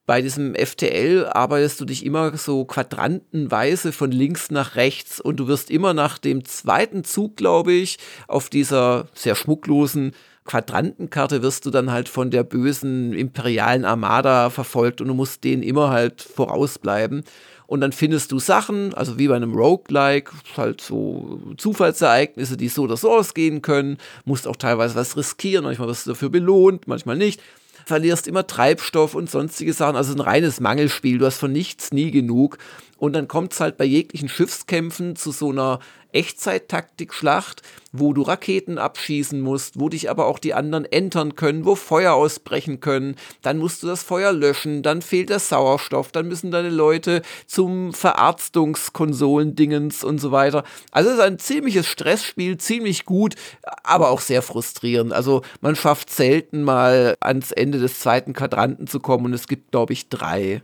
bei 0.07 0.23
diesem 0.23 0.55
FTL 0.55 1.27
arbeitest 1.27 1.81
du 1.81 1.85
dich 1.85 2.07
immer 2.07 2.37
so 2.37 2.65
quadrantenweise 2.65 3.91
von 3.91 4.13
links 4.13 4.51
nach 4.53 4.77
rechts 4.77 5.21
und 5.21 5.37
du 5.39 5.49
wirst 5.49 5.69
immer 5.69 5.95
nach 5.95 6.19
dem 6.19 6.45
zweiten 6.45 7.03
Zug, 7.03 7.37
glaube 7.37 7.73
ich, 7.73 7.99
auf 8.29 8.49
dieser 8.49 9.09
sehr 9.15 9.35
schmucklosen 9.35 10.13
Quadrantenkarte 10.47 11.42
wirst 11.42 11.66
du 11.66 11.70
dann 11.70 11.90
halt 11.90 12.09
von 12.09 12.30
der 12.30 12.44
bösen 12.44 13.12
imperialen 13.12 13.84
Armada 13.84 14.51
verfolgt 14.51 15.01
und 15.01 15.09
du 15.09 15.14
musst 15.14 15.44
denen 15.44 15.62
immer 15.62 15.90
halt 15.90 16.22
vorausbleiben. 16.22 17.24
Und 17.66 17.80
dann 17.80 17.92
findest 17.92 18.30
du 18.30 18.38
Sachen, 18.38 18.94
also 18.94 19.18
wie 19.18 19.26
bei 19.26 19.34
einem 19.34 19.53
Roguelike, 19.53 20.30
halt 20.57 20.80
so 20.80 21.40
Zufallsereignisse, 21.57 22.57
die 22.57 22.68
so 22.68 22.84
oder 22.84 22.97
so 22.97 23.11
ausgehen 23.12 23.61
können, 23.61 23.99
musst 24.24 24.47
auch 24.47 24.57
teilweise 24.57 24.94
was 24.94 25.16
riskieren, 25.16 25.64
manchmal 25.64 25.88
wirst 25.88 26.07
du 26.07 26.11
dafür 26.11 26.28
belohnt, 26.30 26.86
manchmal 26.86 27.16
nicht 27.16 27.40
verlierst 27.86 28.26
immer 28.26 28.47
Treibstoff 28.47 29.14
und 29.14 29.30
sonstige 29.30 29.72
Sachen. 29.72 29.97
Also 29.97 30.12
ein 30.12 30.20
reines 30.20 30.61
Mangelspiel. 30.61 31.18
Du 31.18 31.26
hast 31.26 31.38
von 31.38 31.53
nichts 31.53 31.92
nie 31.92 32.11
genug. 32.11 32.59
Und 32.99 33.12
dann 33.12 33.28
kommt 33.28 33.53
es 33.53 33.61
halt 33.61 33.76
bei 33.76 33.84
jeglichen 33.84 34.28
Schiffskämpfen 34.28 35.16
zu 35.16 35.30
so 35.30 35.51
einer 35.51 35.80
Echtzeit-Taktik-Schlacht, 36.16 37.62
wo 37.92 38.14
du 38.14 38.22
Raketen 38.22 38.78
abschießen 38.78 39.38
musst, 39.40 39.78
wo 39.78 39.90
dich 39.90 40.11
aber 40.11 40.26
auch 40.26 40.38
die 40.38 40.55
anderen 40.55 40.86
entern 40.86 41.34
können, 41.36 41.66
wo 41.66 41.74
Feuer 41.74 42.14
ausbrechen 42.14 42.80
können. 42.80 43.16
Dann 43.42 43.59
musst 43.59 43.82
du 43.82 43.86
das 43.86 44.03
Feuer 44.03 44.32
löschen, 44.32 44.82
dann 44.82 45.03
fehlt 45.03 45.28
der 45.28 45.40
Sauerstoff, 45.40 46.11
dann 46.12 46.26
müssen 46.26 46.51
deine 46.51 46.70
Leute 46.70 47.20
zum 47.47 47.92
Verarztungskonsolendingens 47.92 50.03
und 50.05 50.18
so 50.18 50.32
weiter. 50.32 50.64
Also 50.90 51.11
es 51.11 51.16
ist 51.16 51.22
ein 51.22 51.38
ziemliches 51.38 51.86
Stressspiel, 51.86 52.57
ziemlich 52.57 53.05
gut, 53.05 53.34
aber 53.82 54.09
auch 54.11 54.20
sehr 54.20 54.40
frustrierend. 54.40 55.12
Also 55.12 55.42
man 55.61 55.76
schafft 55.76 56.09
selten 56.11 56.62
mal 56.62 57.14
ans 57.20 57.53
Ende 57.53 57.78
des 57.78 58.01
zweiten 58.01 58.32
Quadranten 58.32 58.86
zu 58.86 59.01
kommen 59.01 59.26
und 59.26 59.34
es 59.34 59.49
gibt, 59.49 59.70
glaube 59.70 59.92
ich, 59.92 60.09
drei. 60.09 60.62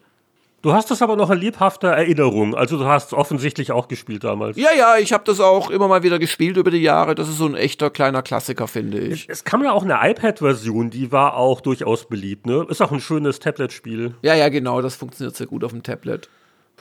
Du 0.62 0.72
hast 0.72 0.92
das 0.92 1.02
aber 1.02 1.16
noch 1.16 1.28
in 1.30 1.38
lebhafter 1.38 1.88
Erinnerung. 1.88 2.54
Also 2.54 2.78
du 2.78 2.84
hast 2.84 3.12
offensichtlich 3.12 3.72
auch 3.72 3.88
gespielt 3.88 4.22
damals. 4.22 4.56
Ja, 4.56 4.68
ja, 4.78 4.96
ich 4.96 5.12
habe 5.12 5.24
das 5.26 5.40
auch 5.40 5.70
immer 5.70 5.88
mal 5.88 6.04
wieder 6.04 6.20
gespielt 6.20 6.56
über 6.56 6.70
die 6.70 6.78
Jahre. 6.78 7.16
Das 7.16 7.28
ist 7.28 7.38
so 7.38 7.46
ein 7.46 7.56
echter 7.56 7.90
kleiner 7.90 8.22
Klassiker, 8.22 8.68
finde 8.68 9.00
ich. 9.00 9.24
Es, 9.28 9.40
es 9.40 9.44
kam 9.44 9.64
ja 9.64 9.72
auch 9.72 9.82
eine 9.82 9.98
iPad-Version, 10.00 10.90
die 10.90 11.10
war 11.10 11.36
auch 11.36 11.60
durchaus 11.60 12.06
beliebt. 12.06 12.46
Ne? 12.46 12.64
Ist 12.68 12.80
auch 12.80 12.92
ein 12.92 13.00
schönes 13.00 13.40
Tablet-Spiel. 13.40 14.14
Ja, 14.22 14.36
ja, 14.36 14.48
genau. 14.50 14.80
Das 14.80 14.94
funktioniert 14.94 15.34
sehr 15.34 15.48
gut 15.48 15.64
auf 15.64 15.72
dem 15.72 15.82
Tablet. 15.82 16.28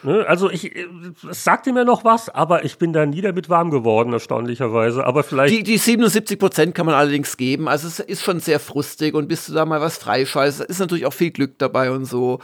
Ne? 0.03 0.25
Also 0.27 0.51
ich, 0.51 0.71
es 1.27 1.43
sagte 1.43 1.73
mir 1.73 1.84
noch 1.84 2.03
was, 2.03 2.29
aber 2.29 2.63
ich 2.63 2.77
bin 2.77 2.93
da 2.93 3.07
nie 3.07 3.21
damit 3.21 3.49
warm 3.49 3.71
geworden, 3.71 4.13
erstaunlicherweise. 4.13 5.07
Aber 5.07 5.23
vielleicht. 5.23 5.55
Die, 5.55 5.63
die 5.63 5.79
77 5.79 6.38
Prozent 6.38 6.75
kann 6.75 6.86
man 6.86 6.93
allerdings 6.93 7.36
geben. 7.36 7.67
Also 7.67 7.88
es 7.88 7.99
ist 7.99 8.21
schon 8.21 8.41
sehr 8.41 8.59
frustig 8.59 9.15
und 9.15 9.27
bis 9.27 9.47
du 9.47 9.53
da 9.53 9.65
mal 9.65 9.82
was 9.82 9.97
freischaltest, 9.97 10.61
ist 10.61 10.79
natürlich 10.79 11.07
auch 11.07 11.13
viel 11.13 11.32
Glück 11.32 11.57
dabei 11.57 11.89
und 11.89 12.05
so. 12.05 12.39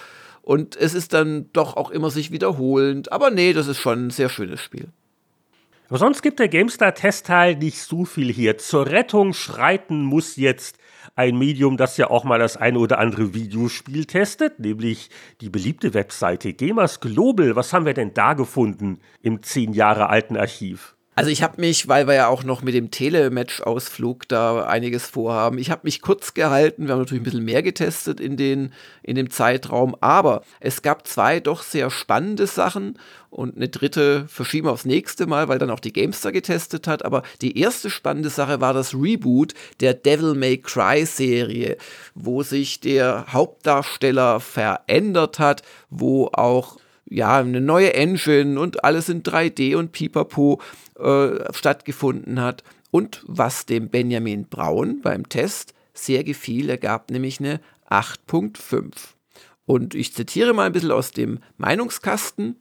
Und 0.48 0.78
es 0.78 0.94
ist 0.94 1.12
dann 1.12 1.50
doch 1.52 1.76
auch 1.76 1.92
immer 1.92 2.10
sich 2.10 2.32
wiederholend. 2.32 3.12
Aber 3.12 3.32
nee, 3.32 3.52
das 3.52 3.68
ist 3.68 3.80
schon 3.80 4.08
ein 4.08 4.10
sehr 4.12 4.30
schönes 4.30 4.62
Spiel. 4.62 4.88
Aber 5.90 5.98
sonst 5.98 6.22
gibt 6.22 6.40
der 6.40 6.48
GameStar-Testteil 6.48 7.58
nicht 7.58 7.82
so 7.82 8.06
viel 8.06 8.32
hier. 8.32 8.58
Zur 8.58 8.86
Rettung 8.86 9.34
schreiten 9.34 10.04
muss 10.04 10.38
jetzt 10.38 10.78
ein 11.18 11.38
Medium, 11.38 11.76
das 11.76 11.98
ja 11.98 12.10
auch 12.10 12.24
mal 12.24 12.40
das 12.40 12.56
eine 12.56 12.80
oder 12.80 12.98
andere 13.00 13.34
Videospiel 13.34 14.06
testet, 14.06 14.58
nämlich 14.58 15.10
die 15.42 15.50
beliebte 15.50 15.94
Webseite 15.94 16.54
Gamers 16.54 17.02
Global. 17.02 17.58
Was 17.58 17.74
haben 17.74 17.86
wir 17.86 17.94
denn 17.94 18.14
da 18.14 18.34
gefunden 18.34 19.02
im 19.22 19.44
zehn 19.44 19.74
Jahre 19.74 20.08
alten 20.08 20.38
Archiv? 20.38 20.97
Also 21.18 21.32
ich 21.32 21.42
habe 21.42 21.60
mich, 21.60 21.88
weil 21.88 22.06
wir 22.06 22.14
ja 22.14 22.28
auch 22.28 22.44
noch 22.44 22.62
mit 22.62 22.76
dem 22.76 22.92
Telematch-Ausflug 22.92 24.28
da 24.28 24.68
einiges 24.68 25.08
vorhaben, 25.08 25.58
ich 25.58 25.72
habe 25.72 25.82
mich 25.86 26.04
kurz 26.04 26.36
gehalten. 26.36 26.86
Wir 26.86 26.94
haben 26.94 27.00
natürlich 27.00 27.22
ein 27.22 27.24
bisschen 27.24 27.44
mehr 27.44 27.64
getestet 27.64 28.20
in, 28.20 28.38
den, 28.38 28.72
in 29.02 29.16
dem 29.16 29.32
Zeitraum, 29.32 29.96
aber 30.00 30.44
es 30.60 30.84
gab 30.84 31.08
zwei 31.08 31.40
doch 31.40 31.64
sehr 31.64 31.90
spannende 31.90 32.46
Sachen 32.46 33.00
und 33.32 33.56
eine 33.56 33.68
dritte 33.68 34.28
verschieben 34.28 34.68
wir 34.68 34.74
aufs 34.74 34.86
nächste 34.86 35.26
Mal, 35.26 35.48
weil 35.48 35.58
dann 35.58 35.72
auch 35.72 35.80
die 35.80 35.92
Gamestar 35.92 36.32
getestet 36.32 36.86
hat. 36.86 37.04
Aber 37.04 37.24
die 37.42 37.58
erste 37.60 37.90
spannende 37.90 38.30
Sache 38.30 38.62
war 38.62 38.76
das 38.76 38.94
Reboot 38.94 39.56
der 39.80 39.96
Devil 39.96 40.36
May 40.36 40.60
Cry 40.60 41.04
Serie, 41.08 41.78
wo 42.14 42.44
sich 42.44 42.80
der 42.80 43.26
Hauptdarsteller 43.34 44.40
verändert 44.40 45.40
hat, 45.40 45.64
wo 45.90 46.28
auch 46.28 46.78
ja, 47.10 47.38
eine 47.38 47.62
neue 47.62 47.94
Engine 47.94 48.60
und 48.60 48.84
alles 48.84 49.10
in 49.10 49.24
3D 49.24 49.76
und 49.76 49.92
Pipapo 49.92 50.62
äh, 51.00 51.54
stattgefunden 51.54 52.42
hat. 52.42 52.64
Und 52.92 53.24
was 53.28 53.66
dem 53.66 53.90
Benjamin 53.90 54.48
Braun 54.48 55.02
beim 55.02 55.28
Test 55.30 55.74
sehr 55.94 56.24
gefiel, 56.24 56.70
er 56.70 56.78
gab 56.78 57.12
nämlich 57.12 57.40
eine 57.40 57.60
8.5. 57.90 58.94
Und 59.66 59.96
ich 59.96 60.14
zitiere 60.14 60.54
mal 60.54 60.66
ein 60.66 60.72
bisschen 60.72 60.92
aus 60.92 61.12
dem 61.12 61.40
Meinungskasten. 61.58 62.56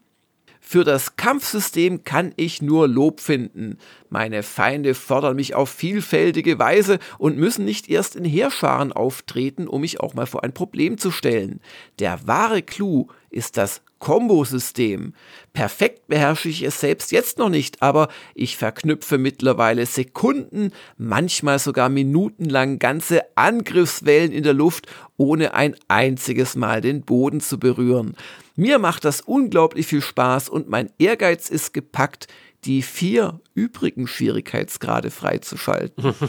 Für 0.61 0.82
das 0.82 1.14
Kampfsystem 1.14 2.03
kann 2.03 2.32
ich 2.34 2.61
nur 2.61 2.88
Lob 2.88 3.20
finden. 3.20 3.78
Meine 4.09 4.42
Feinde 4.42 4.94
fordern 4.94 5.36
mich 5.36 5.55
auf 5.55 5.70
vielfältige 5.70 6.59
Weise 6.59 6.99
und 7.18 7.38
müssen 7.38 7.64
nicht 7.64 7.88
erst 7.88 8.16
in 8.16 8.24
Heerscharen 8.24 8.92
auftreten, 8.92 9.68
um 9.68 9.82
mich 9.82 10.01
auch 10.01 10.14
mal 10.14 10.26
vor 10.26 10.42
ein 10.42 10.53
Problem 10.53 10.99
zu 10.99 11.12
stellen. 11.12 11.61
Der 12.01 12.26
wahre 12.26 12.62
Clou 12.62 13.07
ist 13.37 13.57
das 13.57 13.82
Kombosystem. 13.99 15.14
Perfekt 15.53 16.09
beherrsche 16.09 16.49
ich 16.49 16.62
es 16.62 16.80
selbst 16.80 17.12
jetzt 17.12 17.39
noch 17.39 17.49
nicht, 17.49 17.82
aber 17.82 18.09
ich 18.34 18.57
verknüpfe 18.57 19.18
mittlerweile 19.18 19.87
Sekunden, 19.87 20.72
manchmal 20.97 21.59
sogar 21.59 21.89
minutenlang 21.89 22.78
ganze 22.78 23.22
Angriffswellen 23.37 24.32
in 24.32 24.43
der 24.43 24.55
Luft, 24.55 24.87
ohne 25.16 25.55
ein 25.55 25.76
einziges 25.89 26.57
Mal 26.57 26.80
den 26.80 27.03
Boden 27.03 27.41
zu 27.41 27.59
berühren. 27.59 28.16
Mir 28.55 28.78
macht 28.78 29.05
das 29.05 29.20
unglaublich 29.20 29.87
viel 29.87 30.03
Spaß 30.03 30.49
und 30.49 30.68
mein 30.68 30.91
Ehrgeiz 30.99 31.51
ist 31.51 31.72
gepackt, 31.72 32.26
die 32.64 32.82
vier 32.82 33.41
übrigen 33.55 34.07
Schwierigkeitsgrade 34.07 35.11
freizuschalten. 35.11 36.14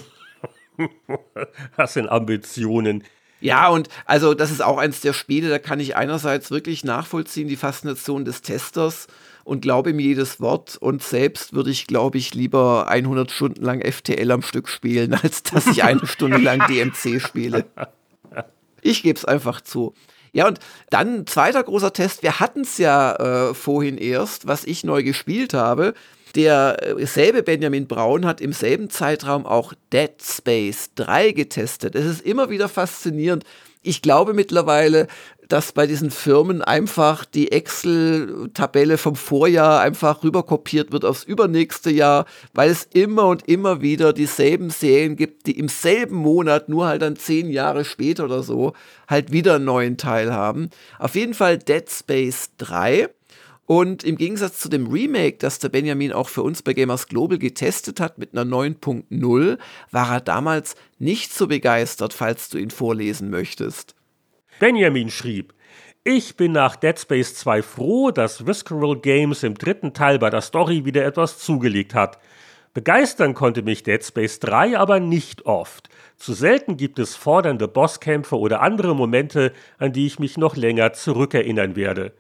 Das 1.76 1.96
sind 1.96 2.08
Ambitionen. 2.08 3.04
Ja, 3.40 3.70
und 3.70 3.88
also 4.06 4.34
das 4.34 4.52
ist 4.52 4.64
auch 4.64 4.78
eins 4.78 5.02
der 5.02 5.14
Spiele, 5.14 5.50
da 5.50 5.60
kann 5.60 5.80
ich 5.80 5.96
einerseits 5.96 6.50
wirklich 6.50 6.84
nachvollziehen, 6.84 7.48
die 7.48 7.56
Faszination 7.56 8.26
des 8.26 8.42
Testers 8.42 9.08
und 9.44 9.62
glaube 9.62 9.92
ihm 9.92 10.00
jedes 10.00 10.42
Wort 10.42 10.76
und 10.78 11.04
selbst 11.04 11.54
würde 11.54 11.70
ich, 11.70 11.88
glaube 11.88 12.18
ich, 12.18 12.34
lieber 12.34 12.88
100 12.88 13.32
Stunden 13.32 13.64
lang 13.64 13.82
FTL 13.82 14.32
am 14.32 14.42
Stück 14.42 14.68
spielen, 14.68 15.14
als 15.22 15.44
dass 15.44 15.68
ich 15.68 15.84
eine 15.84 16.06
Stunde 16.08 16.38
lang 16.38 16.68
DMC 16.68 17.22
spiele. 17.22 17.66
Ich 18.82 19.04
gebe 19.04 19.18
es 19.18 19.26
einfach 19.26 19.62
zu. 19.62 19.94
Ja, 20.34 20.48
und 20.48 20.60
dann 20.90 21.26
zweiter 21.26 21.64
großer 21.64 21.94
Test. 21.94 22.24
Wir 22.24 22.40
hatten 22.40 22.62
es 22.62 22.78
ja 22.78 23.50
äh, 23.50 23.54
vorhin 23.54 23.98
erst, 23.98 24.48
was 24.48 24.66
ich 24.66 24.84
neu 24.84 25.04
gespielt 25.04 25.54
habe. 25.54 25.94
Derselbe 26.38 27.42
Benjamin 27.42 27.88
Braun 27.88 28.24
hat 28.24 28.42
im 28.42 28.54
selben 28.54 28.92
Zeitraum 28.92 29.48
auch 29.48 29.74
Dead 29.92 30.12
Space 30.22 30.92
3 30.94 31.32
getestet. 31.32 31.96
Es 31.96 32.06
ist 32.06 32.22
immer 32.22 32.52
wieder 32.52 32.70
faszinierend. 32.70 33.44
Ich 33.82 34.04
glaube 34.04 34.36
mittlerweile, 34.36 35.08
dass 35.48 35.72
bei 35.72 35.88
diesen 35.88 36.12
Firmen 36.12 36.62
einfach 36.62 37.26
die 37.26 37.52
Excel-Tabelle 37.52 39.00
vom 39.00 39.16
Vorjahr 39.16 39.82
einfach 39.82 40.24
rüberkopiert 40.24 40.92
wird 40.92 41.06
aufs 41.06 41.24
übernächste 41.24 41.90
Jahr, 41.90 42.26
weil 42.54 42.70
es 42.70 42.88
immer 42.94 43.26
und 43.26 43.48
immer 43.48 43.82
wieder 43.82 44.14
dieselben 44.14 44.70
Serien 44.70 45.16
gibt, 45.16 45.48
die 45.48 45.58
im 45.58 45.70
selben 45.70 46.18
Monat, 46.18 46.70
nur 46.70 46.86
halt 46.86 47.02
dann 47.02 47.16
zehn 47.16 47.50
Jahre 47.50 47.84
später 47.84 48.26
oder 48.26 48.44
so, 48.44 48.74
halt 49.08 49.32
wieder 49.32 49.56
einen 49.56 49.66
neuen 49.66 49.98
Teil 49.98 50.32
haben. 50.32 50.70
Auf 51.00 51.16
jeden 51.16 51.34
Fall 51.34 51.58
Dead 51.58 51.90
Space 51.90 52.52
3 52.60 53.10
und 53.68 54.06
im 54.06 54.16
Gegensatz 54.16 54.60
zu 54.60 54.70
dem 54.70 54.88
Remake, 54.88 55.38
das 55.40 55.60
der 55.60 55.68
Benjamin 55.68 56.14
auch 56.14 56.30
für 56.30 56.42
uns 56.42 56.64
bei 56.64 56.74
Gamers 56.74 57.08
Global 57.08 57.38
getestet 57.38 58.00
hat 58.00 58.18
mit 58.18 58.32
einer 58.32 58.50
9.0, 58.50 59.58
war 59.92 60.14
er 60.14 60.22
damals 60.22 60.76
nicht 61.00 61.34
so 61.34 61.48
begeistert, 61.48 62.14
falls 62.14 62.48
du 62.48 62.58
ihn 62.58 62.72
vorlesen 62.72 63.30
möchtest. 63.30 63.94
Benjamin 64.62 65.12
schrieb, 65.12 65.54
ich 66.06 66.38
bin 66.38 66.54
nach 66.54 66.78
Dead 66.78 66.98
Space 66.98 67.36
2 67.36 67.62
froh, 67.62 68.12
dass 68.12 68.48
Visceral 68.48 68.96
Games 69.02 69.44
im 69.44 69.56
dritten 69.56 69.94
Teil 69.94 70.18
bei 70.18 70.30
der 70.30 70.40
Story 70.40 70.86
wieder 70.86 71.04
etwas 71.04 71.38
zugelegt 71.38 71.94
hat. 71.94 72.20
Begeistern 72.74 73.34
konnte 73.34 73.64
mich 73.64 73.84
Dead 73.84 74.02
Space 74.02 74.40
3 74.40 74.78
aber 74.78 75.02
nicht 75.02 75.46
oft. 75.46 75.90
Zu 76.16 76.32
selten 76.32 76.78
gibt 76.78 77.00
es 77.00 77.18
fordernde 77.18 77.68
Bosskämpfe 77.68 78.40
oder 78.40 78.62
andere 78.62 78.96
Momente, 78.96 79.52
an 79.78 79.92
die 79.92 80.06
ich 80.06 80.20
mich 80.20 80.38
noch 80.38 80.56
länger 80.56 80.94
zurückerinnern 80.94 81.76
werde. 81.76 82.14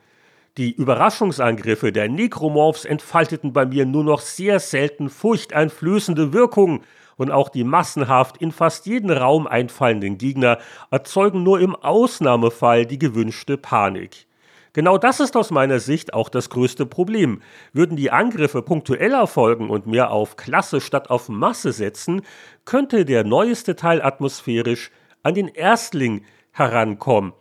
Die 0.57 0.71
Überraschungsangriffe 0.71 1.91
der 1.91 2.09
Necromorphs 2.09 2.83
entfalteten 2.83 3.53
bei 3.53 3.67
mir 3.67 3.85
nur 3.85 4.03
noch 4.03 4.21
sehr 4.21 4.59
selten 4.59 5.11
furchteinflößende 5.11 6.33
Wirkung 6.33 6.81
und 7.15 7.29
auch 7.29 7.49
die 7.49 7.63
massenhaft 7.63 8.37
in 8.37 8.51
fast 8.51 8.87
jeden 8.87 9.11
Raum 9.11 9.45
einfallenden 9.45 10.17
Gegner 10.17 10.57
erzeugen 10.89 11.43
nur 11.43 11.59
im 11.59 11.75
Ausnahmefall 11.75 12.87
die 12.87 12.97
gewünschte 12.97 13.57
Panik. 13.57 14.25
Genau 14.73 14.97
das 14.97 15.19
ist 15.19 15.37
aus 15.37 15.51
meiner 15.51 15.79
Sicht 15.79 16.15
auch 16.15 16.27
das 16.27 16.49
größte 16.49 16.87
Problem. 16.87 17.43
Würden 17.71 17.95
die 17.95 18.09
Angriffe 18.09 18.63
punktuell 18.63 19.13
erfolgen 19.13 19.69
und 19.69 19.85
mehr 19.85 20.09
auf 20.09 20.37
Klasse 20.37 20.81
statt 20.81 21.11
auf 21.11 21.29
Masse 21.29 21.71
setzen, 21.71 22.23
könnte 22.65 23.05
der 23.05 23.23
neueste 23.23 23.75
Teil 23.75 24.01
atmosphärisch 24.01 24.89
an 25.21 25.35
den 25.35 25.49
Erstling 25.49 26.25
herankommen. 26.51 27.33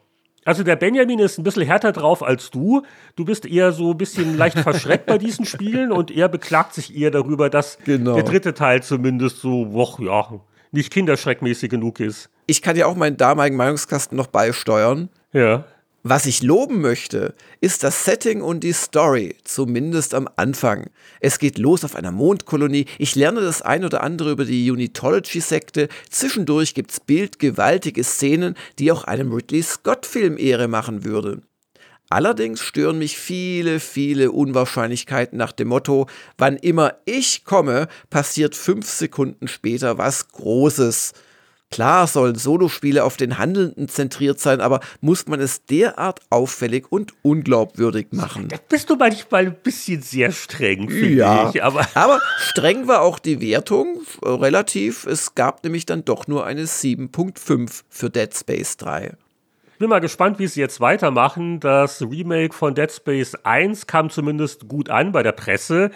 Also 0.46 0.62
der 0.62 0.76
Benjamin 0.76 1.18
ist 1.18 1.38
ein 1.38 1.42
bisschen 1.42 1.64
härter 1.64 1.90
drauf 1.92 2.22
als 2.22 2.50
du. 2.50 2.82
Du 3.16 3.24
bist 3.24 3.44
eher 3.44 3.72
so 3.72 3.90
ein 3.90 3.98
bisschen 3.98 4.38
leicht 4.38 4.58
verschreckt 4.60 5.06
bei 5.06 5.18
diesen 5.18 5.44
Spielen 5.44 5.90
und 5.90 6.10
er 6.10 6.28
beklagt 6.28 6.72
sich 6.72 6.96
eher 6.96 7.10
darüber, 7.10 7.50
dass 7.50 7.78
genau. 7.84 8.14
der 8.14 8.22
dritte 8.22 8.54
Teil 8.54 8.82
zumindest 8.82 9.40
so, 9.40 9.66
boah, 9.66 10.00
ja, 10.00 10.40
nicht 10.70 10.92
kinderschreckmäßig 10.92 11.68
genug 11.68 11.98
ist. 11.98 12.30
Ich 12.46 12.62
kann 12.62 12.76
ja 12.76 12.86
auch 12.86 12.94
meinen 12.94 13.16
damaligen 13.16 13.56
Meinungskasten 13.56 14.16
noch 14.16 14.28
beisteuern. 14.28 15.08
Ja. 15.32 15.64
Was 16.08 16.26
ich 16.26 16.44
loben 16.44 16.80
möchte, 16.80 17.34
ist 17.60 17.82
das 17.82 18.04
Setting 18.04 18.40
und 18.40 18.60
die 18.60 18.72
Story, 18.72 19.34
zumindest 19.42 20.14
am 20.14 20.28
Anfang. 20.36 20.88
Es 21.18 21.40
geht 21.40 21.58
los 21.58 21.84
auf 21.84 21.96
einer 21.96 22.12
Mondkolonie, 22.12 22.86
ich 22.98 23.16
lerne 23.16 23.40
das 23.40 23.60
ein 23.60 23.84
oder 23.84 24.04
andere 24.04 24.30
über 24.30 24.44
die 24.44 24.70
Unitology-Sekte, 24.70 25.88
zwischendurch 26.08 26.74
gibt's 26.74 27.00
bildgewaltige 27.00 28.04
Szenen, 28.04 28.54
die 28.78 28.92
auch 28.92 29.02
einem 29.02 29.32
Ridley 29.32 29.64
Scott-Film 29.64 30.38
Ehre 30.38 30.68
machen 30.68 31.04
würden. 31.04 31.42
Allerdings 32.08 32.60
stören 32.60 32.98
mich 32.98 33.18
viele, 33.18 33.80
viele 33.80 34.30
Unwahrscheinlichkeiten 34.30 35.36
nach 35.36 35.50
dem 35.50 35.66
Motto, 35.66 36.06
wann 36.38 36.54
immer 36.54 36.94
ich 37.04 37.44
komme, 37.44 37.88
passiert 38.10 38.54
fünf 38.54 38.88
Sekunden 38.88 39.48
später 39.48 39.98
was 39.98 40.28
Großes. 40.28 41.14
Klar 41.70 42.06
sollen 42.06 42.36
Solospiele 42.36 43.02
auf 43.02 43.16
den 43.16 43.38
Handelnden 43.38 43.88
zentriert 43.88 44.38
sein, 44.38 44.60
aber 44.60 44.80
muss 45.00 45.26
man 45.26 45.40
es 45.40 45.64
derart 45.64 46.20
auffällig 46.30 46.90
und 46.90 47.12
unglaubwürdig 47.22 48.08
machen? 48.12 48.48
Da 48.48 48.56
bist 48.68 48.88
du 48.88 48.94
manchmal 48.96 49.46
ein 49.46 49.56
bisschen 49.62 50.00
sehr 50.00 50.30
streng, 50.30 50.88
finde 50.88 51.14
ja, 51.16 51.50
ich. 51.50 51.62
Aber, 51.62 51.86
aber 51.94 52.20
streng 52.38 52.86
war 52.86 53.02
auch 53.02 53.18
die 53.18 53.40
Wertung, 53.40 54.02
relativ. 54.22 55.06
Es 55.06 55.34
gab 55.34 55.64
nämlich 55.64 55.86
dann 55.86 56.04
doch 56.04 56.28
nur 56.28 56.46
eine 56.46 56.64
7.5 56.64 57.82
für 57.88 58.10
Dead 58.10 58.32
Space 58.32 58.76
3. 58.76 59.14
Bin 59.78 59.90
mal 59.90 60.00
gespannt, 60.00 60.38
wie 60.38 60.46
sie 60.46 60.60
jetzt 60.60 60.80
weitermachen. 60.80 61.60
Das 61.60 62.00
Remake 62.00 62.54
von 62.54 62.74
Dead 62.74 62.90
Space 62.90 63.34
1 63.42 63.86
kam 63.86 64.08
zumindest 64.08 64.68
gut 64.68 64.88
an 64.88 65.12
bei 65.12 65.22
der 65.22 65.32
Presse 65.32 65.90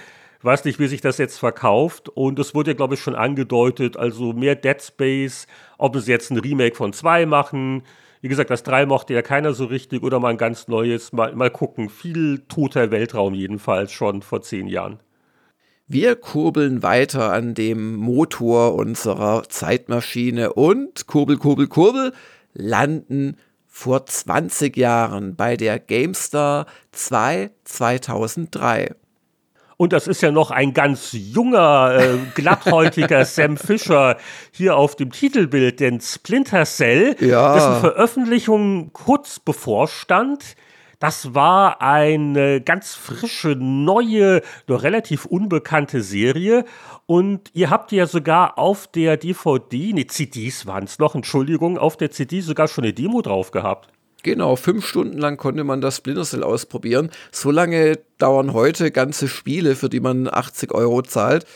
weiß 0.45 0.64
nicht, 0.64 0.78
wie 0.78 0.86
sich 0.86 1.01
das 1.01 1.18
jetzt 1.18 1.38
verkauft. 1.38 2.09
Und 2.09 2.38
es 2.38 2.55
wurde 2.55 2.70
ja, 2.70 2.76
glaube 2.76 2.95
ich, 2.95 3.01
schon 3.01 3.14
angedeutet, 3.14 3.97
also 3.97 4.32
mehr 4.32 4.55
Dead 4.55 4.80
Space, 4.80 5.47
ob 5.78 5.97
sie 5.97 6.11
jetzt 6.11 6.30
ein 6.30 6.38
Remake 6.38 6.76
von 6.76 6.93
2 6.93 7.26
machen. 7.26 7.82
Wie 8.22 8.28
gesagt, 8.28 8.51
das 8.51 8.62
3 8.62 8.86
mochte 8.86 9.14
ja 9.14 9.22
keiner 9.22 9.55
so 9.55 9.64
richtig 9.64 10.03
oder 10.03 10.20
mal 10.20 10.28
ein 10.28 10.36
ganz 10.36 10.68
neues. 10.68 11.12
Mal, 11.12 11.34
mal 11.34 11.51
gucken. 11.51 11.88
Viel 11.88 12.41
toter 12.49 12.91
Weltraum 12.91 13.34
jedenfalls 13.34 13.93
schon 13.93 14.22
vor 14.22 14.43
zehn 14.43 14.66
Jahren. 14.66 15.01
Wir 15.86 16.14
kurbeln 16.14 16.82
weiter 16.84 17.32
an 17.32 17.55
dem 17.55 17.97
Motor 17.97 18.76
unserer 18.76 19.49
Zeitmaschine 19.49 20.53
und 20.53 21.07
kurbel, 21.09 21.36
kurbel, 21.36 21.66
kurbel 21.66 22.12
landen 22.53 23.36
vor 23.66 24.07
20 24.07 24.76
Jahren 24.76 25.34
bei 25.34 25.57
der 25.57 25.78
GameStar 25.78 26.66
2 26.93 27.51
2003. 27.64 28.95
Und 29.81 29.95
das 29.95 30.07
ist 30.07 30.20
ja 30.20 30.31
noch 30.31 30.51
ein 30.51 30.74
ganz 30.74 31.12
junger, 31.14 31.97
äh, 31.99 32.18
glatthäutiger 32.35 33.24
Sam 33.24 33.57
Fisher 33.57 34.18
hier 34.53 34.76
auf 34.76 34.95
dem 34.95 35.11
Titelbild, 35.11 35.81
denn 35.81 36.03
Splinter 36.03 36.66
Cell, 36.66 37.16
ja. 37.18 37.55
dessen 37.55 37.81
Veröffentlichung 37.81 38.93
kurz 38.93 39.39
bevorstand, 39.39 40.55
das 40.99 41.35
war 41.35 41.81
eine 41.81 42.61
ganz 42.61 42.95
frische, 42.95 43.57
neue, 43.59 44.43
nur 44.66 44.83
relativ 44.83 45.24
unbekannte 45.24 46.03
Serie. 46.03 46.66
Und 47.07 47.49
ihr 47.55 47.70
habt 47.70 47.91
ja 47.91 48.07
sogar 48.07 48.59
auf 48.59 48.87
der 48.87 49.16
DVD, 49.16 49.95
ne, 49.95 50.07
CDs 50.07 50.66
waren 50.66 50.85
es 50.85 50.99
noch, 50.99 51.14
Entschuldigung, 51.14 51.78
auf 51.78 51.97
der 51.97 52.11
CD 52.11 52.43
sogar 52.43 52.68
schon 52.68 52.85
eine 52.85 52.93
Demo 52.93 53.22
drauf 53.22 53.51
gehabt. 53.51 53.89
Genau, 54.23 54.57
fünf 54.57 54.87
Stunden 54.87 55.18
lang 55.18 55.37
konnte 55.37 55.64
man 55.64 55.81
das 55.81 55.97
Splinter 55.97 56.25
Cell 56.25 56.43
ausprobieren. 56.43 57.11
So 57.33 57.51
lange 57.51 57.99
dauern 58.18 58.53
heute 58.53 58.91
ganze 58.91 59.29
Spiele, 59.29 59.77
für 59.77 59.89
die 59.89 60.01
man 60.01 60.29
80 60.29 60.73
Euro 60.73 61.03
zahlt. 61.03 61.47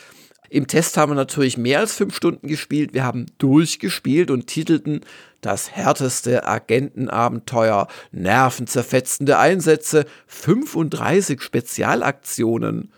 Im 0.49 0.67
Test 0.67 0.97
haben 0.97 1.11
wir 1.11 1.15
natürlich 1.15 1.57
mehr 1.57 1.79
als 1.79 1.93
fünf 1.93 2.15
Stunden 2.15 2.47
gespielt. 2.47 2.93
Wir 2.93 3.03
haben 3.03 3.25
durchgespielt 3.37 4.31
und 4.31 4.47
titelten 4.47 5.01
das 5.41 5.71
härteste 5.71 6.47
Agentenabenteuer, 6.47 7.87
nervenzerfetzende 8.11 9.37
Einsätze, 9.37 10.05
35 10.27 11.41
Spezialaktionen. 11.41 12.91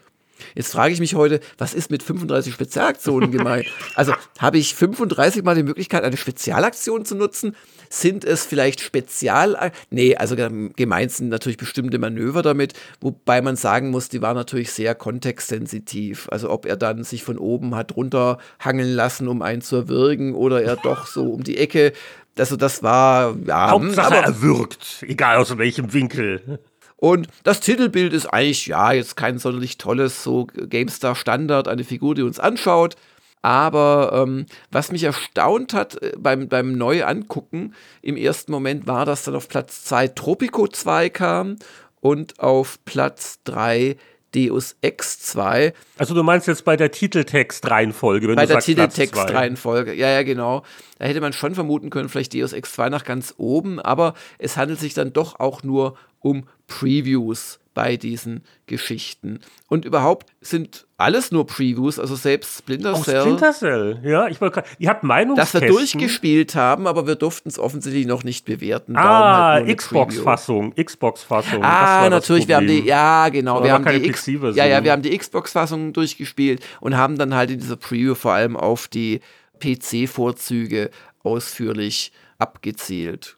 Jetzt 0.56 0.72
frage 0.72 0.94
ich 0.94 1.00
mich 1.00 1.16
heute, 1.16 1.40
was 1.58 1.74
ist 1.74 1.92
mit 1.92 2.04
35 2.04 2.54
Spezialaktionen 2.54 3.32
gemeint? 3.32 3.68
Also 3.96 4.14
habe 4.40 4.58
ich 4.58 4.76
35 4.76 5.44
mal 5.44 5.56
die 5.56 5.64
Möglichkeit, 5.64 6.04
eine 6.04 6.18
Spezialaktion 6.18 7.06
zu 7.06 7.16
nutzen? 7.16 7.56
Sind 7.90 8.26
es 8.26 8.46
vielleicht 8.46 8.82
Spezial... 8.82 9.72
Nee, 9.90 10.16
also 10.16 10.36
gemeint 10.36 11.12
sind 11.12 11.30
natürlich 11.30 11.58
bestimmte 11.58 12.00
Manöver 12.00 12.42
damit, 12.42 12.74
wobei 13.00 13.42
man 13.42 13.56
sagen 13.56 13.92
muss, 13.92 14.10
die 14.10 14.22
waren 14.22 14.36
natürlich 14.36 14.72
sehr 14.72 14.96
kontextsensitiv. 14.96 16.28
Also 16.32 16.50
ob 16.50 16.66
er 16.66 16.76
dann 16.76 17.04
sich 17.04 17.24
von 17.24 17.38
oben 17.38 17.76
hat 17.76 17.96
runterhangeln 17.96 18.94
lassen, 18.94 19.28
um 19.28 19.42
einen 19.42 19.62
zu 19.62 19.78
erwürgen 19.78 20.36
oder 20.36 20.62
er 20.64 20.76
doch 20.76 21.08
so 21.08 21.32
um 21.32 21.44
die 21.44 21.58
Ecke. 21.58 21.94
Also 22.38 22.56
das 22.56 22.84
war... 22.84 23.36
Ja, 23.46 23.72
Hauptsache 23.72 24.18
aber, 24.18 24.26
erwürgt, 24.26 25.04
egal 25.08 25.38
aus 25.38 25.58
welchem 25.58 25.94
Winkel. 25.94 26.60
Und 26.98 27.28
das 27.44 27.60
Titelbild 27.60 28.12
ist 28.12 28.26
eigentlich, 28.26 28.68
ja, 28.68 28.92
jetzt 28.92 29.16
kein 29.16 29.38
sonderlich 29.38 29.78
tolles, 29.78 30.24
so 30.24 30.46
GameStar 30.46 31.16
Standard, 31.16 31.68
eine 31.68 31.84
Figur, 31.84 32.16
die 32.16 32.24
uns 32.24 32.40
anschaut. 32.40 32.96
Aber 33.44 34.12
ähm, 34.14 34.48
was 34.72 34.92
mich 34.92 35.04
erstaunt 35.04 35.74
hat 35.74 36.02
äh, 36.02 36.14
beim, 36.18 36.50
beim 36.50 36.74
Neuangucken 36.74 37.76
im 38.02 38.18
ersten 38.18 38.52
Moment 38.52 38.88
war, 38.88 39.06
dass 39.06 39.24
dann 39.24 39.36
auf 39.36 39.48
Platz 39.48 39.86
2 39.86 40.10
Tropico 40.10 40.68
2 40.68 41.10
kam 41.10 41.58
und 42.02 42.40
auf 42.40 42.84
Platz 42.84 43.40
3 43.44 43.96
Deus 44.36 44.76
Ex 44.82 45.20
2. 45.20 45.74
Also 45.98 46.14
du 46.14 46.24
meinst 46.24 46.48
jetzt 46.48 46.66
bei 46.66 46.76
der 46.76 46.92
Titeltext-Reihenfolge, 46.92 48.28
wenn 48.28 48.36
bei 48.36 48.46
du 48.46 48.54
der 48.54 48.60
Titeltext-Reihenfolge, 48.62 49.94
ja, 49.94 50.10
ja, 50.10 50.24
genau. 50.24 50.64
Da 51.00 51.06
hätte 51.06 51.22
man 51.22 51.32
schon 51.32 51.56
vermuten 51.56 51.90
können, 51.90 52.10
vielleicht 52.10 52.34
Deus 52.34 52.54
Ex 52.54 52.74
2 52.74 52.90
nach 52.90 53.06
ganz 53.06 53.36
oben, 53.38 53.80
aber 53.80 54.16
es 54.40 54.58
handelt 54.58 54.80
sich 54.80 54.94
dann 54.94 55.14
doch 55.14 55.40
auch 55.40 55.64
nur 55.64 55.96
um 56.20 56.48
Previews 56.68 57.60
bei 57.78 57.96
diesen 57.96 58.44
Geschichten. 58.66 59.40
Und 59.68 59.86
überhaupt 59.86 60.32
sind 60.42 60.88
alles 60.98 61.32
nur 61.32 61.46
Previews, 61.46 62.00
also 62.00 62.16
selbst 62.16 62.58
Splinter 62.58 62.96
Cell. 62.96 63.20
Oh, 63.20 63.22
Splinter 63.22 63.54
Cell, 63.54 64.00
ja, 64.04 64.28
ich 64.28 64.42
wollte 64.42 64.64
ihr 64.80 64.90
habt 64.90 65.04
Meinung. 65.04 65.36
Dass 65.36 65.54
wir 65.54 65.62
durchgespielt 65.62 66.56
haben, 66.56 66.88
aber 66.88 67.06
wir 67.06 67.14
durften 67.14 67.50
es 67.50 67.60
offensichtlich 67.60 68.08
noch 68.08 68.24
nicht 68.24 68.46
bewerten. 68.46 68.96
Ah, 68.98 69.54
halt 69.54 69.78
Xbox-Fassung, 69.78 70.74
Xbox-Fassung. 70.74 71.64
Ah, 71.64 72.10
natürlich, 72.10 72.48
wir 72.48 72.56
haben 72.56 72.66
die, 72.66 72.80
ja, 72.80 73.30
genau, 73.30 73.64
wir 73.64 73.74
haben 73.74 73.86
die, 73.86 74.08
X, 74.08 74.26
ja, 74.26 74.66
ja, 74.66 74.84
wir 74.84 74.92
haben 74.92 75.04
die 75.04 75.16
Xbox-Fassung 75.16 75.94
durchgespielt 75.94 76.66
und 76.82 76.98
haben 76.98 77.20
dann 77.20 77.36
halt 77.36 77.52
in 77.52 77.60
dieser 77.60 77.76
Preview 77.76 78.16
vor 78.16 78.34
allem 78.34 78.58
auf 78.58 78.88
die 78.88 79.22
PC-Vorzüge 79.60 80.90
ausführlich 81.22 82.12
abgezielt. 82.40 83.37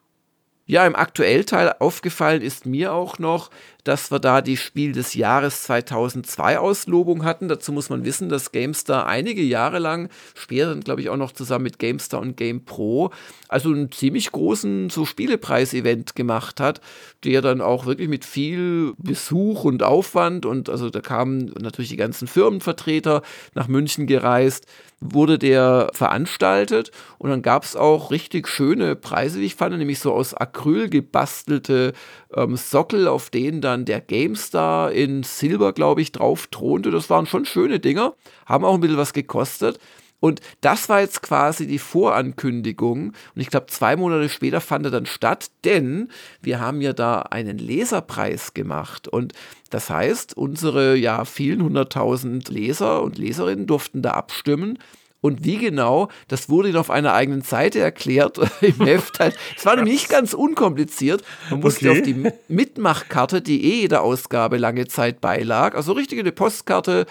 Ja, 0.69 0.85
im 0.85 0.95
Aktuellteil 0.95 1.73
aufgefallen 1.79 2.43
ist 2.43 2.67
mir 2.67 2.93
auch 2.93 3.17
noch, 3.17 3.49
dass 3.83 4.11
wir 4.11 4.19
da 4.19 4.41
die 4.41 4.57
Spiel 4.57 4.91
des 4.91 5.13
Jahres 5.13 5.63
2002 5.63 6.59
Auslobung 6.59 7.23
hatten. 7.23 7.47
Dazu 7.47 7.71
muss 7.71 7.89
man 7.89 8.03
wissen, 8.05 8.29
dass 8.29 8.51
GameStar 8.51 9.07
einige 9.07 9.41
Jahre 9.41 9.79
lang, 9.79 10.09
später 10.35 10.75
glaube 10.75 11.01
ich 11.01 11.09
auch 11.09 11.17
noch 11.17 11.31
zusammen 11.31 11.63
mit 11.63 11.79
GameStar 11.79 12.19
und 12.19 12.37
GamePro, 12.37 13.11
also 13.47 13.69
einen 13.69 13.91
ziemlich 13.91 14.31
großen 14.31 14.89
so 14.89 15.05
Spielepreis-Event 15.05 16.15
gemacht 16.15 16.59
hat, 16.59 16.81
der 17.23 17.41
dann 17.41 17.61
auch 17.61 17.85
wirklich 17.85 18.09
mit 18.09 18.25
viel 18.25 18.93
Besuch 18.97 19.63
und 19.63 19.83
Aufwand 19.83 20.45
und 20.45 20.69
also 20.69 20.89
da 20.89 21.01
kamen 21.01 21.53
natürlich 21.59 21.89
die 21.89 21.97
ganzen 21.97 22.27
Firmenvertreter 22.27 23.21
nach 23.55 23.67
München 23.67 24.07
gereist, 24.07 24.65
wurde 25.01 25.39
der 25.39 25.89
veranstaltet 25.93 26.91
und 27.17 27.29
dann 27.29 27.41
gab 27.41 27.63
es 27.63 27.75
auch 27.75 28.11
richtig 28.11 28.47
schöne 28.47 28.95
Preise, 28.95 29.39
wie 29.39 29.45
ich 29.45 29.55
fand, 29.55 29.77
nämlich 29.77 29.99
so 29.99 30.13
aus 30.13 30.33
Acryl 30.33 30.89
gebastelte 30.89 31.93
ähm, 32.35 32.55
Sockel, 32.55 33.07
auf 33.07 33.29
denen 33.29 33.61
dann 33.61 33.85
der 33.85 34.01
GameStar 34.01 34.91
in 34.91 35.23
Silber, 35.23 35.73
glaube 35.73 36.01
ich, 36.01 36.11
drauf 36.11 36.47
thronte. 36.47 36.91
Das 36.91 37.09
waren 37.09 37.25
schon 37.25 37.45
schöne 37.45 37.79
Dinger, 37.79 38.13
haben 38.45 38.65
auch 38.65 38.75
ein 38.75 38.81
bisschen 38.81 38.97
was 38.97 39.13
gekostet. 39.13 39.79
Und 40.19 40.41
das 40.61 40.89
war 40.89 40.99
jetzt 40.99 41.21
quasi 41.21 41.65
die 41.65 41.79
Vorankündigung. 41.79 43.13
Und 43.35 43.41
ich 43.41 43.49
glaube, 43.49 43.67
zwei 43.67 43.95
Monate 43.95 44.27
später 44.29 44.59
fand 44.59 44.85
er 44.85 44.91
dann 44.91 45.05
statt, 45.05 45.49
denn 45.63 46.09
wir 46.41 46.59
haben 46.59 46.81
ja 46.81 46.93
da 46.93 47.21
einen 47.21 47.57
Leserpreis 47.57 48.53
gemacht. 48.53 49.07
Und 49.07 49.33
das 49.69 49.89
heißt, 49.89 50.35
unsere 50.35 50.95
ja 50.95 51.23
vielen 51.25 51.63
hunderttausend 51.63 52.49
Leser 52.49 53.01
und 53.01 53.17
Leserinnen 53.17 53.65
durften 53.65 54.01
da 54.01 54.11
abstimmen. 54.11 54.77
Und 55.21 55.43
wie 55.43 55.57
genau, 55.57 56.07
das 56.29 56.49
wurde 56.49 56.79
auf 56.79 56.89
einer 56.89 57.13
eigenen 57.13 57.41
Seite 57.41 57.79
erklärt 57.79 58.39
im 58.61 58.85
Heft. 58.85 59.19
Halt. 59.19 59.37
Es 59.57 59.65
war 59.65 59.75
nämlich 59.75 59.93
nicht 59.93 60.09
ganz 60.09 60.33
unkompliziert. 60.33 61.23
Man 61.49 61.59
musste 61.59 61.89
okay. 61.89 61.99
auf 61.99 62.05
die 62.05 62.31
Mitmachkarte, 62.47 63.41
die 63.41 63.63
eh 63.65 63.81
jeder 63.81 64.01
Ausgabe 64.01 64.57
lange 64.57 64.87
Zeit 64.87 65.19
beilag, 65.19 65.75
also 65.75 65.91
richtige 65.91 66.21
eine 66.21 66.31
Postkarte, 66.31 67.05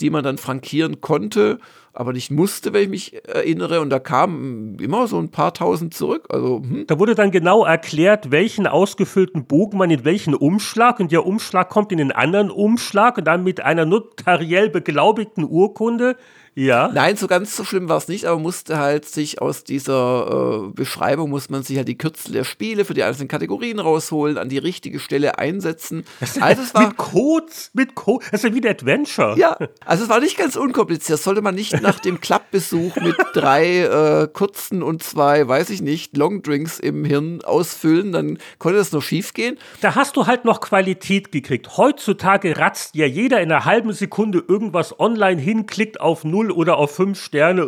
die 0.00 0.10
man 0.10 0.24
dann 0.24 0.38
frankieren 0.38 1.02
konnte, 1.02 1.58
aber 1.92 2.12
nicht 2.12 2.30
musste, 2.30 2.72
wenn 2.72 2.84
ich 2.84 2.88
mich 2.88 3.28
erinnere. 3.28 3.80
Und 3.80 3.90
da 3.90 3.98
kamen 3.98 4.78
immer 4.78 5.06
so 5.06 5.18
ein 5.18 5.30
paar 5.30 5.52
tausend 5.52 5.92
zurück. 5.92 6.26
Also, 6.30 6.62
hm. 6.62 6.86
Da 6.86 6.98
wurde 6.98 7.14
dann 7.14 7.30
genau 7.30 7.64
erklärt, 7.64 8.30
welchen 8.30 8.66
ausgefüllten 8.66 9.44
Bogen 9.44 9.76
man 9.76 9.90
in 9.90 10.04
welchen 10.04 10.34
Umschlag 10.34 11.00
und 11.00 11.12
der 11.12 11.26
Umschlag 11.26 11.68
kommt 11.68 11.92
in 11.92 11.98
den 11.98 12.12
anderen 12.12 12.50
Umschlag 12.50 13.18
und 13.18 13.24
dann 13.24 13.44
mit 13.44 13.60
einer 13.60 13.84
notariell 13.84 14.70
beglaubigten 14.70 15.44
Urkunde 15.44 16.16
ja. 16.54 16.90
Nein, 16.92 17.16
so 17.16 17.26
ganz 17.26 17.56
so 17.56 17.64
schlimm 17.64 17.88
war 17.88 17.96
es 17.96 18.08
nicht, 18.08 18.24
aber 18.24 18.40
musste 18.40 18.78
halt 18.78 19.04
sich 19.04 19.40
aus 19.40 19.62
dieser 19.64 20.66
äh, 20.66 20.72
Beschreibung, 20.72 21.30
muss 21.30 21.48
man 21.48 21.62
sich 21.62 21.76
halt 21.76 21.88
die 21.88 21.96
Kürzel 21.96 22.32
der 22.32 22.44
Spiele 22.44 22.84
für 22.84 22.94
die 22.94 23.04
einzelnen 23.04 23.28
Kategorien 23.28 23.78
rausholen, 23.78 24.36
an 24.36 24.48
die 24.48 24.58
richtige 24.58 24.98
Stelle 24.98 25.38
einsetzen. 25.38 26.04
Also 26.40 26.62
es 26.62 26.74
war, 26.74 26.88
mit 26.88 26.96
Codes, 26.96 27.70
mit 27.72 27.94
Code, 27.94 28.26
das 28.30 28.42
ist 28.42 28.50
ja 28.50 28.54
wie 28.54 28.66
ein 28.66 28.70
Adventure. 28.70 29.38
Ja, 29.38 29.56
also 29.84 30.04
es 30.04 30.10
war 30.10 30.20
nicht 30.20 30.36
ganz 30.36 30.56
unkompliziert. 30.56 31.18
Das 31.18 31.24
sollte 31.24 31.40
man 31.40 31.54
nicht 31.54 31.80
nach 31.82 32.00
dem 32.00 32.20
Klappbesuch 32.20 32.96
mit 32.96 33.16
drei 33.32 33.78
äh, 33.78 34.28
kurzen 34.28 34.82
und 34.82 35.02
zwei, 35.02 35.46
weiß 35.46 35.70
ich 35.70 35.82
nicht, 35.82 36.16
Longdrinks 36.16 36.80
im 36.80 37.04
Hirn 37.04 37.42
ausfüllen, 37.44 38.12
dann 38.12 38.38
konnte 38.58 38.78
das 38.78 38.92
noch 38.92 39.02
schief 39.02 39.34
gehen. 39.34 39.56
Da 39.80 39.94
hast 39.94 40.16
du 40.16 40.26
halt 40.26 40.44
noch 40.44 40.60
Qualität 40.60 41.30
gekriegt. 41.30 41.76
Heutzutage 41.76 42.58
ratzt 42.58 42.96
ja 42.96 43.06
jeder 43.06 43.40
in 43.40 43.52
einer 43.52 43.64
halben 43.64 43.92
Sekunde 43.92 44.42
irgendwas 44.46 44.98
online 44.98 45.40
hin, 45.40 45.66
klickt 45.66 46.00
auf 46.00 46.24
null 46.24 46.39
oder 46.48 46.76
auf 46.76 46.94
fünf 46.94 47.22
Sterne. 47.22 47.66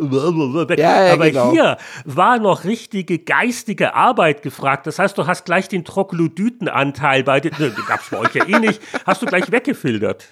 Ja, 0.77 1.05
ja, 1.07 1.13
Aber 1.13 1.29
genau. 1.29 1.51
hier 1.51 1.77
war 2.05 2.39
noch 2.39 2.63
richtige 2.63 3.19
geistige 3.19 3.93
Arbeit 3.93 4.41
gefragt. 4.41 4.87
Das 4.87 4.99
heißt, 4.99 5.17
du 5.17 5.27
hast 5.27 5.45
gleich 5.45 5.67
den 5.67 5.85
Troglodytenanteil 5.85 7.23
bei 7.23 7.39
den, 7.39 7.51
gab 7.87 8.01
es 8.01 8.09
bei 8.09 8.17
euch 8.17 8.33
ja 8.33 8.45
eh 8.47 8.59
nicht, 8.59 8.81
hast 9.05 9.21
du 9.21 9.25
gleich 9.25 9.51
weggefiltert. 9.51 10.25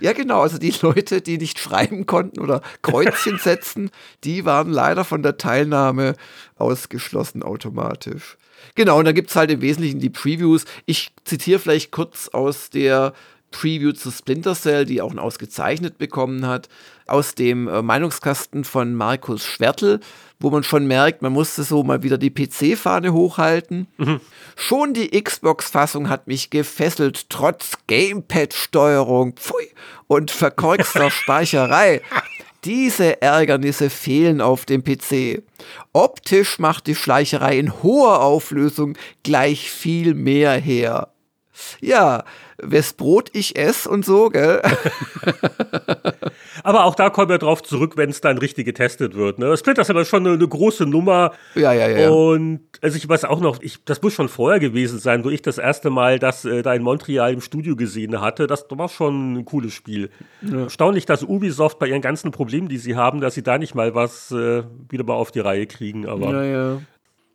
Ja, 0.00 0.12
genau. 0.12 0.42
Also 0.42 0.58
die 0.58 0.74
Leute, 0.82 1.20
die 1.20 1.38
nicht 1.38 1.58
schreiben 1.58 2.06
konnten 2.06 2.40
oder 2.40 2.62
Kreuzchen 2.82 3.38
setzen, 3.42 3.90
die 4.24 4.44
waren 4.44 4.70
leider 4.70 5.04
von 5.04 5.22
der 5.22 5.36
Teilnahme 5.36 6.14
ausgeschlossen 6.56 7.42
automatisch. 7.42 8.36
Genau, 8.74 8.98
und 8.98 9.04
dann 9.04 9.14
gibt 9.14 9.30
es 9.30 9.36
halt 9.36 9.50
im 9.50 9.60
Wesentlichen 9.60 10.00
die 10.00 10.10
Previews. 10.10 10.64
Ich 10.86 11.12
zitiere 11.24 11.58
vielleicht 11.58 11.90
kurz 11.90 12.28
aus 12.28 12.70
der 12.70 13.12
Preview 13.50 13.92
zu 13.92 14.10
Splinter 14.10 14.54
Cell, 14.54 14.84
die 14.84 15.00
auch 15.00 15.10
ein 15.10 15.18
ausgezeichnet 15.18 15.98
bekommen 15.98 16.46
hat, 16.46 16.68
aus 17.06 17.34
dem 17.34 17.68
äh, 17.68 17.82
Meinungskasten 17.82 18.64
von 18.64 18.94
Markus 18.94 19.44
Schwertl, 19.44 20.00
wo 20.40 20.50
man 20.50 20.62
schon 20.62 20.86
merkt, 20.86 21.22
man 21.22 21.32
musste 21.32 21.62
so 21.62 21.82
mal 21.82 22.02
wieder 22.02 22.18
die 22.18 22.30
PC-Fahne 22.30 23.12
hochhalten. 23.12 23.88
Mhm. 23.96 24.20
Schon 24.56 24.94
die 24.94 25.10
Xbox-Fassung 25.22 26.08
hat 26.08 26.26
mich 26.26 26.50
gefesselt, 26.50 27.30
trotz 27.30 27.72
Gamepad-Steuerung 27.86 29.34
und 30.06 30.30
verkorkster 30.30 31.10
Speicherei. 31.10 32.02
Diese 32.64 33.22
Ärgernisse 33.22 33.88
fehlen 33.88 34.40
auf 34.40 34.64
dem 34.64 34.82
PC. 34.82 35.42
Optisch 35.92 36.58
macht 36.58 36.86
die 36.86 36.96
Schleicherei 36.96 37.58
in 37.58 37.82
hoher 37.82 38.20
Auflösung 38.20 38.96
gleich 39.22 39.70
viel 39.70 40.14
mehr 40.14 40.52
her. 40.52 41.08
Ja, 41.80 42.24
wes 42.60 42.92
Brot 42.92 43.30
ich 43.32 43.56
esse 43.56 43.88
und 43.88 44.04
so, 44.04 44.30
gell? 44.30 44.60
aber 46.64 46.84
auch 46.84 46.94
da 46.94 47.10
kommen 47.10 47.28
wir 47.28 47.38
drauf 47.38 47.62
zurück, 47.62 47.96
wenn 47.96 48.10
es 48.10 48.20
dann 48.20 48.38
richtig 48.38 48.64
getestet 48.64 49.14
wird. 49.14 49.38
Ne? 49.38 49.56
Splinter 49.56 49.82
ist 49.82 49.90
aber 49.90 50.04
schon 50.04 50.26
eine, 50.26 50.34
eine, 50.34 50.48
große 50.48 50.86
Nummer. 50.86 51.32
Ja, 51.54 51.72
ja, 51.72 51.88
ja. 51.88 52.10
Und 52.10 52.60
also 52.82 52.96
ich 52.96 53.08
weiß 53.08 53.24
auch 53.24 53.40
noch, 53.40 53.62
ich, 53.62 53.84
das 53.84 54.02
muss 54.02 54.12
schon 54.12 54.28
vorher 54.28 54.58
gewesen 54.58 54.98
sein, 54.98 55.24
wo 55.24 55.30
ich 55.30 55.42
das 55.42 55.58
erste 55.58 55.90
Mal 55.90 56.18
das 56.18 56.44
äh, 56.44 56.62
da 56.62 56.74
in 56.74 56.82
Montreal 56.82 57.32
im 57.32 57.40
Studio 57.40 57.76
gesehen 57.76 58.20
hatte. 58.20 58.46
Das 58.46 58.66
war 58.70 58.88
schon 58.88 59.38
ein 59.38 59.44
cooles 59.44 59.72
Spiel. 59.72 60.10
Ja. 60.42 60.62
Erstaunlich, 60.62 61.06
dass 61.06 61.22
Ubisoft 61.22 61.78
bei 61.78 61.86
ihren 61.86 62.02
ganzen 62.02 62.32
Problemen, 62.32 62.68
die 62.68 62.78
sie 62.78 62.96
haben, 62.96 63.20
dass 63.20 63.34
sie 63.34 63.42
da 63.42 63.58
nicht 63.58 63.74
mal 63.74 63.94
was 63.94 64.32
äh, 64.32 64.64
wieder 64.88 65.04
mal 65.04 65.14
auf 65.14 65.30
die 65.30 65.40
Reihe 65.40 65.66
kriegen. 65.66 66.06
Aber 66.06 66.32
ja, 66.32 66.44
ja. 66.44 66.80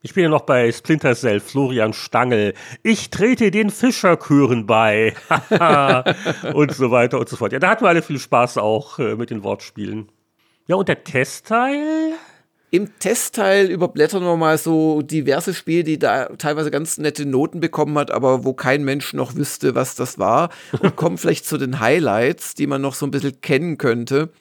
Ich 0.06 0.14
bin 0.14 0.24
ja 0.24 0.30
noch 0.30 0.42
bei 0.42 0.70
Splinter 0.70 1.16
Cell, 1.16 1.40
Florian 1.40 1.94
Stangl. 1.94 2.54
Ich 2.84 3.10
trete 3.10 3.52
den 3.52 3.70
Fischerchören 3.70 4.66
bei. 4.66 5.16
und 6.54 6.74
so 6.74 6.92
weiter 6.92 7.18
und 7.22 7.30
so 7.30 7.38
fort. 7.38 7.54
Ja, 7.54 7.60
da 7.60 7.70
hatten 7.70 7.86
wir 7.86 7.90
alle 7.90 8.02
viel 8.02 8.20
Spaß 8.20 8.58
auch 8.58 9.00
äh, 9.00 9.16
mit 9.16 9.30
den 9.30 9.46
Wortspielen. 9.46 10.12
Ja, 10.68 10.76
und 10.76 10.90
der 10.90 11.06
Testteil? 11.06 12.16
Im 12.70 13.00
Testteil 13.00 13.72
überblättern 13.72 14.24
wir 14.24 14.36
mal 14.36 14.58
so 14.58 15.02
diverse 15.02 15.54
Spiele, 15.54 15.86
die 15.86 16.00
da 16.00 16.26
teilweise 16.38 16.70
ganz 16.70 16.98
nette 16.98 17.26
Noten 17.26 17.62
bekommen 17.62 17.98
hat, 17.98 18.12
aber 18.12 18.44
wo 18.44 18.52
kein 18.52 18.84
Mensch 18.84 19.14
noch 19.14 19.36
wüsste, 19.36 19.74
was 19.74 19.96
das 19.96 20.20
war. 20.20 20.50
Und 20.82 20.98
kommen 20.98 21.18
vielleicht 21.20 21.46
zu 21.46 21.58
den 21.58 21.80
Highlights, 21.80 22.56
die 22.56 22.68
man 22.68 22.82
noch 22.82 22.96
so 22.96 23.06
ein 23.06 23.12
bisschen 23.12 23.40
kennen 23.40 23.78
könnte. 23.78 24.34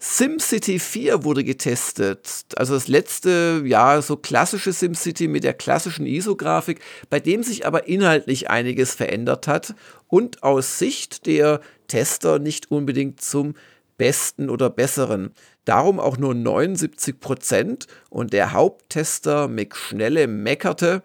SimCity 0.00 0.78
4 0.78 1.24
wurde 1.24 1.42
getestet. 1.42 2.44
Also 2.56 2.74
das 2.74 2.86
letzte, 2.86 3.62
ja, 3.64 4.00
so 4.00 4.16
klassische 4.16 4.72
SimCity 4.72 5.26
mit 5.26 5.42
der 5.42 5.54
klassischen 5.54 6.06
ISO-Grafik, 6.06 6.80
bei 7.10 7.18
dem 7.18 7.42
sich 7.42 7.66
aber 7.66 7.88
inhaltlich 7.88 8.48
einiges 8.48 8.94
verändert 8.94 9.48
hat 9.48 9.74
und 10.06 10.44
aus 10.44 10.78
Sicht 10.78 11.26
der 11.26 11.60
Tester 11.88 12.38
nicht 12.38 12.70
unbedingt 12.70 13.20
zum 13.20 13.54
besten 13.96 14.50
oder 14.50 14.70
besseren. 14.70 15.34
Darum 15.64 15.98
auch 15.98 16.16
nur 16.16 16.32
79 16.32 17.18
Prozent 17.18 17.86
und 18.08 18.32
der 18.32 18.52
Haupttester 18.52 19.48
Mick 19.48 19.74
Schnelle 19.74 20.28
meckerte, 20.28 21.02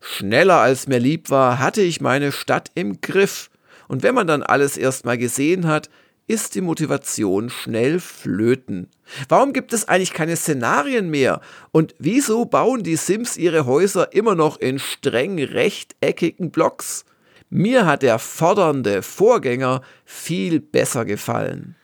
schneller 0.00 0.56
als 0.60 0.86
mir 0.86 0.98
lieb 0.98 1.28
war, 1.28 1.58
hatte 1.58 1.82
ich 1.82 2.00
meine 2.00 2.32
Stadt 2.32 2.70
im 2.74 3.02
Griff. 3.02 3.50
Und 3.88 4.02
wenn 4.02 4.14
man 4.14 4.26
dann 4.26 4.42
alles 4.42 4.78
erstmal 4.78 5.18
gesehen 5.18 5.66
hat, 5.66 5.90
ist 6.30 6.54
die 6.54 6.60
Motivation 6.60 7.50
schnell 7.50 7.98
flöten. 7.98 8.88
Warum 9.28 9.52
gibt 9.52 9.72
es 9.72 9.88
eigentlich 9.88 10.12
keine 10.12 10.36
Szenarien 10.36 11.10
mehr? 11.10 11.40
Und 11.72 11.96
wieso 11.98 12.44
bauen 12.44 12.84
die 12.84 12.94
Sims 12.94 13.36
ihre 13.36 13.66
Häuser 13.66 14.12
immer 14.12 14.36
noch 14.36 14.60
in 14.60 14.78
streng 14.78 15.42
rechteckigen 15.42 16.52
Blocks? 16.52 17.04
Mir 17.48 17.84
hat 17.84 18.02
der 18.02 18.20
fordernde 18.20 19.02
Vorgänger 19.02 19.82
viel 20.04 20.60
besser 20.60 21.04
gefallen. 21.04 21.74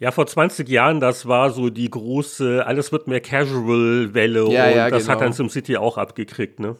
Ja, 0.00 0.10
vor 0.10 0.26
20 0.26 0.68
Jahren, 0.68 0.98
das 0.98 1.26
war 1.26 1.50
so 1.50 1.70
die 1.70 1.88
große, 1.88 2.66
alles 2.66 2.90
wird 2.90 3.06
mehr 3.06 3.20
Casual-Welle 3.20 4.40
ja, 4.50 4.66
und 4.66 4.76
ja, 4.76 4.90
das 4.90 5.04
genau. 5.04 5.12
hat 5.12 5.20
dann 5.20 5.32
SimCity 5.32 5.76
auch 5.76 5.98
abgekriegt, 5.98 6.58
ne? 6.58 6.74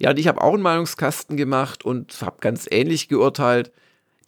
Ja, 0.00 0.10
und 0.10 0.18
ich 0.18 0.26
habe 0.26 0.42
auch 0.42 0.54
einen 0.54 0.62
Meinungskasten 0.62 1.36
gemacht 1.36 1.84
und 1.84 2.20
habe 2.20 2.38
ganz 2.40 2.66
ähnlich 2.68 3.06
geurteilt. 3.06 3.70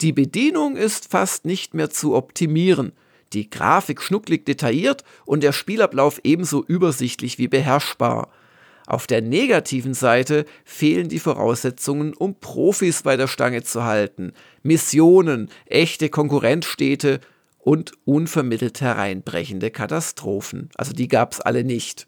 Die 0.01 0.13
Bedienung 0.13 0.77
ist 0.77 1.11
fast 1.11 1.45
nicht 1.45 1.75
mehr 1.75 1.91
zu 1.91 2.15
optimieren. 2.15 2.93
Die 3.33 3.51
Grafik 3.51 4.01
schnucklig 4.01 4.47
detailliert 4.47 5.03
und 5.27 5.43
der 5.43 5.53
Spielablauf 5.53 6.21
ebenso 6.23 6.65
übersichtlich 6.65 7.39
wie 7.39 7.49
beherrschbar. 7.49 8.31
Auf 8.87 9.07
der 9.07 9.21
negativen 9.21 9.93
Seite 9.93 10.47
fehlen 10.65 11.09
die 11.09 11.19
Voraussetzungen, 11.19 12.15
um 12.15 12.37
Profis 12.37 13.03
bei 13.03 13.17
der 13.17 13.27
Stange 13.27 13.63
zu 13.65 13.85
halten. 13.85 14.33
Missionen, 14.63 15.51
echte 15.67 16.09
Konkurrenzstädte 16.09 17.21
und 17.59 17.93
unvermittelt 18.07 18.81
hereinbrechende 18.81 19.71
Katastrophen. 19.71 20.71
Also 20.77 20.93
die 20.93 21.09
gab 21.09 21.33
es 21.33 21.41
alle 21.41 21.65
nicht. 21.65 22.07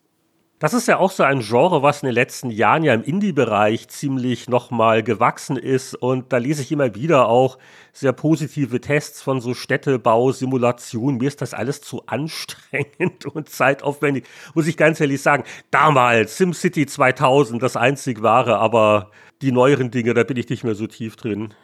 Das 0.61 0.75
ist 0.75 0.89
ja 0.89 0.99
auch 0.99 1.11
so 1.11 1.23
ein 1.23 1.41
Genre, 1.41 1.83
was 1.83 2.03
in 2.03 2.09
den 2.09 2.15
letzten 2.15 2.51
Jahren 2.51 2.83
ja 2.83 2.93
im 2.93 3.03
Indie-Bereich 3.03 3.89
ziemlich 3.89 4.47
nochmal 4.47 5.03
gewachsen 5.03 5.57
ist. 5.57 5.95
Und 5.95 6.35
da 6.35 6.37
lese 6.37 6.61
ich 6.61 6.71
immer 6.71 6.95
wieder 6.95 7.31
auch 7.31 7.57
sehr 7.95 8.13
positive 8.13 8.79
Tests 8.79 9.23
von 9.23 9.41
so 9.41 9.55
Städtebau-Simulationen. 9.55 11.17
Mir 11.17 11.29
ist 11.29 11.41
das 11.41 11.55
alles 11.55 11.81
zu 11.81 12.03
anstrengend 12.05 13.25
und 13.35 13.49
zeitaufwendig, 13.49 14.27
muss 14.53 14.67
ich 14.67 14.77
ganz 14.77 15.01
ehrlich 15.01 15.23
sagen. 15.23 15.45
Damals, 15.71 16.37
SimCity 16.37 16.85
2000, 16.85 17.63
das 17.63 17.79
einzig 17.79 18.21
wahre, 18.21 18.59
aber 18.59 19.11
die 19.41 19.53
neueren 19.53 19.91
Dinge, 19.91 20.13
da 20.13 20.25
bin 20.25 20.37
ich 20.37 20.51
nicht 20.51 20.63
mehr 20.65 20.75
so 20.75 20.87
tief 20.87 21.17
drin. 21.17 21.55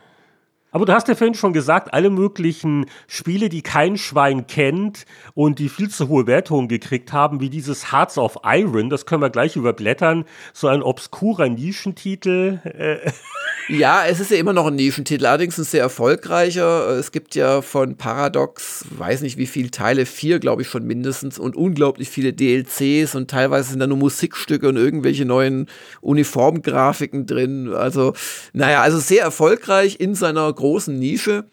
Aber 0.77 0.85
du 0.85 0.93
hast 0.93 1.09
ja 1.09 1.14
vorhin 1.14 1.33
schon 1.33 1.55
gesagt, 1.55 1.95
alle 1.95 2.11
möglichen 2.11 2.85
Spiele, 3.07 3.49
die 3.49 3.62
kein 3.62 3.97
Schwein 3.97 4.47
kennt 4.47 5.07
und 5.33 5.59
die 5.59 5.70
viel 5.70 5.89
zu 5.89 6.09
hohe 6.09 6.27
Wertungen 6.27 6.68
gekriegt 6.68 7.14
haben, 7.14 7.41
wie 7.41 7.49
dieses 7.49 7.93
Hearts 7.93 8.18
of 8.18 8.37
Iron, 8.45 8.91
das 8.91 9.07
können 9.07 9.22
wir 9.22 9.31
gleich 9.31 9.57
überblättern, 9.57 10.27
so 10.53 10.68
ein 10.68 10.83
obskurer 10.83 11.49
Nischentitel. 11.49 12.61
Äh. 12.64 13.11
Ja, 13.68 14.05
es 14.07 14.20
ist 14.20 14.31
ja 14.31 14.37
immer 14.37 14.53
noch 14.53 14.66
ein 14.66 14.77
Nischentitel, 14.77 15.27
allerdings 15.27 15.59
ein 15.59 15.64
sehr 15.64 15.81
erfolgreicher. 15.81 16.91
Es 16.91 17.11
gibt 17.11 17.35
ja 17.35 17.62
von 17.62 17.97
Paradox, 17.97 18.85
weiß 18.91 19.22
nicht 19.22 19.39
wie 19.39 19.47
viele 19.47 19.72
Teile, 19.72 20.07
vier 20.07 20.39
glaube 20.39 20.62
ich 20.62 20.68
schon 20.68 20.87
mindestens 20.87 21.37
und 21.39 21.57
unglaublich 21.57 22.09
viele 22.09 22.33
DLCs 22.33 23.16
und 23.16 23.29
teilweise 23.29 23.70
sind 23.70 23.81
da 23.81 23.89
nur 23.89 23.97
Musikstücke 23.97 24.68
und 24.68 24.77
irgendwelche 24.77 25.24
neuen 25.24 25.66
Uniformgrafiken 26.01 27.27
drin. 27.27 27.72
Also, 27.74 28.12
naja, 28.53 28.83
also 28.83 29.01
sehr 29.01 29.22
erfolgreich 29.22 29.99
in 29.99 30.14
seiner 30.14 30.53
großen 30.53 30.65
Nische. 30.98 31.44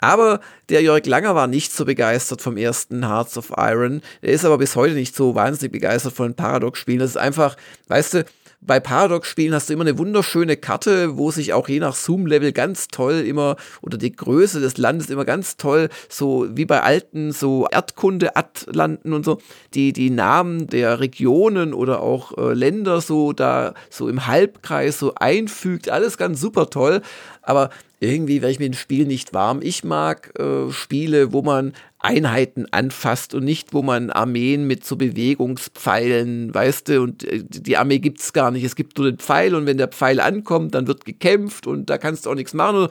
Aber 0.00 0.40
der 0.68 0.82
Jörg 0.82 1.06
Langer 1.06 1.34
war 1.34 1.46
nicht 1.46 1.72
so 1.72 1.84
begeistert 1.84 2.42
vom 2.42 2.56
ersten 2.56 3.06
Hearts 3.06 3.38
of 3.38 3.52
Iron. 3.56 4.02
Er 4.20 4.32
ist 4.32 4.44
aber 4.44 4.58
bis 4.58 4.76
heute 4.76 4.94
nicht 4.94 5.16
so 5.16 5.34
wahnsinnig 5.34 5.72
begeistert 5.72 6.12
von 6.12 6.34
Paradox-Spielen. 6.34 6.98
Das 6.98 7.10
ist 7.10 7.16
einfach, 7.16 7.56
weißt 7.88 8.14
du, 8.14 8.24
bei 8.66 8.80
Paradox-Spielen 8.80 9.54
hast 9.54 9.68
du 9.68 9.74
immer 9.74 9.82
eine 9.82 9.98
wunderschöne 9.98 10.56
Karte, 10.56 11.16
wo 11.16 11.30
sich 11.30 11.52
auch 11.52 11.68
je 11.68 11.80
nach 11.80 11.94
Zoom-Level 11.94 12.52
ganz 12.52 12.88
toll 12.88 13.24
immer, 13.26 13.56
oder 13.82 13.98
die 13.98 14.14
Größe 14.14 14.60
des 14.60 14.78
Landes 14.78 15.10
immer 15.10 15.24
ganz 15.24 15.56
toll, 15.56 15.90
so 16.08 16.46
wie 16.50 16.64
bei 16.64 16.82
alten, 16.82 17.32
so 17.32 17.66
Erdkunde-Atlanten 17.70 19.12
und 19.12 19.24
so, 19.24 19.38
die, 19.74 19.92
die 19.92 20.10
Namen 20.10 20.66
der 20.66 21.00
Regionen 21.00 21.74
oder 21.74 22.00
auch 22.00 22.36
äh, 22.38 22.54
Länder 22.54 23.00
so 23.00 23.32
da, 23.32 23.74
so 23.90 24.08
im 24.08 24.26
Halbkreis 24.26 24.98
so 24.98 25.14
einfügt. 25.14 25.90
Alles 25.90 26.16
ganz 26.16 26.40
super 26.40 26.70
toll. 26.70 27.02
Aber 27.42 27.70
irgendwie 28.00 28.40
werde 28.40 28.52
ich 28.52 28.58
mit 28.58 28.72
dem 28.72 28.78
Spiel 28.78 29.06
nicht 29.06 29.34
warm. 29.34 29.60
Ich 29.62 29.84
mag 29.84 30.38
äh, 30.38 30.70
Spiele, 30.70 31.32
wo 31.32 31.42
man 31.42 31.74
Einheiten 32.04 32.66
anfasst 32.70 33.34
und 33.34 33.44
nicht, 33.44 33.72
wo 33.72 33.82
man 33.82 34.10
Armeen 34.10 34.66
mit 34.66 34.84
so 34.84 34.96
Bewegungspfeilen, 34.96 36.54
weißt 36.54 36.88
du, 36.88 37.02
und 37.02 37.24
äh, 37.24 37.42
die 37.44 37.76
Armee 37.76 37.98
gibt 37.98 38.20
es 38.20 38.32
gar 38.32 38.50
nicht. 38.50 38.64
Es 38.64 38.76
gibt 38.76 38.98
nur 38.98 39.10
den 39.10 39.18
Pfeil 39.18 39.54
und 39.54 39.66
wenn 39.66 39.78
der 39.78 39.88
Pfeil 39.88 40.20
ankommt, 40.20 40.74
dann 40.74 40.86
wird 40.86 41.04
gekämpft 41.04 41.66
und 41.66 41.88
da 41.88 41.98
kannst 41.98 42.26
du 42.26 42.30
auch 42.30 42.34
nichts 42.34 42.54
machen. 42.54 42.88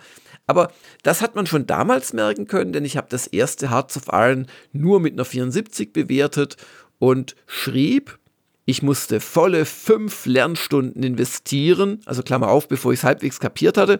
Aber 0.48 0.72
das 1.04 1.22
hat 1.22 1.36
man 1.36 1.46
schon 1.46 1.68
damals 1.68 2.12
merken 2.12 2.48
können, 2.48 2.74
denn 2.74 2.86
ich 2.86 2.98
habe 2.98 3.08
das 3.10 3.28
erste 3.28 3.70
Hearts 3.70 3.96
of 3.96 4.08
Iron 4.12 4.48
nur 4.74 5.00
mit 5.00 5.14
einer 5.14 5.26
74 5.26 5.94
bewertet 5.94 6.58
und 7.00 7.36
schrieb, 7.46 8.18
ich 8.66 8.82
musste 8.82 9.20
volle 9.20 9.66
fünf 9.66 10.26
Lernstunden 10.26 11.04
investieren, 11.04 12.00
also 12.06 12.24
Klammer 12.24 12.48
auf, 12.48 12.68
bevor 12.68 12.94
ich 12.94 13.00
es 13.00 13.04
halbwegs 13.04 13.40
kapiert 13.40 13.78
hatte, 13.78 14.00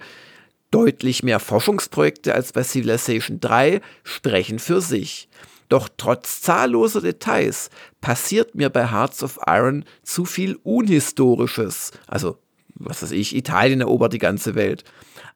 Deutlich 0.74 1.22
mehr 1.22 1.40
Forschungsprojekte 1.40 2.34
als 2.34 2.52
bei 2.52 2.64
Civilization 2.64 3.40
3 3.40 3.80
sprechen 4.04 4.58
für 4.58 4.82
sich. 4.82 5.30
Doch 5.70 5.88
trotz 5.98 6.42
zahlloser 6.42 7.02
Details 7.02 7.70
passiert 8.02 8.56
mir 8.56 8.72
bei 8.72 8.90
Hearts 8.90 9.22
of 9.22 9.38
Iron 9.46 9.86
zu 10.02 10.26
viel 10.26 10.58
Unhistorisches. 10.64 11.92
Also, 12.08 12.40
was 12.74 13.04
weiß 13.04 13.12
ich, 13.12 13.36
Italien 13.36 13.82
erobert 13.82 14.14
die 14.14 14.18
ganze 14.18 14.56
Welt. 14.56 14.84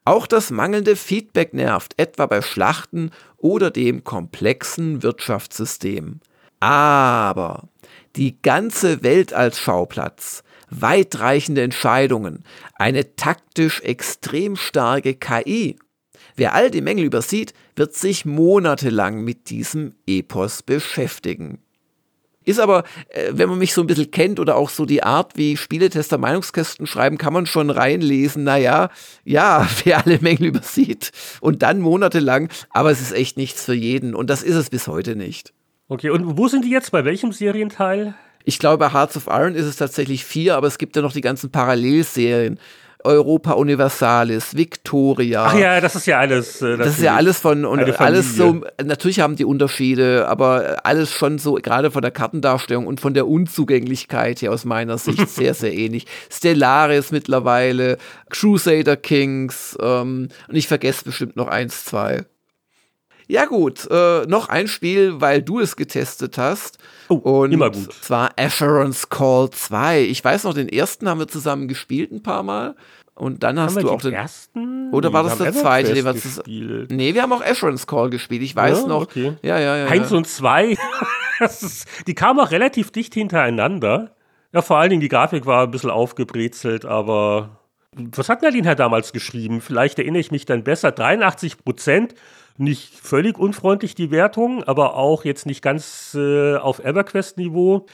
Auch 0.05 0.25
das 0.25 0.49
mangelnde 0.49 0.95
Feedback 0.95 1.53
nervt, 1.53 1.93
etwa 1.97 2.25
bei 2.25 2.41
Schlachten 2.41 3.11
oder 3.37 3.69
dem 3.69 4.03
komplexen 4.03 5.03
Wirtschaftssystem. 5.03 6.19
Aber 6.59 7.69
die 8.15 8.41
ganze 8.41 9.03
Welt 9.03 9.33
als 9.33 9.59
Schauplatz, 9.59 10.43
weitreichende 10.69 11.61
Entscheidungen, 11.61 12.43
eine 12.75 13.15
taktisch 13.15 13.81
extrem 13.81 14.55
starke 14.55 15.15
KI. 15.15 15.77
Wer 16.35 16.53
all 16.53 16.69
die 16.69 16.81
Mängel 16.81 17.05
übersieht, 17.05 17.53
wird 17.75 17.95
sich 17.95 18.25
monatelang 18.25 19.23
mit 19.23 19.49
diesem 19.49 19.95
Epos 20.05 20.61
beschäftigen. 20.63 21.59
Ist 22.47 22.61
aber, 22.61 22.85
äh, 23.09 23.31
wenn 23.33 23.49
man 23.49 23.57
mich 23.57 23.73
so 23.73 23.81
ein 23.81 23.87
bisschen 23.87 24.09
kennt 24.09 24.39
oder 24.39 24.55
auch 24.55 24.69
so 24.69 24.85
die 24.85 25.03
Art, 25.03 25.35
wie 25.35 25.57
Spieletester 25.57 26.17
Meinungskästen 26.17 26.87
schreiben, 26.87 27.17
kann 27.17 27.33
man 27.33 27.45
schon 27.45 27.69
reinlesen, 27.69 28.45
naja, 28.45 28.89
ja, 29.25 29.67
wer 29.83 30.05
alle 30.05 30.19
Mängel 30.21 30.47
übersieht 30.47 31.11
und 31.41 31.61
dann 31.61 31.81
monatelang, 31.81 32.47
aber 32.69 32.89
es 32.89 33.01
ist 33.01 33.11
echt 33.11 33.35
nichts 33.35 33.65
für 33.65 33.73
jeden 33.73 34.15
und 34.15 34.29
das 34.29 34.43
ist 34.43 34.55
es 34.55 34.69
bis 34.69 34.87
heute 34.87 35.17
nicht. 35.17 35.53
Okay, 35.89 36.09
und 36.09 36.37
wo 36.37 36.47
sind 36.47 36.63
die 36.63 36.69
jetzt? 36.69 36.91
Bei 36.91 37.03
welchem 37.03 37.33
Serienteil? 37.33 38.15
Ich 38.43 38.59
glaube, 38.59 38.77
bei 38.77 38.93
Hearts 38.93 39.17
of 39.17 39.27
Iron 39.27 39.55
ist 39.55 39.65
es 39.65 39.75
tatsächlich 39.75 40.23
vier, 40.23 40.55
aber 40.55 40.67
es 40.67 40.77
gibt 40.77 40.95
ja 40.95 41.01
noch 41.01 41.13
die 41.13 41.21
ganzen 41.21 41.51
Parallelserien. 41.51 42.59
Europa 43.03 43.53
Universalis, 43.53 44.55
Victoria. 44.55 45.45
Ach 45.45 45.57
ja, 45.57 45.79
das 45.79 45.95
ist 45.95 46.07
ja 46.07 46.19
alles. 46.19 46.61
Äh, 46.61 46.77
das 46.77 46.97
ist 46.97 47.01
ja 47.01 47.15
alles 47.15 47.39
von 47.39 47.63
und 47.63 47.79
alles 48.01 48.35
so. 48.35 48.61
Natürlich 48.83 49.19
haben 49.19 49.35
die 49.35 49.45
Unterschiede, 49.45 50.27
aber 50.27 50.77
alles 50.83 51.11
schon 51.11 51.37
so 51.37 51.53
gerade 51.53 51.91
von 51.91 52.01
der 52.01 52.11
Kartendarstellung 52.11 52.85
und 52.85 52.99
von 52.99 53.13
der 53.13 53.27
Unzugänglichkeit 53.27 54.39
hier 54.39 54.51
aus 54.51 54.65
meiner 54.65 54.97
Sicht 54.97 55.29
sehr 55.29 55.53
sehr 55.53 55.73
ähnlich. 55.73 56.05
Stellaris 56.29 57.11
mittlerweile, 57.11 57.97
Crusader 58.29 58.97
Kings 58.97 59.77
ähm, 59.81 60.29
und 60.47 60.55
ich 60.55 60.67
vergesse 60.67 61.05
bestimmt 61.05 61.35
noch 61.37 61.47
eins, 61.47 61.85
zwei. 61.85 62.25
Ja 63.27 63.45
gut, 63.45 63.87
äh, 63.91 64.25
noch 64.25 64.47
ein 64.47 64.67
Spiel, 64.67 65.19
weil 65.19 65.41
du 65.41 65.59
es 65.59 65.75
getestet 65.75 66.37
hast. 66.37 66.77
Oh, 67.09 67.15
und 67.15 67.51
immer 67.51 67.69
gut. 67.71 67.93
zwar 67.93 68.31
Asheron's 68.37 69.09
Call 69.09 69.49
2. 69.49 70.03
Ich 70.03 70.23
weiß 70.23 70.45
noch, 70.45 70.53
den 70.53 70.69
ersten 70.69 71.09
haben 71.09 71.19
wir 71.19 71.27
zusammen 71.27 71.67
gespielt 71.67 72.11
ein 72.11 72.23
paar 72.23 72.43
Mal. 72.43 72.75
Und 73.15 73.41
dann 73.43 73.59
hast 73.59 73.81
du 73.81 73.89
auch 73.89 74.01
den 74.01 74.13
ersten. 74.13 74.93
Oder 74.93 75.11
war 75.11 75.23
das 75.23 75.39
der 75.39 75.51
zweite? 75.51 75.91
Nee, 75.91 76.03
was 76.03 76.41
nee, 76.45 77.13
wir 77.15 77.21
haben 77.23 77.33
auch 77.33 77.43
Asheron's 77.43 77.87
Call 77.87 78.11
gespielt. 78.11 78.43
Ich 78.43 78.55
weiß 78.55 78.81
ja, 78.81 78.87
noch. 78.87 79.01
Okay. 79.01 79.33
Ja, 79.41 79.59
ja, 79.59 79.75
ja. 79.75 79.87
Eins 79.87 80.11
ja. 80.11 80.17
und 80.17 80.27
zwei. 80.27 80.77
die 82.07 82.13
kamen 82.13 82.39
auch 82.39 82.51
relativ 82.51 82.91
dicht 82.91 83.15
hintereinander. 83.15 84.11
Ja, 84.53 84.61
vor 84.61 84.77
allen 84.77 84.91
Dingen 84.91 85.01
die 85.01 85.09
Grafik 85.09 85.45
war 85.45 85.63
ein 85.63 85.71
bisschen 85.71 85.89
aufgebrezelt, 85.89 86.85
aber 86.85 87.57
was 87.95 88.29
hat 88.29 88.43
Nadine 88.43 88.75
damals 88.75 89.11
geschrieben? 89.11 89.61
Vielleicht 89.61 89.97
erinnere 89.97 90.19
ich 90.19 90.31
mich 90.31 90.45
dann 90.45 90.63
besser. 90.63 90.91
83 90.91 91.63
Prozent 91.63 92.13
nicht 92.59 92.93
völlig 92.93 93.37
unfreundlich 93.37 93.95
die 93.95 94.11
Wertung, 94.11 94.63
aber 94.63 94.95
auch 94.95 95.25
jetzt 95.25 95.45
nicht 95.45 95.61
ganz 95.61 96.15
äh, 96.15 96.55
auf 96.55 96.79
EverQuest-Niveau. 96.79 97.85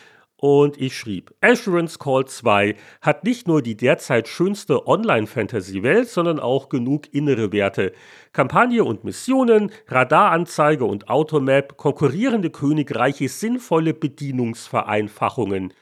Und 0.43 0.75
ich 0.77 0.97
schrieb, 0.97 1.33
Assurance 1.39 1.97
Call 1.97 2.25
2 2.25 2.75
hat 2.99 3.23
nicht 3.23 3.47
nur 3.47 3.61
die 3.61 3.77
derzeit 3.77 4.27
schönste 4.27 4.87
Online-Fantasy-Welt, 4.87 6.09
sondern 6.09 6.41
auch 6.41 6.67
genug 6.67 7.13
innere 7.13 7.53
Werte. 7.53 7.93
Kampagne 8.33 8.83
und 8.83 9.05
Missionen, 9.05 9.71
Radaranzeige 9.87 10.83
und 10.83 11.07
Automap, 11.07 11.77
konkurrierende 11.77 12.49
Königreiche, 12.49 13.29
sinnvolle 13.29 13.93
Bedienungsvereinfachungen. 13.93 15.73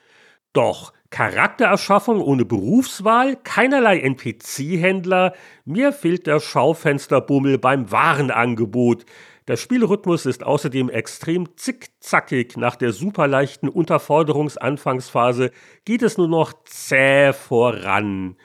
Doch 0.53 0.93
Charaktererschaffung 1.11 2.21
ohne 2.21 2.45
Berufswahl, 2.45 3.35
keinerlei 3.35 3.99
NPC-Händler, 3.99 5.33
mir 5.65 5.91
fehlt 5.91 6.25
der 6.25 6.39
Schaufensterbummel 6.39 7.57
beim 7.57 7.91
Warenangebot. 7.91 9.05
Der 9.49 9.57
Spielrhythmus 9.57 10.25
ist 10.25 10.45
außerdem 10.45 10.89
extrem 10.89 11.57
zickzackig. 11.57 12.55
Nach 12.55 12.77
der 12.77 12.93
superleichten 12.93 13.67
Unterforderungsanfangsphase 13.67 15.51
geht 15.83 16.01
es 16.01 16.17
nur 16.17 16.29
noch 16.29 16.53
zäh 16.63 17.33
voran. 17.33 18.37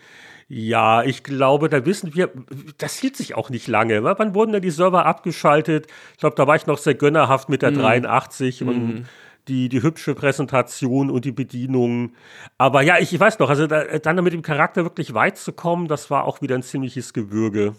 Ja, 0.48 1.04
ich 1.04 1.22
glaube, 1.22 1.68
da 1.68 1.86
wissen 1.86 2.14
wir, 2.14 2.30
das 2.78 2.98
hielt 2.98 3.16
sich 3.16 3.36
auch 3.36 3.50
nicht 3.50 3.68
lange. 3.68 4.02
Wann 4.02 4.34
wurden 4.34 4.52
denn 4.52 4.62
die 4.62 4.70
Server 4.70 5.06
abgeschaltet? 5.06 5.86
Ich 6.12 6.18
glaube, 6.18 6.36
da 6.36 6.48
war 6.48 6.56
ich 6.56 6.66
noch 6.66 6.78
sehr 6.78 6.94
gönnerhaft 6.94 7.48
mit 7.48 7.62
der 7.62 7.72
mm. 7.72 7.78
83 7.78 8.62
und 8.62 8.88
mm 8.88 9.04
die, 9.48 9.68
die 9.68 9.82
hübsche 9.82 10.14
Präsentation 10.14 11.10
und 11.10 11.24
die 11.24 11.32
Bedienung. 11.32 12.12
Aber 12.58 12.82
ja, 12.82 12.98
ich, 12.98 13.12
ich 13.12 13.20
weiß 13.20 13.38
noch, 13.38 13.48
also 13.48 13.66
da, 13.66 13.84
dann 13.98 14.22
mit 14.24 14.32
dem 14.32 14.42
Charakter 14.42 14.84
wirklich 14.84 15.14
weit 15.14 15.38
zu 15.38 15.52
kommen, 15.52 15.88
das 15.88 16.10
war 16.10 16.24
auch 16.24 16.42
wieder 16.42 16.54
ein 16.54 16.62
ziemliches 16.62 17.12
Gewürge. 17.12 17.74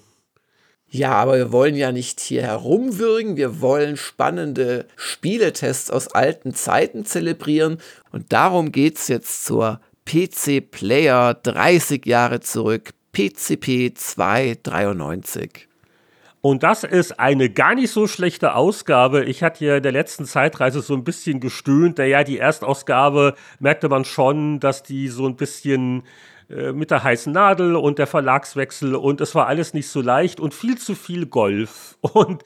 Ja, 0.90 1.12
aber 1.12 1.36
wir 1.36 1.52
wollen 1.52 1.76
ja 1.76 1.92
nicht 1.92 2.22
hier 2.22 2.44
herumwürgen, 2.44 3.36
wir 3.36 3.60
wollen 3.60 3.98
spannende 3.98 4.88
Spieletests 4.96 5.92
aus 5.92 6.08
alten 6.08 6.54
Zeiten 6.54 7.04
zelebrieren 7.04 7.80
und 8.12 8.32
darum 8.32 8.72
geht's 8.72 9.10
jetzt 9.10 9.44
zur 9.44 9.82
PC 10.06 10.72
Player 10.72 11.34
30 11.34 12.06
Jahre 12.06 12.40
zurück, 12.40 12.92
PCP 13.12 13.94
293. 13.96 15.67
Und 16.42 16.64
das 16.64 16.84
ist 16.84 17.20
eine 17.20 17.50
gar 17.50 17.76
nicht 17.76 17.92
so 17.92 18.08
schlechte 18.08 18.54
Ausgabe. 18.54 19.26
Ich 19.26 19.44
hatte 19.44 19.66
ja 19.66 19.78
in 19.78 19.84
der 19.84 19.92
letzten 19.92 20.26
Zeitreise 20.26 20.82
so 20.82 20.94
ein 20.94 21.04
bisschen 21.04 21.40
gestöhnt. 21.40 21.98
Naja, 21.98 22.24
die 22.24 22.38
Erstausgabe 22.38 23.36
merkte 23.60 23.90
man 23.90 24.06
schon, 24.06 24.60
dass 24.60 24.84
die 24.84 25.08
so 25.08 25.26
ein 25.28 25.36
bisschen 25.36 26.04
äh, 26.50 26.72
mit 26.72 26.92
der 26.92 27.04
heißen 27.04 27.34
Nadel 27.34 27.76
und 27.76 28.00
der 28.00 28.08
Verlagswechsel 28.08 28.96
und 28.96 29.20
es 29.20 29.36
war 29.36 29.48
alles 29.48 29.74
nicht 29.74 29.90
so 29.90 30.02
leicht 30.02 30.40
und 30.40 30.54
viel 30.54 30.78
zu 30.78 30.96
viel 30.96 31.26
Golf. 31.26 31.98
Und 32.14 32.44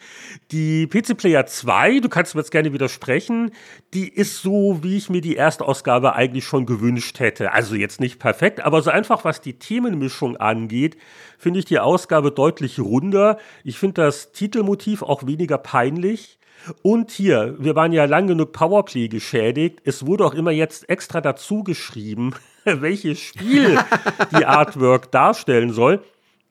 die 0.52 0.88
PC 0.88 1.18
Player 1.18 1.46
2, 1.46 2.00
du 2.00 2.10
kannst 2.10 2.34
mir 2.34 2.42
jetzt 2.42 2.52
gerne 2.52 2.74
widersprechen, 2.74 3.52
die 3.94 4.10
ist 4.10 4.42
so, 4.42 4.80
wie 4.82 4.98
ich 4.98 5.10
mir 5.10 5.22
die 5.22 5.36
Erstausgabe 5.36 6.16
eigentlich 6.16 6.46
schon 6.46 6.66
gewünscht 6.66 7.20
hätte. 7.20 7.52
Also 7.52 7.76
jetzt 7.76 8.00
nicht 8.00 8.18
perfekt, 8.18 8.62
aber 8.62 8.82
so 8.82 8.90
einfach, 8.90 9.24
was 9.24 9.42
die 9.42 9.60
Themenmischung 9.60 10.38
angeht, 10.38 10.98
finde 11.38 11.60
ich 11.60 11.66
die 11.66 11.80
Ausgabe 11.80 12.32
deutlich 12.32 12.80
runder. 12.80 13.38
Ich 13.64 13.78
finde 13.78 14.02
das 14.02 14.32
Titelmotiv 14.32 15.04
auch 15.04 15.28
weniger 15.28 15.58
peinlich. 15.58 16.40
Und 16.82 17.12
hier, 17.12 17.56
wir 17.60 17.76
waren 17.76 17.92
ja 17.92 18.06
lang 18.06 18.28
genug 18.28 18.52
Powerplay 18.52 19.08
geschädigt. 19.08 19.80
Es 19.84 20.06
wurde 20.06 20.26
auch 20.26 20.34
immer 20.34 20.52
jetzt 20.52 20.90
extra 20.90 21.22
dazu 21.22 21.64
geschrieben, 21.64 22.34
welches 22.64 23.20
Spiel 23.20 23.80
die 24.38 24.46
Artwork 24.46 25.12
darstellen 25.12 25.72
soll. 25.74 26.04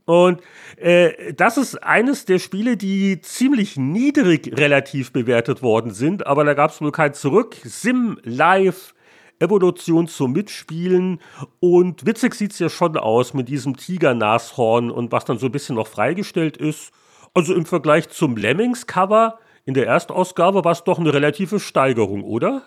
Und 0.07 0.41
äh, 0.77 1.33
das 1.35 1.57
ist 1.57 1.83
eines 1.85 2.25
der 2.25 2.41
Spiele, 2.41 2.77
die 2.77 3.21
ziemlich 3.21 3.77
niedrig 3.77 4.59
relativ 4.59 5.13
bewertet 5.13 5.63
worden 5.63 5.93
sind, 5.93 6.27
aber 6.27 6.43
da 6.43 6.55
gab 6.55 6.73
es 6.73 6.81
wohl 6.81 6.91
kein 6.91 7.15
Zurück. 7.15 7.57
Sim 7.63 8.19
Live, 8.25 8.95
Evolution 9.39 10.09
zum 10.09 10.33
Mitspielen 10.33 11.21
und 11.61 12.07
witzig 12.07 12.35
sieht 12.35 12.53
es 12.53 12.59
ja 12.59 12.69
schon 12.69 12.97
aus 12.97 13.35
mit 13.35 13.49
diesem 13.49 13.77
Tigernashorn 13.77 14.91
und 14.91 15.13
was 15.13 15.25
dann 15.25 15.39
so 15.39 15.47
ein 15.47 15.53
bisschen 15.53 15.77
noch 15.77 15.87
freigestellt 15.87 16.57
ist. 16.57 16.93
Also 17.33 17.55
im 17.55 17.65
Vergleich 17.65 18.09
zum 18.09 18.37
Lemmings-Cover 18.37 19.39
in 19.71 19.75
der 19.75 19.87
Erstausgabe 19.87 20.65
war 20.65 20.73
es 20.73 20.83
doch 20.83 20.99
eine 20.99 21.15
relative 21.15 21.61
Steigerung, 21.61 22.25
oder? 22.25 22.63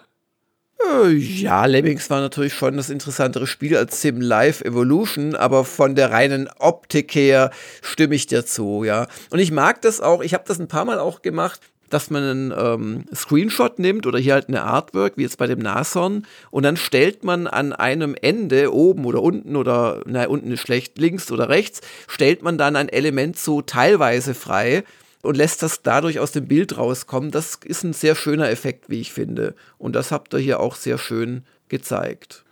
Äh, 1.03 1.09
ja, 1.11 1.65
Lemmings 1.65 2.09
war 2.09 2.21
natürlich 2.21 2.53
schon 2.53 2.77
das 2.77 2.89
interessantere 2.89 3.45
Spiel 3.45 3.75
als 3.75 3.99
Sim 4.01 4.21
Live 4.21 4.61
Evolution, 4.61 5.35
aber 5.35 5.65
von 5.65 5.95
der 5.95 6.11
reinen 6.11 6.49
Optik 6.59 7.13
her 7.13 7.51
stimme 7.81 8.15
ich 8.15 8.25
dir 8.27 8.45
zu, 8.45 8.85
ja. 8.85 9.07
Und 9.31 9.39
ich 9.39 9.51
mag 9.51 9.81
das 9.81 9.99
auch, 9.99 10.21
ich 10.21 10.33
habe 10.33 10.45
das 10.47 10.61
ein 10.61 10.69
paar 10.69 10.85
Mal 10.85 10.97
auch 10.97 11.21
gemacht, 11.21 11.59
dass 11.89 12.09
man 12.09 12.23
einen 12.23 12.53
ähm, 12.57 13.05
Screenshot 13.13 13.79
nimmt 13.79 14.07
oder 14.07 14.17
hier 14.17 14.35
halt 14.35 14.47
eine 14.47 14.63
Artwork, 14.63 15.17
wie 15.17 15.23
jetzt 15.23 15.37
bei 15.37 15.47
dem 15.47 15.59
Nashorn, 15.59 16.25
und 16.51 16.63
dann 16.63 16.77
stellt 16.77 17.25
man 17.25 17.47
an 17.47 17.73
einem 17.73 18.15
Ende, 18.15 18.73
oben 18.73 19.03
oder 19.03 19.21
unten 19.21 19.57
oder, 19.57 20.03
na, 20.05 20.25
unten 20.27 20.53
ist 20.53 20.61
schlecht, 20.61 20.97
links 20.99 21.33
oder 21.33 21.49
rechts, 21.49 21.81
stellt 22.07 22.43
man 22.43 22.57
dann 22.57 22.77
ein 22.77 22.87
Element 22.87 23.37
so 23.37 23.61
teilweise 23.61 24.33
frei 24.33 24.85
und 25.23 25.37
lässt 25.37 25.63
das 25.63 25.81
dadurch 25.81 26.19
aus 26.19 26.33
dem 26.33 26.47
Bild 26.47 26.77
rauskommen. 26.77 27.31
Das 27.31 27.55
ist 27.63 27.83
ein 27.83 27.93
sehr 27.93 28.13
schöner 28.13 28.49
Effekt, 28.49 28.89
wie 28.89 28.99
ich 28.99 29.11
finde. 29.11 29.55
Und 29.79 29.95
das 29.95 30.11
habt 30.11 30.33
ihr 30.33 30.39
hier 30.39 30.59
auch 30.59 30.75
sehr 30.75 30.97
schön 30.97 31.43
gezeigt. 31.69 32.43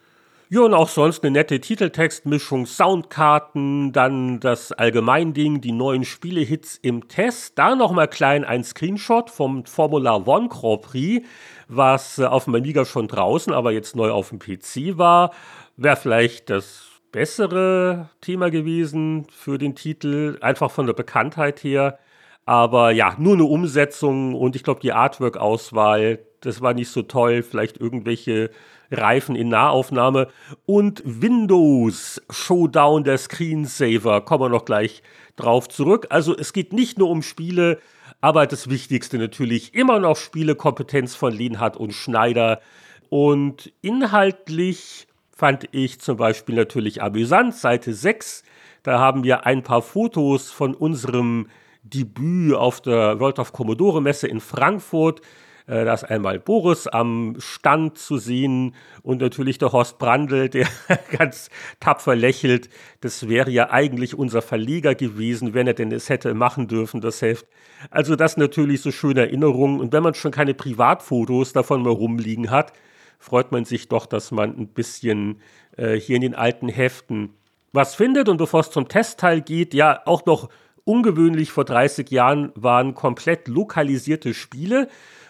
Ja, 0.49 0.61
und 0.61 0.73
auch 0.73 0.89
sonst 0.89 1.23
eine 1.23 1.31
nette 1.31 1.61
Titeltextmischung, 1.61 2.65
Soundkarten, 2.65 3.93
dann 3.93 4.41
das 4.41 4.71
Allgemeinding, 4.71 5.61
die 5.61 5.71
neuen 5.71 6.03
Spielehits 6.03 6.77
im 6.81 7.07
Test. 7.07 7.57
Da 7.57 7.75
nochmal 7.75 8.09
klein 8.09 8.43
ein 8.43 8.63
Screenshot 8.63 9.29
vom 9.29 9.65
Formula 9.65 10.15
One 10.25 10.49
Grand 10.49 10.81
Prix, 10.81 11.25
was 11.69 12.19
äh, 12.19 12.25
auf 12.25 12.45
dem 12.45 12.55
Amiga 12.55 12.83
schon 12.83 13.07
draußen, 13.07 13.53
aber 13.53 13.71
jetzt 13.71 13.95
neu 13.95 14.11
auf 14.11 14.29
dem 14.29 14.39
PC 14.39 14.97
war. 14.97 15.31
Wäre 15.77 15.95
vielleicht 15.95 16.49
das 16.49 16.83
bessere 17.13 18.09
Thema 18.19 18.49
gewesen 18.49 19.27
für 19.29 19.57
den 19.57 19.75
Titel, 19.75 20.37
einfach 20.41 20.71
von 20.71 20.85
der 20.85 20.93
Bekanntheit 20.93 21.63
her. 21.63 21.97
Aber 22.45 22.91
ja, 22.91 23.15
nur 23.17 23.33
eine 23.33 23.45
Umsetzung 23.45 24.33
und 24.33 24.55
ich 24.55 24.63
glaube, 24.63 24.81
die 24.81 24.93
Artwork-Auswahl, 24.93 26.19
das 26.41 26.61
war 26.61 26.73
nicht 26.73 26.89
so 26.89 27.03
toll. 27.03 27.43
Vielleicht 27.43 27.77
irgendwelche 27.77 28.49
Reifen 28.91 29.35
in 29.35 29.49
Nahaufnahme. 29.49 30.27
Und 30.65 31.01
Windows 31.05 32.21
Showdown 32.29 33.03
der 33.03 33.17
Screensaver, 33.17 34.21
kommen 34.21 34.45
wir 34.45 34.49
noch 34.49 34.65
gleich 34.65 35.01
drauf 35.35 35.69
zurück. 35.69 36.07
Also 36.09 36.35
es 36.35 36.53
geht 36.53 36.73
nicht 36.73 36.97
nur 36.97 37.09
um 37.09 37.23
Spiele, 37.23 37.79
aber 38.19 38.45
das 38.47 38.69
Wichtigste 38.69 39.17
natürlich 39.17 39.73
immer 39.73 39.99
noch 39.99 40.17
Spielekompetenz 40.17 41.15
von 41.15 41.33
Lienhardt 41.33 41.77
und 41.77 41.93
Schneider. 41.93 42.61
Und 43.09 43.71
inhaltlich 43.81 45.07
fand 45.35 45.69
ich 45.71 45.99
zum 45.99 46.17
Beispiel 46.17 46.55
natürlich 46.55 47.01
amüsant, 47.01 47.55
Seite 47.55 47.93
6. 47.93 48.43
Da 48.83 48.99
haben 48.99 49.23
wir 49.23 49.45
ein 49.45 49.63
paar 49.63 49.81
Fotos 49.81 50.51
von 50.51 50.75
unserem 50.75 51.47
Debüt 51.83 52.55
auf 52.55 52.81
der 52.81 53.19
World 53.19 53.39
of 53.39 53.53
Commodore 53.53 54.01
Messe 54.01 54.27
in 54.27 54.39
Frankfurt. 54.39 55.21
Äh, 55.67 55.85
da 55.85 55.93
ist 55.93 56.03
einmal 56.03 56.39
Boris 56.39 56.87
am 56.87 57.35
Stand 57.39 57.97
zu 57.97 58.17
sehen 58.17 58.75
und 59.03 59.21
natürlich 59.21 59.57
der 59.57 59.71
Horst 59.71 59.99
Brandl, 59.99 60.49
der 60.49 60.67
ganz 61.17 61.49
tapfer 61.79 62.15
lächelt. 62.15 62.69
Das 63.01 63.27
wäre 63.29 63.51
ja 63.51 63.69
eigentlich 63.69 64.15
unser 64.15 64.41
Verleger 64.41 64.95
gewesen, 64.95 65.53
wenn 65.53 65.67
er 65.67 65.73
denn 65.73 65.91
es 65.91 66.09
hätte 66.09 66.33
machen 66.33 66.67
dürfen, 66.67 67.01
das 67.01 67.21
Heft. 67.21 67.47
Also 67.89 68.15
das 68.15 68.37
natürlich 68.37 68.81
so 68.81 68.91
schöne 68.91 69.21
Erinnerungen. 69.21 69.79
Und 69.79 69.93
wenn 69.93 70.03
man 70.03 70.13
schon 70.13 70.31
keine 70.31 70.53
Privatfotos 70.53 71.53
davon 71.53 71.83
mehr 71.83 71.93
rumliegen 71.93 72.49
hat, 72.51 72.73
freut 73.19 73.51
man 73.51 73.65
sich 73.65 73.87
doch, 73.87 74.07
dass 74.07 74.31
man 74.31 74.57
ein 74.57 74.67
bisschen 74.67 75.41
äh, 75.77 75.95
hier 75.95 76.15
in 76.15 76.21
den 76.21 76.35
alten 76.35 76.69
Heften 76.69 77.35
was 77.71 77.95
findet. 77.95 78.27
Und 78.29 78.37
bevor 78.37 78.61
es 78.61 78.71
zum 78.71 78.87
Testteil 78.87 79.41
geht, 79.41 79.73
ja, 79.73 80.01
auch 80.05 80.25
noch 80.25 80.49
ungewöhnlich 80.85 81.51
vor 81.51 81.65
30 81.65 82.09
Jahren 82.11 82.51
waren 82.55 82.93
komplett 82.93 83.47
lokalisierte 83.47 84.33
Spiele. 84.33 84.87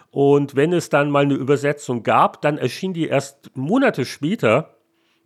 Und 0.10 0.56
wenn 0.56 0.74
es 0.74 0.90
dann 0.90 1.10
mal 1.10 1.24
eine 1.24 1.36
Übersetzung 1.36 2.04
gab, 2.04 2.42
dann 2.42 2.58
erschien 2.58 2.94
die 2.94 3.08
erst 3.08 3.56
Monate 3.56 4.06
später. 4.06 4.76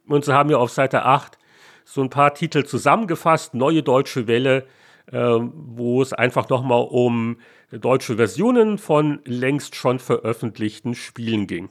Und 0.08 0.26
so 0.26 0.34
haben 0.34 0.50
wir 0.50 0.60
auf 0.60 0.72
Seite 0.72 1.04
8 1.04 1.38
so 1.84 2.02
ein 2.02 2.10
paar 2.10 2.34
Titel 2.34 2.66
zusammengefasst, 2.66 3.54
Neue 3.54 3.84
Deutsche 3.84 4.28
Welle, 4.28 4.66
äh, 5.12 5.18
wo 5.20 6.02
es 6.02 6.14
einfach 6.14 6.50
nochmal 6.50 6.88
um 6.90 7.38
deutsche 7.72 8.16
Versionen 8.16 8.78
von 8.78 9.20
längst 9.26 9.76
schon 9.76 10.00
veröffentlichten 10.00 10.96
Spielen 10.96 11.48
ging. 11.48 11.70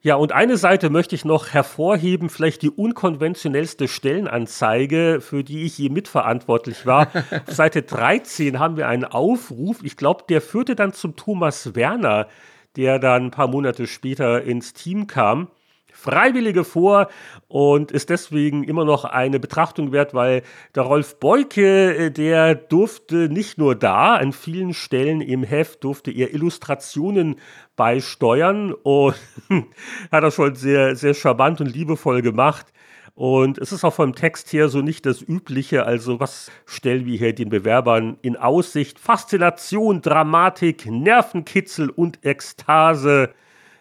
Ja, 0.00 0.14
und 0.14 0.30
eine 0.30 0.56
Seite 0.56 0.90
möchte 0.90 1.16
ich 1.16 1.24
noch 1.24 1.48
hervorheben, 1.48 2.30
vielleicht 2.30 2.62
die 2.62 2.70
unkonventionellste 2.70 3.88
Stellenanzeige, 3.88 5.20
für 5.20 5.42
die 5.42 5.64
ich 5.64 5.76
je 5.76 5.88
mitverantwortlich 5.88 6.86
war. 6.86 7.08
Auf 7.46 7.54
Seite 7.54 7.82
13 7.82 8.60
haben 8.60 8.76
wir 8.76 8.86
einen 8.86 9.04
Aufruf, 9.04 9.82
ich 9.82 9.96
glaube, 9.96 10.24
der 10.28 10.40
führte 10.40 10.76
dann 10.76 10.92
zum 10.92 11.16
Thomas 11.16 11.74
Werner, 11.74 12.28
der 12.76 13.00
dann 13.00 13.26
ein 13.26 13.30
paar 13.32 13.48
Monate 13.48 13.88
später 13.88 14.42
ins 14.42 14.72
Team 14.72 15.08
kam. 15.08 15.48
Freiwillige 15.98 16.62
vor 16.62 17.08
und 17.48 17.90
ist 17.90 18.08
deswegen 18.08 18.62
immer 18.62 18.84
noch 18.84 19.04
eine 19.04 19.40
Betrachtung 19.40 19.90
wert, 19.90 20.14
weil 20.14 20.42
der 20.76 20.84
Rolf 20.84 21.18
Beuke, 21.18 21.96
äh, 21.96 22.10
der 22.12 22.54
durfte 22.54 23.28
nicht 23.28 23.58
nur 23.58 23.74
da, 23.74 24.14
an 24.14 24.32
vielen 24.32 24.74
Stellen 24.74 25.20
im 25.20 25.42
Heft 25.42 25.82
durfte 25.82 26.12
er 26.12 26.32
Illustrationen 26.32 27.34
beisteuern 27.74 28.72
und 28.72 29.16
hat 30.12 30.22
er 30.22 30.30
schon 30.30 30.54
sehr, 30.54 30.94
sehr 30.94 31.14
charmant 31.14 31.60
und 31.60 31.74
liebevoll 31.74 32.22
gemacht. 32.22 32.66
Und 33.16 33.58
es 33.58 33.72
ist 33.72 33.82
auch 33.82 33.94
vom 33.94 34.14
Text 34.14 34.52
her 34.52 34.68
so 34.68 34.80
nicht 34.80 35.04
das 35.04 35.20
Übliche. 35.20 35.84
Also, 35.84 36.20
was 36.20 36.52
stellen 36.64 37.06
wir 37.06 37.18
hier 37.18 37.34
den 37.34 37.48
Bewerbern 37.48 38.18
in 38.22 38.36
Aussicht? 38.36 39.00
Faszination, 39.00 40.00
Dramatik, 40.00 40.86
Nervenkitzel 40.86 41.90
und 41.90 42.24
Ekstase. 42.24 43.30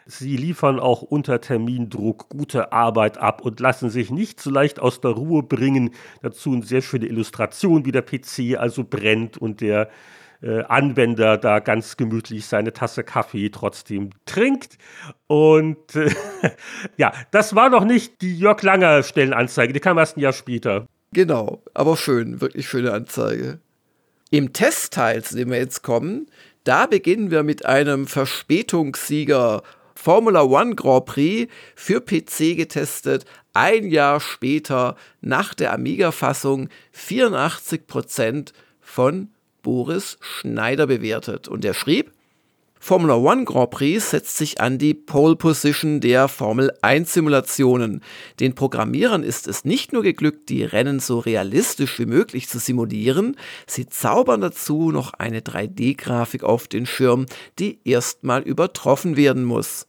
Sie 0.08 0.38
liefern 0.38 0.80
auch 0.80 1.02
unter 1.02 1.42
Termindruck 1.42 2.30
gute 2.30 2.72
Arbeit 2.72 3.18
ab 3.18 3.42
und 3.42 3.60
lassen 3.60 3.90
sich 3.90 4.10
nicht 4.10 4.40
so 4.40 4.50
leicht 4.50 4.80
aus 4.80 5.02
der 5.02 5.12
Ruhe 5.12 5.44
bringen. 5.44 5.92
Dazu 6.22 6.54
eine 6.54 6.64
sehr 6.64 6.82
schöne 6.82 7.08
Illustration, 7.08 7.86
wie 7.86 7.92
der 7.92 8.04
PC 8.04 8.58
also 8.58 8.86
brennt 8.86 9.38
und 9.38 9.60
der 9.60 9.90
äh, 10.42 10.64
Anwender 10.64 11.38
da 11.38 11.60
ganz 11.60 11.98
gemütlich 11.98 12.46
seine 12.46 12.72
Tasse 12.72 13.04
Kaffee 13.04 13.50
trotzdem 13.50 14.12
trinkt. 14.26 14.78
Und 15.28 15.96
äh, 15.96 16.10
ja, 16.98 17.12
das 17.32 17.56
war 17.56 17.70
noch 17.70 17.84
nicht 17.84 18.22
die 18.22 18.38
Jörg 18.38 18.62
Langer 18.62 19.04
Stellenanzeige, 19.04 19.74
die 19.74 19.80
kam 19.80 19.98
erst 19.98 20.18
ein 20.18 20.22
Jahr 20.22 20.34
später. 20.34 20.86
Genau, 21.12 21.62
aber 21.74 21.98
schön, 21.98 22.40
wirklich 22.40 22.68
schöne 22.68 22.94
Anzeige. 22.94 23.60
Im 24.30 24.54
Testteil, 24.54 25.24
zu 25.24 25.36
dem 25.36 25.50
wir 25.50 25.58
jetzt 25.58 25.84
kommen, 25.84 26.28
da 26.64 26.86
beginnen 26.86 27.32
wir 27.32 27.44
mit 27.44 27.66
einem 27.66 28.08
Verspätungssieger 28.08 29.64
Formula 29.98 30.44
One 30.44 30.76
Grand 30.76 31.06
Prix 31.06 31.52
für 31.76 32.00
PC 32.00 32.56
getestet, 32.56 33.26
ein 33.54 33.90
Jahr 33.90 34.20
später 34.20 34.96
nach 35.22 35.56
der 35.56 35.74
Amiga-Fassung 35.74 36.70
84% 36.96 38.54
von 38.80 39.30
Boris 39.64 40.18
Schneider 40.22 40.86
bewertet. 40.88 41.48
Und 41.48 41.66
er 41.66 41.74
schrieb, 41.74 42.12
Formula 42.88 43.18
One 43.18 43.44
Grand 43.44 43.70
Prix 43.72 44.12
setzt 44.12 44.38
sich 44.38 44.62
an 44.62 44.78
die 44.78 44.94
Pole 44.94 45.36
Position 45.36 46.00
der 46.00 46.30
Formel 46.30 46.72
1 46.82 47.12
Simulationen. 47.12 48.02
Den 48.40 48.56
Programmierern 48.56 49.24
ist 49.24 49.50
es 49.50 49.66
nicht 49.66 49.92
nur 49.92 50.04
geglückt, 50.04 50.48
die 50.48 50.64
Rennen 50.64 51.02
so 51.02 51.20
realistisch 51.20 52.00
wie 52.00 52.06
möglich 52.06 52.48
zu 52.48 52.60
simulieren, 52.60 53.36
sie 53.68 53.88
zaubern 53.88 54.40
dazu 54.40 54.94
noch 54.94 55.12
eine 55.12 55.42
3D-Grafik 55.42 56.46
auf 56.46 56.70
den 56.70 56.86
Schirm, 56.86 57.26
die 57.60 57.82
erstmal 57.84 58.42
übertroffen 58.44 59.18
werden 59.18 59.44
muss. 59.44 59.88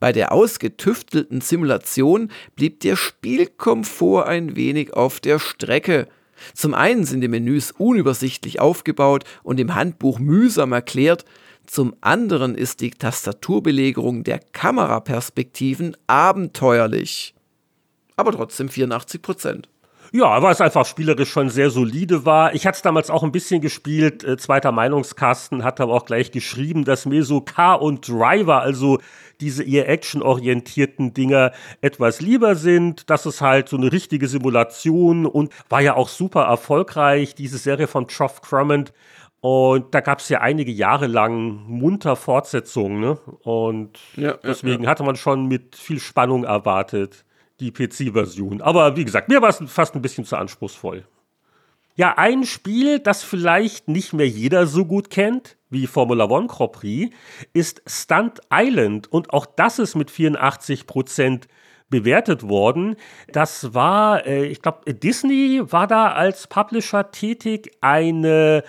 Bei 0.00 0.12
der 0.12 0.32
ausgetüftelten 0.32 1.42
Simulation 1.42 2.30
blieb 2.56 2.80
der 2.80 2.96
Spielkomfort 2.96 4.26
ein 4.26 4.56
wenig 4.56 4.94
auf 4.94 5.20
der 5.20 5.38
Strecke. 5.38 6.08
Zum 6.54 6.72
einen 6.72 7.04
sind 7.04 7.20
die 7.20 7.28
Menüs 7.28 7.72
unübersichtlich 7.72 8.58
aufgebaut 8.58 9.24
und 9.42 9.60
im 9.60 9.74
Handbuch 9.74 10.18
mühsam 10.18 10.72
erklärt, 10.72 11.26
zum 11.68 11.94
anderen 12.00 12.54
ist 12.54 12.80
die 12.80 12.90
Tastaturbelegerung 12.90 14.24
der 14.24 14.38
Kameraperspektiven 14.38 15.98
abenteuerlich. 16.06 17.34
Aber 18.16 18.32
trotzdem 18.32 18.70
84 18.70 19.20
Prozent. 19.20 19.68
Ja, 20.10 20.40
weil 20.40 20.52
es 20.52 20.62
einfach 20.62 20.86
spielerisch 20.86 21.30
schon 21.30 21.50
sehr 21.50 21.68
solide 21.68 22.24
war. 22.24 22.54
Ich 22.54 22.66
hatte 22.66 22.76
es 22.76 22.82
damals 22.82 23.10
auch 23.10 23.22
ein 23.22 23.32
bisschen 23.32 23.60
gespielt, 23.60 24.24
äh, 24.24 24.38
zweiter 24.38 24.72
Meinungskasten, 24.72 25.62
hat 25.62 25.82
aber 25.82 25.92
auch 25.92 26.06
gleich 26.06 26.30
geschrieben, 26.30 26.86
dass 26.86 27.04
mir 27.04 27.22
so 27.22 27.42
Car 27.42 27.82
und 27.82 28.08
Driver, 28.08 28.62
also 28.62 28.98
diese 29.42 29.62
eher 29.62 29.90
actionorientierten 29.90 31.12
Dinger 31.12 31.52
etwas 31.82 32.22
lieber 32.22 32.54
sind. 32.54 33.10
Das 33.10 33.26
ist 33.26 33.42
halt 33.42 33.68
so 33.68 33.76
eine 33.76 33.92
richtige 33.92 34.28
Simulation 34.28 35.26
und 35.26 35.52
war 35.68 35.82
ja 35.82 35.94
auch 35.94 36.08
super 36.08 36.44
erfolgreich, 36.44 37.34
diese 37.34 37.58
Serie 37.58 37.86
von 37.86 38.06
Geoff 38.06 38.40
Crummond. 38.40 38.94
Und 39.40 39.94
da 39.94 40.00
gab 40.00 40.18
es 40.18 40.28
ja 40.28 40.40
einige 40.40 40.72
Jahre 40.72 41.06
lang 41.06 41.62
munter 41.66 42.16
Fortsetzungen, 42.16 43.00
ne? 43.00 43.18
Und 43.42 43.98
ja, 44.16 44.36
deswegen 44.42 44.84
ja, 44.84 44.90
hatte 44.90 45.04
man 45.04 45.14
schon 45.14 45.46
mit 45.46 45.76
viel 45.76 46.00
Spannung 46.00 46.44
erwartet, 46.44 47.24
die 47.60 47.70
PC-Version. 47.70 48.60
Aber 48.60 48.96
wie 48.96 49.04
gesagt, 49.04 49.28
mir 49.28 49.40
war 49.40 49.48
es 49.50 49.62
fast 49.66 49.94
ein 49.94 50.02
bisschen 50.02 50.24
zu 50.24 50.36
anspruchsvoll. 50.36 51.04
Ja, 51.94 52.14
ein 52.16 52.44
Spiel, 52.44 53.00
das 53.00 53.22
vielleicht 53.22 53.88
nicht 53.88 54.12
mehr 54.12 54.28
jeder 54.28 54.66
so 54.66 54.84
gut 54.84 55.10
kennt 55.10 55.56
wie 55.70 55.86
Formula 55.86 56.24
One 56.26 56.46
Grand 56.46 56.72
Prix, 56.72 57.14
ist 57.52 57.82
Stunt 57.86 58.40
Island. 58.52 59.12
Und 59.12 59.32
auch 59.32 59.46
das 59.46 59.78
ist 59.78 59.96
mit 59.96 60.10
84 60.10 60.86
Prozent 60.86 61.48
bewertet 61.90 62.48
worden. 62.48 62.96
Das 63.32 63.74
war, 63.74 64.26
äh, 64.26 64.46
ich 64.46 64.62
glaube, 64.62 64.92
Disney 64.94 65.60
war 65.64 65.86
da 65.86 66.12
als 66.12 66.46
Publisher 66.46 67.10
tätig. 67.10 67.72
Eine 67.80 68.62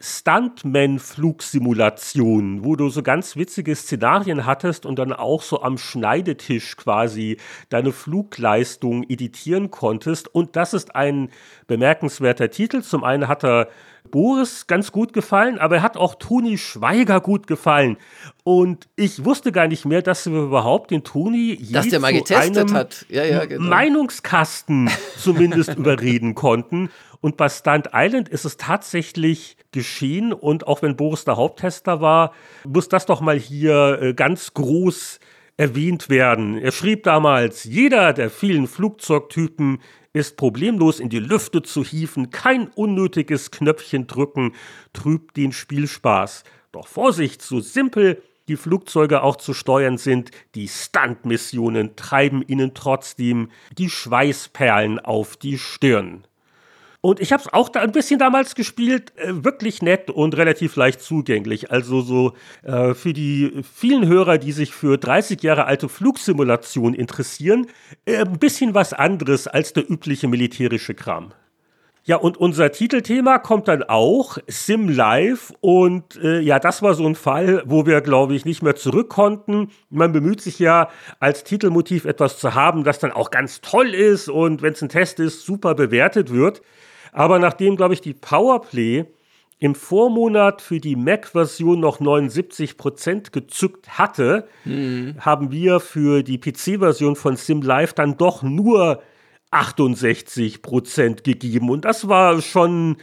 Stuntman-Flugsimulation, 0.00 2.64
wo 2.64 2.74
du 2.74 2.88
so 2.88 3.02
ganz 3.02 3.36
witzige 3.36 3.76
Szenarien 3.76 4.46
hattest 4.46 4.86
und 4.86 4.98
dann 4.98 5.12
auch 5.12 5.42
so 5.42 5.60
am 5.62 5.76
Schneidetisch 5.76 6.74
quasi 6.76 7.36
deine 7.68 7.92
Flugleistung 7.92 9.04
editieren 9.08 9.70
konntest. 9.70 10.34
Und 10.34 10.56
das 10.56 10.72
ist 10.72 10.96
ein 10.96 11.28
bemerkenswerter 11.66 12.50
Titel. 12.50 12.80
Zum 12.82 13.04
einen 13.04 13.28
hat 13.28 13.44
er 13.44 13.68
Boris 14.10 14.66
ganz 14.66 14.92
gut 14.92 15.12
gefallen, 15.12 15.58
aber 15.58 15.76
er 15.76 15.82
hat 15.82 15.96
auch 15.96 16.16
Toni 16.16 16.58
Schweiger 16.58 17.20
gut 17.20 17.46
gefallen. 17.46 17.96
Und 18.44 18.88
ich 18.96 19.24
wusste 19.24 19.52
gar 19.52 19.68
nicht 19.68 19.84
mehr, 19.84 20.02
dass 20.02 20.26
wir 20.26 20.40
überhaupt 20.40 20.90
den 20.90 21.04
Toni 21.04 21.58
dass 21.70 21.88
der 21.88 22.00
mal 22.00 22.12
getestet 22.12 22.72
hat. 22.72 23.06
Ja, 23.08 23.24
ja, 23.24 23.44
genau. 23.44 23.68
Meinungskasten 23.68 24.90
zumindest 25.16 25.74
überreden 25.74 26.34
konnten. 26.34 26.90
Und 27.20 27.36
bei 27.36 27.48
Stunt 27.48 27.90
Island 27.92 28.28
ist 28.28 28.44
es 28.44 28.56
tatsächlich 28.56 29.56
geschehen. 29.72 30.32
Und 30.32 30.66
auch 30.66 30.82
wenn 30.82 30.96
Boris 30.96 31.24
der 31.24 31.36
Haupttester 31.36 32.00
war, 32.00 32.32
muss 32.66 32.88
das 32.88 33.06
doch 33.06 33.20
mal 33.20 33.38
hier 33.38 33.98
äh, 34.00 34.14
ganz 34.14 34.54
groß 34.54 35.20
erwähnt 35.60 36.08
werden. 36.08 36.56
Er 36.56 36.72
schrieb 36.72 37.02
damals, 37.02 37.64
jeder 37.64 38.14
der 38.14 38.30
vielen 38.30 38.66
Flugzeugtypen 38.66 39.82
ist 40.14 40.38
problemlos 40.38 41.00
in 41.00 41.10
die 41.10 41.18
Lüfte 41.18 41.60
zu 41.60 41.84
hieven, 41.84 42.30
kein 42.30 42.68
unnötiges 42.68 43.50
Knöpfchen 43.50 44.06
drücken 44.06 44.54
trübt 44.94 45.36
den 45.36 45.52
Spielspaß. 45.52 46.44
Doch 46.72 46.88
Vorsicht, 46.88 47.42
so 47.42 47.60
simpel 47.60 48.22
die 48.48 48.56
Flugzeuge 48.56 49.22
auch 49.22 49.36
zu 49.36 49.52
steuern 49.52 49.98
sind, 49.98 50.30
die 50.54 50.66
Stunt-Missionen 50.66 51.94
treiben 51.94 52.42
ihnen 52.46 52.72
trotzdem 52.72 53.50
die 53.76 53.90
Schweißperlen 53.90 54.98
auf 54.98 55.36
die 55.36 55.58
Stirn. 55.58 56.26
Und 57.02 57.18
ich 57.18 57.32
habe 57.32 57.42
es 57.42 57.50
auch 57.50 57.70
da 57.70 57.80
ein 57.80 57.92
bisschen 57.92 58.18
damals 58.18 58.54
gespielt, 58.54 59.12
äh, 59.16 59.42
wirklich 59.42 59.80
nett 59.80 60.10
und 60.10 60.36
relativ 60.36 60.76
leicht 60.76 61.00
zugänglich. 61.00 61.70
Also 61.70 62.02
so 62.02 62.34
äh, 62.62 62.92
für 62.92 63.14
die 63.14 63.62
vielen 63.74 64.06
Hörer, 64.06 64.36
die 64.36 64.52
sich 64.52 64.74
für 64.74 64.98
30 64.98 65.42
Jahre 65.42 65.64
alte 65.64 65.88
Flugsimulation 65.88 66.92
interessieren, 66.92 67.68
äh, 68.04 68.18
ein 68.18 68.38
bisschen 68.38 68.74
was 68.74 68.92
anderes 68.92 69.46
als 69.46 69.72
der 69.72 69.90
übliche 69.90 70.28
militärische 70.28 70.94
Kram. 70.94 71.32
Ja, 72.04 72.16
und 72.16 72.38
unser 72.38 72.72
Titelthema 72.72 73.38
kommt 73.38 73.68
dann 73.68 73.82
auch, 73.82 74.38
Sim 74.46 74.88
Live. 74.88 75.52
Und 75.60 76.16
äh, 76.16 76.40
ja, 76.40 76.58
das 76.58 76.82
war 76.82 76.94
so 76.94 77.06
ein 77.06 77.14
Fall, 77.14 77.62
wo 77.66 77.86
wir, 77.86 78.00
glaube 78.00 78.34
ich, 78.34 78.44
nicht 78.44 78.62
mehr 78.62 78.74
zurück 78.74 79.10
konnten. 79.10 79.70
Man 79.90 80.12
bemüht 80.12 80.40
sich 80.40 80.58
ja, 80.58 80.88
als 81.18 81.44
Titelmotiv 81.44 82.04
etwas 82.04 82.38
zu 82.38 82.54
haben, 82.54 82.84
das 82.84 82.98
dann 82.98 83.12
auch 83.12 83.30
ganz 83.30 83.60
toll 83.60 83.94
ist 83.94 84.28
und 84.28 84.60
wenn 84.60 84.72
es 84.72 84.82
ein 84.82 84.88
Test 84.88 85.20
ist, 85.20 85.44
super 85.46 85.74
bewertet 85.74 86.32
wird. 86.32 86.62
Aber 87.12 87.38
nachdem, 87.38 87.76
glaube 87.76 87.94
ich, 87.94 88.00
die 88.00 88.14
Powerplay 88.14 89.06
im 89.58 89.74
Vormonat 89.74 90.62
für 90.62 90.80
die 90.80 90.96
Mac-Version 90.96 91.80
noch 91.80 92.00
79% 92.00 93.30
gezückt 93.30 93.98
hatte, 93.98 94.48
mhm. 94.64 95.16
haben 95.20 95.52
wir 95.52 95.80
für 95.80 96.22
die 96.22 96.38
PC-Version 96.38 97.14
von 97.14 97.36
Sim 97.36 97.60
Live 97.60 97.92
dann 97.92 98.16
doch 98.16 98.42
nur 98.42 99.02
68 99.50 100.62
Prozent 100.62 101.24
gegeben. 101.24 101.68
Und 101.70 101.84
das 101.84 102.08
war 102.08 102.40
schon 102.40 102.96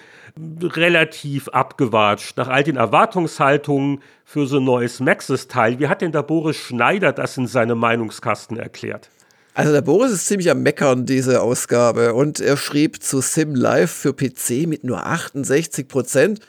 relativ 0.61 1.47
abgewatscht 1.49 2.37
nach 2.37 2.47
all 2.47 2.63
den 2.63 2.77
Erwartungshaltungen 2.77 4.01
für 4.23 4.47
so 4.47 4.57
ein 4.57 4.63
neues 4.63 4.99
Maxis-Teil. 4.99 5.79
Wie 5.79 5.87
hat 5.87 6.01
denn 6.01 6.11
der 6.11 6.23
Boris 6.23 6.57
Schneider 6.57 7.11
das 7.11 7.37
in 7.37 7.47
seinem 7.47 7.77
Meinungskasten 7.77 8.57
erklärt? 8.57 9.09
Also 9.57 9.71
der 9.71 9.81
Boris 9.81 10.11
ist 10.11 10.27
ziemlich 10.27 10.51
am 10.51 10.61
Meckern, 10.61 11.07
diese 11.07 11.41
Ausgabe. 11.41 12.13
Und 12.13 12.39
er 12.39 12.57
schrieb 12.57 13.01
zu 13.01 13.21
Sim 13.21 13.55
Live 13.55 13.89
für 13.89 14.13
PC 14.13 14.67
mit 14.67 14.83
nur 14.83 15.03
68 15.03 15.87
Prozent. 15.87 16.41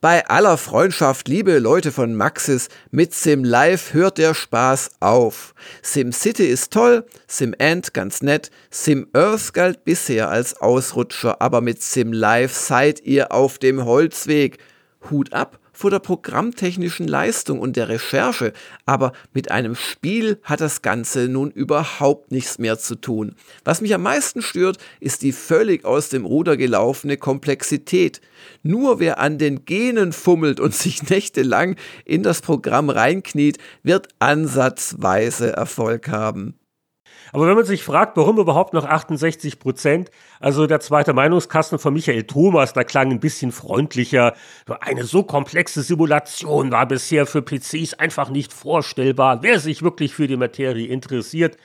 Bei 0.00 0.26
aller 0.28 0.56
Freundschaft, 0.56 1.28
liebe 1.28 1.58
Leute 1.58 1.92
von 1.92 2.14
Maxis, 2.14 2.70
mit 2.90 3.12
Sim 3.12 3.44
Live 3.44 3.92
hört 3.92 4.16
der 4.16 4.32
Spaß 4.32 4.92
auf. 5.00 5.54
Sim 5.82 6.10
City 6.10 6.46
ist 6.46 6.72
toll, 6.72 7.04
Sim 7.26 7.54
End 7.58 7.92
ganz 7.92 8.22
nett, 8.22 8.50
Sim 8.70 9.08
Earth 9.12 9.52
galt 9.52 9.84
bisher 9.84 10.30
als 10.30 10.58
Ausrutscher, 10.58 11.42
aber 11.42 11.60
mit 11.60 11.82
Sim 11.82 12.14
Live 12.14 12.54
seid 12.54 13.04
ihr 13.04 13.30
auf 13.30 13.58
dem 13.58 13.84
Holzweg. 13.84 14.56
Hut 15.10 15.34
ab 15.34 15.58
vor 15.74 15.90
der 15.90 15.98
programmtechnischen 15.98 17.06
Leistung 17.06 17.60
und 17.60 17.76
der 17.76 17.88
Recherche, 17.88 18.52
aber 18.86 19.12
mit 19.34 19.50
einem 19.50 19.74
Spiel 19.74 20.38
hat 20.42 20.60
das 20.60 20.80
Ganze 20.80 21.28
nun 21.28 21.50
überhaupt 21.50 22.32
nichts 22.32 22.58
mehr 22.58 22.78
zu 22.78 22.94
tun. 22.94 23.34
Was 23.64 23.80
mich 23.80 23.94
am 23.94 24.02
meisten 24.02 24.40
stört, 24.40 24.78
ist 25.00 25.22
die 25.22 25.32
völlig 25.32 25.84
aus 25.84 26.08
dem 26.08 26.24
Ruder 26.24 26.56
gelaufene 26.56 27.16
Komplexität. 27.16 28.20
Nur 28.62 29.00
wer 29.00 29.18
an 29.18 29.36
den 29.38 29.64
Genen 29.66 30.12
fummelt 30.12 30.60
und 30.60 30.74
sich 30.84 31.10
nächtelang 31.10 31.76
in 32.04 32.22
das 32.22 32.40
Programm 32.40 32.88
reinkniet, 32.88 33.58
wird 33.82 34.08
ansatzweise 34.20 35.52
Erfolg 35.52 36.08
haben. 36.08 36.54
Aber 37.34 37.48
wenn 37.48 37.56
man 37.56 37.64
sich 37.64 37.82
fragt, 37.82 38.16
warum 38.16 38.38
überhaupt 38.38 38.74
noch 38.74 38.84
68 38.84 39.58
Prozent, 39.58 40.12
also 40.38 40.68
der 40.68 40.78
zweite 40.78 41.12
Meinungskasten 41.12 41.80
von 41.80 41.92
Michael 41.92 42.22
Thomas, 42.22 42.74
da 42.74 42.84
klang 42.84 43.10
ein 43.10 43.18
bisschen 43.18 43.50
freundlicher. 43.50 44.34
Eine 44.80 45.02
so 45.02 45.24
komplexe 45.24 45.82
Simulation 45.82 46.70
war 46.70 46.86
bisher 46.86 47.26
für 47.26 47.42
PCs 47.42 47.94
einfach 47.94 48.30
nicht 48.30 48.52
vorstellbar. 48.52 49.42
Wer 49.42 49.58
sich 49.58 49.82
wirklich 49.82 50.14
für 50.14 50.28
die 50.28 50.36
Materie 50.36 50.86
interessiert, 50.86 51.56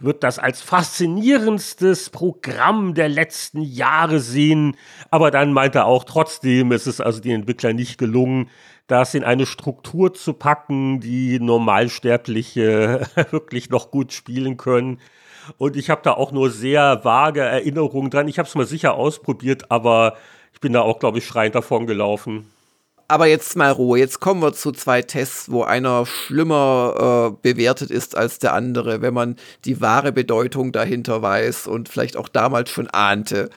wird 0.00 0.24
das 0.24 0.38
als 0.38 0.62
faszinierendstes 0.62 2.08
Programm 2.08 2.94
der 2.94 3.10
letzten 3.10 3.60
Jahre 3.60 4.20
sehen. 4.20 4.78
Aber 5.10 5.30
dann 5.30 5.52
meint 5.52 5.74
er 5.74 5.84
auch, 5.84 6.04
trotzdem 6.04 6.72
ist 6.72 6.86
es 6.86 7.02
also 7.02 7.20
den 7.20 7.42
Entwicklern 7.42 7.76
nicht 7.76 7.98
gelungen, 7.98 8.48
das 8.88 9.14
in 9.14 9.22
eine 9.22 9.46
Struktur 9.46 10.12
zu 10.14 10.32
packen, 10.32 10.98
die 10.98 11.38
Normalsterbliche 11.38 13.06
wirklich 13.30 13.70
noch 13.70 13.90
gut 13.90 14.12
spielen 14.12 14.56
können. 14.56 14.98
Und 15.56 15.76
ich 15.76 15.90
habe 15.90 16.00
da 16.02 16.12
auch 16.12 16.32
nur 16.32 16.50
sehr 16.50 17.04
vage 17.04 17.40
Erinnerungen 17.40 18.10
dran. 18.10 18.28
Ich 18.28 18.38
habe 18.38 18.48
es 18.48 18.54
mal 18.54 18.66
sicher 18.66 18.94
ausprobiert, 18.94 19.70
aber 19.70 20.16
ich 20.52 20.60
bin 20.60 20.72
da 20.72 20.80
auch, 20.80 20.98
glaube 20.98 21.18
ich, 21.18 21.26
schreiend 21.26 21.54
davon 21.54 21.86
gelaufen. 21.86 22.50
Aber 23.10 23.26
jetzt 23.26 23.56
mal 23.56 23.70
Ruhe. 23.70 23.98
Jetzt 23.98 24.20
kommen 24.20 24.42
wir 24.42 24.52
zu 24.52 24.72
zwei 24.72 25.00
Tests, 25.00 25.50
wo 25.50 25.62
einer 25.62 26.04
schlimmer 26.04 27.30
äh, 27.32 27.36
bewertet 27.40 27.90
ist 27.90 28.16
als 28.16 28.38
der 28.38 28.52
andere, 28.52 29.00
wenn 29.00 29.14
man 29.14 29.36
die 29.64 29.80
wahre 29.80 30.12
Bedeutung 30.12 30.72
dahinter 30.72 31.22
weiß 31.22 31.68
und 31.68 31.88
vielleicht 31.88 32.18
auch 32.18 32.28
damals 32.28 32.68
schon 32.70 32.88
ahnte. 32.88 33.48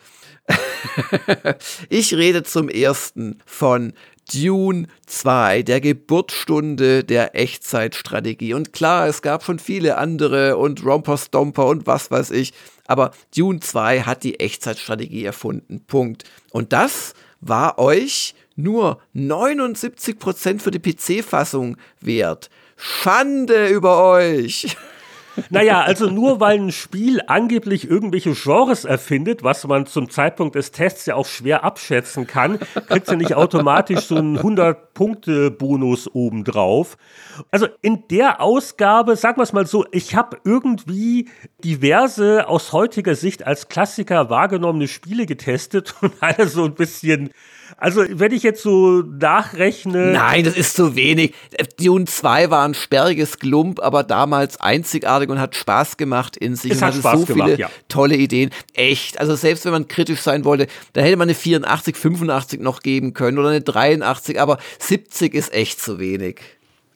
ich 1.90 2.14
rede 2.14 2.44
zum 2.44 2.70
ersten 2.70 3.42
von 3.46 3.94
Dune 4.34 4.88
2, 5.08 5.64
der 5.64 5.82
Geburtsstunde 5.82 7.04
der 7.04 7.36
Echtzeitstrategie. 7.36 8.54
Und 8.54 8.74
klar, 8.74 9.08
es 9.08 9.22
gab 9.22 9.44
schon 9.44 9.60
viele 9.60 9.98
andere 9.98 10.58
und 10.58 10.86
Romper 10.86 11.18
Stomper 11.18 11.66
und 11.68 11.88
was 11.88 12.12
weiß 12.12 12.32
ich, 12.32 12.54
aber 12.88 13.12
Dune 13.36 13.60
2 13.60 14.02
hat 14.02 14.24
die 14.24 14.40
Echtzeitstrategie 14.40 15.26
erfunden. 15.26 15.82
Punkt. 15.86 16.24
Und 16.52 16.74
das 16.74 17.14
war 17.40 17.80
euch 17.80 18.36
nur 18.56 19.00
79% 19.16 20.60
für 20.60 20.72
die 20.72 20.80
PC-Fassung 20.80 21.78
wert. 22.00 22.50
Schande 22.78 23.68
über 23.68 24.04
euch! 24.04 24.76
Naja, 25.50 25.82
also 25.82 26.10
nur 26.10 26.40
weil 26.40 26.60
ein 26.60 26.72
Spiel 26.72 27.22
angeblich 27.28 27.90
irgendwelche 27.90 28.34
Genres 28.34 28.86
erfindet, 28.86 29.44
was 29.44 29.66
man 29.66 29.86
zum 29.86 30.10
Zeitpunkt 30.10 30.56
des 30.56 30.72
Tests 30.72 31.06
ja 31.06 31.16
auch 31.16 31.26
schwer 31.26 31.64
abschätzen 31.64 32.28
kann, 32.28 32.60
kriegt 32.88 33.08
ja 33.08 33.16
nicht 33.16 33.36
automatisch 33.36 34.02
so 34.02 34.16
einen 34.16 34.38
100-Punkte-Bonus 34.38 36.14
obendrauf. 36.14 36.98
Also 37.50 37.68
in 37.82 38.08
der 38.10 38.42
Ausgabe, 38.42 39.16
sagen 39.16 39.38
wir 39.38 39.44
es 39.44 39.54
mal 39.54 39.68
so, 39.68 39.86
ich 39.92 40.16
habe 40.16 40.38
irgendwie 40.44 41.30
diverse 41.64 42.48
aus 42.48 42.74
heutiger 42.74 43.16
Sicht 43.16 43.46
als 43.48 43.70
Klassiker 43.70 44.30
wahrgenommene 44.30 44.88
Spiele 44.88 45.26
getestet 45.26 45.96
und 46.02 46.14
alle 46.20 46.48
so 46.48 46.66
ein 46.66 46.76
bisschen 46.76 47.32
also, 47.78 48.04
wenn 48.08 48.32
ich 48.32 48.44
jetzt 48.44 48.62
so 48.62 49.02
nachrechne. 49.02 50.12
Nein, 50.12 50.44
das 50.44 50.56
ist 50.56 50.76
zu 50.76 50.96
wenig. 50.96 51.34
Dune 51.80 52.06
2 52.06 52.50
war 52.50 52.66
ein 52.66 52.74
sperriges 52.74 53.40
Glump, 53.40 53.80
aber 53.80 54.04
damals 54.04 54.60
einzigartig 54.60 55.21
und 55.30 55.40
hat 55.40 55.56
Spaß 55.56 55.98
gemacht 55.98 56.38
in 56.38 56.56
sich. 56.56 56.72
Es 56.72 56.82
hat 56.82 56.96
Spaß 56.96 57.22
so 57.22 57.26
gemacht, 57.26 57.50
viele 57.50 57.60
ja. 57.60 57.70
tolle 57.88 58.16
Ideen. 58.16 58.50
Echt. 58.74 59.20
Also, 59.20 59.36
selbst 59.36 59.66
wenn 59.66 59.72
man 59.72 59.88
kritisch 59.88 60.22
sein 60.22 60.46
wollte, 60.46 60.68
da 60.94 61.02
hätte 61.02 61.18
man 61.18 61.28
eine 61.28 61.36
84, 61.36 61.96
85 61.96 62.60
noch 62.62 62.82
geben 62.82 63.14
können 63.14 63.38
oder 63.38 63.50
eine 63.50 63.62
83, 63.62 64.40
aber 64.40 64.58
70 64.80 65.34
ist 65.34 65.54
echt 65.54 65.80
zu 65.82 66.00
wenig. 66.00 66.42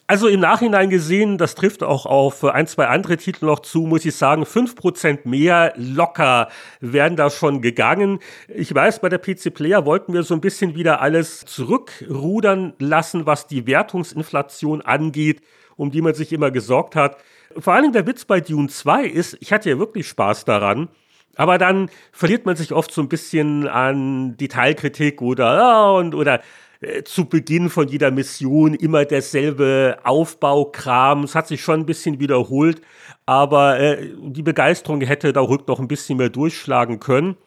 Also 0.07 0.27
im 0.27 0.39
Nachhinein 0.39 0.91
gesehen, 0.91 1.39
das 1.39 1.55
trifft 1.55 1.81
auch 1.81 2.05
auf 2.05 2.43
ein, 2.43 2.67
zwei 2.67 2.85
andere 2.85 3.17
Titel 3.17 3.47
noch 3.47 3.61
zu, 3.61 3.87
muss 3.87 4.05
ich 4.05 4.15
sagen, 4.15 4.45
fünf 4.45 4.75
Prozent 4.75 5.25
mehr 5.25 5.73
locker 5.77 6.49
wären 6.79 7.15
da 7.15 7.31
schon 7.31 7.59
gegangen. 7.59 8.19
Ich 8.47 8.73
weiß, 8.73 8.99
bei 8.99 9.09
der 9.09 9.17
PC 9.17 9.51
Player 9.51 9.83
wollten 9.87 10.13
wir 10.13 10.21
so 10.21 10.35
ein 10.35 10.41
bisschen 10.41 10.75
wieder 10.75 11.01
alles 11.01 11.43
zurückrudern 11.45 12.73
lassen, 12.77 13.25
was 13.25 13.47
die 13.47 13.65
Wertungsinflation 13.65 14.83
angeht, 14.83 15.41
um 15.75 15.89
die 15.89 16.03
man 16.03 16.13
sich 16.13 16.31
immer 16.31 16.51
gesorgt 16.51 16.95
hat. 16.95 17.17
Vor 17.57 17.73
allem 17.73 17.91
der 17.91 18.05
Witz 18.07 18.25
bei 18.25 18.41
Dune 18.41 18.67
2 18.67 19.05
ist, 19.05 19.37
ich 19.39 19.51
hatte 19.53 19.69
ja 19.69 19.79
wirklich 19.79 20.07
Spaß 20.07 20.45
daran, 20.45 20.89
aber 21.35 21.57
dann 21.57 21.89
verliert 22.11 22.45
man 22.45 22.55
sich 22.55 22.71
oft 22.71 22.91
so 22.91 23.01
ein 23.01 23.09
bisschen 23.09 23.67
an 23.67 24.37
Detailkritik 24.37 25.21
oder, 25.21 25.95
und, 25.95 26.15
oder 26.15 26.41
äh, 26.81 27.03
zu 27.03 27.25
Beginn 27.25 27.69
von 27.69 27.87
jeder 27.87 28.11
Mission 28.11 28.73
immer 28.73 29.05
derselbe 29.05 29.97
Aufbaukram. 30.03 31.23
Es 31.23 31.35
hat 31.35 31.47
sich 31.47 31.61
schon 31.61 31.81
ein 31.81 31.85
bisschen 31.85 32.19
wiederholt, 32.19 32.81
aber 33.25 33.79
äh, 33.79 34.11
die 34.17 34.43
Begeisterung 34.43 35.01
hätte 35.01 35.33
da 35.33 35.41
rück 35.41 35.67
noch 35.67 35.79
ein 35.79 35.87
bisschen 35.87 36.17
mehr 36.17 36.29
durchschlagen 36.29 36.99
können. 36.99 37.37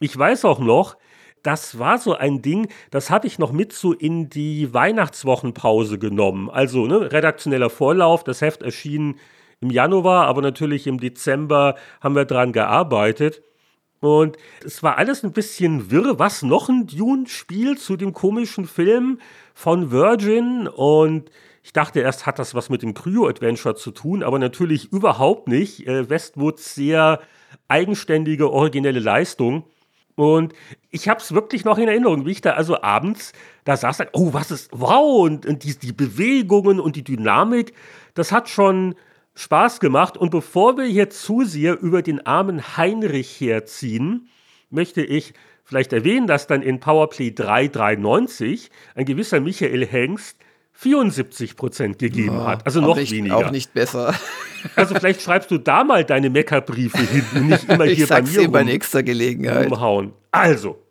Ich 0.00 0.16
weiß 0.16 0.44
auch 0.44 0.58
noch, 0.58 0.96
das 1.42 1.78
war 1.78 1.98
so 1.98 2.14
ein 2.14 2.42
Ding, 2.42 2.68
das 2.90 3.10
habe 3.10 3.28
ich 3.28 3.38
noch 3.38 3.52
mit 3.52 3.72
so 3.72 3.92
in 3.92 4.28
die 4.28 4.74
Weihnachtswochenpause 4.74 5.98
genommen. 5.98 6.50
Also 6.50 6.86
ne, 6.86 7.12
redaktioneller 7.12 7.70
Vorlauf, 7.70 8.24
das 8.24 8.40
Heft 8.40 8.62
erschien 8.62 9.16
im 9.60 9.70
Januar, 9.70 10.26
aber 10.26 10.42
natürlich 10.42 10.86
im 10.86 11.00
Dezember 11.00 11.76
haben 12.00 12.14
wir 12.14 12.24
dran 12.24 12.52
gearbeitet. 12.52 13.42
Und 14.00 14.36
es 14.64 14.82
war 14.82 14.98
alles 14.98 15.24
ein 15.24 15.32
bisschen 15.32 15.90
wirr. 15.90 16.18
Was 16.18 16.42
noch 16.42 16.68
ein 16.68 16.86
Dune-Spiel 16.86 17.78
zu 17.78 17.96
dem 17.96 18.12
komischen 18.12 18.66
Film 18.66 19.20
von 19.54 19.90
Virgin? 19.90 20.68
Und 20.68 21.30
ich 21.62 21.72
dachte 21.72 22.00
erst, 22.00 22.26
hat 22.26 22.38
das 22.38 22.54
was 22.54 22.68
mit 22.68 22.82
dem 22.82 22.94
Cryo-Adventure 22.94 23.74
zu 23.74 23.90
tun, 23.90 24.22
aber 24.22 24.38
natürlich 24.38 24.92
überhaupt 24.92 25.48
nicht. 25.48 25.86
Äh, 25.86 26.08
Westwoods 26.10 26.74
sehr 26.74 27.20
eigenständige, 27.68 28.52
originelle 28.52 29.00
Leistung. 29.00 29.64
Und 30.14 30.54
ich 30.90 31.08
habe 31.08 31.20
es 31.20 31.32
wirklich 31.32 31.64
noch 31.64 31.78
in 31.78 31.88
Erinnerung, 31.88 32.24
wie 32.24 32.32
ich 32.32 32.40
da 32.40 32.52
also 32.52 32.80
abends 32.82 33.32
da 33.64 33.76
saß, 33.76 33.98
oh, 34.12 34.32
was 34.32 34.50
ist, 34.50 34.70
wow, 34.72 35.24
und, 35.24 35.44
und 35.44 35.64
die, 35.64 35.76
die 35.76 35.92
Bewegungen 35.92 36.80
und 36.80 36.96
die 36.96 37.04
Dynamik, 37.04 37.74
das 38.14 38.32
hat 38.32 38.48
schon 38.48 38.94
Spaß 39.36 39.78
gemacht. 39.78 40.16
Und 40.16 40.30
bevor 40.30 40.76
wir 40.76 40.86
hier 40.86 41.10
zu 41.10 41.44
sehr 41.44 41.80
über 41.80 42.02
den 42.02 42.26
armen 42.26 42.76
Heinrich 42.76 43.40
herziehen, 43.40 44.28
möchte 44.70 45.02
ich 45.02 45.34
vielleicht 45.62 45.92
erwähnen, 45.92 46.26
dass 46.26 46.46
dann 46.46 46.62
in 46.62 46.80
Powerplay 46.80 47.32
393 47.32 48.70
ein 48.94 49.04
gewisser 49.04 49.40
Michael 49.40 49.86
Hengst 49.86 50.38
74 50.72 51.56
Prozent 51.56 51.98
gegeben 51.98 52.38
oh, 52.38 52.46
hat. 52.46 52.66
Also 52.66 52.80
noch 52.80 52.96
nicht, 52.96 53.12
weniger. 53.12 53.36
Auch 53.36 53.50
nicht 53.50 53.72
besser. 53.72 54.14
Also 54.74 54.94
vielleicht 54.94 55.22
schreibst 55.22 55.50
du 55.50 55.58
da 55.58 55.84
mal 55.84 56.04
deine 56.04 56.28
Meckerbriefe 56.28 56.98
hin 56.98 57.24
und 57.34 57.46
nicht 57.48 57.64
immer 57.68 57.86
ich 57.86 57.98
hier 57.98 58.06
bei 58.08 58.22
mir 58.22 58.40
rum, 58.40 58.52
bei 58.52 58.64
nächster 58.64 59.02
Gelegenheit. 59.02 59.70
umhauen. 59.70 60.12
Also, 60.32 60.82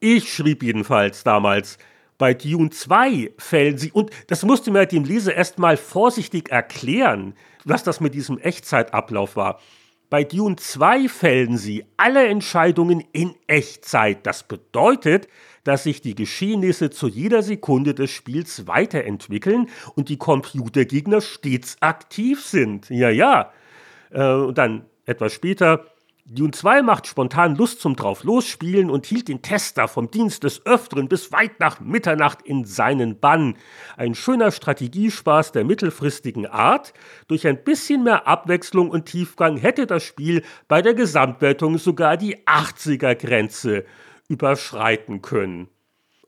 Ich 0.00 0.32
schrieb 0.32 0.62
jedenfalls 0.62 1.22
damals, 1.22 1.78
bei 2.18 2.34
Dune 2.34 2.70
2 2.70 3.32
fällen 3.38 3.78
sie, 3.78 3.92
und 3.92 4.10
das 4.28 4.42
musste 4.42 4.70
mir 4.70 4.86
dem 4.86 5.04
Leser 5.04 5.34
erstmal 5.34 5.76
vorsichtig 5.76 6.50
erklären, 6.50 7.34
was 7.64 7.82
das 7.82 8.00
mit 8.00 8.14
diesem 8.14 8.38
Echtzeitablauf 8.38 9.36
war. 9.36 9.60
Bei 10.10 10.22
Dune 10.22 10.56
2 10.56 11.08
fällen 11.08 11.56
sie 11.56 11.84
alle 11.96 12.26
Entscheidungen 12.26 13.02
in 13.12 13.34
Echtzeit. 13.46 14.26
Das 14.26 14.44
bedeutet, 14.44 15.28
dass 15.64 15.84
sich 15.84 16.02
die 16.02 16.14
Geschehnisse 16.14 16.90
zu 16.90 17.08
jeder 17.08 17.42
Sekunde 17.42 17.94
des 17.94 18.10
Spiels 18.10 18.66
weiterentwickeln 18.66 19.68
und 19.96 20.10
die 20.10 20.18
Computergegner 20.18 21.20
stets 21.20 21.78
aktiv 21.80 22.44
sind. 22.44 22.90
Ja, 22.90 23.08
ja. 23.10 23.50
Äh, 24.10 24.24
und 24.24 24.58
dann 24.58 24.84
etwas 25.06 25.32
später 25.32 25.86
Dune 26.26 26.52
2 26.52 26.80
macht 26.80 27.06
spontan 27.06 27.54
Lust 27.54 27.82
zum 27.82 27.96
Drauflosspielen 27.96 28.88
und 28.88 29.04
hielt 29.04 29.28
den 29.28 29.42
Tester 29.42 29.88
vom 29.88 30.10
Dienst 30.10 30.42
des 30.42 30.64
Öfteren 30.64 31.06
bis 31.06 31.32
weit 31.32 31.60
nach 31.60 31.80
Mitternacht 31.80 32.40
in 32.40 32.64
seinen 32.64 33.20
Bann. 33.20 33.58
Ein 33.98 34.14
schöner 34.14 34.50
Strategiespaß 34.50 35.52
der 35.52 35.64
mittelfristigen 35.64 36.46
Art. 36.46 36.94
Durch 37.28 37.46
ein 37.46 37.62
bisschen 37.62 38.04
mehr 38.04 38.26
Abwechslung 38.26 38.88
und 38.88 39.04
Tiefgang 39.04 39.58
hätte 39.58 39.86
das 39.86 40.02
Spiel 40.02 40.42
bei 40.66 40.80
der 40.80 40.94
Gesamtwertung 40.94 41.76
sogar 41.76 42.16
die 42.16 42.38
80er-Grenze 42.46 43.84
überschreiten 44.26 45.20
können. 45.20 45.68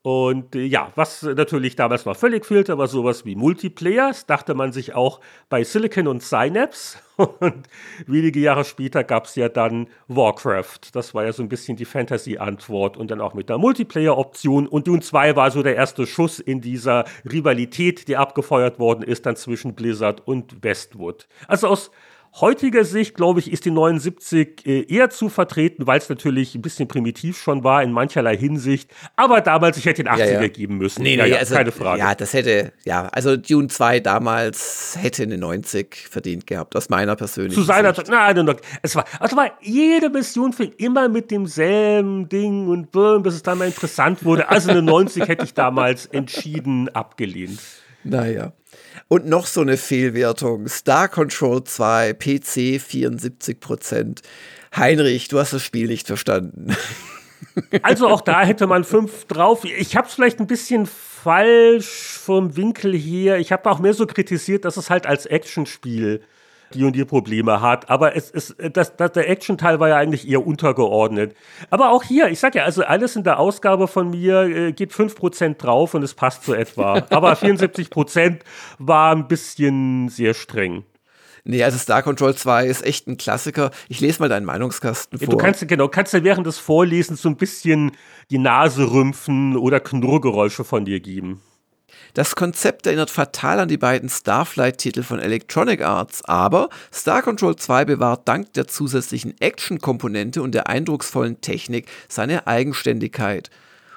Und 0.06 0.54
äh, 0.54 0.62
ja, 0.62 0.92
was 0.94 1.22
natürlich 1.22 1.74
damals 1.74 2.04
noch 2.04 2.14
völlig 2.14 2.46
fehlte, 2.46 2.78
war 2.78 2.86
sowas 2.86 3.24
wie 3.24 3.34
Multiplayer. 3.34 4.06
Das 4.06 4.24
dachte 4.24 4.54
man 4.54 4.70
sich 4.70 4.94
auch 4.94 5.20
bei 5.48 5.64
Silicon 5.64 6.06
und 6.06 6.22
Synapse. 6.22 6.98
Und 7.16 7.66
wenige 8.06 8.38
Jahre 8.38 8.64
später 8.64 9.02
gab 9.02 9.24
es 9.24 9.34
ja 9.34 9.48
dann 9.48 9.88
Warcraft. 10.06 10.78
Das 10.92 11.12
war 11.14 11.24
ja 11.24 11.32
so 11.32 11.42
ein 11.42 11.48
bisschen 11.48 11.76
die 11.76 11.86
Fantasy-Antwort 11.86 12.98
und 12.98 13.10
dann 13.10 13.22
auch 13.22 13.32
mit 13.32 13.48
der 13.48 13.56
Multiplayer-Option. 13.56 14.68
Und 14.68 14.86
Dune 14.86 15.00
2 15.00 15.34
war 15.34 15.50
so 15.50 15.62
der 15.62 15.74
erste 15.74 16.06
Schuss 16.06 16.38
in 16.38 16.60
dieser 16.60 17.04
Rivalität, 17.24 18.06
die 18.06 18.18
abgefeuert 18.18 18.78
worden 18.78 19.02
ist 19.02 19.24
dann 19.24 19.34
zwischen 19.34 19.74
Blizzard 19.74 20.24
und 20.26 20.62
Westwood. 20.62 21.26
Also 21.48 21.68
aus 21.68 21.90
heutiger 22.40 22.84
Sicht, 22.84 23.14
glaube 23.14 23.40
ich, 23.40 23.50
ist 23.52 23.64
die 23.64 23.70
79 23.70 24.66
äh, 24.66 24.82
eher 24.82 25.10
zu 25.10 25.28
vertreten, 25.28 25.86
weil 25.86 25.98
es 25.98 26.08
natürlich 26.08 26.54
ein 26.54 26.62
bisschen 26.62 26.88
primitiv 26.88 27.38
schon 27.38 27.64
war 27.64 27.82
in 27.82 27.92
mancherlei 27.92 28.36
Hinsicht. 28.36 28.90
Aber 29.16 29.40
damals, 29.40 29.76
ich 29.78 29.86
hätte 29.86 30.02
den 30.02 30.12
80er 30.12 30.18
ja, 30.18 30.42
ja. 30.42 30.48
geben 30.48 30.78
müssen. 30.78 31.02
Nee, 31.02 31.16
nee, 31.16 31.28
ja, 31.28 31.36
also, 31.38 31.54
keine 31.54 31.72
Frage. 31.72 32.00
Ja, 32.00 32.14
das 32.14 32.34
hätte, 32.34 32.72
ja, 32.84 33.08
also 33.08 33.36
Dune 33.36 33.68
2 33.68 34.00
damals 34.00 34.96
hätte 35.00 35.22
eine 35.22 35.38
90 35.38 36.08
verdient 36.10 36.46
gehabt, 36.46 36.76
aus 36.76 36.88
meiner 36.88 37.16
persönlichen 37.16 37.54
Zu 37.54 37.62
seiner 37.62 37.94
Zeit, 37.94 38.08
nein, 38.08 38.44
nein, 38.44 38.56
es 38.82 38.94
war, 38.94 39.04
also 39.18 39.36
war, 39.36 39.52
jede 39.62 40.10
Mission 40.10 40.52
fing 40.52 40.72
immer 40.76 41.08
mit 41.08 41.30
demselben 41.30 42.28
Ding 42.28 42.68
und 42.68 42.92
bis 43.22 43.34
es 43.34 43.42
dann 43.42 43.58
mal 43.58 43.66
interessant 43.66 44.24
wurde. 44.24 44.48
Also 44.48 44.70
eine 44.70 44.82
90 44.82 45.26
hätte 45.26 45.44
ich 45.44 45.54
damals 45.54 46.06
entschieden 46.06 46.88
abgelehnt. 46.90 47.60
Naja. 48.04 48.52
Und 49.08 49.26
noch 49.26 49.46
so 49.46 49.60
eine 49.60 49.76
Fehlwertung. 49.76 50.68
Star 50.68 51.08
Control 51.08 51.64
2, 51.64 52.14
PC 52.14 52.80
74%. 52.80 54.22
Heinrich, 54.74 55.28
du 55.28 55.38
hast 55.38 55.52
das 55.52 55.62
Spiel 55.62 55.88
nicht 55.88 56.06
verstanden. 56.06 56.76
Also 57.82 58.08
auch 58.08 58.20
da 58.20 58.42
hätte 58.42 58.66
man 58.66 58.84
fünf 58.84 59.26
drauf. 59.26 59.64
Ich 59.64 59.96
habe 59.96 60.06
es 60.06 60.14
vielleicht 60.14 60.40
ein 60.40 60.46
bisschen 60.46 60.86
falsch 60.86 62.18
vom 62.18 62.56
Winkel 62.56 62.94
her. 62.94 63.38
Ich 63.38 63.52
habe 63.52 63.70
auch 63.70 63.78
mehr 63.78 63.94
so 63.94 64.06
kritisiert, 64.06 64.64
dass 64.64 64.76
es 64.76 64.90
halt 64.90 65.06
als 65.06 65.26
Actionspiel 65.26 66.22
die 66.74 66.84
und 66.84 66.94
die 66.94 67.04
Probleme 67.04 67.60
hat. 67.60 67.90
Aber 67.90 68.16
es 68.16 68.30
ist, 68.30 68.56
das, 68.72 68.96
das, 68.96 69.12
der 69.12 69.28
Action-Teil 69.28 69.80
war 69.80 69.88
ja 69.88 69.96
eigentlich 69.96 70.28
eher 70.28 70.46
untergeordnet. 70.46 71.34
Aber 71.70 71.90
auch 71.90 72.02
hier, 72.02 72.28
ich 72.28 72.40
sag 72.40 72.54
ja, 72.54 72.64
also 72.64 72.84
alles 72.84 73.16
in 73.16 73.24
der 73.24 73.38
Ausgabe 73.38 73.88
von 73.88 74.10
mir 74.10 74.42
äh, 74.42 74.72
geht 74.72 74.92
5% 74.92 75.56
drauf 75.56 75.94
und 75.94 76.02
es 76.02 76.14
passt 76.14 76.44
so 76.44 76.54
etwa. 76.54 77.04
Aber 77.10 77.34
74% 77.34 78.40
war 78.78 79.14
ein 79.14 79.28
bisschen 79.28 80.08
sehr 80.08 80.34
streng. 80.34 80.84
Nee, 81.48 81.62
also 81.62 81.78
Star 81.78 82.02
Control 82.02 82.34
2 82.34 82.66
ist 82.66 82.84
echt 82.84 83.06
ein 83.06 83.16
Klassiker. 83.18 83.70
Ich 83.88 84.00
lese 84.00 84.20
mal 84.20 84.28
deinen 84.28 84.44
Meinungskasten 84.44 85.16
vor. 85.16 85.28
Du 85.28 85.36
kannst, 85.36 85.66
genau, 85.68 85.86
kannst 85.86 86.12
ja 86.12 86.24
während 86.24 86.44
des 86.44 86.58
Vorlesens 86.58 87.22
so 87.22 87.28
ein 87.28 87.36
bisschen 87.36 87.92
die 88.30 88.38
Nase 88.38 88.90
rümpfen 88.90 89.56
oder 89.56 89.78
Knurrgeräusche 89.78 90.64
von 90.64 90.84
dir 90.84 90.98
geben. 90.98 91.40
Das 92.16 92.34
Konzept 92.34 92.86
erinnert 92.86 93.10
fatal 93.10 93.60
an 93.60 93.68
die 93.68 93.76
beiden 93.76 94.08
Starflight-Titel 94.08 95.02
von 95.02 95.18
Electronic 95.18 95.82
Arts, 95.82 96.24
aber 96.24 96.70
Star 96.90 97.20
Control 97.20 97.56
2 97.56 97.84
bewahrt 97.84 98.26
dank 98.26 98.54
der 98.54 98.66
zusätzlichen 98.66 99.38
Action-Komponente 99.38 100.40
und 100.40 100.52
der 100.52 100.66
eindrucksvollen 100.66 101.42
Technik 101.42 101.90
seine 102.08 102.46
Eigenständigkeit. 102.46 103.50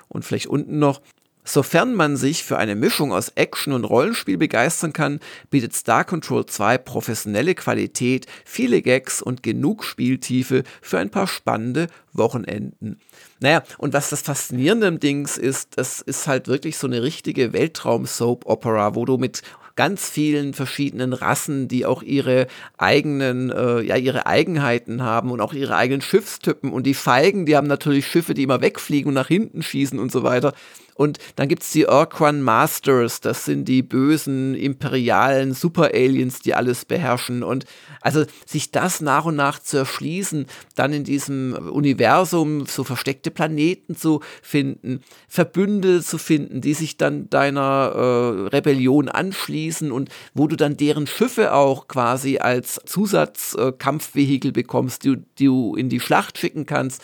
Und 0.10 0.26
vielleicht 0.26 0.48
unten 0.48 0.80
noch, 0.80 1.00
Sofern 1.46 1.96
man 1.96 2.16
sich 2.16 2.44
für 2.44 2.60
eine 2.60 2.76
Mischung 2.76 3.12
aus 3.12 3.30
Action 3.30 3.74
und 3.74 3.84
Rollenspiel 3.84 4.38
begeistern 4.38 4.94
kann, 4.94 5.20
bietet 5.50 5.74
Star 5.74 6.04
Control 6.04 6.46
2 6.46 6.78
professionelle 6.78 7.56
Qualität, 7.56 8.28
viele 8.46 8.84
Gags 8.84 9.20
und 9.20 9.41
genug 9.41 9.84
Spieltiefe 9.84 10.62
für 10.82 11.00
ein 11.00 11.10
paar 11.10 11.26
spannende 11.26 11.88
Wochenenden. 12.14 13.00
Naja, 13.40 13.64
und 13.78 13.94
was 13.94 14.10
das 14.10 14.22
Faszinierende 14.22 14.88
im 14.88 14.99
Dings 14.99 15.38
ist, 15.38 15.78
das 15.78 16.02
ist 16.02 16.28
halt 16.28 16.48
wirklich 16.48 16.78
so 16.78 16.88
eine 16.88 17.02
richtige 17.03 17.53
Weltraum-Soap-Opera, 17.53 18.95
wo 18.95 19.06
du 19.06 19.18
mit 19.18 19.41
ganz 19.78 20.10
vielen 20.10 20.53
verschiedenen 20.53 21.14
Rassen, 21.14 21.70
die 21.70 21.86
auch 21.86 22.03
ihre 22.03 22.48
eigenen, 22.78 23.49
äh, 23.49 23.80
ja, 23.80 23.95
ihre 23.95 24.26
Eigenheiten 24.26 25.03
haben 25.03 25.32
und 25.32 25.40
auch 25.40 25.53
ihre 25.53 25.78
eigenen 25.78 26.02
Schiffstypen. 26.02 26.74
Und 26.74 26.84
die 26.84 26.94
Feigen, 26.94 27.45
die 27.45 27.56
haben 27.56 27.68
natürlich 27.68 28.06
Schiffe, 28.06 28.34
die 28.34 28.44
immer 28.44 28.60
wegfliegen 28.60 29.07
und 29.07 29.14
nach 29.14 29.30
hinten 29.30 29.64
schießen 29.64 29.98
und 29.98 30.11
so 30.11 30.24
weiter. 30.24 30.53
Und 31.00 31.18
dann 31.38 31.48
gibt 31.48 31.64
es 31.64 31.72
die 31.72 31.86
Urquan 31.86 32.42
Masters, 32.42 33.22
das 33.22 33.46
sind 33.46 33.70
die 33.70 33.84
bösen 33.84 34.54
imperialen 34.54 35.54
Super-Aliens, 35.54 36.42
die 36.42 36.54
alles 36.54 36.84
beherrschen. 36.84 37.42
Und 37.42 37.64
also 38.02 38.26
sich 38.46 38.72
das 38.72 39.00
nach 39.00 39.24
und 39.24 39.38
nach 39.38 39.60
zu 39.60 39.78
erschließen, 39.78 40.46
dann 40.76 40.92
in 40.92 41.06
diesem 41.06 41.54
Universum 41.54 42.66
so 42.66 42.84
versteckte 42.84 43.32
Planeten 43.32 43.96
zu 43.96 44.20
finden, 44.42 45.00
Verbündete 45.30 46.04
zu 46.04 46.18
finden, 46.18 46.60
die 46.60 46.74
sich 46.74 46.98
dann 46.98 47.30
deiner 47.30 47.94
äh, 47.96 48.48
Rebellion 48.50 49.08
anschließen 49.08 49.94
und 49.94 50.10
wo 50.34 50.48
du 50.48 50.58
dann 50.58 50.76
deren 50.76 51.08
Schiffe 51.08 51.54
auch 51.54 51.88
quasi 51.88 52.40
als 52.40 52.78
Zusatzkampfvehikel 52.86 54.50
äh, 54.50 54.52
bekommst, 54.52 55.06
die, 55.06 55.16
die 55.38 55.46
du 55.46 55.76
in 55.76 55.88
die 55.88 56.02
Schlacht 56.02 56.38
schicken 56.38 56.66
kannst 56.66 57.02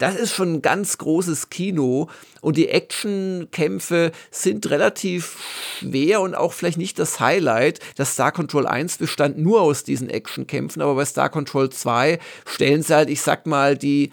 das 0.00 0.16
ist 0.16 0.32
schon 0.34 0.54
ein 0.54 0.62
ganz 0.62 0.96
großes 0.98 1.50
Kino 1.50 2.08
und 2.40 2.56
die 2.56 2.68
Actionkämpfe 2.68 4.12
sind 4.30 4.70
relativ 4.70 5.36
schwer 5.78 6.22
und 6.22 6.34
auch 6.34 6.54
vielleicht 6.54 6.78
nicht 6.78 6.98
das 6.98 7.20
Highlight. 7.20 7.80
Das 7.96 8.14
Star 8.14 8.32
Control 8.32 8.66
1 8.66 8.96
bestand 8.96 9.38
nur 9.38 9.60
aus 9.60 9.84
diesen 9.84 10.08
Actionkämpfen, 10.08 10.80
aber 10.80 10.94
bei 10.94 11.04
Star 11.04 11.28
Control 11.28 11.68
2 11.68 12.18
stellen 12.46 12.82
sie 12.82 12.94
halt, 12.94 13.10
ich 13.10 13.20
sag 13.20 13.46
mal, 13.46 13.76
die 13.76 14.10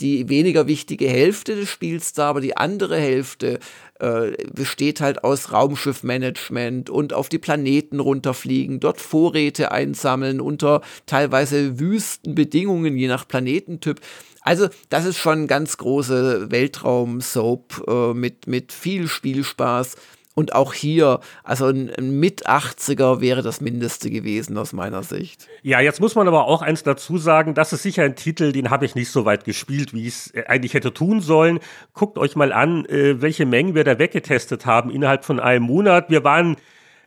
die 0.00 0.28
weniger 0.28 0.66
wichtige 0.66 1.08
Hälfte 1.08 1.56
des 1.56 1.70
Spiels 1.70 2.12
dar, 2.12 2.28
aber 2.28 2.42
die 2.42 2.56
andere 2.56 2.98
Hälfte 2.98 3.60
äh, 3.98 4.32
besteht 4.52 5.00
halt 5.00 5.24
aus 5.24 5.52
Raumschiffmanagement 5.52 6.90
und 6.90 7.14
auf 7.14 7.30
die 7.30 7.38
Planeten 7.38 8.00
runterfliegen, 8.00 8.78
dort 8.78 9.00
Vorräte 9.00 9.72
einsammeln 9.72 10.40
unter 10.40 10.82
teilweise 11.06 11.80
wüsten 11.80 12.34
Bedingungen, 12.34 12.96
je 12.96 13.08
nach 13.08 13.26
Planetentyp. 13.26 14.00
Also, 14.46 14.68
das 14.90 15.04
ist 15.06 15.18
schon 15.18 15.48
ganz 15.48 15.76
große 15.76 16.52
Weltraum-Soap 16.52 17.84
äh, 17.88 18.14
mit, 18.14 18.46
mit 18.46 18.70
viel 18.70 19.08
Spielspaß. 19.08 19.96
Und 20.34 20.54
auch 20.54 20.72
hier, 20.72 21.18
also 21.42 21.66
ein, 21.66 21.90
ein 21.92 22.20
Mit-80er 22.20 23.20
wäre 23.20 23.42
das 23.42 23.60
Mindeste 23.60 24.08
gewesen 24.08 24.56
aus 24.56 24.72
meiner 24.72 25.02
Sicht. 25.02 25.48
Ja, 25.62 25.80
jetzt 25.80 26.00
muss 26.00 26.14
man 26.14 26.28
aber 26.28 26.44
auch 26.44 26.62
eins 26.62 26.84
dazu 26.84 27.18
sagen, 27.18 27.54
das 27.54 27.72
ist 27.72 27.82
sicher 27.82 28.04
ein 28.04 28.14
Titel, 28.14 28.52
den 28.52 28.70
habe 28.70 28.84
ich 28.84 28.94
nicht 28.94 29.10
so 29.10 29.24
weit 29.24 29.44
gespielt, 29.44 29.92
wie 29.92 30.06
ich 30.06 30.14
es 30.14 30.34
äh, 30.34 30.44
eigentlich 30.46 30.74
hätte 30.74 30.94
tun 30.94 31.20
sollen. 31.20 31.58
Guckt 31.92 32.16
euch 32.16 32.36
mal 32.36 32.52
an, 32.52 32.84
äh, 32.84 33.20
welche 33.20 33.46
Mengen 33.46 33.74
wir 33.74 33.82
da 33.82 33.98
weggetestet 33.98 34.64
haben 34.64 34.90
innerhalb 34.90 35.24
von 35.24 35.40
einem 35.40 35.64
Monat. 35.64 36.08
Wir 36.08 36.22
waren 36.22 36.56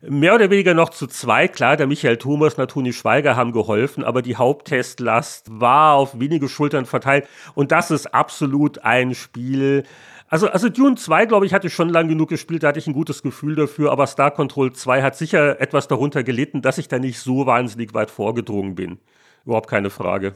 mehr 0.01 0.35
oder 0.35 0.49
weniger 0.49 0.73
noch 0.73 0.89
zu 0.89 1.07
zwei. 1.07 1.47
Klar, 1.47 1.77
der 1.77 1.87
Michael 1.87 2.17
Thomas 2.17 2.53
und 2.53 2.59
der 2.59 2.67
Toni 2.67 2.93
Schweiger 2.93 3.35
haben 3.35 3.51
geholfen, 3.51 4.03
aber 4.03 4.21
die 4.21 4.35
Haupttestlast 4.35 5.47
war 5.49 5.95
auf 5.95 6.19
wenige 6.19 6.47
Schultern 6.47 6.85
verteilt. 6.85 7.27
Und 7.55 7.71
das 7.71 7.91
ist 7.91 8.13
absolut 8.13 8.79
ein 8.79 9.13
Spiel. 9.13 9.83
Also, 10.27 10.47
also 10.47 10.69
Dune 10.69 10.95
2, 10.95 11.25
glaube 11.25 11.45
ich, 11.45 11.53
hatte 11.53 11.67
ich 11.67 11.73
schon 11.73 11.89
lang 11.89 12.07
genug 12.07 12.29
gespielt, 12.29 12.63
da 12.63 12.67
hatte 12.67 12.79
ich 12.79 12.87
ein 12.87 12.93
gutes 12.93 13.23
Gefühl 13.23 13.55
dafür, 13.55 13.91
aber 13.91 14.05
Star 14.05 14.31
Control 14.31 14.71
2 14.71 15.01
hat 15.01 15.15
sicher 15.15 15.59
etwas 15.59 15.87
darunter 15.87 16.23
gelitten, 16.23 16.61
dass 16.61 16.77
ich 16.77 16.87
da 16.87 16.99
nicht 16.99 17.19
so 17.19 17.47
wahnsinnig 17.47 17.93
weit 17.95 18.11
vorgedrungen 18.11 18.75
bin. 18.75 18.99
Überhaupt 19.45 19.69
keine 19.69 19.89
Frage. 19.89 20.35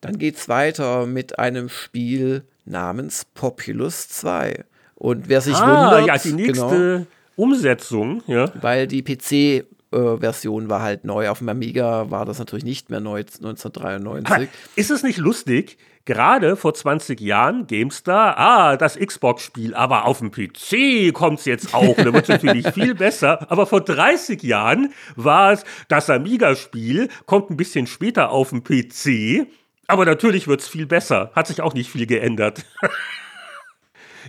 Dann 0.00 0.18
geht's 0.18 0.48
weiter 0.48 1.06
mit 1.06 1.38
einem 1.38 1.68
Spiel 1.68 2.44
namens 2.64 3.26
Populous 3.34 4.08
2. 4.08 4.64
Und 4.94 5.28
wer 5.28 5.42
sich 5.42 5.56
ah, 5.56 5.92
wundert, 5.92 6.06
ja, 6.06 6.16
die 6.16 6.32
nächste, 6.32 6.66
genau, 6.68 7.06
Umsetzung, 7.36 8.22
ja. 8.26 8.50
Weil 8.60 8.86
die 8.86 9.02
PC 9.02 9.66
Version 9.90 10.68
war 10.68 10.82
halt 10.82 11.04
neu. 11.04 11.28
Auf 11.28 11.38
dem 11.38 11.48
Amiga 11.48 12.10
war 12.10 12.24
das 12.24 12.38
natürlich 12.38 12.64
nicht 12.64 12.90
mehr 12.90 13.00
neu 13.00 13.18
1993. 13.20 14.48
Ist 14.74 14.90
es 14.90 15.02
nicht 15.02 15.18
lustig? 15.18 15.78
Gerade 16.04 16.56
vor 16.56 16.74
20 16.74 17.20
Jahren, 17.20 17.66
GameStar, 17.66 18.38
ah, 18.38 18.76
das 18.76 18.96
Xbox-Spiel, 18.96 19.74
aber 19.74 20.04
auf 20.04 20.20
dem 20.20 20.30
PC 20.30 21.12
kommt 21.12 21.40
es 21.40 21.46
jetzt 21.46 21.74
auch. 21.74 21.96
Da 21.96 22.12
wird 22.12 22.24
es 22.24 22.28
natürlich 22.28 22.68
viel 22.74 22.94
besser. 22.94 23.50
Aber 23.50 23.66
vor 23.66 23.80
30 23.80 24.42
Jahren 24.42 24.92
war 25.16 25.52
es, 25.52 25.64
das 25.88 26.10
Amiga-Spiel 26.10 27.08
kommt 27.26 27.50
ein 27.50 27.56
bisschen 27.56 27.86
später 27.86 28.30
auf 28.30 28.50
dem 28.50 28.62
PC. 28.62 29.48
Aber 29.88 30.04
natürlich 30.04 30.46
wird 30.46 30.60
es 30.60 30.68
viel 30.68 30.86
besser. 30.86 31.30
Hat 31.34 31.46
sich 31.48 31.60
auch 31.60 31.74
nicht 31.74 31.90
viel 31.90 32.06
geändert. 32.06 32.64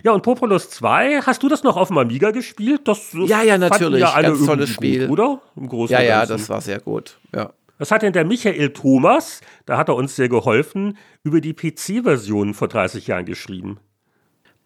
Ja, 0.02 0.12
und 0.12 0.22
Populous 0.22 0.70
2, 0.70 1.22
hast 1.22 1.42
du 1.42 1.48
das 1.48 1.62
noch 1.62 1.76
auf 1.76 1.88
dem 1.88 1.98
Amiga 1.98 2.30
gespielt? 2.30 2.82
Das 2.84 3.12
ja, 3.12 3.42
ja, 3.42 3.58
natürlich. 3.58 4.00
Ja 4.00 4.12
alle 4.12 4.28
Ganz 4.28 4.46
tolles 4.46 4.70
Spiel. 4.70 5.08
Gut, 5.08 5.18
oder? 5.18 5.40
Im 5.56 5.68
Großen 5.68 5.92
ja, 5.92 6.02
ja, 6.02 6.26
das 6.26 6.48
war 6.48 6.60
sehr 6.60 6.80
gut. 6.80 7.18
Ja. 7.34 7.52
Das 7.78 7.92
hat 7.92 8.02
denn 8.02 8.12
der 8.12 8.24
Michael 8.24 8.72
Thomas, 8.72 9.40
da 9.64 9.76
hat 9.76 9.88
er 9.88 9.94
uns 9.94 10.16
sehr 10.16 10.28
geholfen, 10.28 10.98
über 11.22 11.40
die 11.40 11.54
PC-Version 11.54 12.54
vor 12.54 12.68
30 12.68 13.06
Jahren 13.06 13.24
geschrieben. 13.24 13.78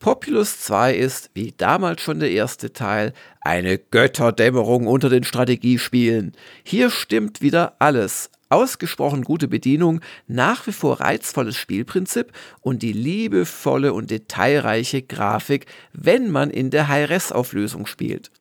Populous 0.03 0.59
2 0.59 0.95
ist, 0.97 1.31
wie 1.33 1.55
damals 1.57 2.03
schon 2.03 2.19
der 2.19 2.33
erste 2.33 2.73
Teil, 2.73 3.13
eine 3.41 3.79
Götterdämmerung 3.79 4.89
unter 4.89 5.09
den 5.09 5.23
Strategiespielen. 5.23 6.33
Hier 6.65 6.91
stimmt 6.91 7.41
wieder 7.41 7.77
alles 7.79 8.29
ausgesprochen 8.49 9.23
gute 9.23 9.47
Bedienung, 9.47 10.01
nach 10.27 10.67
wie 10.67 10.73
vor 10.73 11.01
reizvolles 11.01 11.57
Spielprinzip 11.57 12.33
und 12.61 12.83
die 12.83 12.93
liebevolle 12.93 13.93
und 13.93 14.11
detailreiche 14.11 15.03
Grafik, 15.03 15.67
wenn 15.93 16.33
man 16.33 16.51
in 16.51 16.71
der 16.71 16.89
High-Res-Auflösung 16.89 17.87
spielt. 17.87 18.33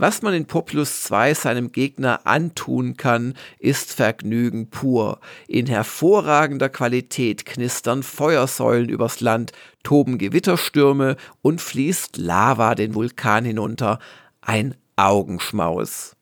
Was 0.00 0.22
man 0.22 0.32
in 0.32 0.46
Populus 0.46 1.02
2 1.02 1.34
seinem 1.34 1.72
Gegner 1.72 2.20
antun 2.24 2.96
kann, 2.96 3.34
ist 3.58 3.92
Vergnügen 3.92 4.70
pur. 4.70 5.20
In 5.46 5.66
hervorragender 5.66 6.70
Qualität 6.70 7.44
knistern 7.44 8.02
Feuersäulen 8.02 8.88
übers 8.88 9.20
Land, 9.20 9.52
toben 9.82 10.16
Gewitterstürme 10.16 11.16
und 11.42 11.60
fließt 11.60 12.16
Lava 12.16 12.74
den 12.74 12.94
Vulkan 12.94 13.44
hinunter. 13.44 13.98
Ein 14.40 14.74
Augenschmaus. 14.96 16.16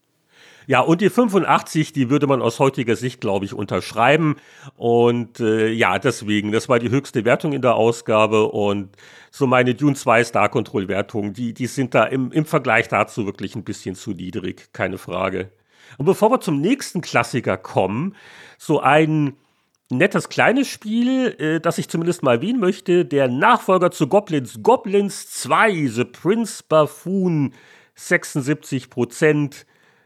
Ja, 0.68 0.80
und 0.80 1.00
die 1.00 1.08
85, 1.08 1.94
die 1.94 2.10
würde 2.10 2.26
man 2.26 2.42
aus 2.42 2.58
heutiger 2.58 2.94
Sicht, 2.94 3.22
glaube 3.22 3.46
ich, 3.46 3.54
unterschreiben. 3.54 4.36
Und 4.76 5.40
äh, 5.40 5.70
ja, 5.70 5.98
deswegen, 5.98 6.52
das 6.52 6.68
war 6.68 6.78
die 6.78 6.90
höchste 6.90 7.24
Wertung 7.24 7.54
in 7.54 7.62
der 7.62 7.74
Ausgabe. 7.74 8.48
Und 8.50 8.94
so 9.30 9.46
meine 9.46 9.74
Dune 9.74 9.94
2 9.94 10.24
Star 10.24 10.50
Control 10.50 10.86
Wertung, 10.86 11.32
die, 11.32 11.54
die 11.54 11.68
sind 11.68 11.94
da 11.94 12.04
im, 12.04 12.30
im 12.32 12.44
Vergleich 12.44 12.86
dazu 12.86 13.24
wirklich 13.24 13.56
ein 13.56 13.64
bisschen 13.64 13.94
zu 13.94 14.10
niedrig, 14.10 14.68
keine 14.74 14.98
Frage. 14.98 15.50
Und 15.96 16.04
bevor 16.04 16.30
wir 16.30 16.40
zum 16.42 16.60
nächsten 16.60 17.00
Klassiker 17.00 17.56
kommen, 17.56 18.14
so 18.58 18.78
ein 18.78 19.38
nettes 19.88 20.28
kleines 20.28 20.68
Spiel, 20.68 21.34
äh, 21.38 21.60
das 21.60 21.78
ich 21.78 21.88
zumindest 21.88 22.22
mal 22.22 22.34
erwähnen 22.34 22.60
möchte, 22.60 23.06
der 23.06 23.28
Nachfolger 23.28 23.90
zu 23.90 24.06
Goblins, 24.06 24.62
Goblins 24.62 25.30
2, 25.30 25.86
The 25.86 26.04
Prince 26.04 26.62
Buffoon, 26.68 27.54
76 27.94 28.90
Prozent 28.90 29.64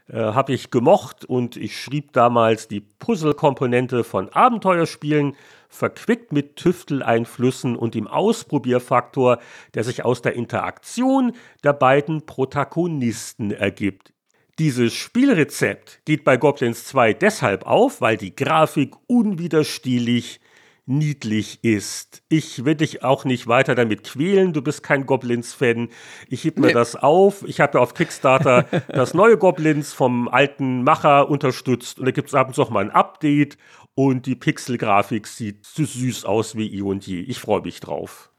äh, 0.09 0.17
habe 0.17 0.53
ich 0.53 0.69
gemocht 0.69 1.23
und 1.23 1.55
ich 1.55 1.79
schrieb 1.79 2.11
damals 2.11 2.67
die 2.67 2.81
Puzzle-Komponente 2.81 4.03
von 4.03 4.29
Abenteuerspielen, 4.29 5.35
verquickt 5.69 6.31
mit 6.31 6.57
Tüfteleinflüssen 6.57 7.75
und 7.75 7.95
dem 7.95 8.07
Ausprobierfaktor, 8.07 9.39
der 9.73 9.83
sich 9.83 10.05
aus 10.05 10.21
der 10.21 10.33
Interaktion 10.33 11.33
der 11.63 11.73
beiden 11.73 12.25
Protagonisten 12.25 13.51
ergibt. 13.51 14.13
Dieses 14.59 14.93
Spielrezept 14.93 16.01
geht 16.05 16.23
bei 16.23 16.37
Goblins 16.37 16.85
2 16.85 17.13
deshalb 17.13 17.65
auf, 17.65 18.01
weil 18.01 18.17
die 18.17 18.35
Grafik 18.35 18.93
unwiderstehlich 19.07 20.39
niedlich 20.85 21.63
ist. 21.63 22.23
Ich 22.27 22.65
will 22.65 22.75
dich 22.75 23.03
auch 23.03 23.25
nicht 23.25 23.47
weiter 23.47 23.75
damit 23.75 24.03
quälen. 24.03 24.53
Du 24.53 24.61
bist 24.61 24.83
kein 24.83 25.05
Goblins-Fan. 25.05 25.89
Ich 26.27 26.43
heb 26.43 26.59
mir 26.59 26.67
nee. 26.67 26.73
das 26.73 26.95
auf. 26.95 27.43
Ich 27.47 27.59
habe 27.59 27.77
ja 27.77 27.81
auf 27.81 27.93
Kickstarter 27.93 28.63
das 28.89 29.13
neue 29.13 29.37
Goblins 29.37 29.93
vom 29.93 30.27
alten 30.27 30.83
Macher 30.83 31.29
unterstützt. 31.29 31.99
Und 31.99 32.05
da 32.05 32.11
gibt 32.11 32.29
es 32.29 32.35
abends 32.35 32.57
noch 32.57 32.69
mal 32.69 32.83
ein 32.83 32.91
Update. 32.91 33.57
Und 33.95 34.25
die 34.25 34.35
Pixel-Grafik 34.35 35.27
sieht 35.27 35.65
so 35.65 35.85
süß 35.85 36.25
aus 36.25 36.55
wie 36.55 36.73
eh 36.73 36.81
und 36.81 37.05
je. 37.05 37.21
Ich 37.21 37.39
freue 37.39 37.61
mich 37.61 37.79
drauf. 37.79 38.31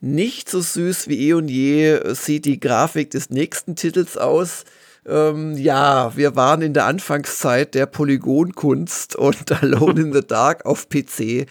Nicht 0.00 0.48
so 0.48 0.60
süß 0.60 1.08
wie 1.08 1.28
eh 1.28 1.32
und 1.32 1.48
je 1.48 2.14
sieht 2.14 2.44
die 2.44 2.60
Grafik 2.60 3.10
des 3.10 3.30
nächsten 3.30 3.74
Titels 3.74 4.16
aus. 4.16 4.64
Ähm, 5.06 5.56
ja, 5.56 6.16
wir 6.16 6.36
waren 6.36 6.62
in 6.62 6.74
der 6.74 6.86
Anfangszeit 6.86 7.74
der 7.74 7.86
Polygonkunst 7.86 9.16
und 9.16 9.50
Alone 9.62 10.00
in 10.00 10.12
the 10.12 10.20
Dark 10.26 10.64
auf 10.64 10.88
PC. 10.88 11.46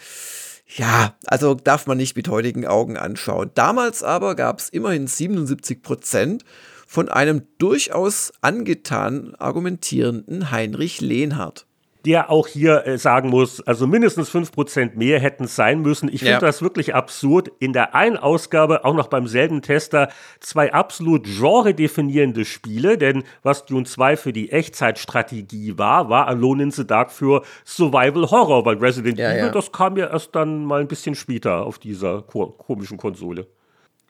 Ja, 0.78 1.16
also 1.26 1.54
darf 1.54 1.86
man 1.86 1.98
nicht 1.98 2.16
mit 2.16 2.30
heutigen 2.30 2.66
Augen 2.66 2.96
anschauen. 2.96 3.52
Damals 3.56 4.04
aber 4.04 4.36
gab 4.36 4.60
es 4.60 4.70
immerhin 4.70 5.08
77 5.08 5.82
Prozent 5.82 6.46
von 6.88 7.10
einem 7.10 7.44
durchaus 7.58 8.32
angetan 8.42 9.36
argumentierenden 9.36 10.52
Heinrich 10.52 11.02
Lehnhardt 11.02 11.66
der 12.06 12.30
auch 12.30 12.48
hier 12.48 12.86
äh, 12.88 12.98
sagen 12.98 13.30
muss, 13.30 13.62
also 13.62 13.88
mindestens 13.88 14.30
5% 14.32 14.96
mehr 14.96 15.20
hätten 15.20 15.46
es 15.46 15.56
sein 15.56 15.82
müssen. 15.82 16.10
Ich 16.10 16.20
finde 16.20 16.34
ja. 16.34 16.40
das 16.40 16.62
wirklich 16.62 16.96
absurd. 16.96 17.52
In 17.60 17.74
der 17.74 17.96
einen 17.96 18.18
Ausgabe, 18.18 18.86
auch 18.86 18.94
noch 18.94 19.08
beim 19.08 19.28
selben 19.28 19.62
Tester, 19.62 20.10
zwei 20.40 20.74
absolut 20.74 21.26
genre-definierende 21.26 22.46
Spiele, 22.46 22.98
denn 22.98 23.24
was 23.44 23.66
Dune 23.66 23.86
2 23.86 24.18
für 24.18 24.34
die 24.34 24.52
Echtzeitstrategie 24.52 25.78
war, 25.78 26.10
war 26.10 26.28
Alone 26.28 26.64
in 26.64 26.72
the 26.72 26.86
Dark 26.86 27.12
für 27.12 27.44
Survival 27.66 28.30
Horror, 28.30 28.66
weil 28.66 28.78
Resident 28.78 29.20
ja, 29.20 29.32
Evil, 29.32 29.46
ja. 29.46 29.50
das 29.50 29.72
kam 29.72 29.98
ja 29.98 30.08
erst 30.08 30.36
dann 30.36 30.66
mal 30.66 30.82
ein 30.82 30.88
bisschen 30.88 31.16
später 31.16 31.66
auf 31.66 31.80
dieser 31.80 32.22
komischen 32.22 32.98
Konsole. 32.98 33.48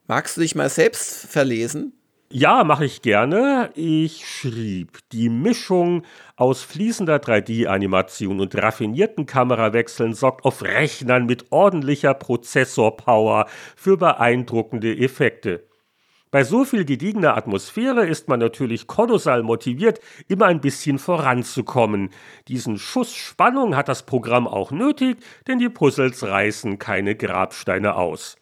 Magst 0.07 0.37
du 0.37 0.41
dich 0.41 0.55
mal 0.55 0.69
selbst 0.69 1.27
verlesen? 1.27 1.93
Ja, 2.33 2.63
mache 2.63 2.85
ich 2.85 3.01
gerne. 3.01 3.71
Ich 3.75 4.25
schrieb, 4.25 4.99
die 5.11 5.27
Mischung 5.27 6.03
aus 6.37 6.61
fließender 6.63 7.17
3D-Animation 7.17 8.39
und 8.39 8.55
raffinierten 8.55 9.25
Kamerawechseln 9.25 10.13
sorgt 10.13 10.45
auf 10.45 10.63
Rechnern 10.63 11.25
mit 11.25 11.51
ordentlicher 11.51 12.13
Prozessorpower 12.13 13.47
für 13.75 13.97
beeindruckende 13.97 14.97
Effekte. 14.97 15.67
Bei 16.31 16.45
so 16.45 16.63
viel 16.63 16.85
gediegener 16.85 17.35
Atmosphäre 17.35 18.05
ist 18.05 18.29
man 18.29 18.39
natürlich 18.39 18.87
kolossal 18.87 19.43
motiviert, 19.43 19.99
immer 20.29 20.45
ein 20.45 20.61
bisschen 20.61 20.99
voranzukommen. 20.99 22.11
Diesen 22.47 22.77
Schuss 22.77 23.13
Spannung 23.13 23.75
hat 23.75 23.89
das 23.89 24.05
Programm 24.05 24.47
auch 24.47 24.71
nötig, 24.71 25.17
denn 25.47 25.59
die 25.59 25.67
Puzzles 25.67 26.23
reißen 26.23 26.79
keine 26.79 27.15
Grabsteine 27.15 27.95
aus. 27.95 28.37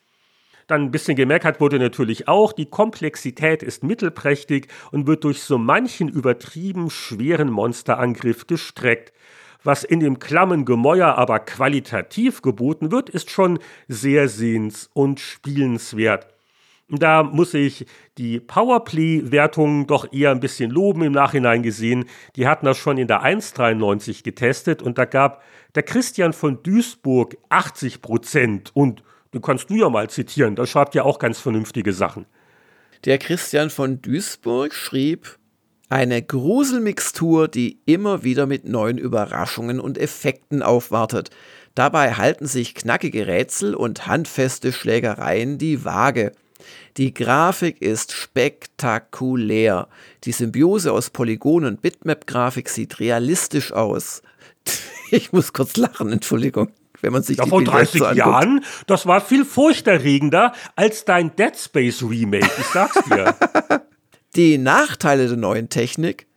Dann 0.70 0.84
ein 0.84 0.92
bisschen 0.92 1.16
gemeckert 1.16 1.60
wurde 1.60 1.80
natürlich 1.80 2.28
auch, 2.28 2.54
die 2.54 2.68
Komplexität 2.68 3.64
ist 3.64 3.84
mittelprächtig 3.84 4.68
und 4.92 5.08
wird 5.08 5.24
durch 5.24 5.42
so 5.42 5.58
manchen 5.58 6.08
übertrieben 6.08 6.92
schweren 6.92 7.50
Monsterangriff 7.50 8.46
gestreckt. 8.46 9.12
Was 9.64 9.84
in 9.84 10.00
dem 10.00 10.20
klammen 10.20 10.66
Gemäuer 10.66 11.18
aber 11.18 11.40
qualitativ 11.40 12.44
geboten 12.44 12.92
wird, 12.92 13.10
ist 13.10 13.32
schon 13.32 13.58
sehr 13.88 14.30
sehens- 14.30 14.92
und 14.94 15.20
spielenswert. 15.20 16.28
Da 16.88 17.24
muss 17.24 17.56
ich 17.56 17.88
die 18.20 18.40
Powerplay-Wertung 18.40 19.88
doch 19.88 20.14
eher 20.14 20.30
ein 20.30 20.40
bisschen 20.40 20.70
loben 20.70 21.02
im 21.02 21.14
Nachhinein 21.14 21.64
gesehen. 21.64 22.06
Die 22.36 22.48
hatten 22.48 22.68
das 22.68 22.78
schon 22.78 23.00
in 23.00 23.08
der 23.08 23.24
1,93 23.24 24.24
getestet 24.24 24.84
und 24.84 25.00
da 25.00 25.06
gab 25.06 25.42
der 25.74 25.82
Christian 25.82 26.32
von 26.32 26.62
Duisburg 26.62 27.38
80 27.50 28.04
Prozent 28.04 28.70
und 28.76 29.04
den 29.34 29.42
kannst 29.42 29.70
du 29.70 29.76
ja 29.76 29.90
mal 29.90 30.10
zitieren, 30.10 30.56
da 30.56 30.66
schreibt 30.66 30.96
ja 30.96 31.04
auch 31.04 31.20
ganz 31.20 31.40
vernünftige 31.40 31.94
Sachen. 31.94 32.26
Der 33.06 33.18
Christian 33.18 33.70
von 33.70 34.02
Duisburg 34.02 34.74
schrieb, 34.74 35.38
eine 35.90 36.22
Gruselmixtur, 36.22 37.48
die 37.48 37.80
immer 37.86 38.24
wieder 38.24 38.46
mit 38.46 38.66
neuen 38.66 38.98
Überraschungen 38.98 39.80
und 39.80 39.98
Effekten 39.98 40.62
aufwartet. 40.62 41.32
Dabei 41.74 42.14
halten 42.14 42.46
sich 42.46 42.76
knackige 42.76 43.26
Rätsel 43.26 43.74
und 43.74 44.06
handfeste 44.06 44.72
Schlägereien 44.72 45.58
die 45.58 45.86
Waage. 45.86 46.34
Die 46.98 47.14
Grafik 47.14 47.82
ist 47.82 48.12
spektakulär. 48.12 49.88
Die 50.26 50.32
Symbiose 50.32 50.92
aus 50.92 51.10
Polygon 51.10 51.66
und 51.66 51.82
Bitmap-Grafik 51.82 52.70
sieht 52.70 53.00
realistisch 53.00 53.72
aus. 53.72 54.22
Ich 55.12 55.32
muss 55.32 55.54
kurz 55.54 55.76
lachen, 55.76 56.12
Entschuldigung 56.12 56.70
wenn 57.02 57.14
man 57.14 57.24
sich 57.24 57.38
ja, 57.38 57.44
die 57.44 57.50
vor 57.50 57.64
30 57.64 58.00
so 58.00 58.12
Jahren, 58.12 58.64
das 58.88 59.06
war 59.06 59.22
viel 59.22 59.46
furchterregender 59.46 60.54
als 60.76 61.06
dein 61.06 61.36
Dead 61.36 61.56
Space 61.58 62.04
Remake, 62.04 62.50
ich 62.60 62.66
sag's 62.68 63.00
dir. 63.06 63.36
die 64.36 64.58
Nachteile 64.58 65.28
der 65.28 65.38
neuen 65.38 65.70
Technik 65.70 66.29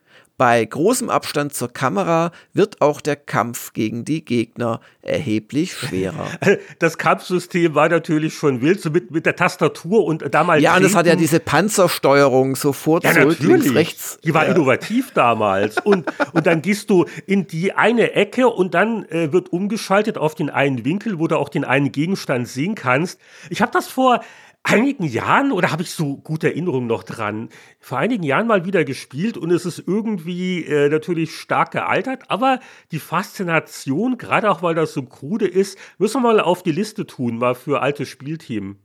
Bei 0.43 0.65
großem 0.65 1.09
Abstand 1.09 1.55
zur 1.55 1.73
Kamera 1.73 2.33
wird 2.53 2.81
auch 2.81 3.01
der 3.01 3.15
Kampf 3.15 3.73
gegen 3.75 4.05
die 4.05 4.25
Gegner 4.25 4.81
erheblich 5.01 5.73
schwerer. 5.73 6.27
Das 6.81 6.99
Kampfsystem 6.99 7.77
war 7.77 7.89
natürlich 7.89 8.35
schon 8.35 8.61
wild, 8.61 8.81
so 8.81 8.91
mit, 8.91 9.13
mit 9.13 9.25
der 9.25 9.37
Tastatur 9.37 10.05
und 10.05 10.35
damals. 10.35 10.61
Ja, 10.61 10.77
und 10.77 10.83
es 10.83 10.97
hat 10.97 11.07
ja 11.07 11.15
diese 11.15 11.39
Panzersteuerung 11.39 12.57
sofort 12.57 13.05
ja, 13.05 13.13
zurück, 13.13 13.39
natürlich. 13.39 13.63
links, 13.67 13.75
rechts. 13.77 14.19
Die 14.25 14.35
war 14.35 14.47
ja. 14.47 14.53
innovativ 14.53 15.13
damals. 15.13 15.77
und, 15.85 16.07
und 16.33 16.45
dann 16.45 16.61
gehst 16.61 16.91
du 16.91 17.05
in 17.25 17.47
die 17.47 17.75
eine 17.75 18.15
Ecke 18.15 18.49
und 18.49 18.75
dann 18.75 19.05
äh, 19.11 19.33
wird 19.33 19.53
umgeschaltet 19.53 20.19
auf 20.19 20.35
den 20.35 20.51
einen 20.51 20.85
Winkel, 20.85 21.21
wo 21.21 21.29
du 21.29 21.37
auch 21.37 21.51
den 21.51 21.65
einen 21.65 21.93
Gegenstand 21.93 22.49
sehen 22.49 22.75
kannst. 22.75 23.21
Ich 23.49 23.63
habe 23.63 23.71
das 23.71 23.87
vor 23.87 24.23
einigen 24.63 25.05
Jahren, 25.05 25.53
oder 25.53 25.71
habe 25.73 25.83
ich 25.83 25.91
so 25.91 26.17
gute 26.17 26.49
Erinnerungen 26.49 26.87
noch 26.87 27.03
dran, 27.03 27.49
vor 27.81 27.99
einigen 27.99 28.23
Jahren 28.23 28.47
mal 28.47 28.65
wieder 28.65 28.85
gespielt 28.85 29.37
und 29.37 29.51
es 29.51 29.67
ist 29.67 29.83
irgendwie 29.87 30.65
äh, 30.65 30.89
natürlich 30.89 31.35
stark 31.35 31.73
gealtert, 31.73 32.25
aber 32.29 32.61
die 32.91 32.99
Faszination, 32.99 34.19
gerade 34.19 34.51
auch 34.51 34.63
weil 34.63 34.75
das 34.75 34.93
so 34.93 35.03
krude 35.03 35.47
ist, 35.47 35.79
müssen 35.99 36.23
wir 36.23 36.33
mal 36.33 36.41
auf 36.41 36.63
die 36.63 36.73
Liste 36.73 37.07
tun, 37.07 37.39
mal 37.39 37.55
für 37.55 37.83
alte 37.83 38.07
Spielthemen. 38.07 38.79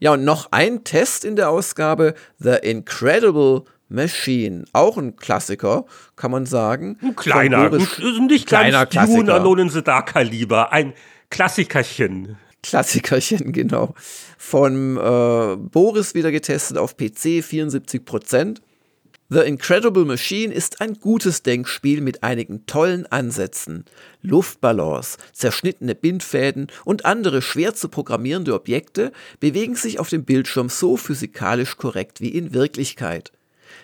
Ja, 0.00 0.14
und 0.14 0.24
noch 0.24 0.50
ein 0.50 0.82
Test 0.82 1.24
in 1.24 1.36
der 1.36 1.50
Ausgabe, 1.50 2.14
The 2.38 2.56
Incredible 2.62 3.64
Machine. 3.90 4.64
Auch 4.72 4.96
ein 4.96 5.16
Klassiker, 5.16 5.84
kann 6.16 6.30
man 6.30 6.46
sagen. 6.46 6.96
Ein 7.02 7.16
kleiner, 7.16 7.70
ein, 7.70 8.26
nicht 8.26 8.46
kleiner 8.46 8.86
Klassiker. 8.86 9.18
Dune 9.18 9.32
Alone 9.32 9.62
in 9.62 9.68
the 9.68 9.82
Dark 9.82 10.14
Kaliber, 10.14 10.72
ein 10.72 10.94
Klassikerchen. 11.28 12.38
Klassikerchen, 12.62 13.52
genau. 13.52 13.94
Von 14.38 14.96
äh, 14.96 15.56
Boris 15.56 16.14
wieder 16.14 16.30
getestet 16.30 16.78
auf 16.78 16.96
PC, 16.96 17.42
74% 17.42 18.60
The 19.32 19.42
Incredible 19.42 20.04
Machine 20.06 20.52
ist 20.52 20.80
ein 20.80 20.94
gutes 20.94 21.44
Denkspiel 21.44 22.00
mit 22.00 22.24
einigen 22.24 22.66
tollen 22.66 23.06
Ansätzen. 23.06 23.84
Luftballons, 24.22 25.18
zerschnittene 25.32 25.94
Bindfäden 25.94 26.66
und 26.84 27.04
andere 27.04 27.40
schwer 27.40 27.76
zu 27.76 27.88
programmierende 27.88 28.52
Objekte 28.54 29.12
bewegen 29.38 29.76
sich 29.76 30.00
auf 30.00 30.08
dem 30.08 30.24
Bildschirm 30.24 30.68
so 30.68 30.96
physikalisch 30.96 31.76
korrekt 31.76 32.20
wie 32.20 32.30
in 32.30 32.54
Wirklichkeit. 32.54 33.30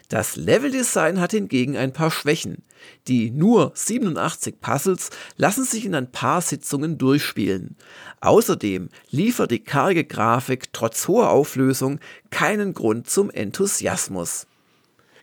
Das 0.08 0.36
Leveldesign 0.36 1.20
hat 1.20 1.32
hingegen 1.32 1.76
ein 1.76 1.92
paar 1.92 2.10
Schwächen. 2.10 2.62
Die 3.08 3.30
nur 3.30 3.72
87 3.74 4.60
Puzzles 4.60 5.10
lassen 5.36 5.64
sich 5.64 5.84
in 5.84 5.94
ein 5.94 6.12
paar 6.12 6.40
Sitzungen 6.40 6.96
durchspielen. 6.96 7.76
Außerdem 8.20 8.88
liefert 9.10 9.50
die 9.50 9.64
karge 9.64 10.04
Grafik 10.04 10.72
trotz 10.72 11.08
hoher 11.08 11.30
Auflösung 11.30 11.98
keinen 12.30 12.72
Grund 12.72 13.10
zum 13.10 13.30
Enthusiasmus. 13.30 14.46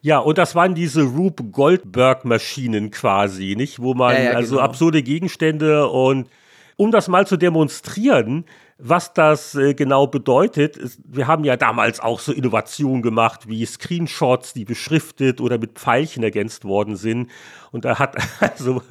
Ja, 0.02 0.18
und 0.18 0.38
das 0.38 0.54
waren 0.54 0.76
diese 0.76 1.04
Rube 1.04 1.46
Goldberg-Maschinen 1.46 2.92
quasi, 2.92 3.56
nicht? 3.56 3.82
Wo 3.82 3.94
man 3.94 4.16
ja, 4.16 4.24
ja, 4.24 4.32
also 4.32 4.56
genau. 4.56 4.66
absurde 4.66 5.02
Gegenstände 5.02 5.88
und 5.88 6.28
um 6.76 6.92
das 6.92 7.08
mal 7.08 7.26
zu 7.26 7.38
demonstrieren, 7.38 8.44
was 8.86 9.14
das 9.14 9.56
äh, 9.56 9.74
genau 9.74 10.08
bedeutet, 10.08 10.76
ist, 10.76 11.00
wir 11.06 11.26
haben 11.28 11.46
ja 11.46 11.56
damals 11.56 12.02
auch 12.02 12.20
so 12.20 12.34
Innovationen 12.34 13.02
gemacht 13.02 13.48
wie 13.48 13.66
Screenshots, 13.66 14.54
die 14.54 14.66
beschriftet 14.66 15.40
oder 15.40 15.58
mit 15.58 15.80
Pfeilchen 15.80 16.22
ergänzt 16.22 16.66
worden 16.66 16.98
sind. 16.98 17.32
Und 17.74 17.86
da 17.86 17.98
hat 17.98 18.16
also 18.40 18.84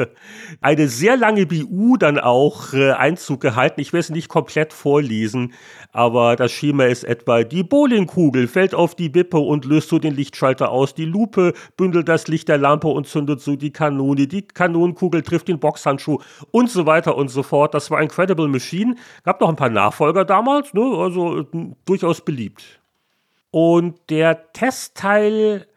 eine 0.61 0.89
sehr 0.89 1.17
lange 1.17 1.47
BU 1.47 1.97
dann 1.97 2.19
auch 2.19 2.75
äh, 2.75 2.91
Einzug 2.91 3.41
gehalten. 3.41 3.81
Ich 3.81 3.93
werde 3.93 4.01
es 4.01 4.11
nicht 4.11 4.29
komplett 4.29 4.73
vorlesen, 4.73 5.55
aber 5.93 6.35
das 6.35 6.51
Schema 6.51 6.87
ist 6.87 7.05
etwa, 7.05 7.45
die 7.45 7.63
Bowlingkugel 7.63 8.49
fällt 8.49 8.75
auf 8.75 8.97
die 8.97 9.15
Wippe 9.15 9.39
und 9.39 9.65
löst 9.65 9.89
so 9.89 10.01
den 10.01 10.15
Lichtschalter 10.15 10.71
aus. 10.71 10.95
Die 10.95 11.05
Lupe 11.05 11.55
bündelt 11.77 12.09
das 12.09 12.27
Licht 12.27 12.49
der 12.49 12.59
Lampe 12.59 12.89
und 12.89 13.07
zündet 13.07 13.41
so 13.41 13.55
die 13.55 13.73
Kanone. 13.73 14.27
Die 14.27 14.43
Kanonenkugel 14.43 15.23
trifft 15.23 15.47
den 15.47 15.61
Boxhandschuh 15.61 16.19
und 16.51 16.69
so 16.69 16.85
weiter 16.85 17.17
und 17.17 17.29
so 17.29 17.45
fort. 17.45 17.75
Das 17.75 17.89
war 17.89 18.03
Incredible 18.03 18.49
Machine. 18.49 18.97
Gab 19.23 19.41
noch 19.41 19.49
ein 19.49 19.57
paar 19.57 19.71
Nachfolger 19.71 20.25
damals, 20.25 20.75
ne? 20.75 20.83
also 20.83 21.39
äh, 21.39 21.47
durchaus 21.85 22.21
beliebt. 22.21 22.81
Und 23.53 24.01
der 24.11 24.53
Testteil 24.53 25.69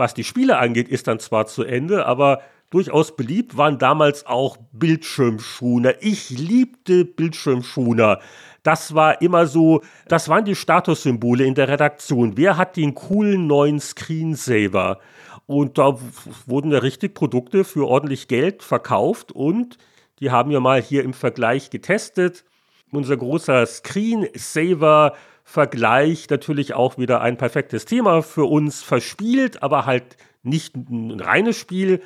was 0.00 0.14
die 0.14 0.24
Spiele 0.24 0.58
angeht, 0.58 0.88
ist 0.88 1.06
dann 1.06 1.20
zwar 1.20 1.46
zu 1.46 1.62
Ende, 1.62 2.06
aber 2.06 2.40
durchaus 2.70 3.14
beliebt 3.14 3.56
waren 3.56 3.78
damals 3.78 4.26
auch 4.26 4.56
Bildschirmschoner. 4.72 5.94
Ich 6.00 6.30
liebte 6.30 7.04
Bildschirmschoner. 7.04 8.18
Das 8.62 8.94
war 8.94 9.22
immer 9.22 9.46
so, 9.46 9.82
das 10.08 10.28
waren 10.28 10.44
die 10.44 10.56
Statussymbole 10.56 11.44
in 11.44 11.54
der 11.54 11.68
Redaktion. 11.68 12.36
Wer 12.36 12.56
hat 12.56 12.76
den 12.76 12.94
coolen 12.94 13.46
neuen 13.46 13.78
Screensaver? 13.78 14.98
Und 15.46 15.78
da 15.78 15.98
wurden 16.46 16.72
ja 16.72 16.78
richtig 16.78 17.14
Produkte 17.14 17.64
für 17.64 17.86
ordentlich 17.86 18.28
Geld 18.28 18.62
verkauft 18.62 19.32
und 19.32 19.78
die 20.20 20.30
haben 20.30 20.50
wir 20.50 20.60
mal 20.60 20.80
hier 20.80 21.02
im 21.02 21.12
Vergleich 21.12 21.70
getestet. 21.70 22.44
Unser 22.92 23.16
großer 23.16 23.66
Screensaver 23.66 25.14
Vergleich 25.50 26.30
natürlich 26.30 26.74
auch 26.74 26.96
wieder 26.96 27.22
ein 27.22 27.36
perfektes 27.36 27.84
Thema 27.84 28.22
für 28.22 28.44
uns 28.44 28.82
verspielt, 28.82 29.64
aber 29.64 29.84
halt 29.84 30.16
nicht 30.44 30.76
ein 30.76 31.18
reines 31.18 31.56
Spiel. 31.56 32.02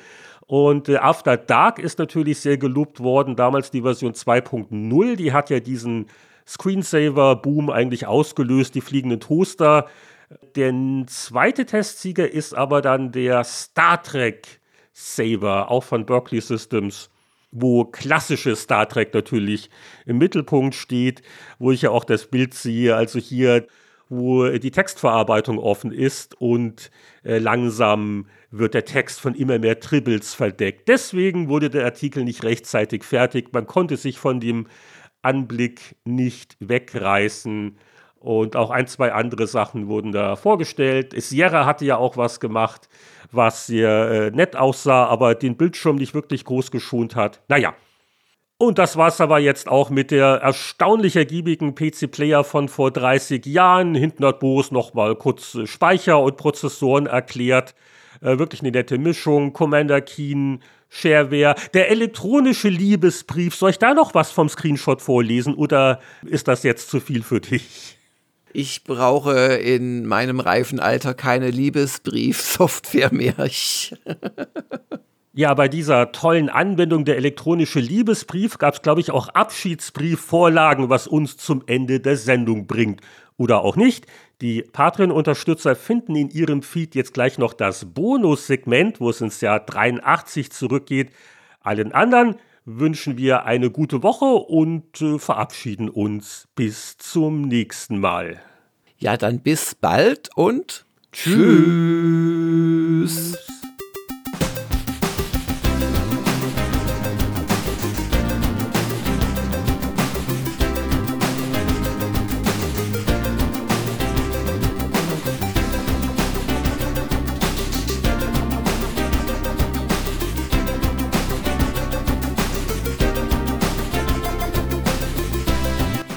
Und 0.47 0.89
äh, 0.89 0.97
After 0.97 1.37
Dark 1.37 1.77
ist 1.77 1.99
natürlich 1.99 2.39
sehr 2.39 2.57
gelobt 2.57 3.01
worden, 3.01 3.35
damals 3.35 3.69
die 3.69 3.83
Version 3.83 4.13
2.0, 4.13 5.15
die 5.15 5.31
hat 5.31 5.51
ja 5.51 5.59
diesen 5.59 6.07
Screensaver-Boom 6.47 7.69
eigentlich 7.69 8.07
ausgelöst, 8.07 8.73
die 8.73 8.81
fliegenden 8.81 9.19
Toaster. 9.19 9.85
Der 10.55 10.73
zweite 11.05 11.67
Testsieger 11.67 12.27
ist 12.27 12.55
aber 12.55 12.81
dann 12.81 13.11
der 13.11 13.43
Star 13.43 14.01
Trek 14.01 14.59
Saver, 14.91 15.69
auch 15.69 15.83
von 15.83 16.07
Berkeley 16.07 16.41
Systems 16.41 17.11
wo 17.55 17.85
klassische 17.85 18.55
Star 18.55 18.87
Trek 18.87 19.13
natürlich 19.13 19.69
im 20.05 20.17
Mittelpunkt 20.17 20.75
steht, 20.75 21.21
wo 21.57 21.71
ich 21.71 21.83
ja 21.83 21.89
auch 21.89 22.03
das 22.03 22.27
Bild 22.27 22.53
sehe, 22.53 22.95
also 22.95 23.17
hier, 23.17 23.65
wo 24.09 24.49
die 24.49 24.71
Textverarbeitung 24.71 25.57
offen 25.57 25.91
ist 25.91 26.39
und 26.39 26.91
äh, 27.23 27.39
langsam 27.39 28.27
wird 28.51 28.73
der 28.73 28.85
Text 28.85 29.19
von 29.19 29.35
immer 29.35 29.57
mehr 29.57 29.79
Tribbles 29.79 30.33
verdeckt. 30.33 30.87
Deswegen 30.89 31.47
wurde 31.47 31.69
der 31.69 31.85
Artikel 31.85 32.23
nicht 32.23 32.43
rechtzeitig 32.43 33.03
fertig. 33.03 33.53
Man 33.53 33.65
konnte 33.67 33.97
sich 33.97 34.19
von 34.19 34.39
dem 34.39 34.67
Anblick 35.21 35.95
nicht 36.03 36.57
wegreißen. 36.59 37.77
Und 38.25 38.55
auch 38.55 38.71
ein, 38.71 38.87
zwei 38.87 39.13
andere 39.13 39.45
Sachen 39.45 39.87
wurden 39.87 40.11
da 40.11 40.35
vorgestellt. 40.35 41.13
Sierra 41.15 41.65
hatte 41.65 41.85
ja 41.85 41.97
auch 41.97 42.17
was 42.17 42.39
gemacht 42.39 42.89
was 43.35 43.67
sehr 43.67 43.89
äh, 44.11 44.31
nett 44.31 44.55
aussah, 44.55 45.05
aber 45.05 45.35
den 45.35 45.57
Bildschirm 45.57 45.97
nicht 45.97 46.13
wirklich 46.13 46.45
groß 46.45 46.71
geschont 46.71 47.15
hat. 47.15 47.41
Naja. 47.47 47.73
Und 48.57 48.77
das 48.77 48.95
war's 48.95 49.19
aber 49.19 49.39
jetzt 49.39 49.67
auch 49.67 49.89
mit 49.89 50.11
der 50.11 50.27
erstaunlich 50.41 51.17
ergiebigen 51.17 51.75
PC-Player 51.75 52.45
von 52.45 52.69
vor 52.69 52.89
30 52.89 53.45
Jahren. 53.45 53.95
Hinten 53.95 54.23
hat 54.25 54.39
Boris 54.39 54.71
nochmal 54.71 55.15
kurz 55.15 55.55
äh, 55.55 55.67
Speicher 55.67 56.21
und 56.21 56.37
Prozessoren 56.37 57.05
erklärt. 57.05 57.75
Äh, 58.21 58.37
wirklich 58.39 58.61
eine 58.61 58.71
nette 58.71 58.97
Mischung. 58.97 59.51
Commander 59.51 59.99
Keen, 59.99 60.61
Shareware. 60.87 61.55
Der 61.73 61.89
elektronische 61.89 62.69
Liebesbrief. 62.69 63.55
Soll 63.55 63.71
ich 63.71 63.79
da 63.79 63.93
noch 63.93 64.13
was 64.13 64.31
vom 64.31 64.47
Screenshot 64.47 65.01
vorlesen 65.01 65.53
oder 65.53 65.99
ist 66.25 66.47
das 66.47 66.63
jetzt 66.63 66.89
zu 66.89 67.01
viel 67.01 67.23
für 67.23 67.41
dich? 67.41 67.97
Ich 68.55 68.83
brauche 68.83 69.55
in 69.55 70.05
meinem 70.05 70.39
reifen 70.39 70.79
Alter 70.79 71.13
keine 71.13 71.49
Liebesbriefsoftware 71.49 73.13
mehr. 73.13 73.35
Ja, 75.37 75.53
bei 75.53 75.67
dieser 75.67 76.13
tollen 76.13 76.47
Anwendung 76.47 77.03
der 77.03 77.17
elektronische 77.17 77.81
Liebesbrief 77.81 78.57
gab 78.57 78.75
es, 78.75 78.81
glaube 78.81 79.01
ich, 79.01 79.11
auch 79.11 79.27
Abschiedsbriefvorlagen, 79.27 80.87
was 80.87 81.07
uns 81.07 81.35
zum 81.35 81.61
Ende 81.65 81.99
der 81.99 82.15
Sendung 82.15 82.67
bringt. 82.67 83.01
Oder 83.35 83.61
auch 83.61 83.75
nicht. 83.75 84.07
Die 84.39 84.61
Patreon-Unterstützer 84.61 85.75
finden 85.75 86.15
in 86.15 86.29
ihrem 86.29 86.61
Feed 86.61 86.95
jetzt 86.95 87.13
gleich 87.13 87.37
noch 87.37 87.51
das 87.51 87.83
Bonussegment, 87.83 89.01
wo 89.01 89.09
es 89.09 89.19
ins 89.19 89.41
Jahr 89.41 89.59
83 89.59 90.53
zurückgeht. 90.53 91.11
Allen 91.59 91.91
anderen 91.91 92.37
wünschen 92.65 93.17
wir 93.17 93.45
eine 93.45 93.69
gute 93.69 94.03
Woche 94.03 94.25
und 94.25 95.01
äh, 95.01 95.19
verabschieden 95.19 95.89
uns 95.89 96.47
bis 96.55 96.97
zum 96.97 97.43
nächsten 97.43 97.99
Mal. 97.99 98.41
Ja, 98.97 99.17
dann 99.17 99.39
bis 99.39 99.75
bald 99.75 100.29
und 100.35 100.85
tschüss. 101.11 101.35
tschüss. 103.05 103.54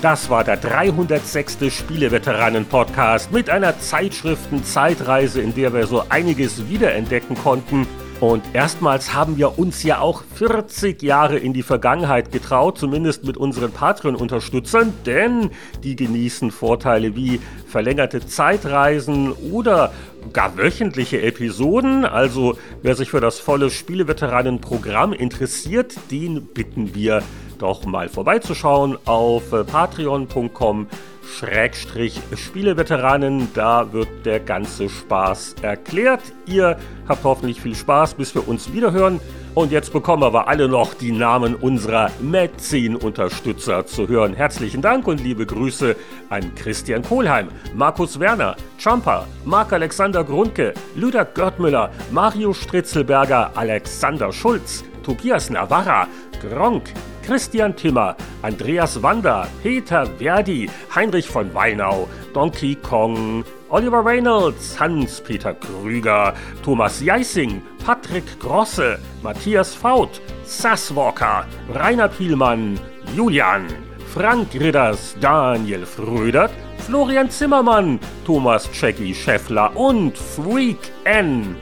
Das 0.00 0.30
war 0.30 0.44
der 0.44 0.56
306. 0.58 1.58
Spieleveteranen-Podcast 1.74 3.32
mit 3.32 3.50
einer 3.50 3.80
Zeitschriften-Zeitreise, 3.80 5.40
in 5.40 5.56
der 5.56 5.74
wir 5.74 5.88
so 5.88 6.04
einiges 6.08 6.68
wiederentdecken 6.68 7.36
konnten. 7.36 7.84
Und 8.20 8.42
erstmals 8.52 9.14
haben 9.14 9.36
wir 9.36 9.60
uns 9.60 9.84
ja 9.84 10.00
auch 10.00 10.24
40 10.34 11.02
Jahre 11.02 11.38
in 11.38 11.52
die 11.52 11.62
Vergangenheit 11.62 12.32
getraut, 12.32 12.76
zumindest 12.76 13.24
mit 13.24 13.36
unseren 13.36 13.70
Patreon-Unterstützern, 13.70 14.92
denn 15.06 15.50
die 15.84 15.94
genießen 15.94 16.50
Vorteile 16.50 17.14
wie 17.14 17.40
verlängerte 17.68 18.26
Zeitreisen 18.26 19.32
oder 19.52 19.92
gar 20.32 20.56
wöchentliche 20.56 21.22
Episoden. 21.22 22.04
Also 22.04 22.58
wer 22.82 22.96
sich 22.96 23.10
für 23.10 23.20
das 23.20 23.38
volle 23.38 23.70
Spieleveteranen-Programm 23.70 25.12
interessiert, 25.12 25.94
den 26.10 26.44
bitten 26.46 26.96
wir 26.96 27.22
doch 27.58 27.86
mal 27.86 28.08
vorbeizuschauen 28.08 28.98
auf 29.04 29.52
äh, 29.52 29.62
patreon.com 29.62 30.88
Schrägstrich 31.36 32.20
Spieleveteranen. 32.34 33.48
Da 33.54 33.92
wird 33.92 34.08
der 34.24 34.40
ganze 34.40 34.88
Spaß 34.88 35.56
erklärt. 35.62 36.22
Ihr 36.46 36.78
habt 37.08 37.24
hoffentlich 37.24 37.60
viel 37.60 37.74
Spaß, 37.74 38.14
bis 38.14 38.34
wir 38.34 38.48
uns 38.48 38.72
wiederhören. 38.72 39.20
Und 39.54 39.72
jetzt 39.72 39.92
bekommen 39.92 40.32
wir 40.32 40.46
alle 40.46 40.68
noch 40.68 40.94
die 40.94 41.10
Namen 41.10 41.54
unserer 41.56 42.10
Metzin-Unterstützer 42.20 43.86
zu 43.86 44.06
hören. 44.06 44.34
Herzlichen 44.34 44.82
Dank 44.82 45.08
und 45.08 45.20
liebe 45.20 45.46
Grüße 45.46 45.96
an 46.28 46.54
Christian 46.54 47.02
Kohlheim, 47.02 47.48
Markus 47.74 48.20
Werner, 48.20 48.56
Champa, 48.78 49.26
Marc-Alexander 49.44 50.22
Grundke, 50.22 50.74
Lüder 50.94 51.24
Görtmüller, 51.24 51.90
Mario 52.12 52.52
Stritzelberger, 52.52 53.50
Alexander 53.56 54.32
Schulz, 54.32 54.84
Tobias 55.02 55.50
Navarra, 55.50 56.06
Gronk, 56.40 56.92
Christian 57.28 57.76
Timmer, 57.76 58.16
Andreas 58.40 59.02
Wander, 59.02 59.46
Peter 59.62 60.06
Verdi, 60.18 60.70
Heinrich 60.94 61.28
von 61.28 61.52
Weinau, 61.52 62.08
Donkey 62.32 62.74
Kong, 62.74 63.44
Oliver 63.68 64.02
Reynolds, 64.02 64.80
Hans-Peter 64.80 65.52
Krüger, 65.52 66.32
Thomas 66.62 67.02
Jeissing, 67.02 67.60
Patrick 67.84 68.24
Grosse, 68.40 68.98
Matthias 69.22 69.74
Faut, 69.74 70.22
Sasswalker, 70.44 71.44
Rainer 71.68 72.08
Pielmann, 72.08 72.80
Julian, 73.14 73.66
Frank 74.14 74.54
Ridders, 74.54 75.14
Daniel 75.20 75.84
Frödert, 75.84 76.50
Florian 76.78 77.28
Zimmermann, 77.28 78.00
Thomas 78.24 78.70
Jackie 78.72 79.14
Scheffler 79.14 79.76
und 79.76 80.16
Freak 80.16 80.78
N. 81.04 81.56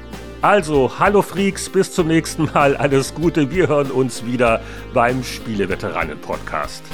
Also, 0.46 1.00
hallo 1.00 1.22
Freaks, 1.22 1.68
bis 1.68 1.90
zum 1.90 2.06
nächsten 2.06 2.44
Mal. 2.54 2.76
Alles 2.76 3.16
Gute. 3.16 3.50
Wir 3.50 3.66
hören 3.66 3.90
uns 3.90 4.24
wieder 4.24 4.60
beim 4.94 5.24
Spieleveteranen-Podcast. 5.24 6.84